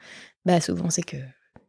bah 0.46 0.60
souvent 0.60 0.88
c'est 0.88 1.02
que 1.02 1.16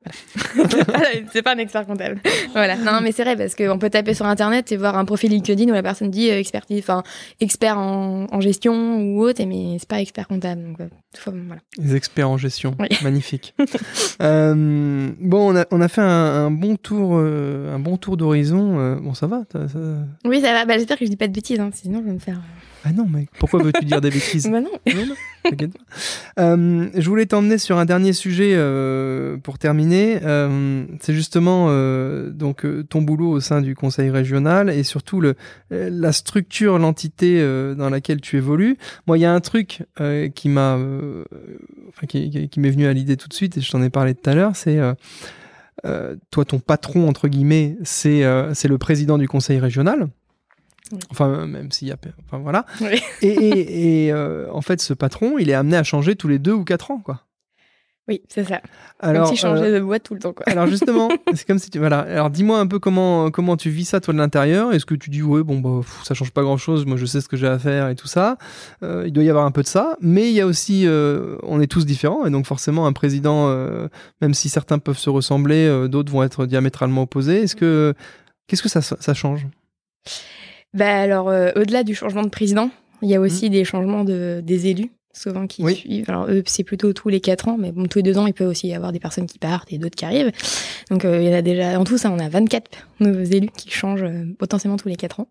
c'est 1.32 1.42
pas 1.44 1.54
un 1.54 1.58
expert 1.60 1.86
comptable. 1.86 2.20
voilà. 2.54 2.76
Non, 2.76 3.00
mais 3.04 3.12
c'est 3.12 3.24
vrai 3.24 3.36
parce 3.36 3.56
qu'on 3.56 3.78
peut 3.78 3.90
taper 3.90 4.14
sur 4.14 4.26
internet 4.26 4.72
et 4.72 4.78
voir 4.78 4.98
un 4.98 5.06
profil 5.06 5.30
LinkedIn 5.30 5.70
où 5.70 5.74
la 5.74 5.84
personne 5.84 6.10
dit 6.10 6.32
euh, 6.32 6.40
expertise, 6.40 6.80
enfin 6.80 7.04
expert 7.40 7.78
en, 7.78 8.42
gestion 8.42 8.98
ou 8.98 9.22
autre, 9.22 9.44
mais 9.46 9.78
c'est 9.80 9.88
pas 9.88 10.02
expert 10.02 10.28
comptable. 10.28 10.64
Donc, 10.64 10.82
euh, 10.82 10.88
voilà. 11.26 11.62
Les 11.78 11.96
experts 11.96 12.30
en 12.30 12.38
gestion, 12.38 12.76
magnifique. 13.04 13.54
euh, 14.22 15.12
bon, 15.20 15.54
on 15.54 15.56
a, 15.56 15.66
on 15.70 15.82
a 15.82 15.88
fait 15.88 16.02
un, 16.02 16.50
bon 16.50 16.76
tour, 16.78 17.18
un 17.18 17.80
bon 17.80 17.98
tour 17.98 18.18
d'horizon. 18.18 18.98
bon, 19.02 19.14
ça 19.14 19.28
va, 19.28 19.44
Oui, 20.26 20.42
ça 20.42 20.54
va. 20.54 20.66
Bah, 20.66 20.78
j'espère 20.78 20.98
que 20.98 21.06
je 21.06 21.12
dis 21.12 21.18
pas 21.18 21.28
de 21.28 21.34
bêtises, 21.34 21.60
hein, 21.60 21.70
sinon 21.74 22.00
je 22.02 22.06
vais 22.06 22.14
me 22.14 22.20
faire. 22.20 22.42
Ah 22.84 22.92
non, 22.94 23.08
mais 23.08 23.28
pourquoi 23.38 23.62
veux-tu 23.62 23.86
dire 23.86 24.02
des 24.02 24.10
bêtises 24.10 24.48
Bah 24.52 24.62
non. 24.62 24.72
Euh, 26.40 26.90
je 26.96 27.10
voulais 27.10 27.26
t'emmener 27.26 27.58
sur 27.58 27.78
un 27.78 27.86
dernier 27.86 28.14
sujet 28.14 28.54
euh, 28.56 29.38
pour 29.38 29.58
terminer. 29.58 30.20
Euh, 30.24 30.86
c'est 31.00 31.14
justement 31.14 31.68
donc 32.30 32.66
ton 32.90 33.02
boulot 33.02 33.30
au 33.30 33.40
sein 33.40 33.62
du 33.62 33.76
conseil 33.76 34.10
régional 34.10 34.70
et 34.70 34.84
surtout 34.84 35.22
le, 35.22 35.36
la 35.70 36.12
structure, 36.12 36.80
l'entité 36.80 37.42
dans 37.76 37.90
laquelle 37.90 38.22
tu 38.22 38.38
évolues. 38.38 38.78
Moi, 39.08 39.18
il 39.18 39.22
y 39.22 39.26
a 39.26 39.34
un 39.34 39.40
truc 39.40 39.84
qui 40.36 40.50
m'a, 40.50 40.76
enfin, 40.76 42.08
qui, 42.08 42.50
qui 42.50 42.60
m'est 42.60 42.72
venu 42.72 42.88
à 42.88 42.94
l'idée 42.94 43.18
tout 43.18 43.28
de 43.28 43.34
suite 43.34 43.58
et 43.58 43.62
je 43.62 43.72
t'en 43.72 43.82
ai 43.82 43.90
parlé 43.90 44.16
tout 44.16 44.30
à 44.30 44.34
l'heure. 44.34 44.56
C'est 44.56 44.80
toi, 45.84 46.46
ton 46.46 46.60
patron 46.60 47.08
entre 47.08 47.28
guillemets, 47.28 47.78
c'est 47.84 48.24
c'est 48.54 48.68
le 48.68 48.78
président 48.78 49.18
du 49.18 49.28
conseil 49.28 49.60
régional. 49.60 50.10
Enfin, 51.10 51.46
même 51.48 51.72
s'il 51.72 51.88
y 51.88 51.92
a. 51.92 51.98
Enfin, 52.26 52.40
voilà. 52.40 52.66
Et, 53.22 54.06
et, 54.06 54.12
euh, 54.12 54.48
en 54.52 54.62
fait, 54.62 54.82
ce 54.82 54.94
patron, 54.94 55.38
il 55.38 55.50
est 55.50 55.54
amené 55.54 55.78
à 55.78 55.84
changer 55.84 56.16
tous 56.16 56.28
les 56.28 56.40
deux 56.40 56.54
ou 56.54 56.64
quatre 56.64 56.92
ans, 56.92 57.00
quoi. 57.00 57.24
Oui, 58.08 58.22
c'est 58.28 58.44
ça. 58.44 58.62
Alors, 59.00 59.28
comme 59.28 59.38
si 59.38 59.46
euh, 59.46 59.80
de 59.80 59.80
boîte 59.80 60.04
tout 60.04 60.16
le 60.16 60.20
temps. 60.20 60.34
Quoi. 60.34 60.46
Alors 60.48 60.66
justement, 60.66 61.10
c'est 61.34 61.46
comme 61.46 61.60
si 61.60 61.70
tu 61.70 61.78
voilà. 61.78 62.00
Alors 62.00 62.32
dis-moi 62.32 62.60
un 62.60 62.66
peu 62.66 62.80
comment 62.80 63.30
comment 63.30 63.56
tu 63.58 63.70
vis 63.70 63.86
ça 63.86 64.02
toi 64.02 64.14
de 64.14 64.18
l'intérieur. 64.18 64.74
Est-ce 64.74 64.86
que 64.86 64.96
tu 64.96 65.12
dis 65.12 65.22
ouais 65.22 65.44
bon 65.44 65.60
bah 65.60 65.86
ça 66.04 66.16
change 66.16 66.32
pas 66.32 66.42
grand 66.42 66.58
chose. 66.58 66.86
Moi 66.86 66.98
je 66.98 67.06
sais 67.06 67.22
ce 67.22 67.30
que 67.30 67.38
j'ai 67.38 67.48
à 67.48 67.60
faire 67.60 67.90
et 67.90 67.96
tout 67.96 68.08
ça. 68.08 68.38
Euh, 68.82 69.04
il 69.06 69.14
doit 69.14 69.24
y 69.24 69.30
avoir 69.30 69.46
un 69.46 69.52
peu 69.52 69.62
de 69.62 69.68
ça, 69.68 69.98
mais 70.02 70.30
il 70.30 70.34
y 70.34 70.42
a 70.42 70.48
aussi 70.48 70.88
euh, 70.88 71.38
on 71.44 71.62
est 71.62 71.68
tous 71.68 71.86
différents 71.86 72.26
et 72.26 72.32
donc 72.32 72.48
forcément 72.48 72.88
un 72.88 72.94
président, 72.94 73.48
même 74.20 74.34
si 74.34 74.50
certains 74.50 74.80
peuvent 74.80 74.98
se 74.98 75.10
ressembler, 75.10 75.88
d'autres 75.88 76.12
vont 76.12 76.24
être 76.24 76.48
diamétralement 76.48 77.04
opposés. 77.04 77.44
Est-ce 77.44 77.56
que 77.56 77.94
qu'est-ce 78.48 78.64
que 78.64 78.70
ça 78.70 78.82
ça 78.82 79.14
change? 79.14 79.48
Bah 80.74 81.02
alors 81.02 81.28
au-delà 81.28 81.84
du 81.84 81.96
changement 81.96 82.24
de 82.24 82.30
président, 82.30 82.70
il 83.02 83.10
y 83.10 83.16
a 83.16 83.20
aussi 83.20 83.48
mmh. 83.48 83.50
des 83.50 83.66
changements 83.66 84.04
de 84.04 84.42
des 84.44 84.68
élus 84.68 84.92
souvent 85.14 85.48
qui 85.48 85.64
suivent. 85.76 86.10
Alors 86.10 86.28
eux, 86.30 86.44
c'est 86.46 86.64
plutôt 86.64 86.94
tous 86.94 87.10
les 87.10 87.20
quatre 87.20 87.48
ans, 87.48 87.58
mais 87.60 87.72
bon, 87.72 87.86
tous 87.86 88.00
les 88.00 88.04
deux 88.04 88.18
ans, 88.18 88.28
il 88.28 88.34
peut 88.34 88.46
aussi 88.46 88.68
y 88.68 88.74
avoir 88.74 88.92
des 88.92 89.00
personnes 89.00 89.26
qui 89.26 89.40
partent 89.40 89.72
et 89.72 89.78
d'autres 89.78 89.96
qui 89.96 90.06
arrivent. 90.06 90.32
Donc 90.90 91.06
euh, 91.06 91.22
il 91.22 91.28
y 91.28 91.34
en 91.34 91.38
a 91.38 91.42
déjà, 91.42 91.80
en 91.80 91.84
tout 91.84 91.98
ça, 91.98 92.12
on 92.12 92.20
a 92.20 92.30
24 92.30 92.70
nouveaux 93.00 93.24
élus 93.24 93.50
qui 93.56 93.70
changent 93.70 94.04
euh, 94.04 94.26
potentiellement 94.38 94.78
tous 94.78 94.88
les 94.88 94.96
quatre 94.96 95.20
ans. 95.20 95.28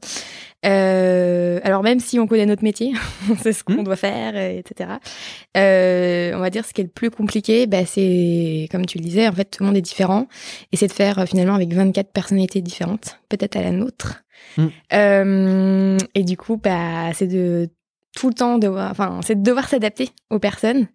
Euh, 0.66 1.60
alors 1.64 1.82
même 1.82 2.00
si 2.00 2.18
on 2.18 2.26
connaît 2.26 2.46
notre 2.46 2.64
métier, 2.64 2.92
on 3.30 3.36
sait 3.36 3.52
ce 3.52 3.64
qu'on 3.64 3.80
mmh. 3.80 3.84
doit 3.84 3.96
faire, 3.96 4.36
etc. 4.36 4.90
on 5.54 6.40
va 6.40 6.50
dire 6.50 6.64
ce 6.64 6.72
qui 6.72 6.80
est 6.80 6.84
le 6.84 6.90
plus 6.90 7.10
compliqué, 7.10 7.66
bah, 7.66 7.86
c'est, 7.86 8.68
comme 8.70 8.86
tu 8.86 8.98
le 8.98 9.04
disais, 9.04 9.28
en 9.28 9.32
fait, 9.32 9.44
tout 9.44 9.62
le 9.62 9.68
monde 9.68 9.76
est 9.76 9.82
différent. 9.82 10.28
Et 10.72 10.76
c'est 10.76 10.88
de 10.88 10.92
faire 10.92 11.24
finalement 11.26 11.54
avec 11.54 11.72
24 11.72 12.12
personnalités 12.12 12.60
différentes, 12.60 13.20
peut-être 13.28 13.56
à 13.56 13.62
la 13.62 13.70
nôtre. 13.70 14.22
Mmh. 14.56 15.98
et 16.14 16.24
du 16.24 16.36
coup, 16.36 16.56
bah, 16.56 17.12
c'est 17.14 17.26
de 17.28 17.68
tout 18.16 18.28
le 18.28 18.34
temps 18.34 18.58
devoir, 18.58 18.90
enfin, 18.90 19.20
c'est 19.22 19.36
de 19.36 19.42
devoir 19.42 19.68
s'adapter 19.68 20.10
aux 20.30 20.38
personnes 20.38 20.88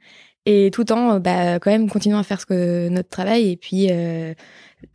et 0.45 0.69
tout 0.71 0.81
le 0.81 0.85
temps, 0.85 1.19
bah, 1.19 1.59
quand 1.59 1.71
même, 1.71 1.89
continuer 1.89 2.17
à 2.17 2.23
faire 2.23 2.39
ce 2.39 2.45
que 2.45 2.89
notre 2.89 3.09
travail 3.09 3.51
et 3.51 3.57
puis 3.57 3.87
euh, 3.89 4.33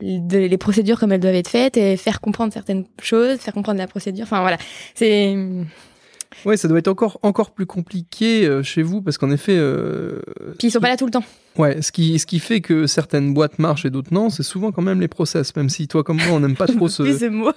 les 0.01 0.59
procédures 0.59 0.99
comme 0.99 1.13
elles 1.13 1.21
doivent 1.21 1.35
être 1.35 1.49
faites 1.49 1.77
et 1.77 1.97
faire 1.97 2.21
comprendre 2.21 2.53
certaines 2.53 2.85
choses, 3.03 3.39
faire 3.39 3.55
comprendre 3.55 3.79
la 3.79 3.89
procédure. 3.89 4.25
Enfin 4.25 4.41
voilà, 4.41 4.59
c'est 4.95 5.37
Ouais, 6.45 6.57
ça 6.57 6.69
doit 6.69 6.79
être 6.79 6.89
encore, 6.89 7.19
encore 7.23 7.51
plus 7.51 7.67
compliqué 7.67 8.47
euh, 8.47 8.63
chez 8.63 8.83
vous 8.83 9.03
parce 9.03 9.19
qu'en 9.19 9.31
effet. 9.31 9.57
Euh, 9.57 10.21
Puis 10.59 10.69
ils 10.69 10.71
sont 10.71 10.81
pas 10.81 10.89
là 10.89 10.97
tout 10.97 11.05
le 11.07 11.11
temps. 11.11 11.25
Ouais, 11.59 11.83
ce 11.83 11.91
qui, 11.91 12.19
ce 12.21 12.27
qui 12.27 12.39
fait 12.39 12.61
que 12.61 12.87
certaines 12.87 13.35
boîtes 13.35 13.59
marchent 13.59 13.85
et 13.85 13.91
d'autres 13.91 14.15
non, 14.15 14.31
c'est 14.31 14.45
souvent 14.45 14.71
quand 14.71 14.83
même 14.83 15.01
les 15.01 15.09
process. 15.09 15.55
Même 15.57 15.69
si 15.69 15.89
toi 15.89 16.05
comme 16.05 16.19
moi, 16.19 16.29
on 16.31 16.41
n'aime 16.41 16.55
pas 16.55 16.69
trop 16.69 16.89
ce, 16.89 17.03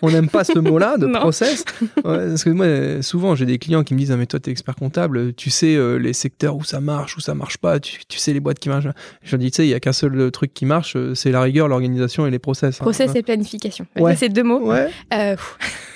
on 0.02 0.10
n'aime 0.10 0.30
pas 0.30 0.44
ce 0.44 0.58
mot-là 0.58 0.98
de 0.98 1.06
process. 1.14 1.64
parce 2.04 2.44
que 2.44 2.50
moi, 2.50 3.02
souvent, 3.04 3.36
j'ai 3.36 3.46
des 3.46 3.60
clients 3.60 3.84
qui 3.84 3.94
me 3.94 4.00
disent 4.00 4.12
ah 4.12 4.18
mais 4.18 4.26
toi 4.26 4.40
t'es 4.40 4.52
expert 4.52 4.76
comptable, 4.76 5.34
tu 5.36 5.52
sais 5.52 5.76
euh, 5.76 5.98
les 5.98 6.14
secteurs 6.14 6.56
où 6.56 6.64
ça 6.64 6.82
marche, 6.82 7.16
où 7.18 7.22
ça 7.22 7.36
marche 7.36 7.58
pas, 7.60 7.80
tu, 7.80 8.00
tu 8.08 8.18
sais 8.18 8.34
les 8.34 8.40
boîtes 8.40 8.60
qui 8.60 8.70
marchent. 8.70 8.88
Je 9.22 9.32
leur 9.32 9.40
dis 9.40 9.52
tu 9.52 9.58
sais, 9.58 9.68
il 9.68 9.70
y 9.70 9.76
a 9.76 9.80
qu'un 9.80 9.94
seul 9.94 10.32
truc 10.32 10.54
qui 10.54 10.66
marche, 10.66 10.98
c'est 11.14 11.32
la 11.32 11.42
rigueur, 11.42 11.68
l'organisation 11.68 12.26
et 12.26 12.32
les 12.32 12.40
process. 12.40 12.82
Hein. 12.82 12.86
Process 12.86 13.12
et 13.14 13.22
planification. 13.22 13.86
Ouais. 13.98 14.16
C'est 14.16 14.30
deux 14.30 14.44
mots. 14.44 14.68
Ouais. 14.72 14.90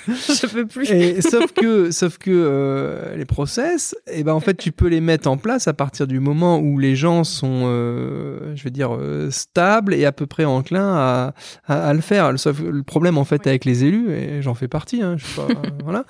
je 0.28 0.46
peux 0.46 0.66
plus. 0.66 0.90
Et, 0.90 1.20
sauf 1.20 1.52
que, 1.52 1.90
sauf 1.90 2.18
que 2.18 2.30
euh, 2.30 3.16
les 3.16 3.24
process, 3.24 3.94
et 4.06 4.20
eh 4.20 4.24
ben 4.24 4.32
en 4.32 4.40
fait 4.40 4.54
tu 4.54 4.72
peux 4.72 4.88
les 4.88 5.00
mettre 5.00 5.28
en 5.28 5.36
place 5.36 5.68
à 5.68 5.74
partir 5.74 6.06
du 6.06 6.20
moment 6.20 6.58
où 6.58 6.78
les 6.78 6.96
gens 6.96 7.24
sont, 7.24 7.62
euh, 7.64 8.54
je 8.56 8.64
vais 8.64 8.70
dire, 8.70 8.94
euh, 8.94 9.30
stables 9.30 9.94
et 9.94 10.04
à 10.04 10.12
peu 10.12 10.26
près 10.26 10.44
enclins 10.44 10.94
à, 10.96 11.34
à, 11.66 11.92
le 11.92 12.00
faire. 12.00 12.32
Le, 12.32 12.70
le, 12.70 12.82
problème 12.82 13.18
en 13.18 13.24
fait 13.24 13.46
avec 13.46 13.64
les 13.64 13.84
élus, 13.84 14.10
et 14.10 14.42
j'en 14.42 14.54
fais 14.54 14.68
partie, 14.68 15.02
hein, 15.02 15.16
je 15.18 15.26
sais 15.26 15.40
pas, 15.40 15.48
voilà, 15.84 16.04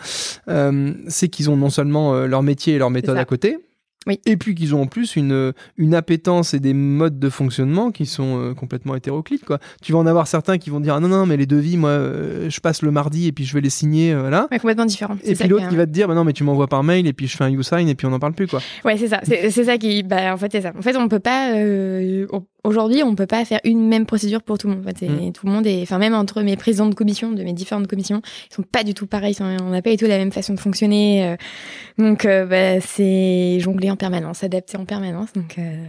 c'est 1.09 1.29
qu'ils 1.29 1.51
ont 1.51 1.57
non 1.57 1.71
seulement 1.71 2.15
leur 2.27 2.43
métier 2.43 2.75
et 2.75 2.79
leur 2.79 2.91
méthode 2.91 3.19
à 3.19 3.25
côté, 3.25 3.59
et 4.27 4.37
puis 4.37 4.55
qu'ils 4.55 4.75
ont 4.75 4.83
en 4.83 4.87
plus 4.87 5.17
une, 5.17 5.53
une 5.77 5.95
appétence 5.95 6.55
et 6.55 6.61
des 6.61 6.75
modes 6.75 7.19
de 7.19 7.29
fonctionnement 7.29 7.91
qui 7.91 8.07
sont 8.07 8.39
euh, 8.39 8.55
complètement 8.55 8.95
hétéroclites. 8.95 9.45
Quoi. 9.45 9.59
Tu 9.83 9.93
vas 9.93 9.99
en 9.99 10.07
avoir 10.07 10.27
certains 10.27 10.59
qui 10.59 10.71
vont 10.71 10.81
dire 10.81 10.95
ah 10.95 11.01
non, 11.01 11.09
non, 11.09 11.27
mais 11.27 11.37
les 11.37 11.47
devis, 11.47 11.77
moi, 11.77 11.91
euh, 11.91 12.51
je 12.51 12.61
passe 12.61 12.83
le 12.83 12.91
mardi 12.91 13.27
et 13.27 13.33
puis 13.33 13.45
je 13.45 13.55
vais 13.55 13.61
les 13.61 13.71
signer. 13.71 14.13
Euh, 14.13 14.31
là. 14.31 14.49
complètement 14.51 14.87
différent. 14.87 15.17
Et 15.25 15.35
puis 15.35 15.49
l'autre 15.49 15.69
qui 15.69 15.77
va 15.77 15.87
te 15.87 15.91
dire 15.91 16.09
bah 16.09 16.15
non, 16.15 16.25
mais 16.25 16.33
tu 16.33 16.45
m'envoies 16.45 16.69
par 16.69 16.83
mail 16.83 17.07
et 17.07 17.13
puis 17.13 17.27
je 17.27 17.37
fais 17.37 17.45
un 17.45 17.51
you-sign 17.51 17.89
et 17.89 17.95
puis 17.95 18.07
on 18.07 18.11
n'en 18.11 18.19
parle 18.19 18.35
plus. 18.35 18.47
Quoi. 18.47 18.61
Ouais, 18.85 18.97
c'est 18.97 19.09
ça. 19.09 19.21
C'est, 19.25 19.51
ça 19.51 19.79
qui. 19.79 20.03
Bah, 20.03 20.33
en 20.35 20.37
fait, 20.37 20.53
c'est 20.53 20.63
ça. 20.63 20.73
En 20.77 20.83
fait, 20.83 20.97
on 20.97 21.09
peut 21.09 21.19
pas. 21.19 21.53
Aujourd'hui, 22.69 23.03
on 23.03 23.15
peut 23.15 23.27
pas 23.27 23.45
faire 23.45 23.61
une 23.65 23.89
même 23.89 24.07
procédure 24.07 24.43
pour 24.43 24.59
tout 24.59 24.69
le 24.69 24.75
monde. 24.75 24.85
En 24.87 24.89
fait, 24.93 25.07
mm. 25.07 25.33
Tout 25.33 25.47
le 25.47 25.53
monde 25.53 25.67
est. 25.67 25.83
Enfin, 25.83 25.99
même 25.99 26.15
entre 26.15 26.43
mes 26.43 26.57
présidents 26.57 26.87
de 26.87 26.95
commission, 26.95 27.33
de 27.33 27.43
mes 27.43 27.53
différentes 27.53 27.87
commissions, 27.87 28.21
ils 28.51 28.55
sont 28.55 28.63
pas 28.63 28.85
du 28.85 28.95
tout 28.95 29.07
pareils. 29.07 29.37
On 29.41 29.71
n'a 29.71 29.83
pas 29.83 29.91
du 29.91 29.97
tout 29.97 30.07
la 30.07 30.19
même 30.19 30.33
façon 30.33 30.55
de 30.55 30.61
fonctionner. 30.61 31.37
donc, 31.99 32.25
bah, 32.25 32.81
c'est 32.81 33.59
jongler 33.61 33.91
en 33.91 33.97
permanence, 33.97 34.39
s'adapter 34.39 34.77
en 34.77 34.85
permanence. 34.85 35.33
Donc, 35.33 35.57
euh... 35.59 35.85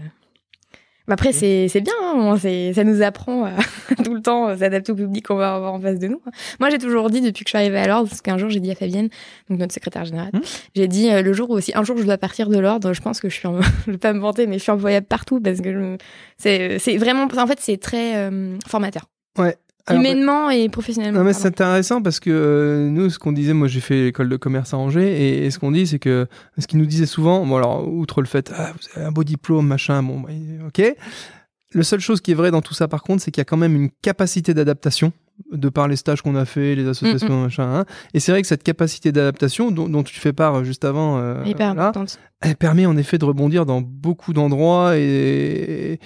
après, 1.10 1.34
c'est 1.34 1.82
bien, 1.82 1.94
hein, 2.02 2.38
ça 2.38 2.84
nous 2.84 3.02
apprend 3.02 3.46
à 3.46 3.52
tout 4.04 4.14
le 4.14 4.22
temps 4.22 4.56
s'adapter 4.58 4.92
au 4.92 4.96
public 4.96 5.28
qu'on 5.28 5.36
va 5.36 5.56
avoir 5.56 5.74
en 5.74 5.80
face 5.80 6.00
de 6.00 6.08
nous. 6.08 6.22
Moi, 6.60 6.70
j'ai 6.70 6.78
toujours 6.78 7.10
dit, 7.10 7.22
depuis 7.22 7.44
que 7.44 7.50
je 7.50 7.52
suis 7.52 7.58
arrivée 7.58 7.80
à 7.80 7.88
l'ordre, 7.88 8.10
parce 8.10 8.22
qu'un 8.22 8.38
jour, 8.38 8.50
j'ai 8.50 8.60
dit 8.60 8.72
à 8.72 8.76
Fabienne, 8.76 9.10
donc 9.50 9.60
notre 9.60 9.74
secrétaire 9.74 10.06
générale, 10.06 10.32
mmh. 10.34 10.40
j'ai 10.76 10.88
dit, 10.88 11.10
euh, 11.10 11.22
le 11.22 11.34
jour 11.34 11.50
où 11.50 11.60
si 11.60 11.72
un 11.76 11.84
jour 11.84 11.98
je 11.98 12.04
dois 12.04 12.18
partir 12.18 12.50
de 12.50 12.58
l'ordre, 12.58 12.94
je 12.94 13.02
pense 13.02 13.20
que 13.20 13.30
je 13.30 13.36
suis, 13.36 13.48
en... 13.48 13.62
je 13.86 13.92
vais 13.92 13.98
pas 13.98 14.14
me 14.14 14.20
vanter, 14.20 14.48
mais 14.48 14.58
je 14.58 14.64
suis 14.64 14.72
employable 14.72 15.08
partout 15.08 15.40
parce 15.42 15.62
que 15.62 15.98
c'est 16.38 16.98
vraiment, 16.98 17.28
en 17.36 17.48
fait, 17.48 17.60
c'est 17.60 17.78
très 17.78 18.18
euh, 18.18 18.58
formateur. 18.68 19.04
Ouais, 19.38 19.56
humainement 19.90 20.50
et 20.50 20.70
professionnellement. 20.70 21.20
Non, 21.20 21.26
mais 21.26 21.34
c'est 21.34 21.48
intéressant 21.48 22.02
parce 22.02 22.20
que 22.20 22.30
euh, 22.30 22.90
nous, 22.90 23.10
ce 23.10 23.20
qu'on 23.20 23.32
disait, 23.32 23.54
moi 23.54 23.68
j'ai 23.68 23.80
fait 23.80 24.06
l'école 24.06 24.30
de 24.30 24.38
commerce 24.38 24.74
à 24.74 24.78
Angers, 24.78 25.44
et, 25.46 25.50
ce 25.52 25.60
qu'on 25.60 25.72
dit, 25.72 25.88
c'est 25.88 26.00
que 26.00 26.28
ce 26.58 26.68
qu'ils 26.68 26.80
nous 26.80 26.86
disait 26.86 27.06
souvent, 27.06 27.46
bon 27.46 27.58
alors, 27.58 27.88
outre 27.88 28.22
le 28.22 28.28
fait, 28.28 28.52
ah, 28.56 28.72
vous 28.74 29.00
avez 29.00 29.06
un 29.08 29.12
beau 29.12 29.24
diplôme, 29.24 29.68
machin, 29.68 30.04
bon, 30.04 30.20
bah, 30.20 30.30
ok. 30.68 30.96
Le 31.72 31.84
seule 31.84 32.00
chose 32.00 32.20
qui 32.22 32.32
est 32.32 32.36
vrai 32.36 32.52
dans 32.52 32.62
tout 32.62 32.74
ça, 32.74 32.88
par 32.88 33.04
contre, 33.04 33.22
c'est 33.22 33.32
qu'il 33.32 33.42
y 33.42 33.44
a 33.44 33.46
quand 33.46 33.58
même 33.58 33.76
une 33.76 33.90
capacité 34.02 34.54
d'adaptation 34.54 35.14
de 35.52 35.70
par 35.70 35.88
les 35.88 35.96
stages 35.96 36.22
qu'on 36.22 36.36
a 36.36 36.46
fait, 36.46 36.76
les 36.76 36.88
associations, 36.88 37.44
machin. 37.44 37.64
Hein. 37.64 37.86
Et 38.14 38.20
c'est 38.20 38.32
vrai 38.32 38.42
que 38.42 38.48
cette 38.48 38.64
capacité 38.64 39.12
d'adaptation 39.12 39.72
dont, 39.72 40.04
tu 40.04 40.20
fais 40.20 40.34
part 40.34 40.64
juste 40.64 40.86
avant, 40.86 41.18
euh, 41.18 41.44
elle 42.42 42.56
permet 42.56 42.86
en 42.86 42.96
effet 42.96 43.18
de 43.18 43.26
rebondir 43.26 43.66
dans 43.66 43.82
beaucoup 43.82 44.32
d'endroits 44.32 44.94
et, 44.96 46.00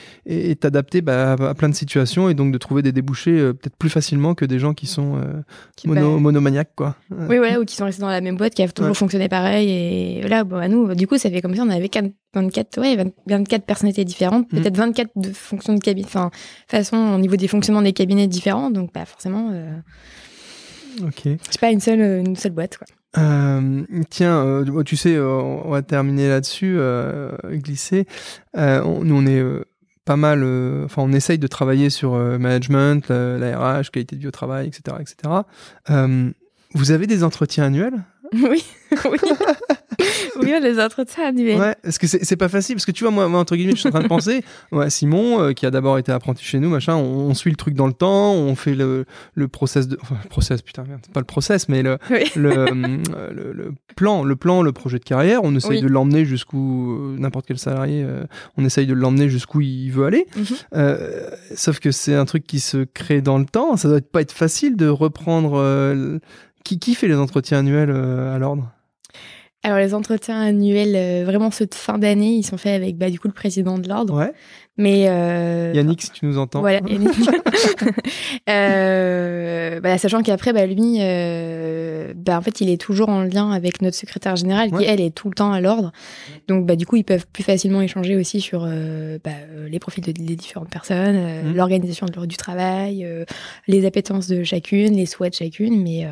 t'adapter 0.60 1.02
bah, 1.02 1.34
à 1.34 1.54
plein 1.54 1.70
de 1.70 1.76
situations 1.76 2.30
et 2.30 2.34
donc 2.34 2.52
de 2.52 2.58
trouver 2.58 2.82
des 2.82 2.92
débouchés 2.92 3.38
euh, 3.38 3.54
peut-être 3.54 3.76
plus 3.76 3.90
facilement 3.90 4.34
que 4.34 4.46
des 4.46 4.60
gens 4.60 4.74
qui 4.74 4.88
sont 4.88 5.18
euh, 5.18 5.42
mono, 5.86 6.20
monomaniaques. 6.20 6.72
Quoi. 6.76 6.96
Oui, 7.12 7.38
voilà, 7.38 7.60
ou 7.60 7.66
qui 7.66 7.76
sont 7.76 7.86
restés 7.86 8.02
dans 8.02 8.10
la 8.10 8.22
même 8.22 8.38
boîte, 8.38 8.56
qui 8.56 8.64
a 8.64 8.68
toujours 8.68 8.98
fonctionné 8.98 9.30
pareil. 9.30 9.70
Et 9.70 10.28
là, 10.28 10.44
bon, 10.44 10.58
à 10.58 10.68
nous, 10.68 10.96
du 10.96 11.06
coup, 11.06 11.18
ça 11.18 11.30
fait 11.30 11.42
comme 11.42 11.56
ça, 11.56 11.64
on 11.64 11.70
avait 11.70 11.90
24, 12.34 12.82
ouais, 12.82 12.98
24 13.28 13.64
personnalités 13.64 14.06
différentes, 14.06 14.52
mm. 14.52 14.60
peut-être 14.60 14.78
24 14.78 15.12
de 15.16 15.30
fonctions 15.30 15.74
de 15.74 15.80
cabinet, 15.80 16.08
enfin, 16.08 16.32
façon, 16.68 16.98
au 16.98 17.20
niveau 17.20 17.36
des 17.36 17.48
fonctionnements 17.48 17.82
des 17.82 17.94
cabinets 17.94 18.28
différents. 18.28 18.72
Donc, 18.72 18.92
bah, 18.94 19.06
forcément, 19.06 19.23
euh, 19.26 21.08
ok. 21.08 21.38
c'est 21.50 21.60
pas 21.60 21.72
une 21.72 21.80
seule, 21.80 22.26
une 22.26 22.36
seule 22.36 22.52
boîte. 22.52 22.78
Quoi. 22.78 22.88
Euh, 23.18 23.84
tiens, 24.10 24.44
euh, 24.44 24.84
tu 24.84 24.96
sais, 24.98 25.16
euh, 25.16 25.28
on 25.28 25.70
va 25.70 25.82
terminer 25.82 26.28
là-dessus, 26.28 26.78
glisser. 27.46 28.08
nous, 28.56 29.16
on 29.16 29.26
est 29.26 29.44
pas 30.06 30.16
mal, 30.18 30.44
enfin, 30.84 31.02
on 31.04 31.14
essaye 31.14 31.38
de 31.38 31.48
travailler 31.48 31.90
sur 31.90 32.14
management, 32.14 33.10
la 33.10 33.58
RH, 33.58 33.92
qualité 33.92 34.16
de 34.16 34.22
vie 34.22 34.28
au 34.28 34.32
travail, 34.32 34.68
etc., 34.68 34.98
etc. 35.00 35.34
vous 36.76 36.92
avez 36.92 37.08
des 37.08 37.24
entretiens 37.24 37.66
annuels? 37.66 38.04
Oui, 38.34 38.66
oui. 39.06 39.18
oui, 40.42 40.54
les 40.62 40.80
entretiens 40.80 41.28
annuels. 41.28 41.60
Ouais, 41.60 41.76
parce 41.82 41.98
que 41.98 42.08
c'est 42.08 42.36
pas 42.36 42.50
facile, 42.50 42.76
parce 42.76 42.86
que 42.86 42.92
tu 42.92 43.04
vois, 43.04 43.12
moi, 43.12 43.40
entre 43.40 43.56
guillemets, 43.56 43.74
je 43.74 43.80
suis 43.80 43.88
en 43.88 43.92
train 43.92 44.02
de 44.02 44.08
penser, 44.08 44.44
ouais, 44.72 44.90
Simon, 44.90 45.42
euh, 45.42 45.54
qui 45.54 45.66
a 45.66 45.72
d'abord 45.72 45.98
été 45.98 46.12
apprenti 46.12 46.44
chez 46.44 46.60
nous, 46.60 46.70
machin, 46.70 46.96
on, 46.96 47.34
suit 47.34 47.50
le 47.50 47.56
truc 47.56 47.74
dans 47.74 47.88
le 47.88 47.94
temps, 47.94 48.34
on 48.34 48.56
fait 48.56 48.76
le, 48.76 49.06
le 49.34 49.48
process 49.48 49.88
de, 49.88 49.98
enfin, 50.02 50.16
process, 50.30 50.62
putain, 50.62 50.84
merde, 50.84 51.02
pas 51.14 51.20
le 51.20 51.26
process, 51.26 51.68
mais 51.70 51.82
le, 51.84 51.98
euh, 52.12 52.68
le, 53.32 53.54
le, 53.54 53.74
plan, 53.96 54.24
le 54.24 54.36
plan, 54.36 54.62
le 54.62 54.72
projet 54.72 55.00
de 55.00 55.04
carrière, 55.04 55.42
on 55.44 55.56
essaye 55.56 55.82
de 55.82 55.88
l'emmener 55.88 56.26
jusqu'où, 56.26 56.94
euh, 56.94 57.16
n'importe 57.18 57.48
quel 57.48 57.58
salarié, 57.58 58.06
on 58.58 58.66
essaye 58.66 58.88
de 58.88 58.94
l'emmener 58.94 59.30
jusqu'où 59.30 59.62
il 59.62 59.90
veut 59.90 60.06
aller. 60.06 60.26
Mhm. 60.36 60.84
sauf 61.56 61.80
que 61.80 61.92
c'est 61.92 62.16
un 62.16 62.26
truc 62.26 62.46
qui 62.46 62.60
se 62.60 62.84
crée 62.84 63.22
dans 63.22 63.38
le 63.38 63.46
temps, 63.46 63.78
ça 63.78 63.88
doit 63.88 64.02
pas 64.02 64.22
être 64.22 64.32
facile 64.32 64.76
de 64.76 64.88
reprendre, 64.88 66.20
qui, 66.64 66.80
qui 66.80 66.96
fait 66.96 67.08
les 67.08 67.16
entretiens 67.16 67.60
annuels 67.60 67.92
à 67.92 68.38
l'ordre? 68.38 68.73
Alors 69.66 69.78
les 69.78 69.94
entretiens 69.94 70.42
annuels, 70.42 70.94
euh, 70.94 71.24
vraiment 71.26 71.50
ceux 71.50 71.66
de 71.66 71.74
fin 71.74 71.98
d'année, 71.98 72.34
ils 72.34 72.44
sont 72.44 72.58
faits 72.58 72.74
avec 72.74 72.98
bah, 72.98 73.10
du 73.10 73.18
coup 73.18 73.30
le 73.30 73.34
président 73.34 73.78
de 73.78 73.88
l'ordre. 73.88 74.14
Ouais. 74.14 74.34
Mais 74.76 75.06
euh, 75.08 75.72
Yannick, 75.74 76.02
si 76.02 76.12
tu 76.12 76.26
nous 76.26 76.38
entends. 76.38 76.60
Voilà, 76.60 76.82
Yannick. 76.86 77.12
euh, 78.50 79.80
bah, 79.80 79.98
sachant 79.98 80.22
qu'après, 80.22 80.52
bah, 80.52 80.66
lui, 80.66 80.98
bah, 82.16 82.38
en 82.38 82.42
fait, 82.42 82.60
il 82.60 82.70
est 82.70 82.82
toujours 82.82 83.08
en 83.08 83.22
lien 83.22 83.52
avec 83.52 83.82
notre 83.82 83.96
secrétaire 83.96 84.36
général, 84.36 84.70
qui 84.72 84.84
elle 84.84 85.00
est 85.00 85.16
tout 85.16 85.30
le 85.30 85.36
temps 85.36 85.54
à 85.54 85.62
l'ordre. 85.62 85.94
Donc, 86.50 86.66
bah, 86.66 86.76
du 86.76 86.86
coup, 86.86 86.98
ils 86.98 87.06
peuvent 87.06 87.28
plus 87.32 87.44
facilement 87.44 87.82
échanger 87.82 88.18
aussi 88.18 88.42
sur 88.42 88.68
bah, 89.24 89.32
les 89.70 89.80
profils 89.80 90.04
des 90.04 90.36
différentes 90.36 90.70
personnes, 90.70 91.16
mmh. 91.16 91.56
l'organisation 91.56 92.08
du 92.08 92.36
travail, 92.36 93.08
les 93.68 93.86
appétences 93.86 94.28
de 94.28 94.44
chacune, 94.44 94.96
les 94.96 95.06
souhaits 95.06 95.32
de 95.32 95.38
chacune, 95.38 95.82
mais 95.82 96.06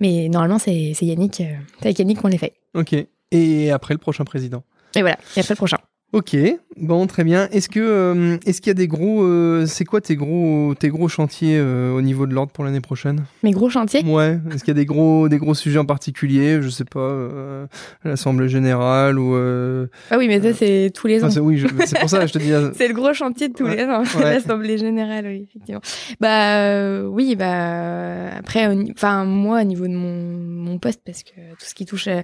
mais 0.00 0.28
normalement, 0.28 0.58
c'est 0.58 0.92
Yannick, 1.00 1.40
euh, 1.40 1.54
avec 1.82 1.98
Yannick 1.98 2.20
qu'on 2.20 2.28
les 2.28 2.38
fait. 2.38 2.54
Ok. 2.74 2.94
Et 3.30 3.70
après 3.70 3.94
le 3.94 3.98
prochain 3.98 4.24
président? 4.24 4.62
Et 4.94 5.00
voilà, 5.00 5.18
et 5.36 5.40
après 5.40 5.54
le 5.54 5.56
prochain. 5.56 5.78
Ok, 6.14 6.34
bon, 6.78 7.06
très 7.06 7.22
bien. 7.22 7.48
Est-ce 7.50 7.68
que, 7.68 7.80
euh, 7.80 8.38
est-ce 8.46 8.62
qu'il 8.62 8.70
y 8.70 8.70
a 8.70 8.74
des 8.74 8.88
gros, 8.88 9.22
euh, 9.24 9.66
c'est 9.66 9.84
quoi 9.84 10.00
tes 10.00 10.16
gros, 10.16 10.74
tes 10.74 10.88
gros 10.88 11.06
chantiers 11.06 11.58
euh, 11.58 11.92
au 11.92 12.00
niveau 12.00 12.26
de 12.26 12.32
l'ordre 12.32 12.50
pour 12.50 12.64
l'année 12.64 12.80
prochaine? 12.80 13.24
Mes 13.42 13.50
gros 13.50 13.68
chantiers? 13.68 14.02
Ouais. 14.06 14.40
Est-ce 14.50 14.64
qu'il 14.64 14.68
y 14.68 14.70
a 14.70 14.80
des 14.80 14.86
gros, 14.86 15.28
des 15.28 15.36
gros 15.36 15.52
sujets 15.52 15.78
en 15.78 15.84
particulier? 15.84 16.62
Je 16.62 16.70
sais 16.70 16.86
pas, 16.86 16.98
euh, 17.00 17.66
l'assemblée 18.04 18.48
générale 18.48 19.18
ou. 19.18 19.34
euh, 19.34 19.88
Ah 20.10 20.16
oui, 20.16 20.28
mais 20.28 20.40
ça, 20.40 20.54
c'est 20.54 20.90
tous 20.94 21.08
les 21.08 21.22
ans. 21.22 21.26
ah, 21.26 21.30
c'est- 21.30 21.40
oui, 21.40 21.62
c'est 21.84 21.98
pour 22.00 22.08
ça 22.08 22.24
je 22.26 22.32
te 22.32 22.38
dis. 22.38 22.52
euh, 22.54 22.70
C'est 22.74 22.88
le 22.88 22.94
gros 22.94 23.12
chantier 23.12 23.48
de 23.50 23.52
tous 23.54 23.64
Ouais. 23.64 23.76
les 23.76 23.84
ans, 23.84 24.02
Ouais. 24.16 24.22
l'Assemblée 24.34 24.78
générale, 24.78 25.26
oui, 25.26 25.46
effectivement. 25.46 25.82
Bah 26.20 26.62
euh, 26.70 27.04
oui, 27.06 27.36
bah 27.36 28.30
après, 28.34 28.66
enfin 28.92 29.26
moi, 29.26 29.60
au 29.60 29.64
niveau 29.64 29.86
de 29.86 29.92
mon, 29.92 30.38
mon 30.38 30.78
poste, 30.78 31.02
parce 31.04 31.22
que 31.22 31.32
tout 31.58 31.66
ce 31.66 31.74
qui 31.74 31.84
touche 31.84 32.08
à 32.08 32.22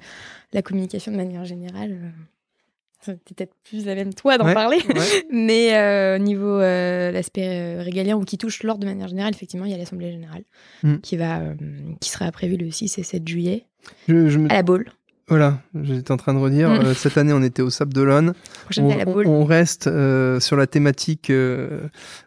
la 0.55 0.63
communication 0.63 1.13
de 1.13 1.19
manière 1.19 1.45
générale, 1.45 1.99
euh, 3.09 3.15
c'est 3.27 3.35
peut-être 3.35 3.55
plus 3.69 3.89
à 3.89 3.95
même 3.95 4.15
toi 4.15 4.39
d'en 4.39 4.47
Ouais. 4.47 4.55
parler. 4.55 4.79
ouais. 4.89 5.25
Mais 5.33 5.75
euh, 5.77 6.17
au 6.17 6.19
niveau 6.19 6.59
euh, 6.61 7.11
l'aspect 7.13 7.49
euh, 7.79 7.83
régalien 7.83 8.17
ou 8.17 8.25
qui 8.25 8.39
touche 8.39 8.63
l'ordre 8.63 8.81
de 8.83 8.87
manière 8.87 9.09
générale, 9.09 9.33
effectivement, 9.35 9.67
il 9.67 9.73
y 9.73 9.75
a 9.75 9.79
l'Assemblée 9.79 10.11
générale 10.13 10.43
Mm. 10.83 10.97
qui 11.03 11.17
va, 11.17 11.39
euh, 11.41 11.55
qui 12.01 12.11
sera 12.11 12.31
prévue 12.33 12.57
le 12.57 12.71
6 12.71 12.99
et 12.99 13.03
7 13.03 13.27
juillet 13.27 13.65
Je, 14.09 14.29
je 14.29 14.39
me, 14.39 14.51
à 14.51 14.55
la 14.57 14.63
Baule. 14.63 14.87
voilà, 15.29 15.61
j'étais 15.83 16.13
en 16.13 16.17
train 16.17 16.35
de 16.35 16.39
redire. 16.39 16.69
Mm. 16.71 16.73
euh, 16.85 16.95
cette 16.95 17.17
année, 17.17 17.33
on 17.33 17.43
était 17.43 17.63
au 17.63 17.71
Sable 17.71 17.93
d'Olonne. 17.95 18.35
Prochaine 18.65 18.85
On, 18.87 18.91
à 18.91 18.97
la 19.05 19.09
on- 19.09 19.45
reste 19.45 19.87
euh, 19.87 20.41
sur 20.41 20.57
la 20.57 20.67
thématique 20.67 21.31
euh, 21.31 21.81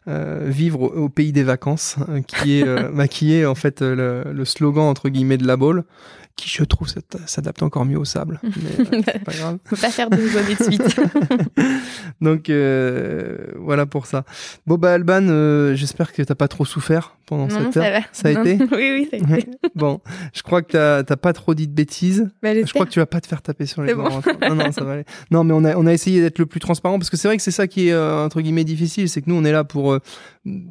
euh, 0.07 0.45
vivre 0.47 0.81
au, 0.81 0.87
au 1.05 1.09
pays 1.09 1.31
des 1.31 1.43
vacances, 1.43 1.97
euh, 2.09 2.21
qui 2.21 2.59
est, 2.59 2.67
euh, 2.67 2.89
bah, 2.93 3.07
qui 3.07 3.33
est 3.35 3.45
en 3.45 3.55
fait 3.55 3.81
euh, 3.81 4.23
le, 4.25 4.33
le 4.33 4.45
slogan 4.45 4.85
entre 4.85 5.09
guillemets 5.09 5.37
de 5.37 5.45
la 5.47 5.57
Baule, 5.57 5.83
qui 6.37 6.47
je 6.49 6.63
trouve 6.63 6.87
s'ad- 6.87 7.03
s'adapte 7.25 7.61
encore 7.63 7.83
mieux 7.83 7.97
au 7.99 8.05
sable. 8.05 8.39
Mais 8.43 8.51
euh, 8.97 9.01
c'est 9.05 9.23
pas 9.23 9.33
grave. 9.33 9.57
Peut 9.65 9.75
pas 9.75 9.89
faire 9.89 10.09
deux 10.09 10.37
années 10.37 10.55
de 10.55 10.63
suite. 10.63 10.95
Donc 12.21 12.49
euh, 12.49 13.37
voilà 13.57 13.85
pour 13.85 14.05
ça. 14.05 14.23
Bon 14.65 14.75
bah 14.75 14.93
Alban, 14.93 15.27
euh, 15.29 15.75
j'espère 15.75 16.13
que 16.13 16.21
t'as 16.21 16.35
pas 16.35 16.47
trop 16.47 16.65
souffert 16.65 17.15
pendant 17.25 17.47
non, 17.47 17.59
cette 17.65 17.73
ça 17.73 17.79
heure. 17.81 17.99
va. 18.01 18.07
Ça 18.11 18.29
a 18.29 18.33
Non. 18.33 18.43
été 18.43 18.57
Oui, 18.71 18.91
oui, 18.91 19.07
ça 19.11 19.17
a 19.33 19.37
été. 19.37 19.49
Bon, 19.75 19.99
je 20.33 20.41
crois 20.43 20.61
que 20.61 20.71
t'as 20.71 21.03
t'as 21.03 21.17
pas 21.17 21.33
trop 21.33 21.53
dit 21.53 21.67
de 21.67 21.73
bêtises. 21.73 22.29
Bah, 22.41 22.53
Je 22.53 22.71
crois 22.73 22.85
que 22.85 22.91
tu 22.91 22.99
vas 22.99 23.05
pas 23.05 23.19
te 23.21 23.27
faire 23.27 23.41
taper 23.41 23.65
sur 23.65 23.81
les 23.81 23.93
doigts. 23.93 24.03
bon. 24.09 24.15
rentrant. 24.15 24.31
Non, 24.49 24.55
non, 24.55 24.71
ça 24.71 24.83
va 24.83 24.93
aller. 24.93 25.05
Non, 25.31 25.43
mais 25.43 25.53
on 25.53 25.63
a, 25.65 25.75
on 25.75 25.85
a 25.85 25.93
essayé 25.93 26.21
d'être 26.21 26.39
le 26.39 26.45
plus 26.45 26.59
transparent 26.59 26.97
parce 26.99 27.09
que 27.09 27.17
c'est 27.17 27.27
vrai 27.27 27.37
que 27.37 27.43
c'est 27.43 27.51
ça 27.51 27.67
qui 27.67 27.89
est, 27.89 27.93
euh, 27.93 28.23
entre 28.25 28.41
guillemets, 28.41 28.63
difficile. 28.63 29.09
C'est 29.09 29.21
que 29.21 29.29
nous, 29.29 29.35
on 29.35 29.43
est 29.43 29.51
là 29.51 29.63
pour, 29.63 29.93
euh, 29.93 29.99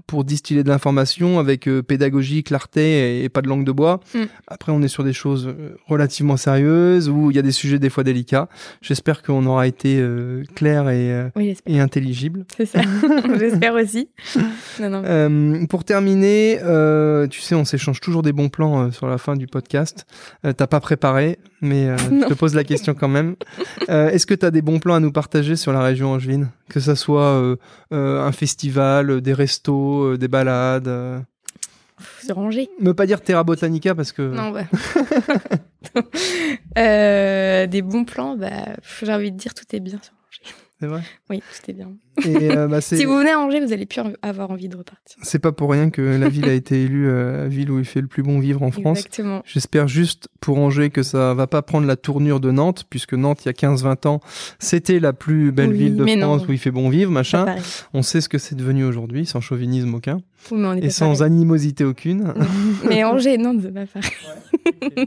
pour 0.07 0.25
distiller 0.25 0.63
de 0.63 0.69
l'information 0.69 1.39
avec 1.39 1.69
euh, 1.69 1.83
pédagogie, 1.83 2.43
clarté 2.43 3.21
et, 3.21 3.25
et 3.25 3.29
pas 3.29 3.43
de 3.43 3.49
langue 3.49 3.65
de 3.65 3.73
bois. 3.73 4.01
Mm. 4.15 4.25
Après, 4.47 4.73
on 4.73 4.83
est 4.83 4.89
sur 4.89 5.05
des 5.05 5.13
choses 5.13 5.49
euh, 5.49 5.77
relativement 5.87 6.37
sérieuses 6.37 7.09
où 7.09 7.31
il 7.31 7.37
y 7.37 7.39
a 7.39 7.43
des 7.43 7.53
sujets 7.53 7.79
des 7.79 7.91
fois 7.91 8.05
délicats. 8.05 8.49
J'espère 8.83 9.23
qu'on 9.23 9.45
aura 9.47 9.67
été 9.67 9.99
euh, 9.99 10.45
clair 10.55 10.89
et, 10.89 11.13
euh, 11.13 11.29
Oui, 11.37 11.57
et 11.67 11.81
intelligible. 11.81 12.45
C'est 12.57 12.67
ça. 12.67 12.81
j'espère 13.39 13.75
aussi. 13.75 14.09
Non, 14.81 14.91
non. 14.91 15.03
Euh, 15.05 15.67
pour 15.67 15.85
terminer, 15.85 16.59
tu 17.31 17.41
sais, 17.41 17.55
on 17.55 17.65
s'échange 17.65 18.01
toujours 18.01 18.23
des 18.23 18.33
bons 18.33 18.49
plans 18.49 18.91
sur 18.93 19.07
la 19.07 19.19
fin 19.19 19.37
du 19.37 19.47
podcast. 19.47 20.07
T'as 20.43 20.67
pas 20.67 20.81
préparé, 20.81 21.39
mais 21.61 21.97
je 21.99 22.29
te 22.29 22.35
pose 22.35 22.55
la 22.55 22.65
question 22.65 22.95
quand 22.95 23.09
même. 23.09 23.37
Est-ce 23.89 24.27
que 24.27 24.35
tu 24.35 24.47
as 24.47 24.51
des 24.51 24.63
bons 24.63 24.79
plans 24.79 24.95
à 24.95 25.01
nous 25.01 25.13
partager 25.13 25.57
sur 25.57 25.73
la 25.73 25.83
région 25.83 26.13
angevine? 26.13 26.49
Que 26.69 26.81
ça 26.81 26.97
soit 26.97 27.57
un 27.91 28.33
festival, 28.33 29.21
des 29.21 29.33
restos, 29.33 29.66
euh, 29.73 30.19
des 30.19 30.29
balades 30.29 30.89
euh... 30.89 31.21
Se 32.23 32.33
ranger. 32.33 32.69
Me 32.81 32.93
pas 32.93 33.07
dire 33.07 33.23
Terra 33.23 33.43
Botanica 33.45 33.95
parce 33.95 34.13
que... 34.13 34.23
Non, 34.23 34.51
bah. 34.51 34.65
Euh, 36.77 37.67
des 37.67 37.81
bons 37.81 38.05
plans, 38.05 38.37
bah, 38.37 38.77
j'ai 39.03 39.15
envie 39.15 39.33
de 39.33 39.39
dire 39.39 39.55
tout 39.55 39.65
est 39.73 39.81
bien 39.81 39.99
sur. 40.03 40.13
C'est 40.79 40.87
vrai? 40.87 41.01
Oui, 41.31 41.41
tout 41.41 41.71
est 41.71 41.73
bien. 41.73 41.93
Et 42.25 42.51
euh, 42.51 42.67
bah, 42.69 42.81
Si 42.81 43.05
vous 43.05 43.17
venez 43.19 43.31
à 43.31 43.39
Angers, 43.39 43.61
vous 43.65 43.73
allez 43.73 43.87
plus 43.87 44.01
avoir 44.23 44.51
envie 44.51 44.69
de 44.69 44.77
repartir. 44.77 45.17
c'est 45.23 45.39
pas 45.39 45.53
pour 45.53 45.71
rien 45.71 45.91
que 45.91 46.01
la 46.03 46.29
ville 46.29 46.49
a 46.49 46.53
été 46.53 46.83
élue 46.85 47.09
euh, 47.09 47.43
la 47.43 47.49
ville 47.49 47.71
où 47.71 47.79
il 47.79 47.85
fait 47.85 48.01
le 48.01 48.07
plus 48.07 48.23
bon 48.23 48.39
vivre 48.39 48.63
en 48.63 48.71
France. 48.71 48.99
Exactement. 48.99 49.43
J'espère 49.45 49.89
juste 49.89 50.29
pour 50.41 50.59
Angers 50.59 50.91
que 50.91 51.03
ça 51.03 51.35
va 51.35 51.47
pas 51.47 51.63
prendre 51.63 51.87
la 51.87 51.97
tournure 51.97 52.41
de 52.41 52.51
Nantes, 52.51 52.85
puisque 52.89 53.15
Nantes, 53.15 53.45
il 53.45 53.49
y 53.49 53.51
a 53.51 53.53
15-20 53.53 54.07
ans, 54.09 54.21
c'était 54.59 55.01
la 55.01 55.13
plus 55.13 55.53
belle 55.53 55.71
Oui, 55.71 55.79
ville 55.79 55.97
de 55.97 56.05
France 56.07 56.43
non. 56.43 56.49
où 56.49 56.53
il 56.53 56.59
fait 56.59 56.71
bon 56.71 56.89
vivre, 56.89 57.11
machin. 57.11 57.45
On 57.93 58.03
sait 58.03 58.21
ce 58.21 58.29
que 58.29 58.39
c'est 58.39 58.55
devenu 58.55 58.85
aujourd'hui, 58.85 59.27
sans 59.27 59.41
chauvinisme 59.41 59.95
aucun, 59.95 60.21
Oui, 60.51 60.59
mais 60.59 60.67
on 60.69 60.75
est 60.75 60.85
et 60.85 60.91
sans 60.91 61.13
pareil. 61.19 61.23
animosité 61.25 61.85
aucune. 61.85 62.33
Mais 62.89 63.05
Angers, 63.05 63.37
non, 63.39 63.57
c'est 63.61 63.73
pas 63.75 63.87
pareil. 63.87 64.11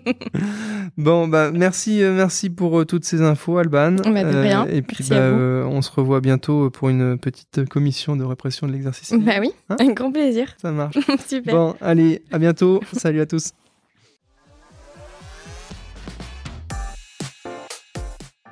bon, 0.98 1.28
bah 1.28 1.52
merci, 1.54 2.02
euh, 2.04 2.14
merci 2.14 2.50
pour 2.50 2.80
euh, 2.80 2.86
toutes 2.86 3.06
ces 3.06 3.22
infos, 3.22 3.58
Alban. 3.58 3.92
Bah, 3.94 4.24
de 4.24 4.38
rien. 4.38 4.66
et 4.68 4.82
puis, 4.82 5.04
bah, 5.10 5.32
on 5.68 5.82
se 5.82 5.92
revoit 5.92 6.22
bientôt 6.22 6.70
pour 6.70 6.90
une 6.90 6.99
petite 7.18 7.66
commission 7.66 8.16
de 8.16 8.24
répression 8.24 8.68
de 8.68 8.72
l'exercice. 8.72 9.14
Bah 9.14 9.34
oui, 9.40 9.52
Hein 9.70 9.78
un 9.80 9.92
grand 9.94 10.12
plaisir. 10.12 10.56
Ça 10.62 10.72
marche. 10.72 10.98
Super. 11.28 11.54
Bon, 11.54 11.76
allez, 11.82 12.22
à 12.32 12.40
bientôt. 12.40 12.82
Salut 12.94 13.22
à 13.22 13.26
tous. 13.26 13.52